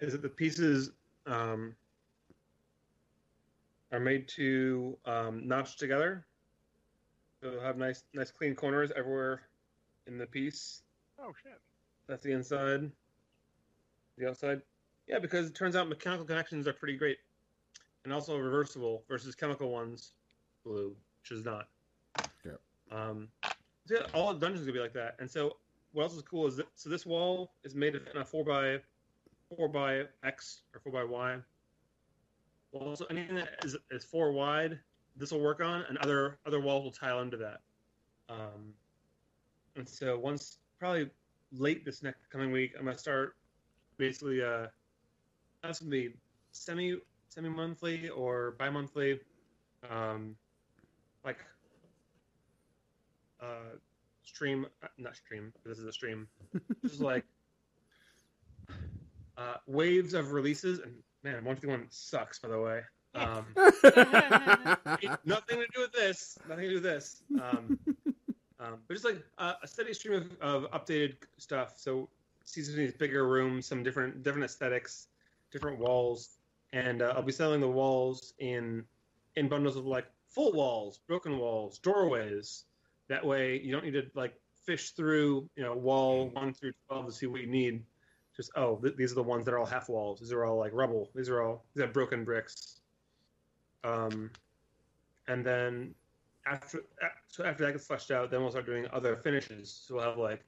Is 0.00 0.12
that 0.12 0.22
the 0.22 0.28
pieces 0.28 0.90
um, 1.26 1.74
are 3.92 4.00
made 4.00 4.28
to 4.28 4.96
um, 5.06 5.46
notch 5.46 5.76
together. 5.76 6.26
So 7.40 7.50
they'll 7.50 7.60
have 7.60 7.76
nice, 7.76 8.02
nice 8.14 8.30
clean 8.30 8.54
corners 8.54 8.90
everywhere 8.96 9.42
in 10.06 10.18
the 10.18 10.26
piece. 10.26 10.82
oh 11.20 11.32
shit. 11.42 11.60
That's 12.08 12.22
the 12.22 12.32
inside. 12.32 12.90
The 14.16 14.28
outside, 14.28 14.62
yeah, 15.06 15.20
because 15.20 15.46
it 15.46 15.54
turns 15.54 15.76
out 15.76 15.88
mechanical 15.88 16.24
connections 16.24 16.66
are 16.66 16.72
pretty 16.72 16.96
great, 16.96 17.18
and 18.04 18.12
also 18.12 18.36
reversible 18.36 19.04
versus 19.08 19.34
chemical 19.36 19.70
ones, 19.70 20.14
blue, 20.64 20.96
which 21.22 21.30
is 21.30 21.44
not. 21.44 21.68
Yeah. 22.44 22.52
Um, 22.90 23.28
so 23.86 23.94
yeah, 23.94 24.06
all 24.12 24.34
the 24.34 24.40
dungeons 24.40 24.66
are 24.66 24.72
gonna 24.72 24.78
be 24.78 24.82
like 24.82 24.92
that. 24.94 25.14
And 25.20 25.30
so, 25.30 25.58
what 25.92 26.04
else 26.04 26.14
is 26.14 26.22
cool 26.22 26.48
is 26.48 26.56
that 26.56 26.66
so 26.74 26.90
this 26.90 27.06
wall 27.06 27.52
is 27.62 27.76
made 27.76 27.94
of 27.94 28.02
in 28.12 28.20
a 28.20 28.24
four 28.24 28.44
by 28.44 28.78
four 29.54 29.68
by 29.68 30.02
X 30.24 30.62
or 30.74 30.80
four 30.80 30.92
by 30.92 31.04
Y. 31.04 31.36
Well, 32.72 32.88
also 32.88 33.06
anything 33.06 33.36
that 33.36 33.64
is, 33.64 33.76
is 33.90 34.04
four 34.04 34.32
wide, 34.32 34.78
this 35.18 35.32
will 35.32 35.40
work 35.40 35.60
on, 35.60 35.84
and 35.88 35.98
other 35.98 36.38
other 36.46 36.60
walls 36.60 36.84
will 36.84 36.92
tile 36.92 37.20
into 37.20 37.36
that. 37.38 37.60
Um, 38.28 38.72
and 39.76 39.88
so 39.88 40.18
once 40.18 40.58
probably 40.78 41.10
late 41.52 41.84
this 41.84 42.02
next 42.02 42.30
coming 42.30 42.52
week, 42.52 42.74
I'm 42.78 42.84
gonna 42.84 42.96
start 42.96 43.36
basically 43.96 44.42
uh, 44.42 44.66
that's 45.62 45.80
gonna 45.80 45.90
be 45.90 46.14
semi 46.52 46.96
semi 47.28 47.48
monthly 47.48 48.08
or 48.08 48.52
bi 48.58 48.70
monthly, 48.70 49.20
um, 49.90 50.36
like 51.24 51.38
uh, 53.40 53.76
stream 54.22 54.66
uh, 54.82 54.88
not 54.98 55.16
stream. 55.16 55.52
This 55.64 55.78
is 55.78 55.86
a 55.86 55.92
stream. 55.92 56.28
Just 56.82 57.00
like 57.00 57.24
uh, 59.36 59.54
waves 59.66 60.14
of 60.14 60.32
releases, 60.32 60.78
and 60.78 60.94
man, 61.24 61.44
one 61.44 61.56
fifty 61.56 61.68
one 61.68 61.86
sucks 61.90 62.38
by 62.38 62.48
the 62.48 62.60
way. 62.60 62.82
Um, 63.14 63.46
nothing 65.24 65.58
to 65.58 65.66
do 65.74 65.80
with 65.80 65.92
this. 65.92 66.38
Nothing 66.48 66.64
to 66.64 66.68
do 66.68 66.74
with 66.74 66.82
this. 66.82 67.22
Um, 67.40 67.78
um, 68.60 68.78
but 68.86 68.94
just 68.94 69.04
like 69.04 69.22
uh, 69.38 69.54
a 69.62 69.66
steady 69.68 69.94
stream 69.94 70.14
of, 70.40 70.64
of 70.64 70.70
updated 70.72 71.16
stuff. 71.38 71.74
So 71.76 72.08
season 72.44 72.76
these 72.76 72.92
bigger 72.92 73.26
rooms, 73.28 73.66
some 73.66 73.82
different 73.82 74.22
different 74.22 74.44
aesthetics, 74.44 75.08
different 75.52 75.78
walls, 75.78 76.38
and 76.72 77.02
uh, 77.02 77.14
I'll 77.16 77.22
be 77.22 77.32
selling 77.32 77.60
the 77.60 77.68
walls 77.68 78.34
in 78.38 78.84
in 79.36 79.48
bundles 79.48 79.76
of 79.76 79.86
like 79.86 80.06
full 80.28 80.52
walls, 80.52 81.00
broken 81.06 81.38
walls, 81.38 81.78
doorways. 81.78 82.64
That 83.08 83.24
way, 83.24 83.60
you 83.62 83.72
don't 83.72 83.84
need 83.84 83.94
to 83.94 84.06
like 84.14 84.34
fish 84.64 84.90
through 84.90 85.48
you 85.56 85.62
know 85.62 85.74
wall 85.74 86.30
one 86.30 86.52
through 86.52 86.72
twelve 86.88 87.06
to 87.06 87.12
see 87.12 87.26
what 87.26 87.40
you 87.40 87.46
need. 87.46 87.82
Just 88.36 88.50
oh, 88.56 88.76
th- 88.76 88.96
these 88.96 89.12
are 89.12 89.16
the 89.16 89.22
ones 89.22 89.44
that 89.44 89.54
are 89.54 89.58
all 89.58 89.66
half 89.66 89.88
walls. 89.88 90.20
These 90.20 90.32
are 90.32 90.44
all 90.44 90.58
like 90.58 90.72
rubble. 90.74 91.10
These 91.14 91.28
are 91.28 91.42
all 91.42 91.64
these 91.74 91.84
are 91.84 91.88
broken 91.88 92.24
bricks. 92.24 92.77
Um, 93.84 94.30
and 95.28 95.44
then 95.44 95.94
after 96.46 96.82
so 97.28 97.44
after 97.44 97.64
that 97.64 97.72
gets 97.72 97.86
fleshed 97.86 98.10
out, 98.10 98.30
then 98.30 98.40
we'll 98.40 98.50
start 98.50 98.66
doing 98.66 98.86
other 98.92 99.16
finishes. 99.16 99.84
So 99.86 99.96
we'll 99.96 100.04
have 100.04 100.18
like 100.18 100.44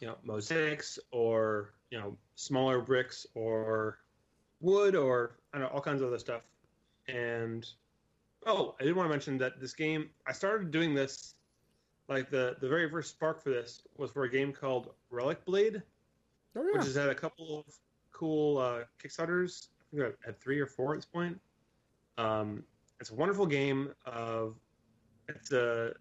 you 0.00 0.06
know 0.06 0.16
mosaics 0.22 0.98
or 1.10 1.74
you 1.90 1.98
know 1.98 2.16
smaller 2.34 2.80
bricks 2.80 3.26
or 3.34 3.98
wood 4.60 4.94
or 4.94 5.36
I 5.52 5.58
don't 5.58 5.68
know 5.68 5.74
all 5.74 5.80
kinds 5.80 6.02
of 6.02 6.08
other 6.08 6.18
stuff. 6.18 6.42
And 7.08 7.66
oh, 8.46 8.74
I 8.80 8.84
did 8.84 8.94
want 8.94 9.06
to 9.06 9.10
mention 9.10 9.38
that 9.38 9.60
this 9.60 9.72
game 9.74 10.10
I 10.26 10.32
started 10.32 10.70
doing 10.70 10.94
this 10.94 11.34
like 12.08 12.30
the 12.30 12.56
the 12.60 12.68
very 12.68 12.90
first 12.90 13.10
spark 13.10 13.42
for 13.42 13.50
this 13.50 13.82
was 13.96 14.10
for 14.10 14.24
a 14.24 14.30
game 14.30 14.52
called 14.52 14.90
Relic 15.10 15.44
Blade, 15.44 15.82
Oh 16.56 16.62
yeah. 16.64 16.78
which 16.78 16.86
has 16.86 16.96
had 16.96 17.08
a 17.08 17.14
couple 17.14 17.60
of 17.60 17.74
cool 18.12 18.58
uh, 18.58 18.80
Kickstarters. 19.02 19.68
I 19.92 19.96
think 19.96 20.14
I 20.22 20.26
had 20.26 20.40
three 20.40 20.58
or 20.58 20.66
four 20.66 20.92
at 20.94 20.98
this 20.98 21.06
point. 21.06 21.38
Um, 22.18 22.64
it's 23.00 23.10
a 23.10 23.14
wonderful 23.14 23.46
game 23.46 23.94
of 24.04 24.56
it's 25.28 25.52
a 25.52 25.92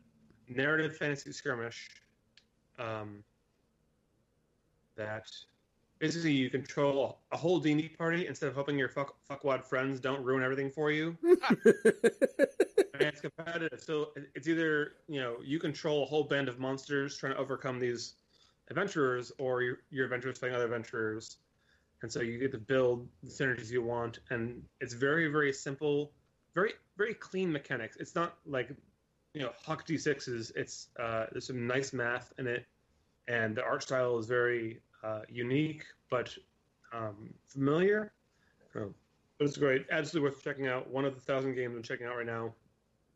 narrative 0.49 0.97
fantasy 0.97 1.31
skirmish 1.31 1.89
um, 2.79 3.23
that 4.95 5.27
basically 5.99 6.31
you 6.31 6.49
control 6.49 7.19
a 7.31 7.37
whole 7.37 7.59
D&D 7.59 7.89
party 7.89 8.27
instead 8.27 8.47
of 8.47 8.55
hoping 8.55 8.77
your 8.77 8.89
fuck, 8.89 9.15
fuckwad 9.29 9.63
friends 9.63 9.99
don't 9.99 10.23
ruin 10.23 10.43
everything 10.43 10.71
for 10.71 10.91
you. 10.91 11.15
And 12.99 13.09
it's 13.09 13.21
competitive, 13.21 13.79
so 13.79 14.09
it's 14.33 14.47
either 14.47 14.93
you 15.07 15.19
know 15.19 15.35
you 15.43 15.59
control 15.59 16.01
a 16.01 16.05
whole 16.07 16.23
band 16.23 16.49
of 16.49 16.57
monsters 16.57 17.15
trying 17.15 17.33
to 17.33 17.37
overcome 17.37 17.79
these 17.79 18.15
adventurers, 18.71 19.31
or 19.37 19.61
your, 19.61 19.77
your 19.91 20.05
adventurers 20.05 20.39
fighting 20.39 20.55
other 20.55 20.65
adventurers, 20.65 21.37
and 22.01 22.11
so 22.11 22.21
you 22.21 22.37
get 22.37 22.51
to 22.51 22.57
build 22.57 23.07
the 23.23 23.29
synergies 23.29 23.71
you 23.71 23.81
want. 23.81 24.19
And 24.29 24.63
it's 24.79 24.93
very 24.93 25.27
very 25.27 25.53
simple, 25.53 26.11
very 26.53 26.73
very 26.97 27.13
clean 27.13 27.51
mechanics. 27.51 27.97
It's 27.97 28.15
not 28.15 28.35
like 28.45 28.69
you 29.33 29.41
know 29.41 29.51
Huck 29.65 29.87
D6s. 29.87 30.51
It's 30.55 30.87
uh, 30.99 31.25
there's 31.31 31.47
some 31.47 31.67
nice 31.67 31.93
math 31.93 32.33
in 32.37 32.47
it, 32.47 32.65
and 33.27 33.55
the 33.55 33.63
art 33.63 33.83
style 33.83 34.17
is 34.17 34.27
very 34.27 34.81
uh, 35.03 35.21
unique 35.29 35.83
but 36.09 36.35
um, 36.93 37.33
familiar. 37.47 38.11
So, 38.73 38.93
but 39.37 39.47
it's 39.47 39.57
great. 39.57 39.85
Absolutely 39.91 40.29
worth 40.29 40.43
checking 40.43 40.67
out. 40.67 40.89
One 40.89 41.05
of 41.05 41.15
the 41.15 41.21
thousand 41.21 41.55
games 41.55 41.75
I'm 41.75 41.83
checking 41.83 42.07
out 42.07 42.15
right 42.15 42.25
now, 42.25 42.53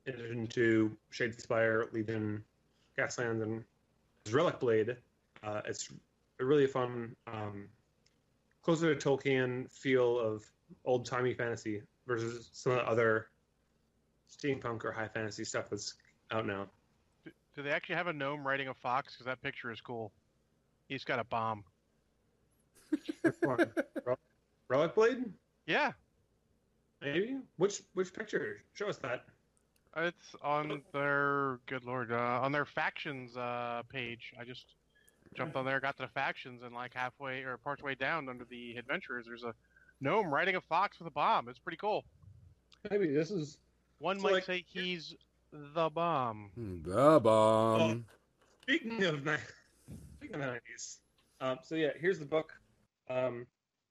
in 0.05 0.13
addition 0.13 0.47
to 0.47 0.95
Shadespire, 1.11 1.91
Legion, 1.93 2.43
Gaslands, 2.97 3.41
and 3.41 3.63
Relic 4.31 4.59
Blade. 4.59 4.97
Uh, 5.43 5.61
it's 5.65 5.89
a 6.39 6.45
really 6.45 6.67
fun, 6.67 7.15
um, 7.27 7.67
closer 8.61 8.93
to 8.93 9.09
Tolkien 9.09 9.71
feel 9.71 10.19
of 10.19 10.43
old 10.85 11.05
timey 11.05 11.33
fantasy 11.33 11.81
versus 12.07 12.49
some 12.53 12.73
of 12.73 12.79
the 12.79 12.87
other 12.87 13.27
steampunk 14.29 14.83
or 14.83 14.91
high 14.91 15.07
fantasy 15.07 15.43
stuff 15.43 15.69
that's 15.69 15.95
out 16.31 16.45
now. 16.45 16.67
Do, 17.25 17.31
do 17.55 17.63
they 17.63 17.71
actually 17.71 17.95
have 17.95 18.07
a 18.07 18.13
gnome 18.13 18.45
riding 18.45 18.69
a 18.69 18.73
fox? 18.73 19.13
Because 19.13 19.25
that 19.25 19.41
picture 19.41 19.71
is 19.71 19.81
cool. 19.81 20.11
He's 20.87 21.03
got 21.03 21.19
a 21.19 21.23
bomb. 21.23 21.63
Which 23.21 23.35
one? 23.41 23.71
Rel- 24.05 24.19
Relic 24.67 24.95
Blade? 24.95 25.25
Yeah, 25.65 25.91
Maybe. 27.01 27.37
Which 27.57 27.81
which 27.93 28.13
picture? 28.13 28.63
Show 28.73 28.87
us 28.87 28.97
that. 28.97 29.25
it's 29.97 30.35
on 30.41 30.81
their 30.93 31.59
good 31.65 31.83
lord 31.83 32.11
uh, 32.11 32.39
on 32.41 32.51
their 32.51 32.65
factions 32.65 33.35
uh, 33.35 33.81
page. 33.89 34.33
I 34.39 34.43
just 34.43 34.65
jumped 35.35 35.55
on 35.55 35.65
there, 35.65 35.79
got 35.79 35.95
to 35.97 36.03
the 36.03 36.09
factions, 36.09 36.61
and 36.63 36.73
like 36.73 36.93
halfway 36.93 37.43
or 37.43 37.57
part 37.57 37.81
way 37.81 37.95
down 37.95 38.29
under 38.29 38.45
the 38.45 38.75
adventurers, 38.77 39.25
there's 39.27 39.43
a 39.43 39.53
gnome 40.01 40.33
riding 40.33 40.55
a 40.55 40.61
fox 40.61 40.99
with 40.99 41.07
a 41.07 41.11
bomb. 41.11 41.47
It's 41.49 41.59
pretty 41.59 41.77
cool. 41.77 42.03
Maybe 42.89 43.07
this 43.13 43.31
is. 43.31 43.57
One 43.99 44.19
might 44.21 44.33
like, 44.33 44.45
say 44.45 44.65
he's 44.67 45.15
the 45.51 45.89
bomb. 45.89 46.49
the 46.83 47.19
bomb. 47.21 48.05
Speaking 48.63 49.03
of 49.03 49.25
ni- 49.25 49.35
speaking 50.17 50.35
of 50.35 50.41
nineties, 50.41 50.99
um, 51.39 51.59
so 51.63 51.75
yeah, 51.75 51.91
here's 51.99 52.19
the 52.19 52.25
book. 52.25 52.53
Um, 53.09 53.45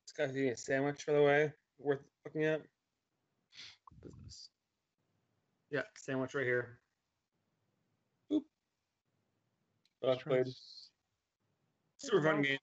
this 0.05 0.13
guy's 0.13 0.37
eating 0.37 0.51
a 0.51 0.57
sandwich, 0.57 1.07
by 1.07 1.13
the 1.13 1.23
way, 1.23 1.53
worth 1.79 2.01
looking 2.25 2.45
at. 2.45 2.61
What 4.01 4.11
is 4.11 4.13
this? 4.25 4.49
Yeah, 5.71 5.83
sandwich 5.97 6.35
right 6.35 6.45
here. 6.45 6.79
Boop. 8.33 8.43
Well, 10.03 10.15
Just 10.15 10.25
trying 10.25 10.35
played. 10.37 10.45
to 10.47 10.51
s- 10.51 10.89
Super 12.01 12.23
fun 12.23 12.43
game. 12.43 12.59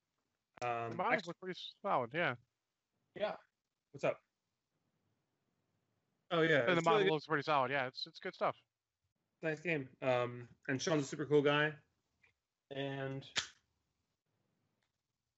The 0.62 0.68
Um, 0.68 0.98
models 0.98 1.14
actually, 1.14 1.28
look 1.30 1.40
pretty 1.40 1.60
solid, 1.82 2.10
yeah. 2.14 2.36
yeah. 3.16 3.36
What's 3.92 4.04
up? 4.04 4.20
Oh 6.32 6.42
yeah, 6.42 6.66
And 6.68 6.78
the 6.78 6.82
model 6.82 7.00
really 7.00 7.10
looks 7.12 7.26
pretty 7.28 7.44
solid. 7.44 7.72
Yeah, 7.72 7.88
it's 7.88 8.06
it's 8.06 8.20
good 8.20 8.34
stuff. 8.36 8.56
nice 9.44 9.60
game. 9.62 9.88
Um, 10.02 10.50
and 10.68 10.82
Sean's 10.82 11.04
a 11.04 11.08
super 11.08 11.26
cool 11.26 11.42
guy, 11.42 11.72
and 12.72 13.24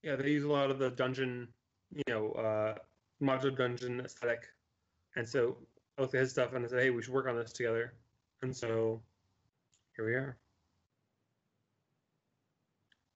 yeah, 0.02 0.16
they 0.16 0.30
use 0.32 0.46
a 0.46 0.50
lot 0.52 0.72
of 0.72 0.80
the 0.80 0.90
dungeon, 0.90 1.54
you 1.94 2.02
know, 2.08 2.32
uh, 2.32 2.76
modular 3.22 3.56
dungeon 3.56 4.00
aesthetic, 4.00 4.48
and 5.16 5.28
so 5.28 5.58
I 5.98 6.02
looked 6.02 6.16
at 6.16 6.22
his 6.22 6.32
stuff 6.32 6.54
and 6.54 6.66
I 6.66 6.70
said, 6.70 6.82
hey, 6.82 6.90
we 6.90 7.02
should 7.04 7.14
work 7.14 7.28
on 7.28 7.36
this 7.36 7.52
together, 7.52 7.94
and 8.42 8.56
so 8.56 9.04
here 9.96 10.06
we 10.06 10.14
are. 10.16 10.38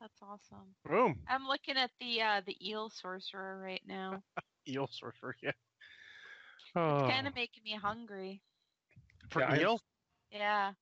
That's 0.04 0.22
awesome. 0.22 0.76
Boom. 0.86 1.18
I'm 1.30 1.48
looking 1.48 1.78
at 1.78 1.92
the 2.02 2.22
uh, 2.22 2.42
the 2.46 2.58
eel 2.62 2.90
sorcerer 2.90 3.60
right 3.62 3.82
now. 3.88 4.22
Eel 4.68 4.88
sorcerer, 4.92 5.36
yeah. 5.42 5.52
It's 5.52 6.76
Oh, 6.76 7.10
kind 7.10 7.28
of 7.28 7.36
making 7.36 7.64
me 7.64 7.78
hungry. 7.82 8.42
for 9.32 9.42
Yeah, 9.42 9.60
eel? 9.62 9.82
Yeah. 10.32 10.74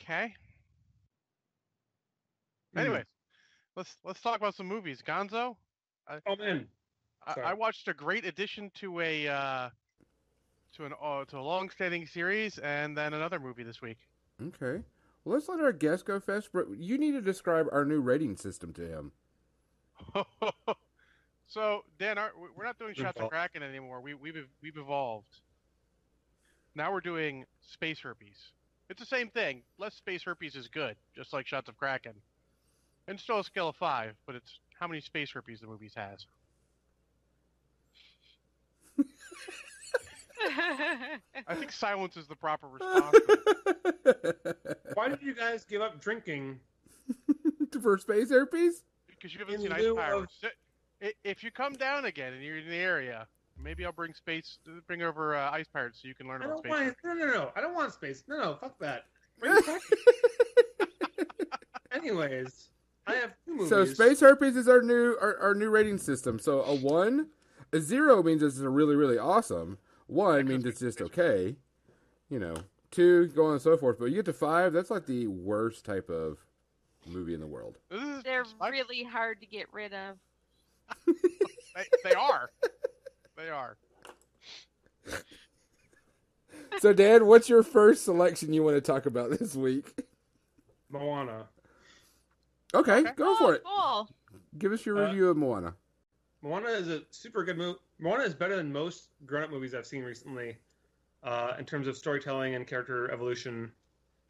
Okay. 0.00 0.34
Hmm. 2.74 2.80
Anyways, 2.80 3.04
let's 3.76 3.96
let's 4.04 4.20
talk 4.20 4.36
about 4.38 4.54
some 4.54 4.66
movies. 4.66 5.02
Gonzo, 5.06 5.56
Oh 6.26 6.36
man, 6.36 6.68
I, 7.26 7.36
I 7.44 7.54
watched 7.54 7.88
a 7.88 7.94
great 7.94 8.24
addition 8.24 8.70
to 8.80 9.00
a 9.00 9.28
uh, 9.28 9.70
to 10.76 10.84
an 10.86 10.94
uh, 11.00 11.24
to 11.26 11.38
a 11.38 11.42
long-standing 11.42 12.06
series, 12.06 12.58
and 12.58 12.96
then 12.96 13.14
another 13.14 13.38
movie 13.38 13.64
this 13.64 13.80
week. 13.82 13.98
Okay. 14.42 14.82
Well, 15.24 15.34
let's 15.34 15.48
let 15.48 15.60
our 15.60 15.72
guest 15.72 16.06
go 16.06 16.20
first. 16.20 16.50
But 16.52 16.66
you 16.78 16.98
need 16.98 17.12
to 17.12 17.20
describe 17.20 17.66
our 17.72 17.84
new 17.84 18.00
rating 18.00 18.36
system 18.36 18.72
to 18.74 18.88
him. 18.88 19.12
so 21.46 21.84
Dan, 21.98 22.18
our, 22.18 22.32
we're 22.56 22.64
not 22.64 22.78
doing 22.78 22.94
shots 22.94 23.20
of. 23.20 23.30
Kraken 23.30 23.62
anymore. 23.62 24.00
We 24.00 24.14
we've 24.14 24.46
we've 24.62 24.76
evolved. 24.76 25.40
Now 26.74 26.92
we're 26.92 27.00
doing 27.00 27.44
space 27.60 28.00
herpes. 28.00 28.52
It's 28.88 29.00
the 29.00 29.06
same 29.06 29.28
thing. 29.28 29.62
Less 29.78 29.94
space 29.94 30.22
herpes 30.22 30.54
is 30.54 30.68
good, 30.68 30.96
just 31.14 31.32
like 31.32 31.46
shots 31.46 31.68
of 31.68 31.76
Kraken. 31.76 32.14
And 33.06 33.18
still 33.18 33.40
a 33.40 33.44
scale 33.44 33.68
of 33.68 33.76
five, 33.76 34.14
but 34.26 34.34
it's 34.34 34.60
how 34.78 34.86
many 34.86 35.00
space 35.00 35.30
herpes 35.32 35.60
the 35.60 35.66
movies 35.66 35.94
has. 35.96 36.26
I 40.40 41.54
think 41.54 41.72
silence 41.72 42.16
is 42.16 42.26
the 42.26 42.36
proper 42.36 42.68
response. 42.68 43.16
why 44.94 45.08
did 45.08 45.22
you 45.22 45.34
guys 45.34 45.64
give 45.64 45.82
up 45.82 46.00
drinking? 46.00 46.60
For 47.82 47.98
space 47.98 48.30
herpes? 48.30 48.82
because 49.08 49.32
you 49.34 49.40
haven't 49.40 49.56
In 49.56 49.60
seen 49.62 49.72
Ice 49.72 49.86
Pirates. 49.94 50.34
I- 51.02 51.12
If 51.24 51.42
you 51.42 51.50
come 51.50 51.72
down 51.74 52.04
again 52.04 52.32
and 52.32 52.42
you're 52.42 52.58
in 52.58 52.68
the 52.68 52.76
area, 52.76 53.26
maybe 53.62 53.84
I'll 53.84 53.92
bring 53.92 54.14
space, 54.14 54.58
bring 54.86 55.02
over 55.02 55.34
uh, 55.36 55.50
Ice 55.52 55.66
Pirates 55.72 56.00
so 56.02 56.08
you 56.08 56.14
can 56.14 56.28
learn 56.28 56.42
I 56.42 56.46
about 56.46 56.62
don't 56.64 56.72
space. 56.76 56.94
want. 57.04 57.18
No, 57.18 57.26
no, 57.26 57.32
no. 57.32 57.50
I 57.56 57.60
don't 57.60 57.74
want 57.74 57.92
space. 57.92 58.22
No, 58.28 58.36
no. 58.38 58.54
Fuck 58.60 58.78
that. 58.78 59.04
Bring 59.40 59.56
it 59.56 59.66
back. 59.66 59.80
Anyways, 61.92 62.68
I 63.06 63.14
have 63.14 63.34
two 63.44 63.52
movies. 63.54 63.68
So 63.70 63.84
space 63.86 64.20
herpes 64.20 64.56
is 64.56 64.68
our 64.68 64.82
new 64.82 65.16
our, 65.20 65.36
our 65.38 65.54
new 65.54 65.70
rating 65.70 65.98
system. 65.98 66.38
So 66.38 66.62
a 66.62 66.74
one, 66.76 67.28
a 67.72 67.80
zero 67.80 68.22
means 68.22 68.42
it's 68.42 68.58
a 68.60 68.68
really 68.68 68.94
really 68.94 69.18
awesome. 69.18 69.78
One 70.08 70.48
means 70.48 70.64
it's 70.66 70.80
just 70.80 71.00
okay. 71.00 71.54
You 72.28 72.38
know, 72.40 72.56
two, 72.90 73.28
go 73.28 73.46
on 73.46 73.52
and 73.52 73.62
so 73.62 73.76
forth. 73.76 73.98
But 73.98 74.06
you 74.06 74.16
get 74.16 74.24
to 74.26 74.32
five, 74.32 74.72
that's 74.72 74.90
like 74.90 75.06
the 75.06 75.28
worst 75.28 75.84
type 75.84 76.10
of 76.10 76.38
movie 77.06 77.34
in 77.34 77.40
the 77.40 77.46
world. 77.46 77.78
They're 77.90 78.44
really 78.60 79.04
hard 79.04 79.40
to 79.40 79.46
get 79.46 79.66
rid 79.72 79.92
of. 79.94 80.16
They, 81.76 82.10
they 82.10 82.14
are. 82.14 82.50
They 83.36 83.50
are. 83.50 83.76
So 86.80 86.92
Dan, 86.92 87.26
what's 87.26 87.48
your 87.48 87.62
first 87.62 88.04
selection 88.04 88.52
you 88.52 88.64
want 88.64 88.76
to 88.76 88.80
talk 88.80 89.06
about 89.06 89.30
this 89.38 89.54
week? 89.54 90.02
Moana. 90.90 91.46
Okay, 92.74 93.00
Okay. 93.00 93.12
go 93.16 93.26
oh, 93.28 93.36
for 93.36 93.54
it. 93.54 93.62
Cool. 93.64 94.08
Give 94.58 94.72
us 94.72 94.84
your 94.84 94.98
Uh, 94.98 95.06
review 95.06 95.28
of 95.28 95.36
Moana. 95.36 95.74
Moana 96.42 96.68
is 96.68 96.88
a 96.88 97.02
super 97.10 97.44
good 97.44 97.58
movie. 97.58 97.78
Moana 97.98 98.22
is 98.22 98.34
better 98.34 98.56
than 98.56 98.72
most 98.72 99.08
grown-up 99.26 99.50
movies 99.50 99.74
I've 99.74 99.86
seen 99.86 100.04
recently, 100.04 100.56
uh, 101.22 101.54
in 101.58 101.64
terms 101.64 101.88
of 101.88 101.96
storytelling 101.96 102.54
and 102.54 102.66
character 102.66 103.10
evolution. 103.10 103.72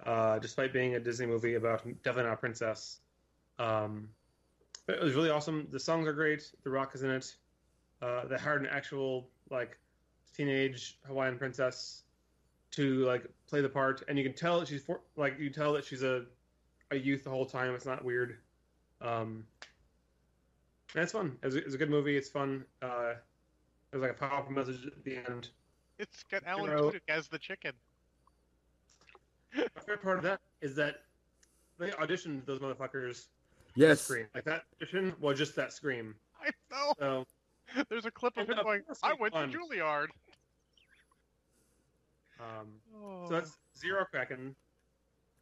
Uh, 0.06 0.38
despite 0.38 0.72
being 0.72 0.94
a 0.94 1.00
Disney 1.00 1.26
movie 1.26 1.54
about 1.54 1.82
definitely 2.04 2.22
not 2.22 2.34
a 2.34 2.36
princess, 2.36 3.00
um, 3.58 4.08
but 4.86 4.96
it 4.96 5.02
was 5.02 5.14
really 5.14 5.28
awesome. 5.28 5.66
The 5.72 5.80
songs 5.80 6.06
are 6.06 6.12
great. 6.12 6.52
The 6.62 6.70
Rock 6.70 6.94
is 6.94 7.02
in 7.02 7.10
it. 7.10 7.34
Uh, 8.00 8.24
they 8.26 8.36
hired 8.36 8.60
an 8.60 8.68
actual 8.70 9.28
like 9.50 9.76
teenage 10.36 11.00
Hawaiian 11.04 11.36
princess 11.36 12.04
to 12.70 13.04
like 13.06 13.26
play 13.48 13.60
the 13.60 13.68
part, 13.68 14.04
and 14.06 14.16
you 14.16 14.22
can 14.22 14.34
tell 14.34 14.60
that 14.60 14.68
she's 14.68 14.84
for, 14.84 15.00
like 15.16 15.36
you 15.36 15.50
tell 15.50 15.72
that 15.72 15.84
she's 15.84 16.04
a 16.04 16.26
a 16.92 16.96
youth 16.96 17.24
the 17.24 17.30
whole 17.30 17.44
time. 17.44 17.74
It's 17.74 17.84
not 17.84 18.04
weird. 18.04 18.38
Um, 19.00 19.44
and 20.94 21.02
it's 21.02 21.12
fun. 21.12 21.36
It's 21.42 21.54
was, 21.54 21.56
it 21.56 21.74
a 21.74 21.78
good 21.78 21.90
movie. 21.90 22.16
It's 22.16 22.28
fun. 22.28 22.64
Uh, 22.82 23.14
there's 23.90 24.02
like 24.02 24.10
a 24.12 24.14
powerful 24.14 24.52
message 24.52 24.86
at 24.86 25.04
the 25.04 25.16
end. 25.16 25.50
It's 25.98 26.22
got 26.30 26.42
Alan 26.46 26.70
know- 26.70 26.92
as 27.08 27.28
the 27.28 27.38
chicken. 27.38 27.72
My 29.56 29.64
favorite 29.80 30.02
part 30.02 30.18
of 30.18 30.24
that 30.24 30.40
is 30.60 30.74
that 30.76 31.02
they 31.78 31.90
auditioned 31.90 32.44
those 32.46 32.60
motherfuckers. 32.60 33.26
Yes. 33.74 34.00
Scream 34.02 34.26
like 34.34 34.44
that 34.44 34.64
audition 34.76 35.14
was 35.20 35.38
just 35.38 35.56
that 35.56 35.72
scream. 35.72 36.14
I 36.42 36.50
know. 36.70 36.92
So 36.98 37.26
There's 37.88 38.04
a 38.06 38.10
clip 38.10 38.36
of 38.36 38.48
him 38.48 38.56
going, 38.62 38.82
I 39.02 39.14
went 39.18 39.32
fun. 39.34 39.50
to 39.50 39.58
Juilliard. 39.58 40.08
um, 42.40 42.66
Oh. 42.96 43.26
so 43.28 43.34
that's 43.34 43.56
Zero 43.76 44.04
Kraken. 44.10 44.54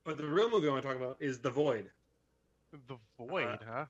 But 0.04 0.16
the 0.18 0.26
real 0.26 0.50
movie 0.50 0.68
I 0.68 0.70
want 0.72 0.82
to 0.82 0.88
talk 0.88 0.96
about 0.96 1.16
is 1.20 1.38
The 1.40 1.50
Void. 1.50 1.90
the 2.88 2.96
void, 3.18 3.44
uh, 3.44 3.56
huh? 3.68 3.84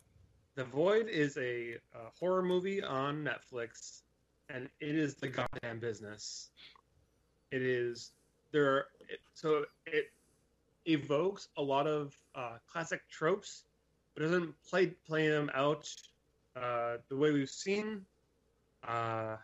The 0.57 0.65
Void 0.65 1.09
is 1.09 1.37
a, 1.37 1.75
uh 1.95 2.09
horror 2.19 2.43
movie 2.43 2.83
on 2.83 3.23
Netflix, 3.23 4.01
and 4.49 4.71
it 4.81 4.95
is 4.95 5.15
the 5.15 5.29
goddamn 5.29 5.79
business. 5.79 6.49
It 7.51 7.61
is 7.61 8.13
there. 8.53 8.65
Are, 8.65 8.87
it, 9.07 9.21
so 9.35 9.67
it 9.85 10.07
evokes 10.87 11.49
a 11.59 11.63
lot 11.63 11.87
of 11.87 12.17
uh, 12.35 12.57
classic 12.67 13.03
tropes, 13.11 13.65
but 14.15 14.23
doesn't 14.23 14.55
play 14.65 14.87
play 15.07 15.29
them 15.29 15.51
out 15.53 15.91
uh, 16.57 16.97
the 17.11 17.17
way 17.17 17.33
we've 17.33 17.51
seen. 17.51 18.07
Uh, 18.89 19.37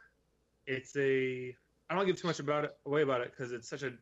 it's 0.66 0.96
a. 0.96 1.54
I 1.90 1.94
don't 1.94 2.06
give 2.06 2.18
too 2.18 2.26
much 2.26 2.40
about 2.40 2.64
it 2.64 2.74
away 2.86 3.02
about 3.02 3.20
it 3.20 3.32
because 3.36 3.52
it's 3.52 3.68
such 3.68 3.82
a 3.82 3.92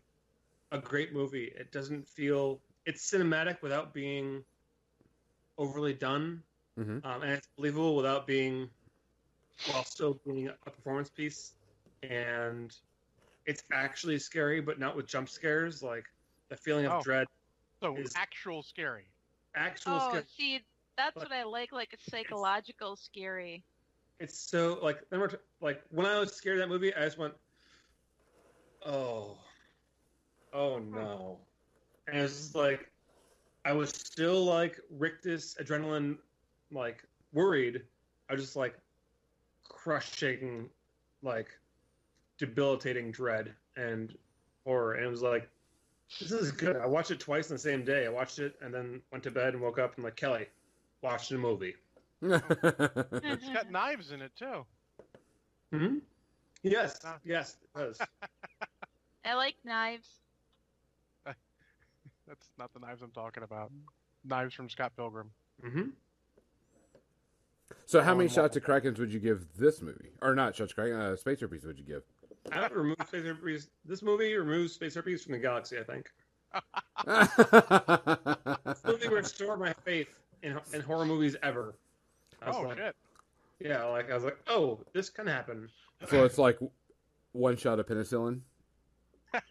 a 0.70 0.78
great 0.78 1.12
movie. 1.12 1.51
It 1.59 1.73
doesn't 1.73 2.07
feel 2.07 2.61
it's 2.87 3.11
cinematic 3.11 3.62
without 3.62 3.93
being 3.93 4.45
overly 5.59 5.93
done 5.93 6.45
Mhm. 6.79 7.05
um, 7.05 7.23
and 7.23 7.33
it's 7.33 7.49
believable 7.57 7.97
without 7.97 8.27
being 8.27 8.71
while 9.71 9.85
still 9.85 10.15
being 10.25 10.49
a 10.49 10.71
performance 10.71 11.11
piece 11.11 11.55
and 12.03 12.75
it's 13.45 13.63
actually 13.73 14.19
scary 14.19 14.61
but 14.61 14.79
not 14.79 14.97
with 14.97 15.07
jump 15.07 15.29
scares 15.29 15.83
like 15.83 16.05
the 16.49 16.57
feeling 16.57 16.87
of 16.87 16.93
Oh. 16.93 17.03
dread 17.03 17.27
So 17.83 17.97
is- 17.97 18.13
actual 18.17 18.63
scary. 18.63 19.11
actual 19.55 19.95
Oh, 19.95 20.09
scare 20.11 20.25
see, 20.27 20.65
that's 20.97 21.15
But- 21.15 21.25
what 21.25 21.33
I 21.33 21.43
like, 21.45 21.73
like 21.73 21.93
a 21.93 22.11
psychological 22.11 22.97
scary. 22.97 23.65
it's 24.19 24.39
so 24.39 24.79
like 24.83 25.07
then 25.11 25.19
we're 25.21 25.29
t- 25.29 25.37
like 25.61 25.83
when 25.91 26.05
i 26.07 26.19
was 26.19 26.35
scared 26.35 26.59
of 26.59 26.61
that 26.61 26.69
movie 26.69 26.95
i 26.95 27.01
just 27.05 27.17
went 27.19 27.35
oh 28.85 29.39
oh 30.53 30.79
no 30.79 31.41
and 32.07 32.19
it's 32.19 32.55
like 32.55 32.91
i 33.65 33.73
was 33.73 33.89
still 33.91 34.45
like 34.45 34.79
rictus 34.91 35.55
adrenaline 35.61 36.19
like 36.73 37.05
worried 37.33 37.83
i 38.29 38.35
was 38.35 38.43
just 38.43 38.57
like 38.57 38.77
crushing, 39.69 40.69
like 41.23 41.49
debilitating 42.39 43.11
dread 43.11 43.53
and 43.77 44.17
horror 44.65 44.95
and 44.95 45.05
it 45.05 45.11
was 45.11 45.23
like 45.23 45.49
this 46.21 46.33
is 46.33 46.51
good 46.51 46.77
i 46.77 46.87
watched 46.87 47.11
it 47.11 47.21
twice 47.21 47.51
in 47.51 47.55
the 47.55 47.61
same 47.61 47.85
day 47.85 48.07
i 48.07 48.09
watched 48.09 48.39
it 48.39 48.55
and 48.63 48.75
then 48.75 49.01
went 49.13 49.23
to 49.23 49.31
bed 49.31 49.55
and 49.55 49.63
woke 49.63 49.79
up 49.79 49.95
and 49.97 50.05
like 50.05 50.17
kelly 50.17 50.47
watched 51.03 51.31
a 51.31 51.39
movie 51.39 51.75
It's 52.23 53.49
got 53.49 53.71
knives 53.71 54.13
in 54.13 54.21
it 54.21 54.33
too. 54.37 54.67
Hmm. 55.73 55.99
Yes. 56.63 56.99
Yes. 57.25 57.57
It 57.63 57.79
does. 57.79 57.99
I 59.25 59.35
like 59.35 59.55
knives. 59.65 60.09
That's 61.25 62.51
not 62.59 62.73
the 62.75 62.81
knives 62.81 63.03
I'm 63.03 63.11
talking 63.11 63.43
about. 63.43 63.71
Knives 64.25 64.55
from 64.55 64.69
Scott 64.69 64.93
Pilgrim. 64.97 65.31
Mm 65.65 65.73
hmm 65.73 65.89
so 67.91 68.01
how 68.01 68.12
Oh, 68.12 68.17
many 68.17 68.29
shots 68.29 68.57
of 68.57 68.62
Krakens 68.65 68.99
would 68.99 69.12
you 69.12 69.19
give 69.19 69.47
this 69.59 69.83
movie? 69.83 70.11
Or 70.23 70.35
not 70.35 70.55
shots 70.55 70.71
of 70.73 70.77
Kraken, 70.77 70.97
uh, 71.01 71.17
Space 71.17 71.41
Herpes 71.41 71.65
would 71.65 71.77
you 71.79 71.85
give? 71.85 72.03
I 72.53 72.62
would 72.62 72.73
remove 72.73 72.97
space 73.07 73.25
herpes. 73.25 73.69
This 73.85 74.01
movie 74.03 74.35
removes 74.35 74.73
space 74.73 74.95
herpes 74.95 75.23
from 75.25 75.33
the 75.33 75.39
galaxy. 75.39 75.77
I 75.79 75.83
think. 75.83 76.09
This 78.65 78.85
movie 78.85 79.09
restored 79.15 79.59
my 79.61 79.75
faith 79.85 80.09
in 80.43 80.59
in 80.73 80.81
horror 80.81 81.05
movies 81.05 81.37
ever. 81.43 81.75
Oh 82.47 82.62
like, 82.62 82.79
shit! 82.79 82.97
Yeah, 83.59 83.85
like 83.87 84.11
I 84.11 84.15
was 84.15 84.25
like, 84.25 84.39
oh, 84.49 84.81
this 84.93 85.11
can 85.11 85.27
happen. 85.27 85.69
so 86.09 86.25
it's 86.25 86.39
like 86.39 86.59
one 87.33 87.57
shot 87.57 87.79
of 87.79 87.87
penicillin. 87.87 88.41
I 89.35 89.43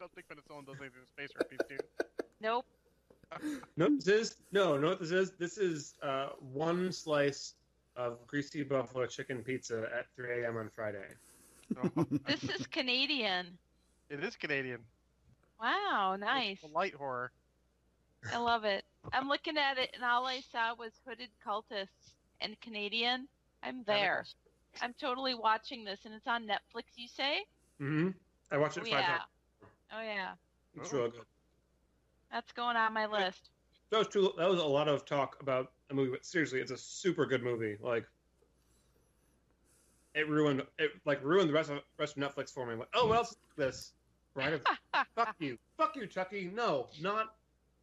don't 0.00 0.12
think 0.14 0.26
penicillin 0.28 0.66
does 0.66 0.76
anything 0.80 1.02
to 1.02 1.08
space 1.08 1.30
herpes, 1.36 1.58
dude. 1.68 1.82
Nope. 2.40 2.64
No, 3.76 3.88
this 3.96 4.08
is 4.08 4.36
no, 4.52 4.76
no. 4.78 4.88
What 4.88 5.00
this 5.00 5.10
is? 5.10 5.32
This 5.32 5.58
is 5.58 5.94
uh, 6.02 6.30
one 6.40 6.92
slice 6.92 7.54
of 7.96 8.26
greasy 8.26 8.62
buffalo 8.62 9.06
chicken 9.06 9.42
pizza 9.42 9.88
at 9.96 10.06
3 10.16 10.42
a.m. 10.44 10.56
on 10.56 10.68
Friday. 10.70 11.06
Oh, 11.76 12.06
This 12.26 12.48
is 12.48 12.66
Canadian. 12.66 13.58
it 14.08 14.22
is 14.22 14.36
Canadian. 14.36 14.80
Wow, 15.60 16.16
nice. 16.18 16.58
light 16.72 16.94
horror. 16.94 17.32
I 18.32 18.38
love 18.38 18.64
it. 18.64 18.84
I'm 19.12 19.28
looking 19.28 19.56
at 19.56 19.78
it, 19.78 19.90
and 19.94 20.04
all 20.04 20.26
I 20.26 20.40
saw 20.40 20.74
was 20.74 20.92
hooded 21.06 21.30
cultists 21.44 22.14
and 22.40 22.58
Canadian. 22.60 23.28
I'm 23.62 23.82
there. 23.84 24.24
I'm 24.80 24.94
totally 25.00 25.34
watching 25.34 25.84
this, 25.84 26.00
and 26.04 26.14
it's 26.14 26.26
on 26.26 26.46
Netflix. 26.46 26.84
You 26.96 27.08
say? 27.08 27.38
Mm 27.80 28.02
hmm 28.02 28.08
I 28.50 28.56
watched 28.58 28.78
Oh 28.78 28.82
it 28.82 28.88
five 28.88 29.00
yeah. 29.00 29.06
times. 29.06 29.22
Oh 29.92 30.00
yeah. 30.02 30.34
It's 30.74 30.92
Oh. 30.92 30.98
real 30.98 31.10
good. 31.10 31.26
That's 32.32 32.52
going 32.52 32.76
on 32.76 32.92
my 32.92 33.06
list. 33.06 33.50
That 33.90 33.98
was 33.98 34.08
true. 34.08 34.32
That 34.36 34.48
was 34.48 34.60
a 34.60 34.64
lot 34.64 34.88
of 34.88 35.06
talk 35.06 35.36
about 35.40 35.72
a 35.90 35.94
movie, 35.94 36.10
but 36.10 36.24
seriously, 36.24 36.60
it's 36.60 36.70
a 36.70 36.76
super 36.76 37.24
good 37.24 37.42
movie. 37.42 37.76
Like, 37.80 38.04
it 40.14 40.28
ruined 40.28 40.62
it. 40.78 40.90
Like 41.04 41.24
ruined 41.24 41.48
the 41.48 41.54
rest 41.54 41.70
of 41.70 41.80
rest 41.98 42.16
of 42.16 42.22
Netflix 42.22 42.52
for 42.52 42.66
me. 42.66 42.72
I'm 42.72 42.78
like, 42.80 42.88
oh, 42.94 43.06
what 43.06 43.16
else 43.16 43.30
is 43.30 43.36
this? 43.56 43.92
Right? 44.34 44.60
Fuck 45.14 45.36
you. 45.38 45.58
Fuck 45.78 45.96
you, 45.96 46.06
Chucky. 46.06 46.50
No, 46.54 46.88
not 47.00 47.34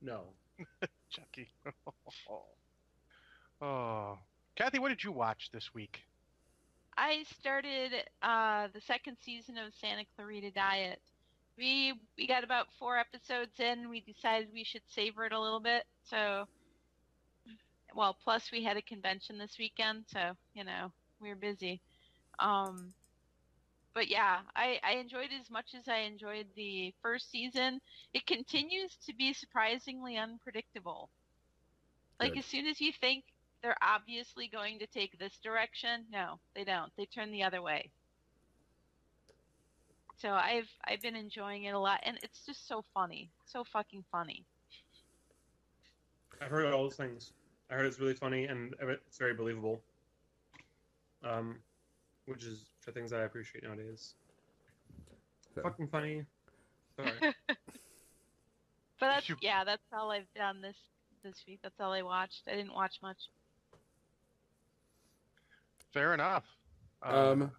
no. 0.02 0.22
Chucky. 1.10 1.50
oh, 3.62 4.18
Kathy, 4.56 4.80
what 4.80 4.90
did 4.90 5.04
you 5.04 5.12
watch 5.12 5.50
this 5.52 5.74
week? 5.74 6.02
I 6.98 7.26
started 7.40 7.92
uh, 8.22 8.68
the 8.74 8.80
second 8.82 9.18
season 9.22 9.58
of 9.58 9.74
Santa 9.74 10.04
Clarita 10.16 10.52
Diet. 10.52 11.02
We 11.58 11.94
we 12.18 12.28
got 12.28 12.44
about 12.44 12.68
four 12.78 12.98
episodes 12.98 13.60
in. 13.60 13.90
We 13.90 14.02
decided 14.02 14.50
we 14.54 14.64
should 14.64 14.82
savor 14.88 15.26
it 15.26 15.32
a 15.32 15.40
little 15.40 15.62
bit. 15.62 15.84
So, 16.04 16.46
well, 17.96 18.18
plus 18.24 18.52
we 18.52 18.64
had 18.64 18.78
a 18.78 18.82
convention 18.82 19.38
this 19.38 19.58
weekend, 19.58 20.06
so 20.08 20.32
you 20.54 20.64
know 20.64 20.92
we 21.22 21.30
were 21.30 21.36
busy. 21.36 21.82
Um, 22.40 22.94
but 23.94 24.10
yeah, 24.10 24.40
I, 24.56 24.80
I 24.84 24.94
enjoyed 24.96 25.32
it 25.32 25.40
as 25.42 25.50
much 25.50 25.74
as 25.74 25.88
I 25.88 26.00
enjoyed 26.00 26.48
the 26.56 26.94
first 27.02 27.32
season. 27.32 27.80
It 28.14 28.28
continues 28.28 28.98
to 29.06 29.16
be 29.16 29.32
surprisingly 29.32 30.18
unpredictable. 30.18 31.10
Like 32.20 32.34
Good. 32.34 32.40
as 32.40 32.46
soon 32.46 32.68
as 32.68 32.82
you 32.82 32.92
think 32.92 33.24
they're 33.64 33.78
obviously 33.82 34.50
going 34.50 34.80
to 34.80 34.88
take 34.88 35.18
this 35.18 35.38
direction. 35.42 36.06
No, 36.12 36.40
they 36.56 36.66
don't. 36.66 36.92
They 36.98 37.06
turn 37.06 37.32
the 37.32 37.44
other 37.44 37.62
way. 37.62 37.90
So 40.18 40.30
I've 40.32 40.70
I've 40.86 41.02
been 41.02 41.16
enjoying 41.16 41.64
it 41.66 41.72
a 41.74 41.80
lot, 41.80 42.00
and 42.04 42.18
it's 42.24 42.46
just 42.46 42.68
so 42.68 42.84
funny, 42.94 43.30
so 43.46 43.64
fucking 43.64 44.04
funny. 44.12 44.46
I've 46.42 46.50
heard 46.50 46.66
all 46.74 46.84
those 46.84 46.96
things. 46.96 47.32
I 47.70 47.76
heard 47.76 47.86
it's 47.86 48.00
really 48.00 48.14
funny 48.14 48.46
and 48.46 48.76
it's 48.82 49.18
very 49.18 49.34
believable. 49.34 49.82
Um, 51.24 51.58
which 52.26 52.44
is 52.44 52.66
the 52.86 52.92
things 52.92 53.10
that 53.12 53.22
I 53.22 53.24
appreciate 53.24 53.64
nowadays. 53.64 54.14
So- 55.56 55.62
Fucking 55.64 55.88
funny. 55.88 56.26
Sorry. 56.98 57.12
but 57.48 57.58
that's 59.00 59.30
yeah, 59.42 59.64
that's 59.64 59.82
all 59.92 60.12
I've 60.12 60.32
done 60.36 60.62
this 60.62 60.76
this 61.24 61.44
week. 61.48 61.60
That's 61.64 61.80
all 61.80 61.92
I 61.92 62.02
watched. 62.04 62.44
I 62.48 62.56
didn't 62.56 62.74
watch 62.74 63.00
much. 63.02 63.18
Fair 65.94 66.14
enough. 66.14 66.44
Um, 67.02 67.52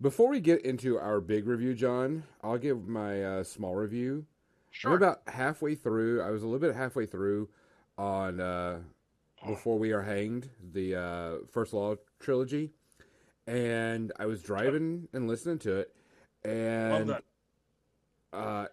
before 0.00 0.28
we 0.28 0.40
get 0.40 0.64
into 0.64 0.98
our 0.98 1.20
big 1.20 1.46
review, 1.46 1.74
John, 1.74 2.24
I'll 2.42 2.58
give 2.58 2.86
my 2.86 3.22
uh, 3.22 3.44
small 3.44 3.74
review. 3.74 4.26
sure. 4.70 4.92
I'm 4.92 4.96
about 4.96 5.22
halfway 5.26 5.74
through. 5.74 6.22
I 6.22 6.30
was 6.30 6.42
a 6.42 6.46
little 6.46 6.60
bit 6.60 6.74
halfway 6.76 7.06
through 7.06 7.48
on 7.96 8.40
uh, 8.40 8.78
Before 9.46 9.78
We 9.78 9.92
Are 9.92 10.02
Hanged, 10.02 10.50
the 10.72 10.94
uh, 10.96 11.32
First 11.50 11.72
Law 11.72 11.96
trilogy, 12.20 12.70
and 13.46 14.12
I 14.18 14.26
was 14.26 14.42
driving 14.42 15.08
and 15.12 15.26
listening 15.26 15.58
to 15.60 15.78
it, 15.78 15.94
and 16.44 17.16
uh, 18.32 18.66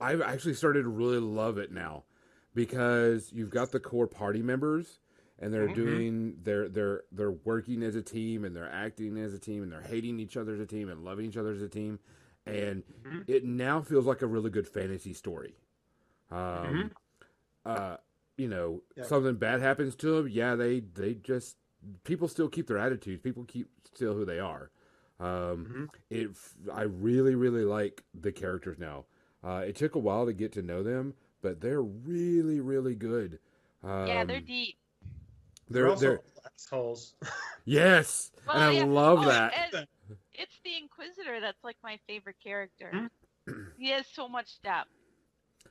I've 0.00 0.20
actually 0.20 0.54
started 0.54 0.82
to 0.82 0.88
really 0.88 1.18
love 1.18 1.58
it 1.58 1.72
now 1.72 2.04
because 2.54 3.30
you've 3.32 3.50
got 3.50 3.72
the 3.72 3.80
core 3.80 4.06
party 4.06 4.42
members 4.42 4.98
and 5.42 5.52
they're 5.52 5.68
Mhm. 5.68 5.74
doing 5.74 6.34
they're 6.44 6.68
they're 6.68 7.02
they're 7.12 7.32
working 7.32 7.82
as 7.82 7.96
a 7.96 8.02
team 8.02 8.44
and 8.44 8.56
they're 8.56 8.72
acting 8.72 9.18
as 9.18 9.34
a 9.34 9.38
team 9.38 9.62
and 9.62 9.72
they're 9.72 9.82
hating 9.82 10.18
each 10.20 10.36
other 10.36 10.54
as 10.54 10.60
a 10.60 10.66
team 10.66 10.88
and 10.88 11.04
loving 11.04 11.26
each 11.26 11.36
other 11.36 11.52
as 11.52 11.60
a 11.60 11.68
team 11.68 11.98
and 12.46 12.82
Mhm. 13.04 13.24
it 13.26 13.44
now 13.44 13.82
feels 13.82 14.06
like 14.06 14.22
a 14.22 14.26
really 14.26 14.50
good 14.50 14.66
fantasy 14.66 15.12
story 15.12 15.54
um 16.30 16.90
uh 17.66 17.96
you 18.36 18.48
know 18.48 18.82
Yeah. 18.96 19.04
something 19.04 19.34
bad 19.34 19.60
happens 19.60 19.94
to 19.96 20.16
them 20.16 20.28
yeah 20.28 20.54
they 20.54 20.80
they 20.80 21.14
just 21.14 21.56
people 22.04 22.28
still 22.28 22.48
keep 22.48 22.66
their 22.68 22.78
attitudes 22.78 23.20
people 23.22 23.44
keep 23.44 23.68
still 23.92 24.14
who 24.14 24.24
they 24.24 24.38
are 24.38 24.70
um 25.20 25.66
Mhm. 25.66 25.88
it 26.10 26.30
i 26.72 26.82
really 26.82 27.34
really 27.34 27.64
like 27.64 28.04
the 28.14 28.32
characters 28.32 28.78
now 28.78 29.04
uh 29.44 29.62
it 29.66 29.76
took 29.76 29.94
a 29.94 29.98
while 29.98 30.24
to 30.24 30.32
get 30.32 30.52
to 30.52 30.62
know 30.62 30.82
them 30.82 31.14
but 31.42 31.60
they're 31.60 31.82
really 31.82 32.60
really 32.60 32.94
good 32.94 33.38
um, 33.84 34.06
yeah, 34.06 34.24
they're 34.24 34.40
deep. 34.40 34.76
They're, 35.72 35.88
also 35.88 36.00
they're 36.00 36.20
assholes. 36.54 37.14
yes 37.64 38.30
Well, 38.46 38.56
and 38.56 38.64
i 38.64 38.72
yeah. 38.72 38.84
love 38.84 39.20
Oh, 39.20 39.28
that 39.28 39.54
and 39.74 39.86
it's 40.34 40.58
the 40.64 40.76
Inquisitor 40.76 41.40
that's 41.40 41.62
like 41.62 41.76
my 41.82 41.98
favorite 42.06 42.36
character. 42.42 43.08
He 43.76 43.90
has 43.90 44.06
so 44.06 44.28
much 44.28 44.62
depth. 44.62 44.88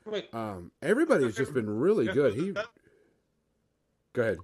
Wait, 0.06 0.34
um 0.34 0.72
everybody's 0.82 1.36
just 1.36 1.54
been 1.54 1.70
really 1.70 2.08
good 2.08 2.34
he 2.34 2.52
go 4.14 4.22
ahead 4.22 4.38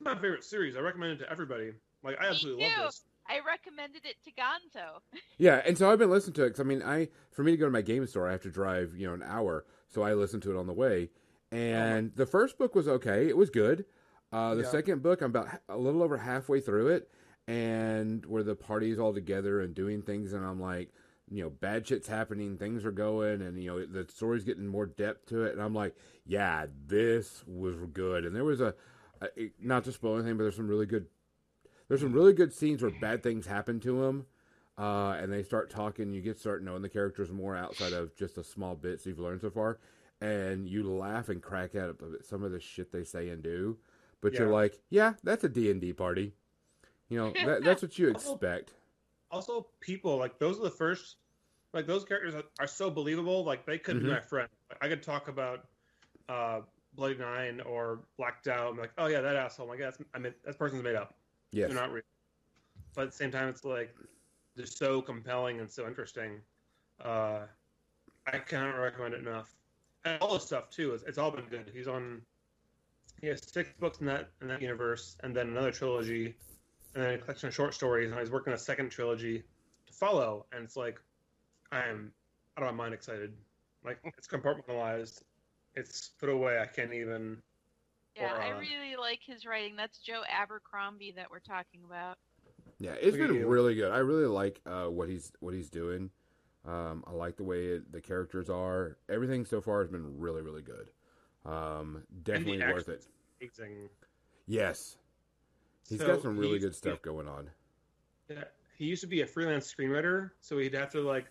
my 0.00 0.14
favorite 0.14 0.44
series. 0.44 0.76
I 0.76 0.80
recommend 0.80 1.12
it 1.12 1.24
to 1.24 1.30
everybody. 1.30 1.72
Like 2.02 2.20
I 2.20 2.28
absolutely 2.28 2.64
love 2.64 2.86
this. 2.86 3.02
I 3.28 3.40
recommended 3.46 4.02
it 4.04 4.16
to 4.24 4.30
Gonzo. 4.32 5.00
Yeah, 5.40 5.62
and 5.64 5.78
so 5.78 5.88
I've 5.88 6.00
been 6.00 6.10
listening 6.10 6.34
to 6.34 6.44
it 6.44 6.48
because 6.48 6.60
I 6.60 6.64
mean, 6.64 6.82
I 6.82 7.08
for 7.30 7.44
me 7.44 7.52
to 7.52 7.56
go 7.56 7.66
to 7.66 7.70
my 7.70 7.80
game 7.82 8.04
store, 8.06 8.28
I 8.28 8.32
have 8.32 8.42
to 8.42 8.50
drive 8.50 8.94
you 8.96 9.06
know 9.06 9.14
an 9.14 9.22
hour, 9.22 9.64
so 9.88 10.02
I 10.02 10.14
listen 10.14 10.40
to 10.40 10.50
it 10.50 10.58
on 10.58 10.66
the 10.66 10.72
way. 10.72 11.10
And 11.50 12.14
the 12.14 12.26
first 12.26 12.58
book 12.58 12.74
was 12.74 12.88
okay; 12.88 13.28
it 13.28 13.36
was 13.36 13.50
good. 13.50 13.84
Uh, 14.32 14.54
the 14.54 14.62
Yeah. 14.62 14.68
second 14.68 15.02
book, 15.02 15.22
I'm 15.22 15.30
about 15.30 15.48
a 15.68 15.78
little 15.78 16.02
over 16.02 16.18
halfway 16.18 16.60
through 16.60 16.88
it, 16.88 17.10
and 17.46 18.24
where 18.26 18.42
the 18.42 18.54
party's 18.54 18.98
all 18.98 19.14
together 19.14 19.60
and 19.60 19.74
doing 19.74 20.02
things, 20.02 20.32
and 20.34 20.44
I'm 20.44 20.60
like, 20.60 20.92
you 21.30 21.42
know, 21.42 21.50
bad 21.50 21.86
shit's 21.86 22.08
happening, 22.08 22.58
things 22.58 22.84
are 22.84 22.92
going, 22.92 23.40
and 23.40 23.62
you 23.62 23.70
know, 23.70 23.84
the 23.86 24.06
story's 24.10 24.44
getting 24.44 24.66
more 24.66 24.86
depth 24.86 25.26
to 25.26 25.44
it, 25.44 25.52
and 25.54 25.62
I'm 25.62 25.74
like, 25.74 25.96
yeah, 26.26 26.66
this 26.86 27.44
was 27.46 27.76
good. 27.92 28.24
And 28.26 28.36
there 28.36 28.44
was 28.44 28.60
a, 28.60 28.74
a 29.22 29.50
not 29.60 29.84
to 29.84 29.92
spoil 29.92 30.16
anything, 30.16 30.36
but 30.36 30.44
there's 30.44 30.56
some 30.56 30.68
really 30.68 30.86
good, 30.86 31.06
there's 31.88 32.00
some 32.02 32.12
really 32.12 32.34
good 32.34 32.52
scenes 32.52 32.82
where 32.82 32.90
bad 32.90 33.22
things 33.22 33.46
happen 33.46 33.80
to 33.80 34.04
him 34.04 34.26
uh, 34.78 35.16
and 35.20 35.32
they 35.32 35.42
start 35.42 35.70
talking. 35.70 36.12
You 36.12 36.20
get 36.20 36.38
start 36.38 36.62
knowing 36.62 36.82
the 36.82 36.88
characters 36.88 37.30
more 37.30 37.56
outside 37.56 37.92
of 37.92 38.14
just 38.14 38.36
the 38.36 38.44
small 38.44 38.74
bits 38.76 39.04
you've 39.06 39.18
learned 39.18 39.40
so 39.40 39.50
far, 39.50 39.78
and 40.20 40.68
you 40.68 40.90
laugh 40.90 41.28
and 41.28 41.42
crack 41.42 41.74
at 41.74 41.90
some 42.22 42.42
of 42.42 42.52
the 42.52 42.60
shit 42.60 42.92
they 42.92 43.04
say 43.04 43.28
and 43.28 43.42
do. 43.42 43.78
But 44.20 44.34
you're 44.34 44.50
like, 44.50 44.80
yeah, 44.90 45.14
that's 45.22 45.44
a 45.44 45.48
D 45.48 45.70
and 45.70 45.80
D 45.80 45.92
party. 45.92 46.34
You 47.08 47.18
know, 47.18 47.32
that, 47.44 47.62
that's 47.64 47.82
what 47.82 47.98
you 47.98 48.08
expect. 48.08 48.72
Also, 49.30 49.66
people 49.80 50.16
like 50.16 50.38
those 50.38 50.58
are 50.58 50.64
the 50.64 50.70
first. 50.70 51.16
Like 51.74 51.86
those 51.86 52.04
characters 52.04 52.34
are, 52.34 52.44
are 52.58 52.66
so 52.66 52.90
believable. 52.90 53.44
Like 53.44 53.66
they 53.66 53.78
could 53.78 53.96
Mhm. 53.98 54.02
be 54.04 54.06
my 54.08 54.20
friend. 54.20 54.48
Like, 54.70 54.78
I 54.82 54.88
could 54.88 55.02
talk 55.02 55.28
about 55.28 55.66
uh, 56.28 56.62
Bloody 56.94 57.16
Nine 57.16 57.60
or 57.60 58.00
Black 58.16 58.42
Dow. 58.42 58.68
I'm 58.70 58.78
like, 58.78 58.92
oh 58.98 59.06
yeah, 59.06 59.20
that 59.20 59.36
asshole. 59.36 59.68
Like 59.68 59.78
that's 59.78 59.98
I 60.14 60.18
mean 60.18 60.34
that 60.44 60.58
person's 60.58 60.82
made 60.82 60.96
up. 60.96 61.14
Yes. 61.52 61.68
They're 61.68 61.76
not 61.76 61.92
real. 61.92 62.02
But 62.94 63.02
at 63.02 63.10
the 63.10 63.16
same 63.16 63.30
time, 63.30 63.48
it's 63.48 63.64
like 63.64 63.94
they're 64.56 64.66
so 64.66 65.00
compelling 65.02 65.60
and 65.60 65.70
so 65.70 65.86
interesting. 65.86 66.40
Uh, 67.04 67.40
I 68.26 68.38
cannot 68.38 68.72
recommend 68.76 69.14
it 69.14 69.20
enough. 69.20 69.54
And 70.04 70.20
all 70.20 70.34
this 70.34 70.44
stuff 70.44 70.70
too. 70.70 70.92
It's, 70.94 71.02
it's 71.04 71.18
all 71.18 71.30
been 71.30 71.46
good. 71.46 71.70
He's 71.72 71.88
on. 71.88 72.22
He 73.20 73.26
has 73.26 73.42
six 73.44 73.70
books 73.80 73.98
in 73.98 74.06
that 74.06 74.30
in 74.40 74.48
that 74.48 74.62
universe, 74.62 75.16
and 75.22 75.34
then 75.34 75.48
another 75.48 75.72
trilogy, 75.72 76.36
and 76.94 77.04
then 77.04 77.14
a 77.14 77.18
collection 77.18 77.48
of 77.48 77.54
short 77.54 77.74
stories. 77.74 78.10
And 78.10 78.18
he's 78.20 78.30
working 78.30 78.52
on 78.52 78.56
a 78.56 78.60
second 78.60 78.90
trilogy 78.90 79.42
to 79.86 79.92
follow. 79.92 80.46
And 80.52 80.64
it's 80.64 80.76
like, 80.76 81.00
I 81.72 81.84
am 81.84 82.12
out 82.56 82.64
of 82.66 82.74
my 82.74 82.84
mind 82.84 82.94
excited. 82.94 83.32
Like 83.84 83.98
it's 84.16 84.28
compartmentalized. 84.28 85.22
It's 85.74 86.10
put 86.20 86.28
away. 86.28 86.58
I 86.58 86.66
can't 86.66 86.92
even. 86.92 87.38
Yeah, 88.16 88.34
Or, 88.34 88.40
I 88.40 88.52
uh, 88.52 88.58
really 88.58 88.96
like 88.98 89.20
his 89.24 89.46
writing. 89.46 89.76
That's 89.76 89.98
Joe 89.98 90.22
Abercrombie 90.28 91.12
that 91.16 91.30
we're 91.30 91.38
talking 91.38 91.80
about. 91.86 92.18
Yeah, 92.80 92.94
it's 93.00 93.16
been 93.16 93.34
you. 93.34 93.46
really 93.46 93.74
good. 93.74 93.90
I 93.92 93.98
really 93.98 94.26
like 94.26 94.60
uh, 94.66 94.86
what 94.86 95.08
he's 95.08 95.32
what 95.40 95.54
he's 95.54 95.70
doing. 95.70 96.10
Um, 96.68 97.02
I 97.06 97.12
like 97.12 97.36
the 97.36 97.44
way 97.44 97.66
it, 97.66 97.92
the 97.92 98.00
characters 98.00 98.50
are. 98.50 98.98
Everything 99.08 99.46
so 99.46 99.60
far 99.60 99.80
has 99.80 99.90
been 99.90 100.18
really, 100.18 100.42
really 100.42 100.60
good. 100.60 100.90
Um, 101.46 102.02
definitely 102.24 102.58
worth 102.58 102.90
it. 102.90 103.06
Amazing. 103.40 103.88
Yes, 104.46 104.96
he's 105.88 105.98
So 105.98 106.06
got 106.06 106.20
some 106.20 106.36
really 106.36 106.58
good 106.58 106.74
stuff 106.74 107.00
going 107.00 107.26
on. 107.26 107.48
Yeah, 108.28 108.44
he 108.76 108.84
used 108.84 109.00
to 109.00 109.06
be 109.06 109.22
a 109.22 109.26
freelance 109.26 109.72
screenwriter, 109.72 110.32
so 110.40 110.58
he'd 110.58 110.74
have 110.74 110.90
to 110.90 111.00
like 111.00 111.26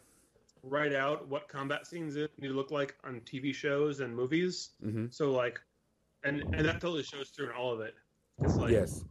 write 0.64 0.94
out 0.94 1.28
what 1.28 1.48
combat 1.48 1.86
scenes 1.86 2.16
need 2.16 2.48
to 2.48 2.54
look 2.54 2.72
like 2.72 2.96
on 3.04 3.22
TV 3.22 3.54
shows 3.54 4.00
and 4.00 4.16
movies. 4.16 4.72
hmm 4.82 5.06
So 5.12 5.32
like, 5.32 5.62
and 6.24 6.42
and 6.42 6.66
that 6.66 6.82
totally 6.82 7.04
shows 7.04 7.30
through 7.30 7.50
in 7.50 7.56
all 7.56 7.72
of 7.72 7.82
it. 7.82 7.94
It's 8.42 8.56
like 8.56 8.72
yes, 8.72 9.06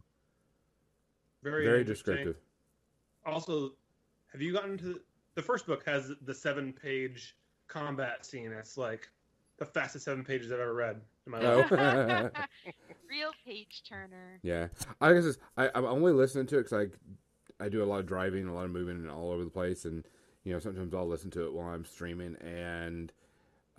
very 1.41 1.65
very 1.65 1.83
descriptive. 1.85 2.35
Also, 3.25 3.73
have 4.31 4.41
you 4.41 4.51
gotten 4.51 4.77
to 4.79 4.99
the 5.37 5.43
first 5.43 5.67
book 5.67 5.85
has 5.85 6.11
the 6.25 6.33
seven 6.33 6.73
page 6.73 7.37
combat 7.67 8.25
scene? 8.25 8.51
It's 8.51 8.75
like 8.75 9.07
the 9.59 9.65
fastest 9.65 10.03
seven 10.05 10.23
pages 10.25 10.51
I've 10.51 10.59
ever 10.59 10.73
read 10.73 10.99
in 11.27 11.31
my 11.31 11.39
life. 11.39 11.71
Oh. 11.71 12.29
Real 13.09 13.31
page 13.45 13.83
turner. 13.87 14.39
Yeah, 14.41 14.67
I 14.99 15.13
guess 15.13 15.25
it's, 15.25 15.37
I, 15.55 15.69
I'm 15.75 15.85
only 15.85 16.11
listening 16.11 16.47
to 16.47 16.57
it 16.57 16.63
because 16.69 16.87
I 17.59 17.63
I 17.63 17.69
do 17.69 17.83
a 17.83 17.85
lot 17.85 17.99
of 17.99 18.07
driving, 18.07 18.47
a 18.47 18.53
lot 18.53 18.65
of 18.65 18.71
moving, 18.71 18.97
and 18.97 19.09
all 19.09 19.31
over 19.31 19.43
the 19.43 19.49
place, 19.49 19.85
and 19.85 20.03
you 20.43 20.53
know 20.53 20.59
sometimes 20.59 20.93
I'll 20.93 21.07
listen 21.07 21.29
to 21.31 21.45
it 21.45 21.53
while 21.53 21.67
I'm 21.69 21.85
streaming. 21.85 22.35
And 22.37 23.13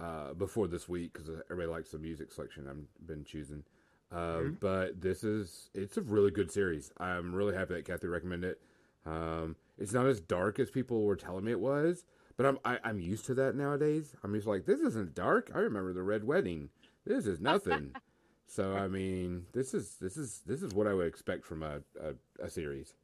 uh, 0.01 0.33
before 0.35 0.69
this 0.69 0.89
week, 0.89 1.13
because 1.13 1.29
everybody 1.51 1.69
likes 1.69 1.91
the 1.91 1.99
music 1.99 2.33
selection 2.33 2.69
I've 2.71 3.07
been 3.07 3.25
choosing. 3.25 3.65
Uh, 4.11 4.39
Mhm. 4.39 4.61
But 4.61 5.01
this 5.03 5.25
is 5.25 5.71
it's 5.75 5.97
a 5.99 6.03
really 6.03 6.31
good 6.31 6.51
series. 6.53 6.93
I'm 6.99 7.35
really 7.35 7.55
happy 7.55 7.75
that 7.75 7.85
Kathy 7.85 8.07
recommended 8.07 8.53
it. 8.53 8.61
Um, 9.05 9.57
it's 9.79 9.93
not 9.93 10.07
as 10.07 10.21
dark 10.21 10.59
as 10.59 10.71
people 10.71 11.03
were 11.03 11.17
telling 11.17 11.45
me 11.45 11.53
it 11.53 11.61
was, 11.61 12.05
but 12.37 12.47
I'm 12.47 12.59
I, 12.65 12.79
I'm 12.85 13.01
used 13.01 13.27
to 13.27 13.35
that 13.35 13.55
nowadays. 13.55 14.15
I'm 14.23 14.35
just 14.35 14.47
like 14.47 14.67
this 14.67 14.81
isn't 14.81 15.15
dark. 15.15 15.51
I 15.55 15.59
remember 15.59 15.93
the 15.93 16.03
Red 16.03 16.25
Wedding. 16.25 16.71
This 17.05 17.27
is 17.27 17.41
nothing. 17.41 17.93
So 18.49 18.75
I 18.75 18.89
mean, 18.89 19.45
this 19.53 19.75
is 19.75 19.97
this 20.01 20.17
is 20.17 20.41
this 20.47 20.63
is 20.63 20.73
what 20.73 20.87
I 20.87 20.95
would 20.95 21.07
expect 21.07 21.45
from 21.45 21.63
a 21.63 21.81
a, 22.01 22.15
a 22.43 22.49
series. 22.49 22.95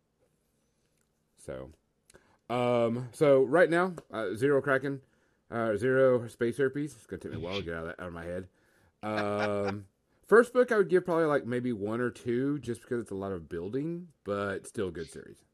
So, 1.36 1.70
um, 2.48 3.10
so 3.12 3.42
right 3.42 3.68
now, 3.68 3.92
uh, 4.10 4.34
zero 4.34 4.62
Kraken, 4.62 5.02
uh, 5.50 5.76
zero 5.76 6.26
space 6.28 6.56
herpes. 6.56 6.94
It's 6.94 7.06
gonna 7.06 7.20
take 7.20 7.32
me 7.32 7.36
a 7.36 7.40
while 7.40 7.56
to 7.56 7.62
get 7.62 7.74
out 7.74 7.80
of 7.80 7.86
that 7.88 8.00
out 8.00 8.08
of 8.08 8.12
my 8.14 8.24
head. 8.24 8.48
Um, 9.02 9.84
first 10.26 10.54
book 10.54 10.72
I 10.72 10.78
would 10.78 10.88
give 10.88 11.04
probably 11.04 11.26
like 11.26 11.44
maybe 11.44 11.74
one 11.74 12.00
or 12.00 12.10
two, 12.10 12.58
just 12.60 12.80
because 12.80 13.02
it's 13.02 13.10
a 13.10 13.14
lot 13.14 13.32
of 13.32 13.46
building, 13.46 14.08
but 14.24 14.66
still 14.66 14.88
a 14.88 14.92
good 14.92 15.10
series. 15.10 15.44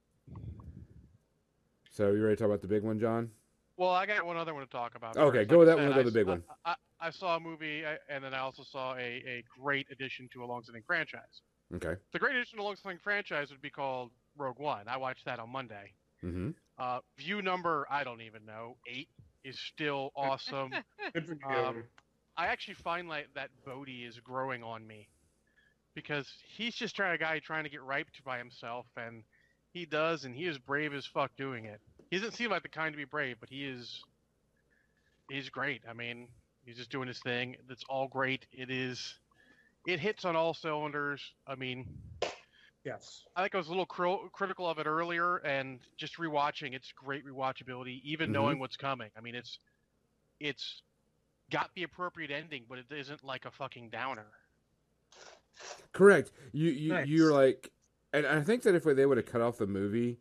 So 2.01 2.12
you 2.12 2.22
ready 2.22 2.35
to 2.35 2.40
talk 2.40 2.47
about 2.47 2.62
the 2.62 2.66
big 2.66 2.82
one, 2.82 2.98
John? 2.98 3.28
Well, 3.77 3.90
I 3.90 4.06
got 4.06 4.24
one 4.24 4.39
other 4.39 4.55
one 4.55 4.64
to 4.64 4.70
talk 4.70 4.94
about. 4.94 5.18
Okay, 5.18 5.40
first. 5.40 5.51
go 5.51 5.59
with 5.59 5.68
I 5.68 5.72
that 5.72 5.77
one, 5.77 5.89
said, 5.93 5.97
we'll 5.97 5.97
go 5.97 6.01
I 6.01 6.05
the 6.05 6.10
big 6.10 6.22
s- 6.22 6.28
one. 6.28 6.43
I, 6.64 6.70
I, 6.70 7.09
I 7.09 7.10
saw 7.10 7.36
a 7.36 7.40
movie, 7.40 7.85
and 8.09 8.24
then 8.24 8.32
I 8.32 8.39
also 8.39 8.62
saw 8.62 8.94
a, 8.94 9.22
a 9.27 9.44
great 9.60 9.86
addition 9.93 10.27
to 10.32 10.43
a 10.43 10.47
long-standing 10.47 10.82
franchise. 10.86 11.43
Okay. 11.74 11.97
The 12.14 12.18
great 12.18 12.36
addition 12.36 12.56
to 12.56 12.62
a 12.62 12.64
long-standing 12.64 13.01
franchise 13.05 13.51
would 13.51 13.60
be 13.60 13.68
called 13.68 14.12
Rogue 14.39 14.59
One. 14.59 14.89
I 14.89 14.97
watched 14.97 15.27
that 15.27 15.40
on 15.40 15.51
Monday. 15.51 15.93
Mm-hmm. 16.24 16.52
Uh, 16.78 17.01
view 17.18 17.43
number, 17.43 17.86
I 17.90 18.02
don't 18.02 18.22
even 18.22 18.47
know, 18.47 18.78
eight 18.86 19.10
is 19.44 19.60
still 19.60 20.10
awesome. 20.16 20.70
Good 21.12 21.27
for 21.27 21.35
you. 21.35 21.55
Um, 21.55 21.85
I 22.35 22.47
actually 22.47 22.74
find 22.82 23.10
like 23.10 23.27
that 23.35 23.51
Bodhi 23.66 24.05
is 24.05 24.18
growing 24.20 24.62
on 24.62 24.86
me 24.86 25.10
because 25.94 26.27
he's 26.56 26.74
just 26.74 26.97
trying 26.97 27.14
a 27.14 27.18
guy 27.18 27.40
trying 27.40 27.64
to 27.64 27.70
get 27.70 27.85
raped 27.85 28.24
by 28.24 28.39
himself, 28.39 28.86
and 28.97 29.22
he 29.74 29.85
does, 29.85 30.24
and 30.24 30.35
he 30.35 30.47
is 30.47 30.56
brave 30.56 30.94
as 30.94 31.05
fuck 31.05 31.31
doing 31.36 31.66
it. 31.66 31.82
He 32.10 32.18
doesn't 32.18 32.32
seem 32.34 32.50
like 32.50 32.62
the 32.62 32.68
kind 32.68 32.92
to 32.92 32.96
be 32.96 33.04
brave, 33.04 33.36
but 33.40 33.48
he 33.48 33.64
is. 33.64 34.02
He's 35.28 35.48
great. 35.48 35.82
I 35.88 35.92
mean, 35.92 36.26
he's 36.64 36.76
just 36.76 36.90
doing 36.90 37.06
his 37.06 37.20
thing. 37.20 37.56
It's 37.68 37.84
all 37.88 38.08
great. 38.08 38.46
It 38.52 38.70
is. 38.70 39.14
It 39.86 40.00
hits 40.00 40.24
on 40.24 40.34
all 40.36 40.52
cylinders. 40.52 41.22
I 41.46 41.54
mean, 41.54 41.86
Yes. 42.82 43.24
I 43.36 43.42
think 43.42 43.54
I 43.54 43.58
was 43.58 43.66
a 43.66 43.70
little 43.70 43.84
cri- 43.84 44.30
critical 44.32 44.66
of 44.66 44.78
it 44.78 44.86
earlier, 44.86 45.36
and 45.38 45.80
just 45.98 46.16
rewatching, 46.16 46.72
it's 46.72 46.90
great 46.92 47.26
rewatchability, 47.26 48.00
even 48.02 48.30
Mhm. 48.30 48.32
knowing 48.32 48.58
what's 48.58 48.76
coming. 48.76 49.10
I 49.16 49.20
mean, 49.20 49.34
it's 49.34 49.58
it's 50.40 50.82
got 51.50 51.70
the 51.74 51.82
appropriate 51.82 52.30
ending, 52.30 52.64
but 52.66 52.78
it 52.78 52.90
isn't 52.90 53.22
like 53.22 53.44
a 53.44 53.50
fucking 53.50 53.90
downer. 53.90 54.26
Correct. 55.92 56.32
You 56.52 56.70
you 56.70 56.88
Nice. 56.94 57.08
you're 57.08 57.32
like, 57.32 57.70
and 58.14 58.26
I 58.26 58.42
think 58.42 58.62
that 58.62 58.74
if 58.74 58.84
they 58.84 59.04
would 59.04 59.18
have 59.18 59.26
cut 59.26 59.42
off 59.42 59.58
the 59.58 59.66
movie 59.66 60.18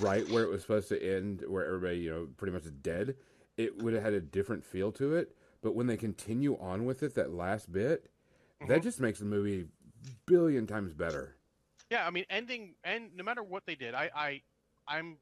right 0.00 0.28
where 0.30 0.42
it 0.44 0.50
was 0.50 0.62
supposed 0.62 0.88
to 0.88 1.02
end, 1.02 1.44
where 1.46 1.66
everybody 1.66 1.98
you 1.98 2.10
know 2.10 2.28
pretty 2.36 2.52
much 2.52 2.64
is 2.64 2.72
dead, 2.72 3.16
it 3.56 3.82
would 3.82 3.94
have 3.94 4.02
had 4.02 4.12
a 4.12 4.20
different 4.20 4.64
feel 4.64 4.92
to 4.92 5.14
it. 5.14 5.36
But 5.62 5.74
when 5.74 5.86
they 5.86 5.96
continue 5.96 6.56
on 6.58 6.84
with 6.84 7.02
it, 7.02 7.14
that 7.14 7.32
last 7.32 7.72
bit, 7.72 8.10
that 8.68 8.80
Mhm. 8.80 8.82
just 8.82 9.00
makes 9.00 9.18
the 9.18 9.24
movie 9.24 9.68
billion 10.26 10.66
times 10.66 10.92
better. 10.94 11.36
Yeah, 11.90 12.06
I 12.06 12.10
mean, 12.10 12.24
ending 12.30 12.74
and 12.84 13.14
no 13.14 13.22
matter 13.24 13.42
what 13.42 13.64
they 13.66 13.74
did, 13.74 13.94
I 13.94 14.10
I 14.14 14.42
I'm 14.88 15.18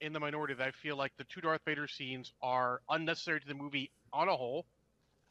in 0.00 0.12
the 0.12 0.20
minority 0.20 0.54
that 0.54 0.68
I 0.68 0.70
feel 0.70 0.96
like 0.96 1.16
the 1.16 1.24
two 1.24 1.40
Darth 1.40 1.64
Vader 1.64 1.88
scenes 1.88 2.32
are 2.40 2.82
unnecessary 2.88 3.40
to 3.40 3.46
the 3.48 3.54
movie 3.54 3.90
on 4.12 4.28
a 4.28 4.36
whole. 4.36 4.64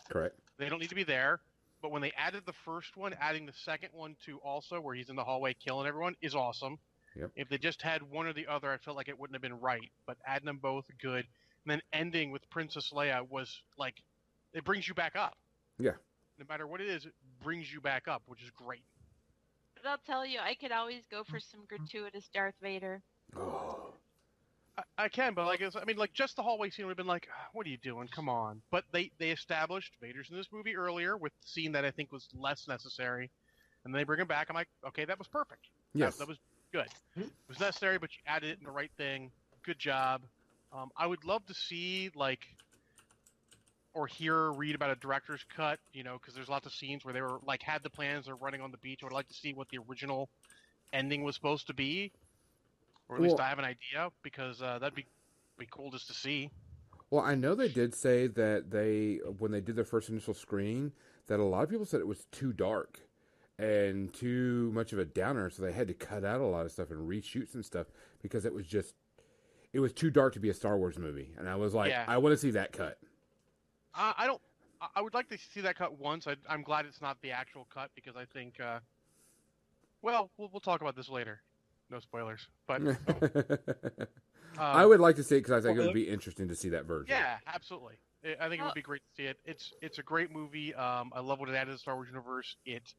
Correct. 0.10 0.38
They 0.58 0.68
don't 0.70 0.80
need 0.80 0.90
to 0.90 0.96
be 0.96 1.04
there. 1.04 1.42
But 1.82 1.92
when 1.92 2.02
they 2.02 2.12
added 2.14 2.46
the 2.46 2.54
first 2.54 2.98
one, 2.98 3.14
adding 3.14 3.46
the 3.46 3.54
second 3.54 3.90
one 3.94 4.16
to 4.26 4.40
also 4.40 4.82
where 4.82 4.96
he's 4.96 5.10
in 5.10 5.16
the 5.16 5.24
hallway 5.24 5.54
killing 5.54 5.88
everyone 5.88 6.16
is 6.22 6.36
awesome. 6.36 6.80
Yep. 7.20 7.32
If 7.36 7.50
they 7.50 7.58
just 7.58 7.82
had 7.82 8.04
one 8.04 8.28
or 8.28 8.34
the 8.34 8.48
other, 8.48 8.72
I 8.72 8.78
felt 8.78 8.96
like 8.98 9.08
it 9.08 9.18
wouldn't 9.20 9.36
have 9.36 9.42
been 9.42 9.60
right. 9.60 9.90
But 10.06 10.18
adding 10.26 10.46
them 10.46 10.60
both, 10.62 10.86
good. 11.02 11.26
And 11.66 11.72
then 11.72 11.82
ending 11.92 12.32
with 12.32 12.50
Princess 12.50 12.92
Leia 12.94 13.28
was 13.30 13.62
like, 13.78 13.96
it 14.54 14.64
brings 14.64 14.88
you 14.88 14.94
back 14.94 15.16
up. 15.16 15.36
Yeah. 15.80 15.92
No 16.40 16.46
matter 16.48 16.68
what 16.68 16.82
it 16.82 16.88
is, 16.88 17.06
it 17.06 17.14
brings 17.44 17.72
you 17.72 17.82
back 17.82 18.08
up, 18.08 18.22
which 18.28 18.44
is 18.44 18.50
great. 18.52 18.84
But 19.76 19.90
I'll 19.90 19.98
tell 20.06 20.26
you, 20.26 20.40
I 20.40 20.56
could 20.56 20.72
always 20.72 21.04
go 21.10 21.24
for 21.24 21.40
some 21.40 21.62
gratuitous 21.68 22.30
Darth 22.34 22.56
Vader. 22.62 23.02
Oh. 23.36 23.94
I, 24.78 24.84
I 25.06 25.10
can, 25.10 25.34
but 25.34 25.46
like, 25.46 25.62
I 25.62 25.86
mean, 25.86 25.98
like 25.98 26.14
just 26.14 26.36
the 26.36 26.44
hallway 26.44 26.70
scene 26.70 26.86
would 26.86 26.92
have 26.92 26.98
been 26.98 27.08
like, 27.08 27.28
"Ah, 27.32 27.48
what 27.54 27.66
are 27.66 27.70
you 27.70 27.78
doing? 27.78 28.08
Come 28.08 28.30
on. 28.30 28.62
But 28.72 28.84
they 28.92 29.12
they 29.18 29.32
established 29.32 29.94
Vader's 30.02 30.30
in 30.30 30.38
this 30.38 30.48
movie 30.52 30.76
earlier 30.76 31.18
with 31.18 31.32
the 31.42 31.48
scene 31.48 31.72
that 31.72 31.84
I 31.84 31.92
think 31.92 32.12
was 32.12 32.28
less 32.34 32.68
necessary, 32.68 33.30
and 33.84 33.94
then 33.94 34.00
they 34.00 34.04
bring 34.04 34.20
him 34.20 34.28
back. 34.28 34.48
I'm 34.50 34.56
like, 34.56 34.70
okay, 34.88 35.06
that 35.06 35.18
was 35.18 35.28
perfect. 35.28 35.64
That- 35.94 36.00
Yes. 36.00 36.18
that, 36.18 36.28
was 36.28 36.38
good. 36.72 36.88
It 37.16 37.30
was 37.48 37.60
necessary, 37.60 37.98
but 37.98 38.10
you 38.12 38.20
added 38.28 38.52
it 38.52 38.60
in 38.60 38.66
the 38.66 38.72
right 38.72 38.92
thing. 38.98 39.32
Good 39.64 39.80
job. 39.80 40.22
Um, 40.74 40.90
I 40.98 41.08
would 41.08 41.24
love 41.24 41.46
to 41.48 41.54
see 41.54 42.12
like, 42.16 42.42
or 43.94 44.08
hear 44.08 44.36
or 44.36 44.54
read 44.54 44.76
about 44.76 44.92
a 44.92 44.96
director's 44.96 45.44
cut. 45.56 45.80
You 45.94 46.04
know, 46.04 46.18
because 46.20 46.34
there's 46.34 46.50
lots 46.50 46.66
of 46.66 46.74
scenes 46.74 47.04
where 47.06 47.14
they 47.14 47.22
were 47.22 47.40
like 47.46 47.62
had 47.64 47.84
the 47.84 47.90
plans, 47.90 48.26
they're 48.26 48.36
running 48.36 48.62
on 48.62 48.72
the 48.72 48.78
beach. 48.78 49.00
I 49.02 49.06
would 49.06 49.14
like 49.14 49.28
to 49.28 49.34
see 49.34 49.54
what 49.54 49.70
the 49.70 49.80
original 49.90 50.30
ending 50.94 51.24
was 51.24 51.36
supposed 51.36 51.68
to 51.68 51.74
be, 51.74 52.12
or 53.10 53.18
at 53.18 53.22
least 53.22 53.40
I 53.40 53.50
have 53.50 53.60
an 53.60 53.66
idea 53.66 54.10
because 54.24 54.62
uh, 54.62 54.80
that'd 54.80 54.96
be 54.96 55.06
be 55.58 55.68
cool 55.70 55.92
just 55.92 56.08
to 56.08 56.14
see. 56.14 56.50
Well, 57.10 57.24
I 57.24 57.36
know 57.36 57.56
they 57.56 57.70
did 57.70 57.96
say 57.96 58.28
that 58.28 58.70
they 58.70 59.20
when 59.38 59.52
they 59.52 59.62
did 59.62 59.76
their 59.76 59.86
first 59.86 60.10
initial 60.10 60.34
screening 60.34 60.92
that 61.28 61.40
a 61.40 61.44
lot 61.44 61.64
of 61.64 61.70
people 61.70 61.86
said 61.86 62.00
it 62.00 62.08
was 62.08 62.26
too 62.32 62.54
dark 62.54 63.07
and 63.60 64.14
too 64.14 64.72
much 64.74 64.94
of 64.94 65.00
a 65.00 65.06
downer, 65.06 65.50
so 65.50 65.64
they 65.64 65.72
had 65.72 65.88
to 65.88 65.94
cut 65.94 66.24
out 66.24 66.42
a 66.42 66.46
lot 66.46 66.66
of 66.66 66.72
stuff 66.72 66.92
and 66.92 67.10
reshoot 67.10 67.52
some 67.52 67.64
stuff 67.64 67.88
because 68.22 68.46
it 68.46 68.54
was 68.54 68.66
just 68.68 68.94
it 69.74 69.80
was 69.80 69.94
too 69.94 70.10
dark 70.10 70.34
to 70.34 70.40
be 70.40 70.50
a 70.50 70.54
Star 70.54 70.78
Wars 70.78 70.98
movie. 70.98 71.32
And 71.38 71.50
I 71.50 71.56
was 71.56 71.74
like, 71.74 71.90
Yeah. 71.90 72.06
I 72.08 72.18
want 72.18 72.34
to 72.34 72.38
see 72.38 72.52
that 72.52 72.72
cut. 72.72 72.98
I, 73.94 74.14
I 74.20 74.28
don't. 74.28 74.42
I- 74.82 74.88
I 74.98 75.02
would 75.02 75.16
like 75.16 75.28
to 75.30 75.38
see 75.40 75.62
that 75.62 75.76
cut 75.76 76.00
once. 76.00 76.28
I, 76.28 76.36
I'm 76.48 76.62
glad 76.62 76.86
it's 76.86 77.02
not 77.02 77.20
the 77.24 77.32
actual 77.32 77.68
cut 77.74 77.90
because 77.96 78.16
I 78.16 78.26
think. 78.26 78.60
Uh, 78.60 78.80
well, 80.04 80.30
we'll 80.38 80.50
we'll 80.54 80.60
talk 80.62 80.82
about 80.82 80.96
this 80.96 81.10
later. 81.10 81.42
No 81.90 82.00
spoilers, 82.00 82.48
but 82.68 82.82
um, 82.82 82.98
I 84.60 84.86
would 84.86 85.00
like 85.00 85.16
to 85.16 85.24
see 85.24 85.38
it 85.38 85.40
because 85.40 85.54
I 85.54 85.68
think 85.68 85.80
it 85.80 85.84
would 85.86 85.94
be 85.94 86.08
interesting 86.08 86.48
to 86.50 86.56
see 86.56 86.70
that 86.70 86.86
version. 86.86 87.08
Yeah, 87.10 87.38
absolutely. 87.48 87.96
I 88.24 88.46
I 88.46 88.50
think 88.50 88.62
it 88.62 88.66
would 88.66 88.74
be 88.76 88.82
great 88.82 89.02
to 89.02 89.16
see 89.24 89.28
it. 89.28 89.40
It's 89.46 89.74
it's 89.82 89.98
a 89.98 90.04
great 90.04 90.32
movie. 90.32 90.76
Um, 90.76 91.12
I 91.16 91.22
love 91.22 91.40
what 91.40 91.50
it 91.50 91.56
added 91.56 91.68
to 91.68 91.72
the 91.74 91.80
Star 91.80 91.96
Wars 91.96 92.08
universe. 92.10 92.56
It 92.66 92.94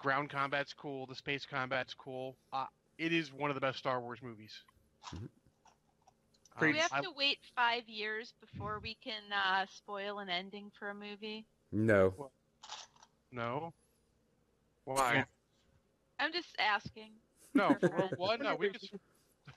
ground 0.00 0.30
combat's 0.30 0.72
cool. 0.72 1.06
The 1.06 1.14
space 1.14 1.46
combat's 1.46 1.94
cool. 1.94 2.36
Uh, 2.52 2.66
it 2.98 3.12
is 3.12 3.32
one 3.32 3.50
of 3.50 3.54
the 3.54 3.60
best 3.60 3.78
Star 3.78 4.00
Wars 4.00 4.20
movies. 4.22 4.52
Mhm. 5.12 5.28
Um, 6.56 6.70
we 6.72 6.76
have 6.78 6.92
I- 6.92 7.02
to 7.02 7.10
wait 7.16 7.38
five 7.54 7.88
years 7.88 8.32
before 8.40 8.80
we 8.82 8.94
can 8.94 9.22
uh, 9.32 9.66
spoil 9.66 10.18
an 10.18 10.28
ending 10.28 10.70
for 10.78 10.90
a 10.90 10.94
movie? 10.94 11.46
No. 11.72 12.30
no. 13.30 13.72
Why? 14.84 15.24
I'm 16.18 16.32
just 16.32 16.48
asking. 16.58 17.12
No, 17.54 17.74
For 17.80 17.88
for 17.88 17.96
Rogue. 17.96 18.12
One, 18.16 18.42
no. 18.42 18.56
We 18.56 18.70
just 18.70 18.92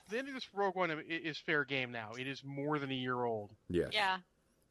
the 0.09 0.17
ending 0.17 0.35
of 0.35 0.41
this 0.41 0.49
Rogue 0.53 0.75
One 0.75 0.91
is 1.07 1.37
fair 1.37 1.63
game 1.65 1.91
now. 1.91 2.11
It 2.17 2.27
is 2.27 2.43
more 2.43 2.77
than 2.79 2.91
a 2.91 2.95
year 2.95 3.23
old. 3.23 3.51
Yes. 3.69 3.89
Yeah. 3.93 4.17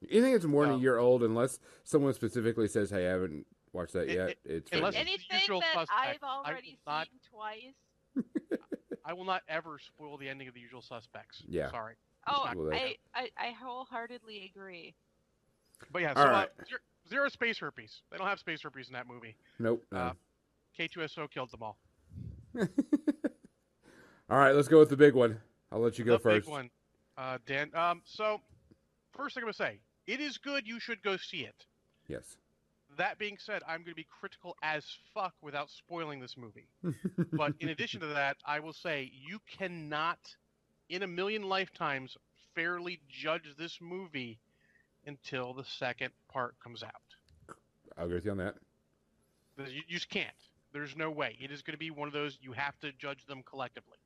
You 0.01 0.21
think 0.23 0.35
it's 0.37 0.45
more 0.45 0.67
than 0.67 0.75
a 0.77 0.79
year 0.79 0.99
old, 0.99 1.23
unless 1.23 1.59
someone 1.85 2.13
specifically 2.13 2.67
says, 2.69 2.91
"Hey, 2.91 3.07
I 3.07 3.13
haven't 3.13 3.47
watched 3.73 3.93
that 3.95 4.09
It- 4.09 4.15
yet," 4.15 4.29
it- 4.31 4.39
it's 4.45 4.73
unless- 4.73 4.95
fine. 4.95 5.09
It's 5.09 5.27
the 5.29 5.35
Anything 5.35 5.61
that 5.61 5.73
suspect. 5.75 5.91
I've 5.93 6.23
I 6.23 6.27
will 6.27 6.45
already 6.45 6.79
not- 6.87 7.09
seen 7.09 7.21
twice. 7.31 7.75
I 9.05 9.13
will 9.15 9.25
not 9.25 9.43
ever 9.49 9.79
spoil 9.79 10.17
the 10.17 10.29
ending 10.29 10.47
of 10.49 10.55
The 10.55 10.61
Usual 10.61 10.83
Suspects. 10.83 11.43
Yeah. 11.49 11.71
Sorry. 11.71 11.95
Oh, 12.29 12.45
I, 12.73 12.97
I, 13.15 13.31
I 13.37 13.51
wholeheartedly 13.51 14.49
agree. 14.55 14.95
But 15.91 16.03
yeah, 16.03 16.15
so 16.15 16.21
All 16.21 16.27
uh, 16.29 16.47
zero, 16.69 16.81
zero 17.09 17.29
space 17.29 17.59
herpes. 17.59 18.03
They 18.13 18.17
don't 18.19 18.29
have 18.29 18.39
space 18.39 18.63
herpes 18.63 18.87
in 18.87 18.93
that 18.93 19.09
movie. 19.09 19.35
Nope. 19.59 19.85
no. 19.91 19.99
Uh, 19.99 20.13
K2SO 20.79 21.29
killed 21.31 21.51
them 21.51 21.63
all. 21.65 21.79
All 24.31 24.39
right, 24.39 24.53
let's 24.55 24.69
go 24.69 24.79
with 24.79 24.89
the 24.89 24.97
big 24.97 25.15
one. 25.15 25.41
I'll 25.71 25.81
let 25.81 25.99
you 25.99 26.05
go 26.05 26.13
the 26.13 26.19
first. 26.21 26.47
big 26.47 26.51
one. 26.53 26.71
Uh, 27.19 27.39
Dan. 27.47 27.71
Um, 27.75 28.03
so, 28.05 28.41
first 29.13 29.35
thing 29.35 29.43
I'm 29.43 29.47
going 29.47 29.53
to 29.53 29.59
say, 29.59 29.81
it 30.07 30.21
is 30.21 30.39
good. 30.39 30.67
You 30.67 30.81
should 30.81 31.03
go 31.03 31.17
see 31.17 31.41
it. 31.45 31.67
Yes. 32.09 32.37
That 32.99 33.19
being 33.19 33.39
said, 33.39 33.63
I'm 33.67 33.79
going 33.79 33.93
to 33.93 33.95
be 33.95 34.07
critical 34.21 34.57
as 34.63 34.85
fuck 35.15 35.35
without 35.43 35.71
spoiling 35.71 36.21
this 36.21 36.37
movie. 36.37 36.69
But 37.33 37.55
in 37.61 37.71
addition 37.71 38.01
to 38.01 38.07
that, 38.09 38.37
I 38.45 38.61
will 38.61 38.73
say 38.73 39.11
you 39.27 39.39
cannot, 39.59 40.19
in 40.89 41.03
a 41.03 41.07
million 41.07 41.49
lifetimes, 41.49 42.17
fairly 42.55 43.01
judge 43.09 43.55
this 43.59 43.79
movie 43.81 44.39
until 45.07 45.55
the 45.55 45.65
second 45.65 46.11
part 46.29 46.55
comes 46.63 46.83
out. 46.83 47.57
I'll 47.97 48.05
agree 48.05 48.17
with 48.17 48.25
you 48.25 48.31
on 48.33 48.37
that. 48.39 48.55
You, 49.59 49.83
you 49.89 49.95
just 49.95 50.09
can't. 50.09 50.29
There's 50.73 50.97
no 50.97 51.11
way. 51.11 51.37
It 51.41 51.51
is 51.51 51.63
going 51.63 51.75
to 51.75 51.79
be 51.79 51.91
one 51.91 52.09
of 52.09 52.15
those 52.15 52.39
you 52.41 52.53
have 52.53 52.79
to 52.81 52.93
judge 52.93 53.25
them 53.27 53.43
collectively. 53.43 53.99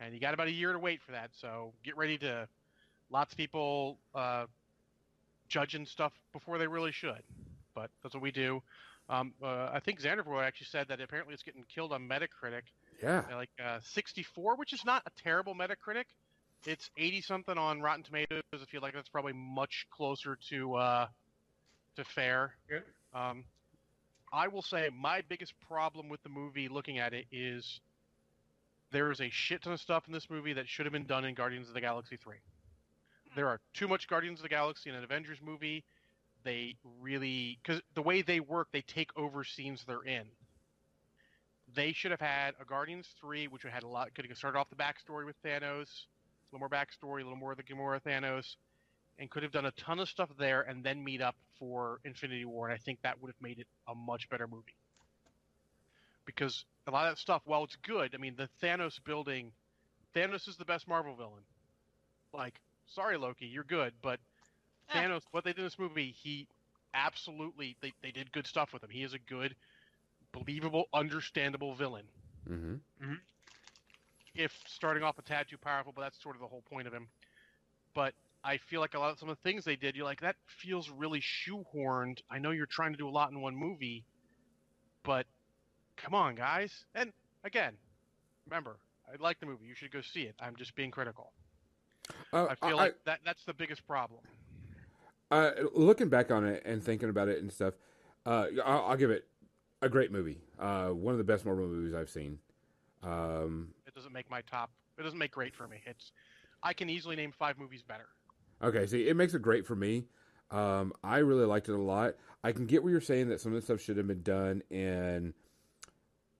And 0.00 0.14
you 0.14 0.20
got 0.20 0.34
about 0.34 0.46
a 0.46 0.52
year 0.52 0.72
to 0.72 0.78
wait 0.78 1.02
for 1.02 1.12
that, 1.12 1.30
so 1.32 1.72
get 1.84 1.96
ready 1.96 2.18
to. 2.18 2.48
Lots 3.10 3.32
of 3.32 3.38
people 3.38 3.98
uh, 4.14 4.44
judging 5.48 5.86
stuff 5.86 6.12
before 6.32 6.58
they 6.58 6.66
really 6.66 6.92
should, 6.92 7.22
but 7.78 7.90
that's 8.02 8.14
what 8.14 8.22
we 8.22 8.30
do. 8.32 8.62
Um, 9.08 9.32
uh, 9.42 9.70
I 9.72 9.80
think 9.84 10.00
Xanderboy 10.00 10.44
actually 10.44 10.66
said 10.70 10.88
that 10.88 11.00
apparently 11.00 11.32
it's 11.34 11.42
getting 11.42 11.64
killed 11.74 11.92
on 11.92 12.08
Metacritic, 12.08 12.62
Yeah. 13.02 13.22
like 13.32 13.48
uh, 13.64 13.78
64, 13.82 14.56
which 14.56 14.72
is 14.72 14.84
not 14.84 15.02
a 15.06 15.10
terrible 15.22 15.54
Metacritic. 15.54 16.04
It's 16.66 16.90
80 16.96 17.22
something 17.22 17.56
on 17.56 17.80
Rotten 17.80 18.02
Tomatoes. 18.02 18.42
I 18.52 18.64
feel 18.70 18.82
like 18.82 18.92
that's 18.94 19.08
probably 19.08 19.32
much 19.32 19.86
closer 19.90 20.36
to 20.50 20.74
uh, 20.74 21.06
to 21.96 22.04
fair. 22.04 22.54
Yeah. 22.70 22.80
Um, 23.14 23.44
I 24.32 24.48
will 24.48 24.62
say 24.62 24.90
my 24.94 25.22
biggest 25.28 25.54
problem 25.68 26.08
with 26.08 26.22
the 26.22 26.28
movie, 26.28 26.68
looking 26.68 26.98
at 26.98 27.14
it, 27.14 27.26
is 27.32 27.80
there 28.90 29.10
is 29.10 29.20
a 29.20 29.30
shit 29.30 29.62
ton 29.62 29.72
of 29.72 29.80
stuff 29.80 30.04
in 30.06 30.12
this 30.12 30.28
movie 30.28 30.52
that 30.54 30.68
should 30.68 30.84
have 30.84 30.92
been 30.92 31.06
done 31.06 31.24
in 31.24 31.34
Guardians 31.34 31.68
of 31.68 31.74
the 31.74 31.80
Galaxy 31.80 32.16
3. 32.16 32.36
There 33.36 33.46
are 33.48 33.60
too 33.72 33.86
much 33.88 34.08
Guardians 34.08 34.40
of 34.40 34.42
the 34.42 34.48
Galaxy 34.48 34.90
in 34.90 34.96
an 34.96 35.04
Avengers 35.04 35.38
movie. 35.42 35.84
They 36.44 36.76
really, 37.00 37.58
because 37.62 37.82
the 37.94 38.02
way 38.02 38.22
they 38.22 38.40
work, 38.40 38.68
they 38.72 38.82
take 38.82 39.10
over 39.16 39.44
scenes 39.44 39.84
they're 39.86 40.02
in. 40.02 40.24
They 41.74 41.92
should 41.92 42.12
have 42.12 42.20
had 42.20 42.54
a 42.60 42.64
Guardians 42.64 43.06
3, 43.20 43.48
which 43.48 43.62
had 43.62 43.82
a 43.82 43.88
lot, 43.88 44.14
could 44.14 44.24
have 44.26 44.38
started 44.38 44.58
off 44.58 44.70
the 44.70 44.76
backstory 44.76 45.26
with 45.26 45.36
Thanos, 45.44 45.88
a 45.88 46.56
little 46.56 46.60
more 46.60 46.68
backstory, 46.68 47.20
a 47.20 47.24
little 47.24 47.36
more 47.36 47.52
of 47.52 47.58
the 47.58 47.64
Gamora 47.64 48.00
Thanos, 48.00 48.56
and 49.18 49.28
could 49.28 49.42
have 49.42 49.52
done 49.52 49.66
a 49.66 49.72
ton 49.72 49.98
of 49.98 50.08
stuff 50.08 50.30
there 50.38 50.62
and 50.62 50.82
then 50.82 51.04
meet 51.04 51.20
up 51.20 51.34
for 51.58 52.00
Infinity 52.04 52.44
War. 52.44 52.68
And 52.68 52.74
I 52.74 52.78
think 52.78 53.02
that 53.02 53.20
would 53.20 53.28
have 53.28 53.42
made 53.42 53.58
it 53.58 53.66
a 53.86 53.94
much 53.94 54.30
better 54.30 54.46
movie. 54.46 54.76
Because 56.24 56.64
a 56.86 56.90
lot 56.90 57.06
of 57.06 57.12
that 57.12 57.18
stuff, 57.18 57.42
while 57.44 57.64
it's 57.64 57.76
good, 57.82 58.14
I 58.14 58.18
mean, 58.18 58.36
the 58.36 58.48
Thanos 58.62 58.98
building, 59.04 59.52
Thanos 60.14 60.48
is 60.48 60.56
the 60.56 60.64
best 60.64 60.88
Marvel 60.88 61.16
villain. 61.16 61.42
Like, 62.32 62.54
sorry, 62.86 63.18
Loki, 63.18 63.46
you're 63.46 63.64
good, 63.64 63.92
but. 64.00 64.20
Thanos, 64.94 65.22
what 65.30 65.44
they 65.44 65.50
did 65.52 65.58
in 65.60 65.64
this 65.64 65.78
movie, 65.78 66.12
he 66.12 66.48
absolutely 66.94 67.76
they, 67.80 67.92
they 68.02 68.10
did 68.12 68.32
good 68.32 68.46
stuff 68.46 68.72
with 68.72 68.82
him. 68.82 68.90
He 68.90 69.02
is 69.02 69.14
a 69.14 69.18
good, 69.18 69.56
believable, 70.32 70.88
understandable 70.92 71.74
villain. 71.74 72.08
hmm 73.00 73.14
If 74.34 74.52
starting 74.66 75.02
off 75.02 75.18
a 75.18 75.22
tad 75.22 75.48
too 75.48 75.58
powerful, 75.58 75.92
but 75.92 76.02
that's 76.02 76.20
sort 76.22 76.36
of 76.36 76.40
the 76.40 76.48
whole 76.48 76.62
point 76.62 76.86
of 76.86 76.92
him. 76.92 77.08
But 77.94 78.14
I 78.44 78.58
feel 78.58 78.80
like 78.80 78.94
a 78.94 78.98
lot 78.98 79.10
of 79.12 79.18
some 79.18 79.28
of 79.28 79.36
the 79.36 79.42
things 79.42 79.64
they 79.64 79.76
did, 79.76 79.96
you're 79.96 80.04
like, 80.04 80.20
that 80.20 80.36
feels 80.46 80.90
really 80.90 81.20
shoehorned. 81.20 82.20
I 82.30 82.38
know 82.38 82.50
you're 82.50 82.66
trying 82.66 82.92
to 82.92 82.98
do 82.98 83.08
a 83.08 83.10
lot 83.10 83.30
in 83.30 83.40
one 83.40 83.56
movie, 83.56 84.06
but 85.02 85.26
come 85.96 86.14
on, 86.14 86.34
guys. 86.34 86.84
And 86.94 87.12
again, 87.44 87.78
remember, 88.46 88.78
I 89.06 89.16
like 89.22 89.38
the 89.40 89.46
movie. 89.46 89.66
You 89.66 89.74
should 89.74 89.90
go 89.92 90.00
see 90.02 90.22
it. 90.22 90.34
I'm 90.40 90.56
just 90.56 90.74
being 90.74 90.90
critical. 90.90 91.32
Uh, 92.32 92.48
I 92.48 92.54
feel 92.54 92.76
like 92.76 92.92
that 93.04 93.20
that's 93.24 93.44
the 93.44 93.54
biggest 93.54 93.86
problem. 93.86 94.22
Uh, 95.30 95.50
looking 95.74 96.08
back 96.08 96.30
on 96.30 96.44
it 96.46 96.62
and 96.64 96.82
thinking 96.82 97.08
about 97.08 97.28
it 97.28 97.40
and 97.40 97.52
stuff, 97.52 97.74
uh, 98.26 98.46
I'll, 98.64 98.86
I'll 98.86 98.96
give 98.96 99.10
it 99.10 99.26
a 99.82 99.88
great 99.88 100.10
movie. 100.12 100.38
Uh, 100.58 100.88
one 100.88 101.12
of 101.12 101.18
the 101.18 101.24
best 101.24 101.44
Marvel 101.44 101.66
movies 101.66 101.94
I've 101.94 102.10
seen. 102.10 102.38
Um, 103.02 103.68
It 103.86 103.94
doesn't 103.94 104.12
make 104.12 104.30
my 104.30 104.40
top. 104.42 104.70
It 104.98 105.02
doesn't 105.02 105.18
make 105.18 105.30
great 105.32 105.54
for 105.54 105.68
me. 105.68 105.78
It's 105.86 106.12
I 106.62 106.72
can 106.72 106.90
easily 106.90 107.14
name 107.14 107.32
five 107.32 107.58
movies 107.58 107.82
better. 107.82 108.06
okay, 108.62 108.86
see, 108.86 109.08
it 109.08 109.14
makes 109.14 109.34
it 109.34 109.42
great 109.42 109.64
for 109.66 109.76
me. 109.76 110.04
Um, 110.50 110.92
I 111.04 111.18
really 111.18 111.44
liked 111.44 111.68
it 111.68 111.74
a 111.74 111.80
lot. 111.80 112.14
I 112.42 112.52
can 112.52 112.66
get 112.66 112.82
where 112.82 112.90
you're 112.90 113.00
saying 113.00 113.28
that 113.28 113.40
some 113.40 113.52
of 113.52 113.56
the 113.60 113.62
stuff 113.62 113.80
should 113.80 113.96
have 113.98 114.06
been 114.08 114.22
done 114.22 114.62
in 114.70 115.34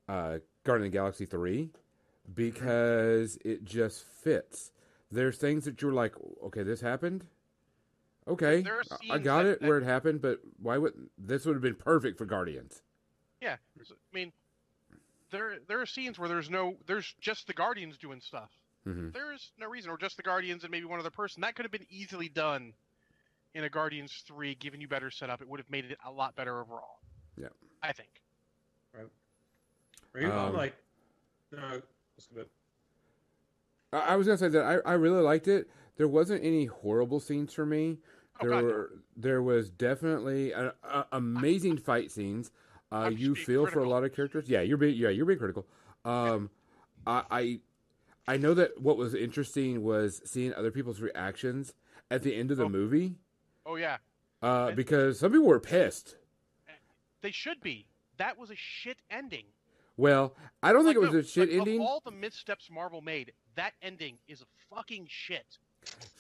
uh, 0.09 0.39
Guardian 0.65 0.87
of 0.87 0.93
the 0.93 0.97
Galaxy 0.99 1.27
3 1.27 1.71
because 2.35 3.39
it 3.45 3.65
just 3.65 4.03
fits. 4.05 4.73
There's 5.11 5.37
things 5.37 5.65
that 5.67 5.81
you're 5.81 5.93
like, 5.93 6.15
okay, 6.45 6.63
this 6.63 6.81
happened. 6.81 7.25
Okay, 8.29 8.65
I- 9.11 9.15
I 9.15 9.19
got 9.19 9.45
that- 9.45 9.63
it 9.63 9.63
where 9.63 9.79
it 9.79 9.85
happened, 9.85 10.21
but 10.21 10.41
why 10.61 10.77
would 10.79 10.93
this 11.17 11.47
would 11.47 11.55
have 11.55 11.63
been 11.63 11.75
perfect 11.77 12.19
for 12.19 12.27
Guardians? 12.27 12.83
Yeah, 13.41 13.57
I 13.81 13.85
mean, 14.13 14.33
there 15.31 15.59
there 15.67 15.81
are 15.81 15.87
scenes 15.87 16.19
where 16.19 16.29
there's 16.29 16.51
no 16.51 16.77
there's 16.87 17.15
just 17.21 17.47
the 17.47 17.55
Guardians 17.55 17.97
doing 17.99 18.21
stuff. 18.21 18.51
hmm 18.85 19.11
There's 19.11 19.53
no 19.59 19.67
reason, 19.69 19.91
or 19.91 19.97
just 19.99 20.17
the 20.17 20.23
Guardians 20.23 20.65
and 20.65 20.71
maybe 20.71 20.85
one 20.87 20.99
other 21.01 21.11
person. 21.11 21.41
That 21.41 21.55
could 21.57 21.65
have 21.65 21.73
been 21.73 21.87
easily 21.91 22.29
done 22.29 22.75
in 23.55 23.65
a 23.65 23.71
Guardians 23.71 24.23
three, 24.27 24.55
giving 24.55 24.81
you 24.81 24.89
better 24.89 25.11
setup. 25.11 25.41
It 25.43 25.49
would 25.49 25.61
have 25.61 25.71
made 25.71 25.87
it 25.87 25.99
a 26.05 26.11
lot 26.11 26.37
better 26.37 26.61
overall. 26.61 27.01
Yeah. 27.37 27.49
I 27.83 27.93
think. 27.93 28.23
Or 30.15 30.21
even 30.21 30.33
Um, 30.33 30.55
like, 30.55 30.75
no, 31.53 31.61
let's 32.17 32.27
go 32.29 32.37
back. 32.43 32.47
I, 33.93 34.13
I 34.15 34.17
was 34.17 34.27
gonna 34.27 34.39
say 34.39 34.49
that 34.49 34.65
I, 34.87 34.91
I 34.91 34.95
really 34.95 35.23
liked 35.23 35.49
it. 35.49 35.69
There 35.97 36.09
wasn't 36.09 36.43
any 36.45 36.65
horrible 36.67 37.21
scenes 37.21 37.53
for 37.53 37.67
me. 37.67 37.99
Oh, 38.41 38.45
There 38.47 38.51
no. 38.51 38.63
were 38.63 38.91
there 39.17 39.43
was 39.43 39.71
definitely 39.71 40.53
a, 40.53 40.73
a, 40.85 41.07
amazing 41.13 41.79
fight 41.79 42.11
scenes. 42.11 42.51
Uh, 42.91 43.11
you 43.15 43.35
feel 43.35 43.67
for 43.67 43.81
a 43.81 43.89
lot 43.89 44.05
of 44.05 44.15
characters. 44.15 44.49
Yeah, 44.49 44.61
you're 44.63 44.77
being 44.79 44.97
yeah 44.97 45.09
you're 45.11 45.27
being 45.27 45.39
critical. 45.39 45.67
Um, 46.05 46.51
I, 47.07 47.23
I 47.31 47.61
I 48.27 48.37
know 48.37 48.55
that 48.55 48.81
what 48.81 48.97
was 48.97 49.15
interesting 49.15 49.83
was 49.83 50.23
seeing 50.25 50.55
other 50.55 50.71
people's 50.71 51.01
reactions 51.01 51.75
at 52.11 52.23
the 52.23 52.35
end 52.35 52.51
of 52.51 52.57
the 52.57 52.65
Oh. 52.65 52.69
movie 52.69 53.17
Oh 53.67 53.77
yeah, 53.77 53.99
uh, 54.43 54.71
because 54.73 55.19
some 55.19 55.33
people 55.33 55.47
were 55.49 55.61
pissed. 55.61 56.17
they 57.21 57.31
should 57.31 57.61
be. 57.61 57.87
That 58.17 58.39
was 58.39 58.51
a 58.51 58.57
shit 58.57 58.99
ending. 59.11 59.45
Well, 59.97 60.35
I 60.63 60.73
don't 60.73 60.85
think 60.85 60.97
Like, 60.97 61.13
it 61.13 61.17
was 61.17 61.27
a 61.27 61.29
shit 61.29 61.49
like, 61.51 61.59
ending. 61.59 61.81
Of 61.81 61.87
all 61.87 62.01
the 62.05 62.11
missteps 62.13 62.71
Marvel 62.71 63.01
made, 63.03 63.33
that 63.57 63.75
ending 63.83 64.19
is 64.29 64.41
a 64.43 64.47
fucking 64.75 65.07
shit. 65.11 65.59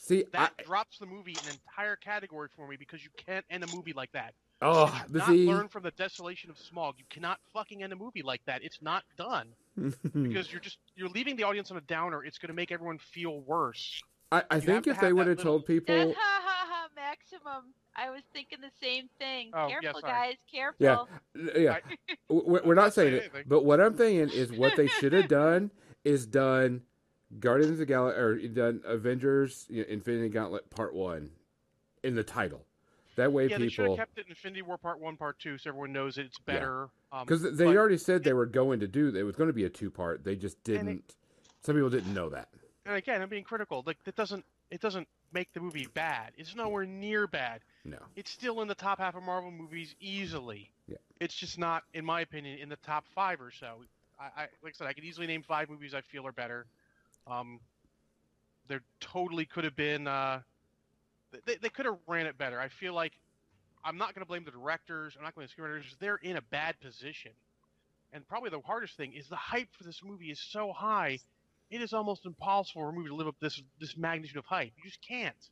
See, 0.09 0.25
I, 0.33 0.39
That 0.39 0.65
drops 0.65 0.99
the 0.99 1.07
movie 1.07 1.37
an 1.45 1.53
entire 1.53 1.97
category 1.97 2.49
for 2.57 2.67
me 2.67 2.77
because 2.77 3.05
you 3.05 3.11
can't 3.17 3.45
end 3.51 3.63
a 3.63 3.67
movie 3.75 3.93
like 3.93 4.11
that. 4.13 4.33
oh, 4.63 4.87
You 5.07 5.13
do 5.13 5.19
not 5.19 5.29
see, 5.29 5.47
learn 5.47 5.69
from 5.69 5.83
the 5.83 5.91
desolation 5.91 6.49
of 6.51 6.57
Smaug. 6.57 6.95
You 6.97 7.05
cannot 7.11 7.39
fucking 7.53 7.83
end 7.83 7.93
a 7.93 7.97
movie 7.97 8.23
like 8.23 8.41
that. 8.47 8.65
It's 8.65 8.81
not 8.81 9.05
done 9.19 9.49
because 9.77 10.51
you're 10.51 10.63
just 10.63 10.79
you're 10.97 11.11
leaving 11.11 11.37
the 11.37 11.45
audience 11.45 11.71
on 11.71 11.77
a 11.77 11.83
downer. 11.83 12.25
It's 12.25 12.39
going 12.39 12.49
to 12.49 12.55
make 12.55 12.73
everyone 12.73 12.99
feel 12.99 13.41
worse. 13.41 14.03
I, 14.33 14.43
I 14.51 14.61
think 14.61 14.87
if 14.87 14.99
they 15.01 15.13
would 15.13 15.27
that 15.27 15.39
have 15.39 15.43
told 15.43 15.67
people, 15.67 16.15
ha 16.15 16.15
ha 16.17 16.67
ha! 16.67 16.89
Maximum. 16.97 17.75
I 17.95 18.11
was 18.11 18.23
thinking 18.33 18.59
the 18.61 18.71
same 18.81 19.09
thing. 19.19 19.51
Oh, 19.53 19.69
yeah, 19.69 19.81
careful, 19.81 20.01
sorry. 20.01 20.13
guys. 20.13 20.35
Careful. 20.51 21.09
Yeah. 21.35 21.55
yeah, 21.55 21.79
we're, 22.29 22.63
we're 22.65 22.75
not 22.75 22.85
not 22.85 22.95
saying 22.95 23.21
saying 23.21 23.31
it, 23.35 23.49
but 23.49 23.65
what 23.65 23.81
I'm 23.81 23.97
saying 23.97 24.31
is 24.31 24.53
what 24.53 24.77
they 24.77 24.87
should 24.87 25.13
have 25.13 25.29
done 25.29 25.71
is 26.05 26.27
done 26.27 26.83
Guardians 27.41 27.73
of 27.73 27.79
the 27.79 27.87
Galaxy 27.87 28.21
or 28.21 28.49
done 28.49 28.81
Avengers 28.85 29.67
you 29.69 29.83
know, 29.83 29.89
Infinity 29.89 30.29
Gauntlet 30.31 30.71
Part 30.71 30.95
One 30.95 31.31
in 32.03 32.15
the 32.15 32.25
title. 32.25 32.65
That 33.17 33.33
way, 33.33 33.49
yeah, 33.49 33.59
they 33.59 33.69
should 33.69 33.85
have 33.85 33.91
people 33.91 33.97
kept 33.97 34.19
it 34.19 34.27
Infinity 34.29 34.63
War 34.63 34.79
Part 34.79 35.01
One, 35.01 35.17
Part 35.17 35.39
Two, 35.41 35.59
so 35.59 35.71
everyone 35.71 35.93
knows 35.93 36.19
it's 36.19 36.39
better. 36.39 36.89
um, 37.13 37.27
because 37.27 37.43
they 37.43 37.65
but- 37.65 37.77
already 37.77 37.99
said 37.99 38.23
they 38.23 38.33
were 38.33 38.47
going 38.47 38.81
to 38.81 38.87
do 38.87 39.15
it 39.15 39.23
was 39.25 39.37
going 39.37 39.49
to 39.49 39.55
be 39.55 39.65
a 39.65 39.69
two 39.69 39.91
part. 39.91 40.25
They 40.25 40.37
just 40.37 40.63
didn't. 40.63 41.17
some 41.63 41.75
people 41.75 41.91
didn't 41.91 42.15
know 42.15 42.29
that. 42.31 42.49
and 42.87 42.95
again, 42.97 43.21
I'm 43.21 43.29
being 43.29 43.45
critical. 43.45 43.83
Like 43.85 44.03
that 44.05 44.17
doesn't 44.17 44.45
it 44.71 44.81
doesn't 44.81 45.09
make 45.33 45.53
the 45.53 45.61
movie 45.61 45.89
bad. 45.95 46.33
It's 46.37 46.55
nowhere 46.55 46.87
near 46.87 47.27
bad. 47.27 47.61
No. 47.85 47.99
It's 48.17 48.31
still 48.31 48.61
in 48.63 48.69
the 48.69 48.75
top 48.75 48.99
half 48.99 49.15
of 49.15 49.23
Marvel 49.23 49.51
movies 49.51 49.95
easily. 50.01 50.71
Yeah. 50.87 50.97
It's 51.21 51.35
just 51.35 51.59
not, 51.59 51.85
in 51.95 52.05
my 52.05 52.21
opinion, 52.21 52.59
in 52.59 52.69
the 52.69 52.77
top 52.77 53.05
five 53.15 53.41
or 53.41 53.51
so. 53.51 53.85
I, 54.19 54.25
I 54.25 54.41
like 54.63 54.75
I 54.75 54.79
said, 54.79 54.87
I 54.87 54.93
could 54.93 55.05
easily 55.05 55.27
name 55.27 55.43
five 55.43 55.69
movies 55.69 55.95
I 55.95 56.01
feel 56.01 56.27
are 56.27 56.33
better. 56.33 56.67
Um, 57.29 57.61
there 58.69 58.83
totally 59.01 59.45
could 59.45 59.65
have 59.65 59.77
been. 59.77 60.07
Uh, 60.07 60.41
they 61.45 61.57
they 61.57 61.69
could 61.69 61.87
have 61.87 61.97
ran 62.07 62.27
it 62.27 62.39
better. 62.39 62.61
I 62.61 62.69
feel 62.69 62.95
like 62.95 63.13
I'm 63.85 63.99
not 63.99 64.15
going 64.15 64.23
to 64.23 64.29
blame 64.29 64.45
the 64.45 64.51
directors. 64.51 65.15
I'm 65.17 65.25
not 65.25 65.35
going 65.35 65.47
to 65.47 65.57
blame 65.57 65.73
the 65.73 65.79
screenwriters. 65.79 65.99
They're 65.99 66.17
in 66.17 66.37
a 66.37 66.43
bad 66.43 66.81
position. 66.81 67.33
And 68.13 68.27
probably 68.27 68.51
the 68.51 68.61
hardest 68.61 68.97
thing 68.97 69.13
is 69.13 69.29
the 69.29 69.37
hype 69.37 69.69
for 69.77 69.85
this 69.85 70.03
movie 70.03 70.31
is 70.31 70.41
so 70.41 70.73
high, 70.73 71.19
it 71.71 71.83
is 71.83 71.93
almost 71.93 72.25
impossible 72.25 72.83
for 72.83 72.89
a 72.89 72.93
movie 72.93 73.09
to 73.09 73.15
live 73.15 73.29
up 73.29 73.37
this 73.41 73.61
this 73.81 73.97
magnitude 73.97 74.39
of 74.39 74.47
hype. 74.47 74.73
You 74.77 74.85
just 74.85 75.03
can't. 75.07 75.51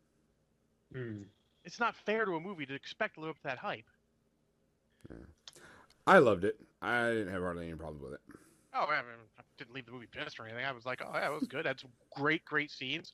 Hmm. 0.93 1.23
It's 1.65 1.81
not 1.81 1.95
fair 2.07 2.25
to 2.25 2.33
a 2.33 2.41
movie 2.41 2.65
to 2.67 2.75
expect 2.75 3.15
to 3.15 3.21
live 3.21 3.31
up 3.31 3.37
to 3.37 3.43
that 3.45 3.59
hype. 3.59 3.85
Yeah. 5.11 5.17
I 6.07 6.19
loved 6.19 6.45
it. 6.45 6.59
I 6.81 7.09
didn't 7.09 7.33
have 7.33 7.43
hardly 7.43 7.67
any 7.67 7.77
problems 7.77 8.03
with 8.03 8.15
it. 8.15 8.21
Oh, 8.73 8.87
I, 8.87 9.03
mean, 9.03 9.19
I 9.36 9.36
didn't 9.59 9.75
leave 9.75 9.87
the 9.87 9.93
movie 9.93 10.07
pissed 10.11 10.39
or 10.41 10.45
anything. 10.47 10.65
I 10.65 10.73
was 10.73 10.85
like, 10.85 11.03
oh 11.05 11.11
yeah, 11.15 11.29
it 11.29 11.35
was 11.35 11.47
good. 11.49 11.65
That's 11.65 11.85
great, 12.15 12.45
great 12.45 12.71
scenes. 12.71 13.13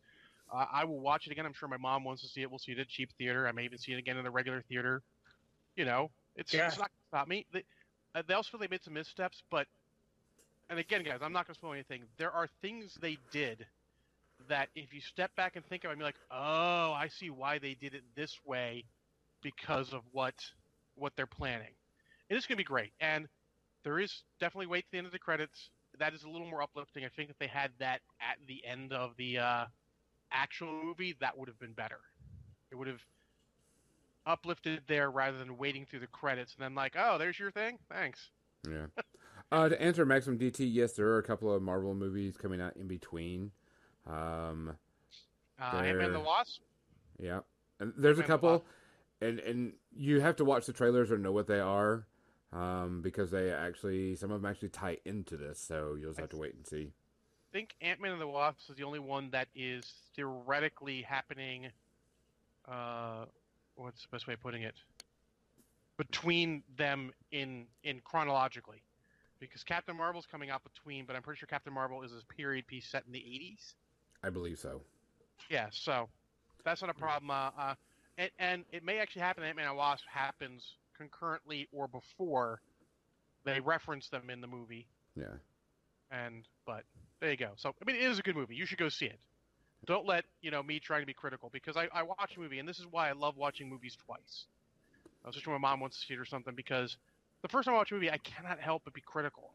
Uh, 0.53 0.67
I 0.73 0.85
will 0.85 1.01
watch 1.01 1.27
it 1.27 1.33
again. 1.33 1.47
I'm 1.47 1.55
sure 1.55 1.69
my 1.69 1.77
mom 1.79 2.05
wants 2.05 2.23
to 2.23 2.29
see 2.29 2.43
it. 2.43 2.51
We'll 2.51 2.59
see 2.59 2.73
it 2.73 2.79
at 2.79 2.89
cheap 2.89 3.11
theater. 3.17 3.47
I 3.49 3.53
may 3.53 3.65
even 3.65 3.79
see 3.79 3.93
it 3.93 3.99
again 3.99 4.17
in 4.19 4.25
the 4.25 4.31
regular 4.31 4.63
theater. 4.69 5.03
You 5.77 5.85
know, 5.85 6.11
it's, 6.37 6.53
Yeah. 6.53 6.67
it's 6.69 6.79
not 6.79 6.91
stop 7.09 7.29
me. 7.29 7.47
They, 7.53 7.65
uh, 8.15 8.23
they 8.27 8.35
also 8.35 8.59
they 8.59 8.69
made 8.69 8.83
some 8.83 8.95
missteps, 8.95 9.43
but 9.51 9.67
and 10.69 10.79
again, 10.79 11.03
guys, 11.03 11.21
I'm 11.23 11.33
not 11.33 11.47
going 11.47 11.55
to 11.55 11.59
spoil 11.59 11.73
anything. 11.73 12.03
There 12.19 12.31
are 12.31 12.49
things 12.61 12.95
they 13.01 13.19
did 13.31 13.67
that 14.49 14.69
if 14.75 14.93
you 14.93 15.01
step 15.01 15.35
back 15.37 15.57
and 15.57 15.65
think 15.67 15.85
about, 15.85 15.93
it, 15.93 15.99
you're 15.99 16.07
like, 16.07 16.17
oh, 16.31 16.93
I 16.93 17.09
see 17.09 17.31
why 17.31 17.59
they 17.59 17.75
did 17.75 17.95
it 17.95 18.03
this 18.17 18.39
way 18.45 18.85
because 19.43 19.93
of 19.93 20.03
what 20.13 20.35
what 20.97 21.13
they're 21.17 21.27
planning. 21.27 21.73
And 22.29 22.37
It 22.37 22.39
is 22.39 22.47
going 22.47 22.57
to 22.57 22.61
be 22.61 22.65
great, 22.65 22.93
and 23.01 23.29
there 23.85 23.99
is 23.99 24.23
definitely 24.41 24.67
wait 24.67 24.85
to 24.87 24.91
the 24.93 24.99
end 24.99 25.07
of 25.07 25.13
the 25.13 25.19
credits. 25.19 25.71
That 25.99 26.15
is 26.15 26.25
a 26.25 26.29
little 26.29 26.47
more 26.47 26.63
uplifting. 26.63 27.05
I 27.05 27.09
think 27.09 27.31
if 27.31 27.39
they 27.39 27.47
had 27.47 27.71
that 27.79 28.01
at 28.21 28.39
the 28.47 28.65
end 28.65 28.93
of 28.93 29.17
the 29.17 29.39
uh, 29.39 29.65
actual 30.31 30.73
movie, 30.73 31.15
that 31.21 31.37
would 31.37 31.49
have 31.49 31.59
been 31.59 31.73
better. 31.73 32.01
It 32.71 32.77
would 32.77 32.89
have 32.89 33.03
uplifted 34.27 34.83
there 34.87 35.11
rather 35.11 35.37
than 35.39 35.59
waiting 35.59 35.85
through 35.85 36.01
the 36.01 36.07
credits 36.07 36.55
and 36.55 36.65
then 36.65 36.75
like, 36.75 36.95
oh, 36.99 37.19
there's 37.19 37.39
your 37.39 37.51
thing. 37.51 37.79
Thanks. 37.91 38.31
Yeah. 38.69 38.87
Uh, 39.51 39.69
to 39.69 39.83
answer 39.83 40.07
Maximum 40.07 40.39
DT, 40.39 40.61
yes, 40.61 40.93
there 40.95 41.09
are 41.09 41.19
a 41.19 41.23
couple 41.23 41.53
of 41.53 41.61
Marvel 41.61 41.95
movies 41.95 42.39
coming 42.39 42.59
out 42.59 42.75
in 42.75 42.89
between. 42.89 43.51
Um, 44.07 44.79
Uh, 45.61 45.77
Ant-Man 45.77 46.15
the 46.15 46.21
Wasp. 46.21 46.63
Yeah, 47.21 47.41
and 47.79 47.93
there's 47.99 48.19
a 48.19 48.23
Ant-Man 48.23 48.41
the 48.41 48.49
couple, 48.49 48.65
and 49.21 49.41
and 49.41 49.73
you 49.95 50.23
have 50.23 50.37
to 50.37 50.47
watch 50.47 50.65
the 50.65 50.73
trailers 50.73 51.11
or 51.11 51.19
know 51.19 51.33
what 51.33 51.49
they 51.49 51.61
are, 51.61 52.07
um, 52.53 53.01
because 53.03 53.31
they 53.31 53.51
actually 53.51 54.15
some 54.17 54.31
of 54.31 54.43
them 54.43 54.51
actually 54.51 54.69
tie 54.69 54.99
into 55.05 55.37
this. 55.37 55.59
So 55.59 55.97
you'll 55.99 56.11
just 56.11 56.21
have 56.21 56.31
to 56.31 56.37
wait 56.37 56.55
and 56.55 56.67
see. 56.67 56.91
I 56.91 57.53
think 57.53 57.75
Ant-Man 57.83 58.13
and 58.13 58.21
the 58.21 58.27
Wasp 58.27 58.71
is 58.71 58.77
the 58.77 58.85
only 58.85 58.99
one 58.99 59.31
that 59.31 59.49
is 59.55 59.93
theoretically 60.17 61.03
happening. 61.03 61.69
Uh, 62.67 63.27
what's 63.75 64.03
the 64.03 64.09
best 64.11 64.27
way 64.27 64.35
of 64.35 64.41
putting 64.41 64.63
it? 64.63 64.75
Between 65.99 66.63
them 66.77 67.13
in 67.31 67.67
in 67.85 68.01
chronologically, 68.05 68.83
because 69.39 69.63
Captain 69.65 69.97
Marvel's 69.97 70.27
coming 70.27 70.51
out 70.51 70.63
between, 70.65 71.05
but 71.05 71.17
I'm 71.17 71.23
pretty 71.23 71.39
sure 71.39 71.47
Captain 71.47 71.73
Marvel 71.73 72.03
is 72.03 72.13
a 72.13 72.35
period 72.35 72.67
piece 72.67 72.87
set 72.87 73.05
in 73.07 73.13
the 73.13 73.19
80s. 73.19 73.75
I 74.23 74.31
believe 74.31 74.59
so. 74.59 74.81
Yeah, 75.51 75.67
so 75.71 76.09
that's 76.65 76.81
not 76.81 76.91
a 76.91 76.95
problem. 76.95 77.31
Uh, 77.31 77.51
uh, 77.59 77.75
and, 78.17 78.31
and 78.39 78.65
it 78.73 78.85
may 78.85 78.99
actually 78.99 79.23
happen. 79.23 79.43
Ant-Man 79.45 79.67
and 79.67 79.75
the 79.75 79.79
Wasp 79.79 80.05
happens 80.09 80.77
concurrently 81.09 81.69
or 81.73 81.89
before 81.89 82.61
they 83.45 83.61
reference 83.61 84.09
them 84.09 84.31
in 84.31 84.41
the 84.41 84.47
movie. 84.47 84.87
Yeah. 85.17 85.35
And 86.11 86.47
but 86.67 86.85
there 87.21 87.31
you 87.31 87.37
go. 87.37 87.53
So 87.57 87.71
I 87.81 87.85
mean, 87.85 87.97
it 87.97 88.03
is 88.03 88.19
a 88.19 88.23
good 88.23 88.37
movie. 88.37 88.55
You 88.55 88.67
should 88.67 88.79
go 88.79 88.89
see 88.89 89.07
it. 89.07 89.19
Don't 89.87 90.07
let 90.07 90.25
you 90.41 90.51
know 90.51 90.63
me 90.63 90.79
trying 90.79 91.03
to 91.03 91.07
be 91.07 91.15
critical 91.15 91.51
because 91.53 91.77
I, 91.77 91.89
I 91.93 92.03
watch 92.05 92.37
a 92.37 92.41
movie, 92.41 92.59
and 92.61 92.69
this 92.69 92.79
is 92.79 92.87
why 92.91 93.09
I 93.09 93.13
love 93.13 93.37
watching 93.37 93.69
movies 93.69 93.97
twice. 94.07 94.45
especially 95.27 95.53
when 95.53 95.61
my 95.61 95.71
mom 95.71 95.81
wants 95.81 96.01
to 96.01 96.07
see 96.07 96.15
it 96.15 96.21
or 96.21 96.25
something. 96.25 96.55
Because 96.55 96.97
the 97.43 97.49
first 97.49 97.67
time 97.67 97.75
I 97.75 97.79
watch 97.79 97.91
a 97.91 97.95
movie, 97.95 98.11
I 98.11 98.19
cannot 98.19 98.61
help 98.61 98.83
but 98.85 98.95
be 98.95 99.01
critical. 99.01 99.53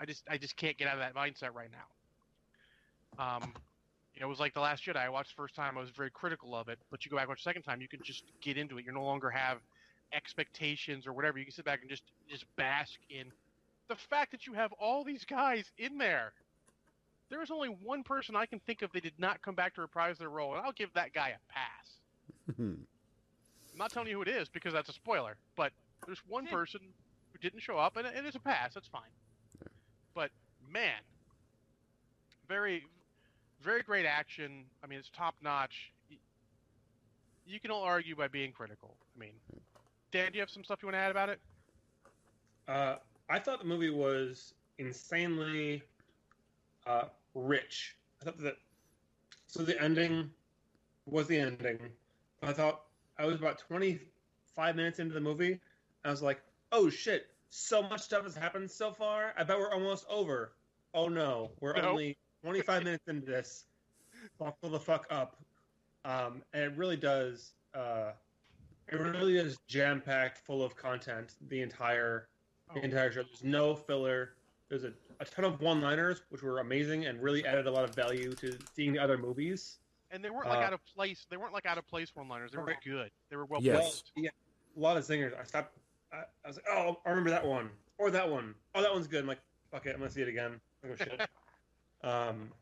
I 0.00 0.06
just 0.06 0.22
I 0.30 0.38
just 0.38 0.56
can't 0.56 0.78
get 0.78 0.88
out 0.88 0.94
of 0.94 1.00
that 1.00 1.14
mindset 1.14 1.54
right 1.54 1.68
now. 1.70 3.24
Um, 3.24 3.52
you 4.14 4.20
know, 4.20 4.26
it 4.26 4.30
was 4.30 4.40
like 4.40 4.54
the 4.54 4.60
Last 4.60 4.84
Jedi. 4.84 4.96
I 4.96 5.08
watched 5.10 5.30
the 5.36 5.42
first 5.42 5.54
time, 5.54 5.76
I 5.76 5.80
was 5.80 5.90
very 5.90 6.10
critical 6.10 6.54
of 6.56 6.68
it, 6.68 6.78
but 6.90 7.04
you 7.04 7.10
go 7.10 7.16
back 7.16 7.24
and 7.24 7.30
watch 7.30 7.44
the 7.44 7.48
second 7.48 7.62
time, 7.62 7.80
you 7.80 7.88
can 7.88 8.00
just 8.02 8.24
get 8.40 8.56
into 8.56 8.78
it. 8.78 8.84
You 8.84 8.92
no 8.92 9.04
longer 9.04 9.30
have 9.30 9.58
expectations 10.12 11.06
or 11.06 11.12
whatever. 11.12 11.38
You 11.38 11.44
can 11.44 11.54
sit 11.54 11.64
back 11.64 11.80
and 11.80 11.90
just 11.90 12.02
just 12.28 12.44
bask 12.56 12.98
in 13.10 13.32
the 13.88 13.96
fact 14.10 14.32
that 14.32 14.46
you 14.46 14.52
have 14.52 14.72
all 14.72 15.04
these 15.04 15.24
guys 15.24 15.64
in 15.78 15.98
there. 15.98 16.32
There 17.30 17.42
is 17.42 17.50
only 17.50 17.68
one 17.68 18.02
person 18.02 18.36
I 18.36 18.46
can 18.46 18.60
think 18.60 18.82
of 18.82 18.92
that 18.92 19.02
did 19.02 19.18
not 19.18 19.42
come 19.42 19.54
back 19.54 19.74
to 19.74 19.80
reprise 19.82 20.18
their 20.18 20.30
role, 20.30 20.54
and 20.54 20.64
I'll 20.64 20.72
give 20.72 20.92
that 20.94 21.12
guy 21.12 21.28
a 21.28 21.52
pass. 21.52 22.56
I'm 22.58 22.86
not 23.76 23.92
telling 23.92 24.08
you 24.08 24.16
who 24.16 24.22
it 24.22 24.28
is 24.28 24.48
because 24.48 24.72
that's 24.72 24.88
a 24.88 24.94
spoiler, 24.94 25.36
but 25.56 25.72
there's 26.06 26.22
one 26.26 26.46
person 26.46 26.80
who 27.32 27.38
didn't 27.38 27.60
show 27.60 27.76
up, 27.76 27.96
and 27.96 28.06
it 28.06 28.24
is 28.24 28.34
a 28.34 28.40
pass. 28.40 28.74
That's 28.74 28.88
fine. 28.88 29.10
But 30.14 30.30
man, 30.72 31.00
very, 32.48 32.84
very 33.62 33.82
great 33.82 34.06
action. 34.06 34.64
I 34.82 34.86
mean, 34.86 34.98
it's 34.98 35.10
top 35.16 35.34
notch. 35.42 35.92
You 37.46 37.60
can 37.60 37.70
all 37.70 37.82
argue 37.82 38.16
by 38.16 38.28
being 38.28 38.52
critical. 38.52 38.96
I 39.16 39.20
mean, 39.20 39.32
Dan, 40.10 40.32
do 40.32 40.36
you 40.36 40.40
have 40.40 40.50
some 40.50 40.64
stuff 40.64 40.78
you 40.82 40.86
want 40.86 40.94
to 40.94 41.00
add 41.00 41.10
about 41.10 41.28
it? 41.28 41.40
Uh, 42.66 42.96
I 43.28 43.38
thought 43.38 43.58
the 43.58 43.66
movie 43.66 43.90
was 43.90 44.54
insanely 44.78 45.82
uh, 46.86 47.04
rich. 47.34 47.96
I 48.20 48.24
thought 48.24 48.38
that 48.38 48.56
so 49.46 49.62
the 49.62 49.80
ending 49.82 50.30
was 51.06 51.26
the 51.26 51.38
ending. 51.38 51.78
I 52.42 52.52
thought 52.52 52.82
I 53.18 53.26
was 53.26 53.36
about 53.36 53.58
25 53.58 54.76
minutes 54.76 54.98
into 54.98 55.14
the 55.14 55.20
movie. 55.20 55.60
I 56.04 56.10
was 56.10 56.22
like, 56.22 56.40
"Oh 56.72 56.88
shit, 56.88 57.26
so 57.50 57.82
much 57.82 58.00
stuff 58.00 58.24
has 58.24 58.34
happened 58.34 58.70
so 58.70 58.92
far. 58.92 59.34
I 59.36 59.44
bet 59.44 59.58
we're 59.58 59.72
almost 59.72 60.06
over." 60.08 60.52
Oh 60.94 61.08
no, 61.08 61.50
we're 61.60 61.76
Nope. 61.76 61.84
only 61.84 62.16
25 62.42 62.84
minutes 62.84 63.04
into 63.08 63.26
this. 63.26 63.66
Buckle 64.38 64.70
the 64.70 64.80
fuck 64.80 65.06
up. 65.10 65.36
Um, 66.04 66.42
and 66.54 66.64
it 66.64 66.76
really 66.76 66.96
does. 66.96 67.52
Uh, 67.74 68.12
it 68.90 68.96
really 68.96 69.36
is 69.38 69.56
jam 69.66 70.00
packed, 70.00 70.38
full 70.38 70.62
of 70.62 70.76
content. 70.76 71.34
The 71.48 71.62
entire 71.62 72.28
the 72.74 72.80
Oh. 72.80 72.82
entire 72.84 73.10
show. 73.10 73.22
There's 73.22 73.42
no 73.44 73.74
filler. 73.74 74.34
There's 74.68 74.84
a, 74.84 74.92
a 75.20 75.24
ton 75.24 75.46
of 75.46 75.60
one 75.62 75.80
liners, 75.80 76.20
which 76.28 76.42
were 76.42 76.58
amazing 76.58 77.06
and 77.06 77.22
really 77.22 77.46
added 77.46 77.66
a 77.66 77.70
lot 77.70 77.84
of 77.88 77.94
value 77.94 78.32
to 78.34 78.58
seeing 78.74 78.92
the 78.92 78.98
other 78.98 79.16
movies. 79.16 79.78
And 80.10 80.22
they 80.22 80.28
weren't 80.28 80.48
like 80.48 80.58
Uh, 80.58 80.62
out 80.66 80.72
of 80.74 80.84
place. 80.84 81.26
They 81.30 81.38
weren't 81.38 81.54
like 81.54 81.64
out 81.64 81.78
of 81.78 81.86
place 81.86 82.14
one-liners. 82.14 82.52
They 82.52 82.58
were 82.58 82.64
Right. 82.64 82.76
good. 82.84 83.10
They 83.30 83.36
were 83.36 83.46
well 83.46 83.62
Yes. 83.62 83.80
placed. 84.02 84.12
Yeah, 84.16 84.30
a 84.76 84.80
lot 84.80 84.96
of 84.98 85.04
zingers. 85.04 85.38
I 85.38 85.44
stopped. 85.44 85.78
I, 86.12 86.24
I 86.44 86.46
was 86.46 86.56
like, 86.56 86.66
oh, 86.70 87.00
I 87.06 87.10
remember 87.10 87.30
that 87.30 87.44
one 87.46 87.70
or 87.98 88.10
that 88.10 88.28
one. 88.28 88.54
Oh, 88.74 88.82
that 88.82 88.92
one's 88.92 89.06
good. 89.06 89.20
I'm 89.22 89.26
like, 89.26 89.40
fuck 89.70 89.86
it, 89.86 89.94
I'm 89.94 89.98
gonna 90.00 90.10
see 90.10 90.22
it 90.22 90.28
again. 90.28 90.60
Oh 90.84 90.94
shit. 90.94 91.20
um, 92.02 92.52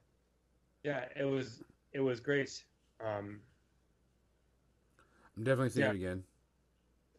yeah, 0.84 1.06
it 1.16 1.24
was 1.24 1.62
it 1.92 2.00
was 2.00 2.20
great. 2.20 2.64
Um, 3.00 3.40
I'm 5.36 5.44
definitely 5.44 5.70
seeing 5.70 5.84
Yeah. 5.86 5.90
it 5.92 5.96
again. 5.96 6.24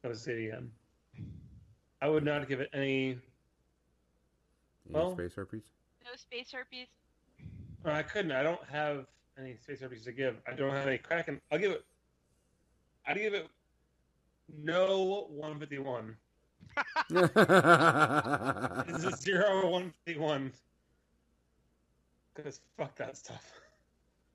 I 0.04 0.08
would 0.08 0.18
see 0.18 0.32
it 0.32 0.48
again. 0.48 0.72
I 2.02 2.08
would 2.10 2.24
not 2.24 2.48
give 2.48 2.60
it 2.62 2.70
any. 2.74 3.12
Any 3.12 3.22
Well- 4.90 5.12
space 5.14 5.36
herpes? 5.36 5.64
No 6.06 6.16
space 6.16 6.52
herpes. 6.52 6.88
uh, 7.86 7.92
I 7.92 8.04
couldn't. 8.04 8.32
I 8.32 8.42
don't 8.44 8.64
have 8.66 9.08
any 9.38 9.56
space 9.58 9.82
herpes 9.82 10.04
to 10.06 10.12
give. 10.12 10.42
I 10.48 10.54
don't 10.54 10.72
have 10.72 10.88
any 10.88 10.98
Kraken. 10.98 11.42
I'll 11.52 11.60
give 11.60 11.72
it. 11.72 11.86
I'd 13.06 13.18
give 13.18 13.34
it 13.34 13.50
no 14.48 15.28
151. 15.30 16.18
It's 17.10 19.04
a 19.04 19.16
zero 19.18 19.70
one 19.70 19.92
fifty 20.06 20.20
one. 20.20 20.52
Because 22.34 22.62
fuck 22.78 22.96
that 22.98 23.18
stuff. 23.18 23.52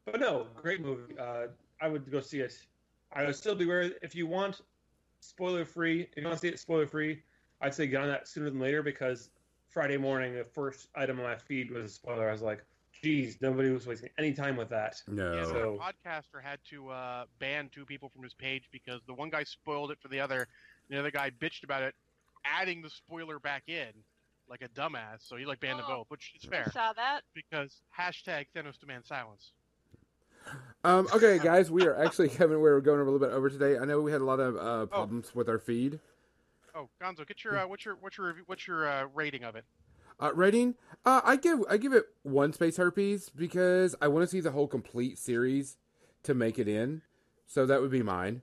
But 0.04 0.20
no, 0.20 0.48
great 0.56 0.80
movie. 0.80 1.16
Uh, 1.18 1.48
I 1.80 1.88
would 1.88 2.10
go 2.10 2.20
see 2.20 2.40
it. 2.40 2.66
I 3.14 3.24
would 3.26 3.36
still 3.36 3.54
be 3.54 3.66
wary 3.66 3.92
if 4.02 4.14
you 4.14 4.26
want 4.26 4.60
spoiler 5.20 5.64
free. 5.64 6.02
If 6.02 6.16
you 6.16 6.24
want 6.24 6.36
to 6.36 6.40
see 6.40 6.48
it 6.48 6.58
spoiler 6.58 6.86
free, 6.86 7.22
I'd 7.60 7.74
say 7.74 7.86
get 7.86 8.00
on 8.02 8.08
that 8.08 8.26
sooner 8.28 8.50
than 8.50 8.60
later 8.60 8.82
because 8.82 9.30
Friday 9.68 9.96
morning 9.96 10.34
the 10.34 10.44
first 10.44 10.88
item 10.94 11.18
on 11.18 11.24
my 11.24 11.36
feed 11.36 11.70
was 11.70 11.84
a 11.84 11.88
spoiler. 11.88 12.28
I 12.28 12.32
was 12.32 12.42
like, 12.42 12.64
geez, 13.02 13.38
nobody 13.40 13.70
was 13.70 13.86
wasting 13.86 14.10
any 14.18 14.32
time 14.32 14.56
with 14.56 14.68
that. 14.70 15.00
no. 15.08 15.34
Yeah, 15.36 15.44
So- 15.44 15.78
our 15.80 15.92
podcaster 15.92 16.42
had 16.42 16.58
to 16.70 16.88
uh, 16.90 17.24
ban 17.38 17.68
two 17.72 17.84
people 17.84 18.08
from 18.08 18.22
his 18.22 18.34
page 18.34 18.68
because 18.72 19.00
the 19.06 19.14
one 19.14 19.30
guy 19.30 19.44
spoiled 19.44 19.90
it 19.90 19.98
for 20.00 20.08
the 20.08 20.20
other, 20.20 20.38
and 20.88 20.96
the 20.96 20.98
other 20.98 21.10
guy 21.10 21.30
bitched 21.30 21.64
about 21.64 21.82
it, 21.82 21.94
adding 22.44 22.82
the 22.82 22.90
spoiler 22.90 23.38
back 23.38 23.64
in 23.68 23.88
like 24.48 24.62
a 24.62 24.68
dumbass. 24.68 25.20
So 25.26 25.36
he 25.36 25.44
like 25.46 25.60
banned 25.60 25.78
them 25.78 25.86
Oh. 25.88 25.98
both, 25.98 26.06
which 26.10 26.32
is 26.36 26.44
fair. 26.48 26.60
I 26.60 26.64
fair 26.64 26.72
saw 26.72 26.92
that. 26.94 27.20
because 27.34 27.80
hashtag 27.98 28.46
Thanos 28.54 28.78
demand 28.78 29.04
silence. 29.06 29.52
Um, 30.84 31.06
okay, 31.14 31.38
guys, 31.38 31.70
we 31.70 31.86
are 31.86 31.96
actually 31.96 32.28
coming. 32.40 32.60
Where 32.60 32.74
we're 32.74 32.80
going 32.80 33.00
a 33.00 33.04
little 33.04 33.18
bit 33.18 33.30
over 33.30 33.48
today. 33.48 33.78
I 33.78 33.84
know 33.84 34.00
we 34.00 34.12
had 34.12 34.20
a 34.20 34.24
lot 34.24 34.40
of 34.40 34.56
uh, 34.56 34.86
problems 34.86 35.34
with 35.34 35.48
our 35.48 35.58
feed. 35.58 36.00
Oh, 36.74 36.88
Gonzo, 37.00 37.26
get 37.26 37.44
your 37.44 37.58
uh, 37.58 37.66
what's 37.66 37.84
your 37.84 37.96
what's 38.00 38.18
your 38.18 38.34
what's 38.46 38.66
your 38.66 38.88
uh, 38.88 39.06
rating 39.14 39.44
of 39.44 39.56
it? 39.56 39.64
Uh, 40.20 40.32
rating, 40.34 40.74
uh, 41.04 41.20
I 41.24 41.36
give 41.36 41.60
I 41.68 41.76
give 41.76 41.92
it 41.92 42.06
one 42.22 42.52
space 42.52 42.76
herpes 42.76 43.30
because 43.30 43.94
I 44.00 44.08
want 44.08 44.24
to 44.24 44.26
see 44.26 44.40
the 44.40 44.52
whole 44.52 44.66
complete 44.66 45.18
series 45.18 45.76
to 46.24 46.34
make 46.34 46.58
it 46.58 46.68
in. 46.68 47.02
So 47.46 47.66
that 47.66 47.80
would 47.80 47.90
be 47.90 48.02
mine. 48.02 48.42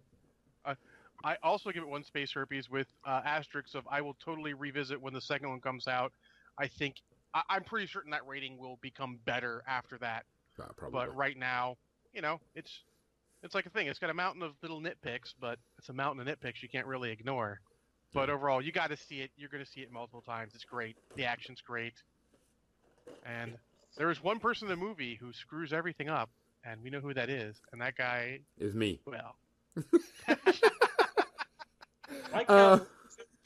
I 1.23 1.35
also 1.43 1.71
give 1.71 1.83
it 1.83 1.89
one 1.89 2.03
space 2.03 2.31
herpes 2.31 2.69
with 2.69 2.87
uh, 3.05 3.21
asterisks 3.25 3.75
of 3.75 3.85
I 3.89 4.01
will 4.01 4.15
totally 4.23 4.53
revisit 4.53 5.01
when 5.01 5.13
the 5.13 5.21
second 5.21 5.49
one 5.49 5.59
comes 5.59 5.87
out. 5.87 6.13
I 6.57 6.67
think 6.67 6.95
I, 7.33 7.41
I'm 7.49 7.63
pretty 7.63 7.87
certain 7.87 8.11
that 8.11 8.25
rating 8.25 8.57
will 8.57 8.77
become 8.81 9.19
better 9.25 9.63
after 9.67 9.97
that. 9.99 10.25
Uh, 10.59 10.65
probably. 10.75 10.99
But 10.99 11.15
right 11.15 11.37
now, 11.37 11.77
you 12.13 12.21
know, 12.21 12.39
it's 12.55 12.71
it's 13.43 13.55
like 13.55 13.65
a 13.65 13.69
thing. 13.69 13.87
It's 13.87 13.99
got 13.99 14.09
a 14.09 14.13
mountain 14.13 14.41
of 14.43 14.51
little 14.61 14.81
nitpicks, 14.81 15.33
but 15.39 15.59
it's 15.77 15.89
a 15.89 15.93
mountain 15.93 16.27
of 16.27 16.39
nitpicks 16.39 16.61
you 16.61 16.69
can't 16.69 16.87
really 16.87 17.11
ignore. 17.11 17.61
But 18.13 18.29
overall, 18.29 18.61
you 18.61 18.71
got 18.71 18.89
to 18.89 18.97
see 18.97 19.21
it. 19.21 19.31
You're 19.37 19.49
going 19.49 19.63
to 19.63 19.69
see 19.69 19.81
it 19.81 19.91
multiple 19.91 20.21
times. 20.21 20.53
It's 20.55 20.65
great. 20.65 20.97
The 21.15 21.25
action's 21.25 21.61
great. 21.61 21.93
And 23.25 23.53
there 23.97 24.09
is 24.09 24.21
one 24.23 24.39
person 24.39 24.67
in 24.69 24.77
the 24.79 24.83
movie 24.85 25.15
who 25.15 25.31
screws 25.31 25.71
everything 25.73 26.09
up, 26.09 26.29
and 26.65 26.81
we 26.83 26.89
know 26.89 26.99
who 27.01 27.13
that 27.13 27.29
is. 27.29 27.55
And 27.71 27.79
that 27.81 27.95
guy, 27.95 28.39
is 28.57 28.73
me. 28.73 28.99
well, 29.05 29.35
Mike, 32.33 32.49
Uh, 32.49 32.79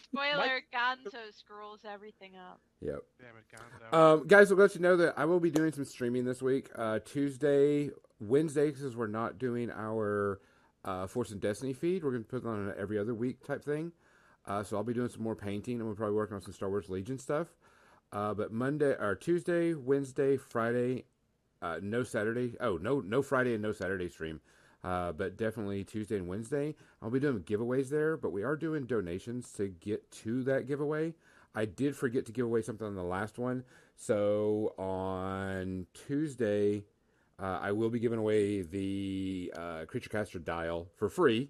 Spoiler: 0.02 0.62
Gonzo 0.74 1.34
screws 1.36 1.80
everything 1.92 2.34
up. 2.36 2.62
Yep. 2.82 3.00
damn 3.20 3.30
it, 3.36 3.46
Gonzo. 3.92 3.98
Um, 3.98 4.28
guys, 4.28 4.50
we'll 4.50 4.60
let 4.60 4.76
you 4.76 4.82
know 4.82 4.96
that 4.98 5.16
I 5.18 5.26
will 5.26 5.40
be 5.40 5.50
doing 5.50 5.72
some 5.72 5.86
streaming 5.86 6.24
this 6.24 6.42
week. 6.42 6.70
Uh, 6.76 7.00
Tuesday, 7.04 7.90
Wednesday, 8.28 8.72
because 8.72 8.96
we're 8.96 9.08
not 9.08 9.38
doing 9.38 9.72
our 9.72 10.40
uh, 10.86 11.08
Force 11.08 11.32
and 11.32 11.42
Destiny 11.42 11.74
feed. 11.74 12.04
We're 12.04 12.12
going 12.12 12.24
to 12.24 12.30
put 12.30 12.46
on 12.46 12.68
an 12.68 12.74
every 12.78 12.98
other 12.98 13.14
week 13.14 13.46
type 13.46 13.64
thing. 13.64 13.92
Uh, 14.46 14.64
so 14.64 14.76
I'll 14.76 14.84
be 14.84 14.94
doing 14.94 15.10
some 15.10 15.24
more 15.24 15.36
painting, 15.36 15.80
and 15.80 15.88
we're 15.88 15.96
probably 15.96 16.16
working 16.16 16.36
on 16.36 16.42
some 16.42 16.54
Star 16.54 16.70
Wars 16.70 16.90
Legion 16.90 17.18
stuff. 17.18 17.48
Uh, 18.12 18.34
but 18.34 18.52
Monday 18.52 18.96
or 19.00 19.16
Tuesday, 19.16 19.74
Wednesday, 19.74 20.38
Friday, 20.38 21.06
uh, 21.62 21.80
no 21.82 22.04
Saturday. 22.04 22.56
Oh, 22.60 22.78
no, 22.78 23.00
no 23.00 23.22
Friday 23.22 23.54
and 23.54 23.64
no 23.64 23.72
Saturday 23.72 24.10
stream. 24.10 24.42
Uh, 24.84 25.14
but 25.14 25.38
definitely 25.38 25.84
Tuesday 25.86 26.18
and 26.18 26.28
Wednesday. 26.28 26.76
I'll 27.02 27.10
be 27.10 27.20
doing 27.20 27.40
giveaways 27.40 27.90
there, 27.90 28.18
but 28.18 28.32
we 28.32 28.44
are 28.44 28.58
doing 28.58 28.86
donations 28.86 29.54
to 29.54 29.70
get 29.70 30.12
to 30.12 30.44
that 30.44 30.68
giveaway. 30.68 31.14
I 31.56 31.66
did 31.66 31.96
forget 31.96 32.26
to 32.26 32.34
give 32.34 32.46
away 32.46 32.62
something 32.62 32.86
on 32.86 32.96
the 32.96 33.04
last 33.04 33.38
one. 33.38 33.64
So 33.96 34.74
on 34.78 35.88
Tuesday, 35.94 36.84
uh, 37.40 37.60
I 37.62 37.72
will 37.72 37.90
be 37.90 38.00
giving 38.00 38.20
away 38.20 38.62
the 38.62 39.54
uh, 39.56 39.86
Creature 39.86 40.10
Caster 40.10 40.40
dial 40.40 40.88
for 40.96 41.10
free 41.10 41.50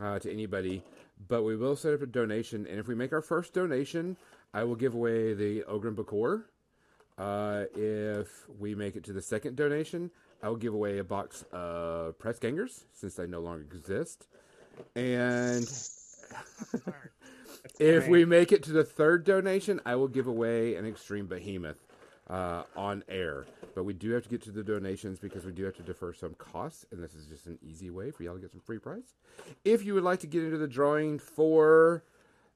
uh, 0.00 0.18
to 0.18 0.32
anybody. 0.32 0.82
But 1.28 1.42
we 1.42 1.56
will 1.56 1.76
set 1.76 1.92
up 1.92 2.02
a 2.02 2.06
donation, 2.06 2.66
and 2.66 2.78
if 2.78 2.88
we 2.88 2.94
make 2.94 3.12
our 3.12 3.20
first 3.20 3.52
donation, 3.52 4.16
I 4.54 4.64
will 4.64 4.74
give 4.76 4.94
away 4.94 5.34
the 5.34 5.62
Ogrun 5.68 5.94
Bokur. 5.94 6.44
Uh, 7.18 7.66
if 7.76 8.48
we 8.58 8.74
make 8.74 8.96
it 8.96 9.04
to 9.04 9.12
the 9.12 9.20
second 9.20 9.56
donation, 9.56 10.10
I 10.42 10.48
will 10.48 10.56
give 10.56 10.72
away 10.72 10.98
a 10.98 11.04
box 11.04 11.44
of 11.52 12.18
press 12.18 12.38
gangers 12.38 12.84
since 12.94 13.14
they 13.14 13.26
no 13.26 13.40
longer 13.40 13.66
exist. 13.70 14.26
And 14.96 15.66
if 17.78 18.08
we 18.08 18.24
make 18.24 18.52
it 18.52 18.62
to 18.62 18.72
the 18.72 18.84
third 18.84 19.24
donation, 19.24 19.80
I 19.84 19.96
will 19.96 20.08
give 20.08 20.26
away 20.26 20.76
an 20.76 20.86
extreme 20.86 21.26
behemoth 21.26 21.89
uh, 22.30 22.62
on 22.76 23.02
air. 23.08 23.46
But 23.74 23.84
we 23.84 23.92
do 23.92 24.12
have 24.12 24.22
to 24.22 24.28
get 24.28 24.42
to 24.42 24.50
the 24.50 24.62
donations 24.62 25.18
because 25.18 25.44
we 25.44 25.52
do 25.52 25.64
have 25.64 25.76
to 25.76 25.82
defer 25.82 26.12
some 26.12 26.34
costs, 26.34 26.86
and 26.90 27.02
this 27.02 27.14
is 27.14 27.26
just 27.26 27.46
an 27.46 27.58
easy 27.60 27.90
way 27.90 28.10
for 28.10 28.22
y'all 28.22 28.34
to 28.34 28.40
get 28.40 28.52
some 28.52 28.60
free 28.60 28.78
prize. 28.78 29.16
If 29.64 29.84
you 29.84 29.94
would 29.94 30.04
like 30.04 30.20
to 30.20 30.26
get 30.26 30.44
into 30.44 30.58
the 30.58 30.68
drawing 30.68 31.18
for 31.18 32.04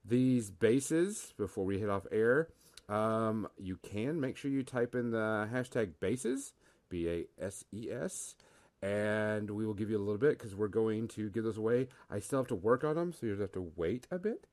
these 0.04 0.50
bases 0.50 1.34
before 1.36 1.64
we 1.64 1.78
hit 1.78 1.90
off 1.90 2.06
air, 2.12 2.48
um, 2.88 3.48
you 3.58 3.76
can 3.76 4.20
make 4.20 4.36
sure 4.36 4.50
you 4.50 4.62
type 4.62 4.94
in 4.94 5.10
the 5.10 5.48
hashtag 5.52 5.92
bases, 6.00 6.52
B 6.88 7.08
A 7.08 7.24
S 7.42 7.64
E 7.72 7.90
S, 7.90 8.36
and 8.82 9.50
we 9.50 9.66
will 9.66 9.74
give 9.74 9.90
you 9.90 9.96
a 9.96 9.98
little 9.98 10.18
bit 10.18 10.38
because 10.38 10.54
we're 10.54 10.68
going 10.68 11.08
to 11.08 11.30
give 11.30 11.44
those 11.44 11.56
away. 11.56 11.88
I 12.10 12.20
still 12.20 12.38
have 12.38 12.48
to 12.48 12.54
work 12.54 12.84
on 12.84 12.94
them, 12.94 13.12
so 13.12 13.26
you 13.26 13.40
have 13.40 13.52
to 13.52 13.72
wait 13.76 14.06
a 14.10 14.18
bit. 14.18 14.46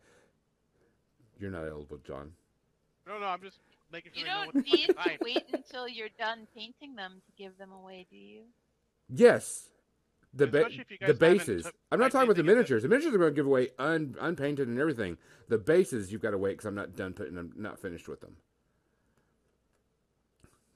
You're 1.37 1.51
not 1.51 1.67
eligible, 1.67 1.99
John. 2.05 2.31
No, 3.05 3.19
no, 3.19 3.25
I'm 3.25 3.41
just 3.41 3.59
making 3.91 4.11
sure 4.13 4.19
You 4.21 4.25
don't 4.25 4.55
what 4.55 4.65
need 4.65 4.87
to 4.87 4.93
type. 4.93 5.19
wait 5.23 5.43
until 5.53 5.87
you're 5.87 6.09
done 6.17 6.47
painting 6.55 6.95
them 6.95 7.21
to 7.25 7.31
give 7.43 7.57
them 7.57 7.71
away, 7.71 8.05
do 8.09 8.15
you? 8.17 8.41
Yes. 9.13 9.67
The 10.33 10.47
ba- 10.47 10.59
Especially 10.59 10.79
if 10.89 10.91
you 11.01 11.07
the 11.07 11.13
bases. 11.13 11.63
took- 11.63 11.75
I'm 11.91 11.99
not 11.99 12.11
talking 12.11 12.23
about 12.29 12.35
the 12.37 12.39
anything 12.41 12.51
it. 12.51 12.55
miniatures. 12.55 12.83
The 12.83 12.89
miniatures 12.89 13.13
are 13.13 13.17
going 13.17 13.31
to 13.33 13.35
give 13.35 13.45
away 13.45 13.69
un- 13.79 14.15
unpainted 14.19 14.67
and 14.69 14.79
everything. 14.79 15.17
The 15.49 15.57
bases 15.57 16.11
you've 16.11 16.21
got 16.21 16.31
to 16.31 16.37
wait 16.37 16.51
because 16.53 16.65
I'm 16.67 16.75
not 16.75 16.95
done 16.95 17.13
putting 17.13 17.35
them, 17.35 17.51
not 17.57 17.79
finished 17.79 18.07
with 18.07 18.21
them. 18.21 18.37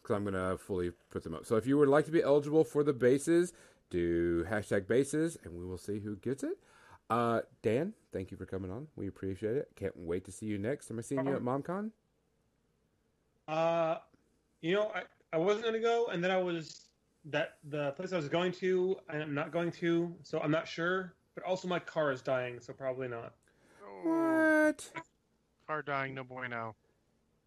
Because 0.02 0.16
I'm 0.18 0.24
going 0.24 0.34
to 0.36 0.58
fully 0.58 0.92
put 1.10 1.24
them 1.24 1.34
up. 1.34 1.46
So 1.46 1.56
if 1.56 1.66
you 1.66 1.78
would 1.78 1.88
like 1.90 2.06
to 2.06 2.12
be 2.12 2.22
eligible 2.22 2.64
for 2.64 2.84
the 2.84 2.94
bases, 2.94 3.54
do 3.90 4.44
hashtag 4.44 4.88
bases, 4.88 5.38
and 5.44 5.54
we 5.56 5.66
will 5.66 5.78
see 5.78 6.00
who 6.00 6.16
gets 6.18 6.44
it. 6.44 6.58
Uh, 7.10 7.42
Dan, 7.62 7.94
thank 8.12 8.32
you 8.32 8.38
for 8.38 8.46
coming 8.46 8.72
on. 8.72 8.88
We 8.96 9.08
appreciate 9.08 9.56
it. 9.56 9.70
Can't 9.76 9.96
wait 9.96 10.26
to 10.26 10.32
see 10.32 10.48
you 10.48 10.58
next. 10.58 10.92
Am 10.92 11.00
I 11.00 11.02
seeing 11.02 11.26
you 11.26 11.36
at 11.36 11.42
MomCon? 11.42 11.92
Uh, 13.48 13.98
you 14.62 14.74
know, 14.74 14.92
I, 14.94 15.04
I 15.34 15.38
wasn't 15.38 15.66
gonna 15.66 15.80
go, 15.80 16.08
and 16.08 16.24
then 16.24 16.32
I 16.32 16.38
was 16.38 16.88
that 17.26 17.58
the 17.70 17.92
place 17.92 18.14
I 18.14 18.18
was 18.18 18.30
going 18.30 18.52
to, 18.54 18.98
and 19.10 19.22
I'm 19.22 19.34
not 19.34 19.52
going 19.52 19.72
to, 19.74 20.14
so 20.24 20.40
I'm 20.40 20.52
not 20.52 20.68
sure. 20.68 21.14
But 21.34 21.44
also, 21.44 21.68
my 21.68 21.80
car 21.80 22.12
is 22.12 22.22
dying, 22.22 22.60
so 22.60 22.72
probably 22.74 23.08
not. 23.08 23.34
What? 24.04 24.90
car 25.68 25.82
dying, 25.82 26.16
no 26.16 26.24
bueno. 26.24 26.76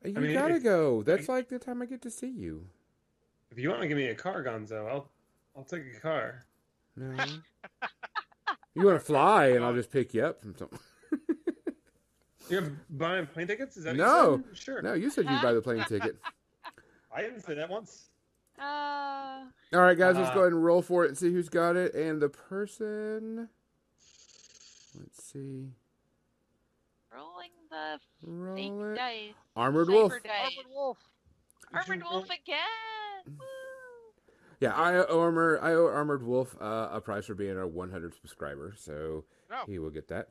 You 0.05 0.13
mean, 0.13 0.35
gotta 0.35 0.57
if- 0.57 0.63
go. 0.63 1.03
That's 1.03 1.29
like 1.29 1.49
the 1.49 1.59
time 1.59 1.83
I 1.83 1.87
get 1.87 2.03
to 2.03 2.11
see 2.11 2.31
you. 2.31 2.67
If 3.51 3.59
you 3.59 3.71
want 3.71 3.81
to 3.83 3.89
give 3.89 3.97
me 3.97 4.07
a 4.07 4.15
car, 4.15 4.45
Gonzo, 4.45 4.89
I'll 4.89 5.09
I'll 5.57 5.65
take 5.65 5.83
a 5.97 6.01
car. 6.01 6.45
No. 6.97 7.15
you 8.75 8.85
want 8.85 8.99
to 8.99 9.05
fly, 9.05 9.47
and 9.49 9.65
I'll 9.65 9.75
just 9.75 9.91
pick 9.91 10.15
you 10.15 10.25
up 10.25 10.41
from 10.41 10.55
something. 10.57 10.79
You're 12.49 12.73
buying 12.91 13.27
plane 13.27 13.47
tickets? 13.47 13.77
Is 13.77 13.85
that 13.85 13.91
what 13.91 13.99
No. 13.99 14.31
you 14.37 14.45
said? 14.49 14.57
Sure. 14.59 14.83
No, 14.83 14.95
you 14.95 15.11
said 15.11 15.29
you'd 15.29 15.43
buy 15.43 15.53
the 15.53 15.61
plane 15.63 15.85
ticket. 15.85 16.17
I 17.15 17.23
didn't 17.23 17.41
say 17.43 17.55
that 17.55 17.69
once. 17.69 18.09
Uh, 18.59 19.45
All 19.73 19.81
right, 19.81 19.97
guys, 19.97 20.17
let's 20.17 20.31
Uh, 20.31 20.35
go 20.35 20.41
ahead 20.41 20.53
and 20.53 20.65
roll 20.65 20.83
for 20.83 21.05
it 21.05 21.09
and 21.09 21.19
see 21.19 21.33
who's 21.33 21.49
got 21.49 21.77
it. 21.77 21.95
And 21.95 22.21
the 22.21 22.29
person. 22.29 23.49
Let's 24.99 25.23
see. 25.25 25.69
rolling 27.15 27.51
the 27.71 28.01
Roll 28.23 28.57
fake 28.57 28.73
it. 28.73 28.95
dice. 28.97 29.35
Armored 29.57 29.89
Wolf. 29.89 30.13
dice. 30.23 30.33
Armored 30.33 30.73
Wolf. 30.75 30.99
Armored 31.73 32.03
Wolf 32.11 32.25
again. 32.27 33.37
Woo! 33.39 33.45
Yeah, 34.61 34.75
I 34.75 34.97
owe 35.07 35.21
Armor. 35.21 35.59
I 35.63 35.73
owe 35.75 35.87
Armored 35.87 36.23
Wolf 36.25 36.57
uh, 36.61 36.89
a 36.93 37.01
prize 37.01 37.27
for 37.27 37.35
being 37.35 37.57
our 37.57 37.67
100 37.67 38.15
subscriber, 38.15 38.75
so 38.77 39.25
Oh. 39.53 39.63
he 39.67 39.79
will 39.79 39.91
get 39.91 40.09
that. 40.09 40.29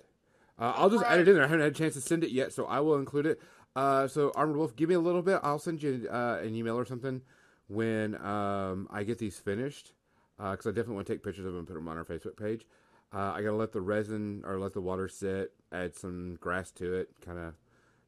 Uh, 0.59 0.73
I'll 0.75 0.89
just 0.89 1.03
add 1.05 1.19
it 1.19 1.27
in 1.27 1.35
there. 1.35 1.43
I 1.43 1.47
haven't 1.47 1.61
had 1.61 1.71
a 1.71 1.75
chance 1.75 1.93
to 1.93 2.01
send 2.01 2.23
it 2.23 2.31
yet, 2.31 2.51
so 2.51 2.65
I 2.65 2.79
will 2.79 2.95
include 2.95 3.25
it. 3.25 3.41
Uh, 3.75 4.07
so 4.07 4.31
Armored 4.35 4.57
Wolf, 4.57 4.75
give 4.75 4.89
me 4.89 4.95
a 4.95 4.99
little 4.99 5.21
bit. 5.21 5.39
I'll 5.43 5.59
send 5.59 5.83
you 5.83 6.07
uh, 6.11 6.39
an 6.41 6.55
email 6.55 6.75
or 6.75 6.85
something 6.85 7.21
when 7.67 8.15
um, 8.25 8.87
I 8.89 9.03
get 9.03 9.19
these 9.19 9.37
finished, 9.37 9.93
because 10.37 10.65
I 10.65 10.71
definitely 10.71 10.95
want 10.95 11.07
to 11.07 11.13
take 11.13 11.23
pictures 11.23 11.45
of 11.45 11.51
them 11.51 11.59
and 11.59 11.67
put 11.67 11.75
them 11.75 11.87
on 11.87 11.97
our 11.97 12.05
Facebook 12.05 12.37
page. 12.37 12.65
Uh, 13.13 13.33
I 13.35 13.41
gotta 13.41 13.55
let 13.55 13.71
the 13.71 13.81
resin 13.81 14.43
or 14.45 14.59
let 14.59 14.73
the 14.73 14.81
water 14.81 15.07
sit, 15.07 15.53
add 15.71 15.95
some 15.95 16.37
grass 16.41 16.71
to 16.71 16.93
it, 16.93 17.09
kind 17.23 17.37
of, 17.37 17.53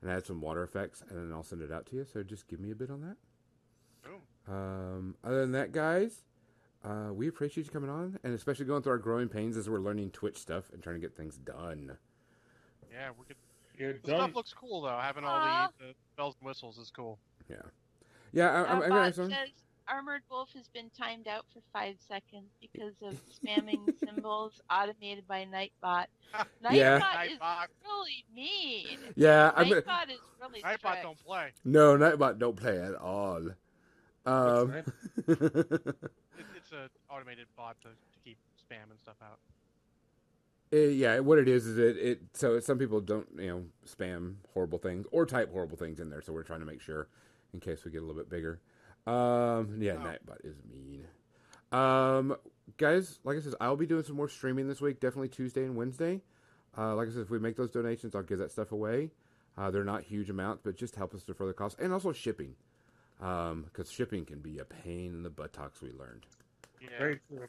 and 0.01 0.09
add 0.09 0.25
some 0.25 0.41
water 0.41 0.63
effects, 0.63 1.03
and 1.07 1.17
then 1.17 1.31
I'll 1.31 1.43
send 1.43 1.61
it 1.61 1.71
out 1.71 1.85
to 1.87 1.95
you. 1.97 2.05
So 2.11 2.23
just 2.23 2.47
give 2.47 2.59
me 2.59 2.71
a 2.71 2.75
bit 2.75 2.89
on 2.89 3.01
that. 3.01 3.17
Um, 4.51 5.15
other 5.23 5.41
than 5.41 5.51
that, 5.51 5.71
guys, 5.71 6.23
uh, 6.83 7.13
we 7.13 7.27
appreciate 7.27 7.67
you 7.67 7.71
coming 7.71 7.89
on, 7.89 8.19
and 8.23 8.33
especially 8.33 8.65
going 8.65 8.81
through 8.81 8.93
our 8.93 8.97
growing 8.97 9.29
pains 9.29 9.55
as 9.55 9.69
we're 9.69 9.79
learning 9.79 10.11
Twitch 10.11 10.37
stuff 10.37 10.71
and 10.73 10.81
trying 10.81 10.95
to 10.95 11.01
get 11.01 11.15
things 11.15 11.37
done. 11.37 11.97
Yeah, 12.91 13.09
we 13.17 13.25
could. 13.25 13.35
You're 13.77 13.93
The 13.93 13.99
done. 14.11 14.19
stuff 14.21 14.35
looks 14.35 14.53
cool 14.53 14.81
though. 14.81 14.97
Having 15.01 15.23
all 15.23 15.35
Aw. 15.35 15.67
the, 15.79 15.85
the 15.87 15.93
bells 16.17 16.35
and 16.39 16.47
whistles 16.47 16.77
is 16.77 16.91
cool. 16.91 17.17
Yeah, 18.31 18.49
I, 18.49 18.59
Uh, 18.59 18.65
I'm, 18.65 18.81
I'm 18.83 18.89
gonna 18.89 19.13
some. 19.13 19.29
says 19.29 19.49
Armored 19.87 20.21
Wolf 20.29 20.49
has 20.55 20.67
been 20.67 20.89
timed 20.95 21.27
out 21.27 21.45
for 21.51 21.61
five 21.73 21.95
seconds 22.07 22.51
because 22.61 22.93
of 23.01 23.15
spamming 23.33 23.79
symbols 24.05 24.61
automated 24.69 25.27
by 25.27 25.45
Nightbot. 25.45 26.05
Nightbot 26.63 26.71
Yeah. 26.73 26.97
is 26.97 27.03
Nightbot, 27.39 27.65
really 27.83 28.25
mean. 28.35 28.99
Yeah, 29.15 29.51
I'm 29.55 29.67
gonna. 29.69 29.81
Nightbot 29.81 30.09
is 30.11 30.19
really 30.41 30.61
Nightbot 30.61 30.77
strict. 30.79 31.03
don't 31.03 31.25
play. 31.25 31.51
No, 31.65 31.97
Nightbot 31.97 32.37
don't 32.37 32.55
play 32.57 32.79
at 32.81 32.95
all. 32.95 33.47
Um, 34.25 34.73
What's 35.25 35.39
It, 36.39 36.45
it's 36.55 36.71
a 36.71 36.89
automated 37.09 37.47
bot 37.57 37.75
to, 37.81 37.87
to 37.87 37.95
keep 38.23 38.37
spam 38.61 38.91
and 38.91 38.99
stuff 38.99 39.15
out. 39.23 39.39
Eh, 40.71 40.87
yeah, 40.87 41.19
what 41.19 41.37
it 41.39 41.47
is 41.47 41.65
is 41.67 41.77
it, 41.77 41.97
it 41.97 42.19
so 42.33 42.59
some 42.59 42.77
people 42.77 43.01
don't 43.01 43.27
you 43.37 43.47
know 43.47 43.63
spam 43.87 44.35
horrible 44.53 44.77
things 44.79 45.05
or 45.11 45.25
type 45.25 45.51
horrible 45.51 45.77
things 45.77 45.99
in 45.99 46.09
there, 46.09 46.21
so 46.21 46.33
we're 46.33 46.43
trying 46.43 46.59
to 46.59 46.65
make 46.65 46.81
sure 46.81 47.07
in 47.53 47.59
case 47.59 47.83
we 47.85 47.91
get 47.91 47.99
a 47.99 48.05
little 48.05 48.15
bit 48.21 48.29
bigger. 48.29 48.59
Um, 49.07 49.77
yeah, 49.81 49.93
Oh. 49.93 49.99
Nightbot 50.05 50.43
is 50.45 50.55
mean. 50.71 51.05
Um, 51.71 52.35
guys, 52.77 53.19
like 53.23 53.37
I 53.37 53.41
said, 53.41 53.53
I'll 53.61 53.75
be 53.75 53.85
doing 53.85 54.03
some 54.03 54.15
more 54.15 54.29
streaming 54.29 54.67
this 54.67 54.81
week. 54.81 54.99
Definitely 54.99 55.29
Tuesday 55.29 55.63
and 55.63 55.75
Wednesday. 55.75 56.21
Uh, 56.77 56.95
like 56.95 57.07
I 57.07 57.11
said, 57.11 57.21
if 57.21 57.29
we 57.29 57.39
make 57.39 57.55
those 57.55 57.71
donations, 57.71 58.15
I'll 58.15 58.23
give 58.23 58.39
that 58.39 58.51
stuff 58.51 58.71
away. 58.71 59.11
Uh, 59.57 59.69
they're 59.71 59.83
not 59.83 60.03
huge 60.03 60.29
amounts, 60.29 60.61
but 60.63 60.77
just 60.77 60.95
help 60.95 61.13
us 61.13 61.23
defer 61.23 61.45
the 61.45 61.53
cost 61.53 61.77
and 61.79 61.91
also 61.91 62.11
shipping, 62.13 62.55
because 63.19 63.91
shipping 63.91 64.25
can 64.25 64.39
be 64.39 64.59
a 64.59 64.65
pain 64.65 65.13
in 65.13 65.23
the 65.23 65.29
buttocks. 65.29 65.81
We 65.81 65.91
learned. 65.91 66.25
Yeah. 66.81 66.89
Very 66.97 67.19
true. 67.27 67.47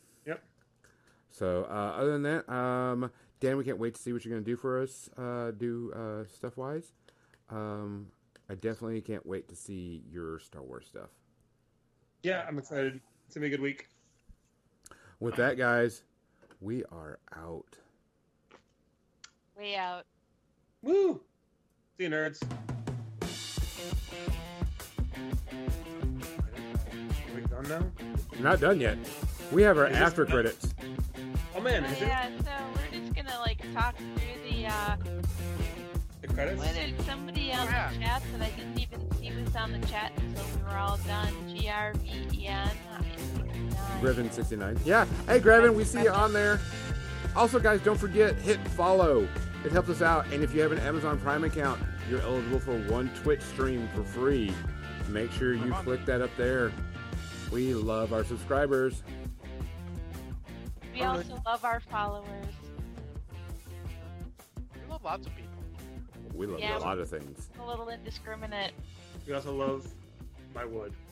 Yep. 1.30 1.38
So 1.38 1.66
uh, 1.70 1.92
other 1.96 2.12
than 2.12 2.22
that, 2.22 2.52
um, 2.52 3.10
Dan, 3.40 3.56
we 3.56 3.64
can't 3.64 3.78
wait 3.78 3.94
to 3.94 4.00
see 4.00 4.12
what 4.12 4.24
you're 4.24 4.32
going 4.32 4.44
to 4.44 4.50
do 4.50 4.56
for 4.56 4.82
us, 4.82 5.08
uh, 5.16 5.52
do 5.52 5.92
uh, 5.94 6.26
stuff 6.26 6.56
wise. 6.56 6.92
Um, 7.48 8.08
I 8.50 8.54
definitely 8.54 9.00
can't 9.00 9.24
wait 9.24 9.48
to 9.48 9.56
see 9.56 10.02
your 10.10 10.40
Star 10.40 10.62
Wars 10.62 10.86
stuff. 10.88 11.10
Yeah, 12.22 12.44
I'm 12.46 12.58
excited. 12.58 13.00
It's 13.26 13.34
gonna 13.34 13.44
be 13.44 13.54
a 13.54 13.56
good 13.56 13.62
week. 13.62 13.88
With 15.20 15.36
that, 15.36 15.56
guys, 15.56 16.02
we 16.60 16.82
are 16.90 17.18
out. 17.34 17.76
Way 19.56 19.76
out. 19.76 20.04
Woo! 20.82 21.20
See 21.96 22.04
you, 22.04 22.10
nerds. 22.10 22.42
Are 27.40 27.60
we 27.60 27.68
done 27.68 27.68
now? 27.68 28.06
We're 28.36 28.42
not 28.44 28.60
done 28.60 28.80
yet. 28.80 28.98
We 29.50 29.62
have 29.62 29.78
our 29.78 29.86
Is 29.86 29.92
this 29.92 30.00
after 30.02 30.24
done? 30.24 30.32
credits. 30.32 30.74
Oh 31.56 31.60
man, 31.60 31.84
is 31.84 32.00
it 32.02 32.08
yeah, 32.08 32.28
so 32.44 32.50
we're 32.74 33.00
just 33.00 33.14
gonna 33.14 33.38
like 33.40 33.60
talk 33.74 33.96
through 33.96 34.50
the 34.50 34.66
uh 34.66 34.96
the 36.20 36.28
credits? 36.28 36.58
what 36.58 36.74
did 36.74 37.00
somebody 37.02 37.52
on 37.52 37.60
Oh, 37.66 37.70
yeah. 37.70 37.90
the 37.92 37.98
chat 37.98 38.22
that 38.32 38.42
I 38.42 38.50
didn't 38.56 38.78
even 38.78 39.10
see 39.12 39.32
was 39.32 39.56
on 39.56 39.72
the 39.72 39.86
chat 39.86 40.12
until 40.18 40.44
we 40.56 40.62
were 40.64 40.76
all 40.78 40.98
done. 41.06 41.32
G 41.48 41.68
R 41.68 41.94
V 41.94 42.38
E 42.42 42.46
N 42.46 42.70
Grevin 44.00 44.30
sixty 44.32 44.56
nine. 44.56 44.78
Yeah. 44.84 45.06
Hey 45.26 45.40
Grevin, 45.40 45.74
we 45.74 45.84
see 45.84 46.02
you 46.02 46.10
on 46.10 46.32
there. 46.32 46.60
Also, 47.36 47.58
guys, 47.58 47.80
don't 47.80 47.98
forget 47.98 48.34
hit 48.36 48.58
follow. 48.68 49.26
It 49.64 49.72
helps 49.72 49.88
us 49.88 50.02
out. 50.02 50.26
And 50.32 50.42
if 50.42 50.54
you 50.54 50.60
have 50.62 50.72
an 50.72 50.78
Amazon 50.80 51.18
Prime 51.20 51.44
account, 51.44 51.80
you're 52.08 52.20
eligible 52.22 52.60
for 52.60 52.76
one 52.90 53.08
Twitch 53.22 53.42
stream 53.42 53.88
for 53.94 54.02
free. 54.04 54.52
Make 55.08 55.32
sure 55.32 55.54
you 55.54 55.72
click 55.82 56.04
that 56.06 56.20
up 56.22 56.30
there. 56.36 56.72
We 57.50 57.74
love 57.74 58.12
our 58.12 58.24
subscribers. 58.24 59.02
We 60.94 61.02
also 61.02 61.42
love 61.44 61.64
our 61.64 61.80
followers. 61.80 62.46
We 64.74 64.90
love 64.90 65.02
lots 65.02 65.26
of 65.26 65.34
people. 65.34 65.50
We 66.34 66.46
love 66.46 66.60
Yeah. 66.60 66.78
a 66.78 66.80
lot 66.80 66.98
of 66.98 67.08
things. 67.08 67.50
A 67.58 67.66
little 67.66 67.88
indiscriminate. 67.88 68.72
We 69.26 69.32
also 69.32 69.54
love 69.54 69.86
my 70.54 70.64
wood. 70.64 70.92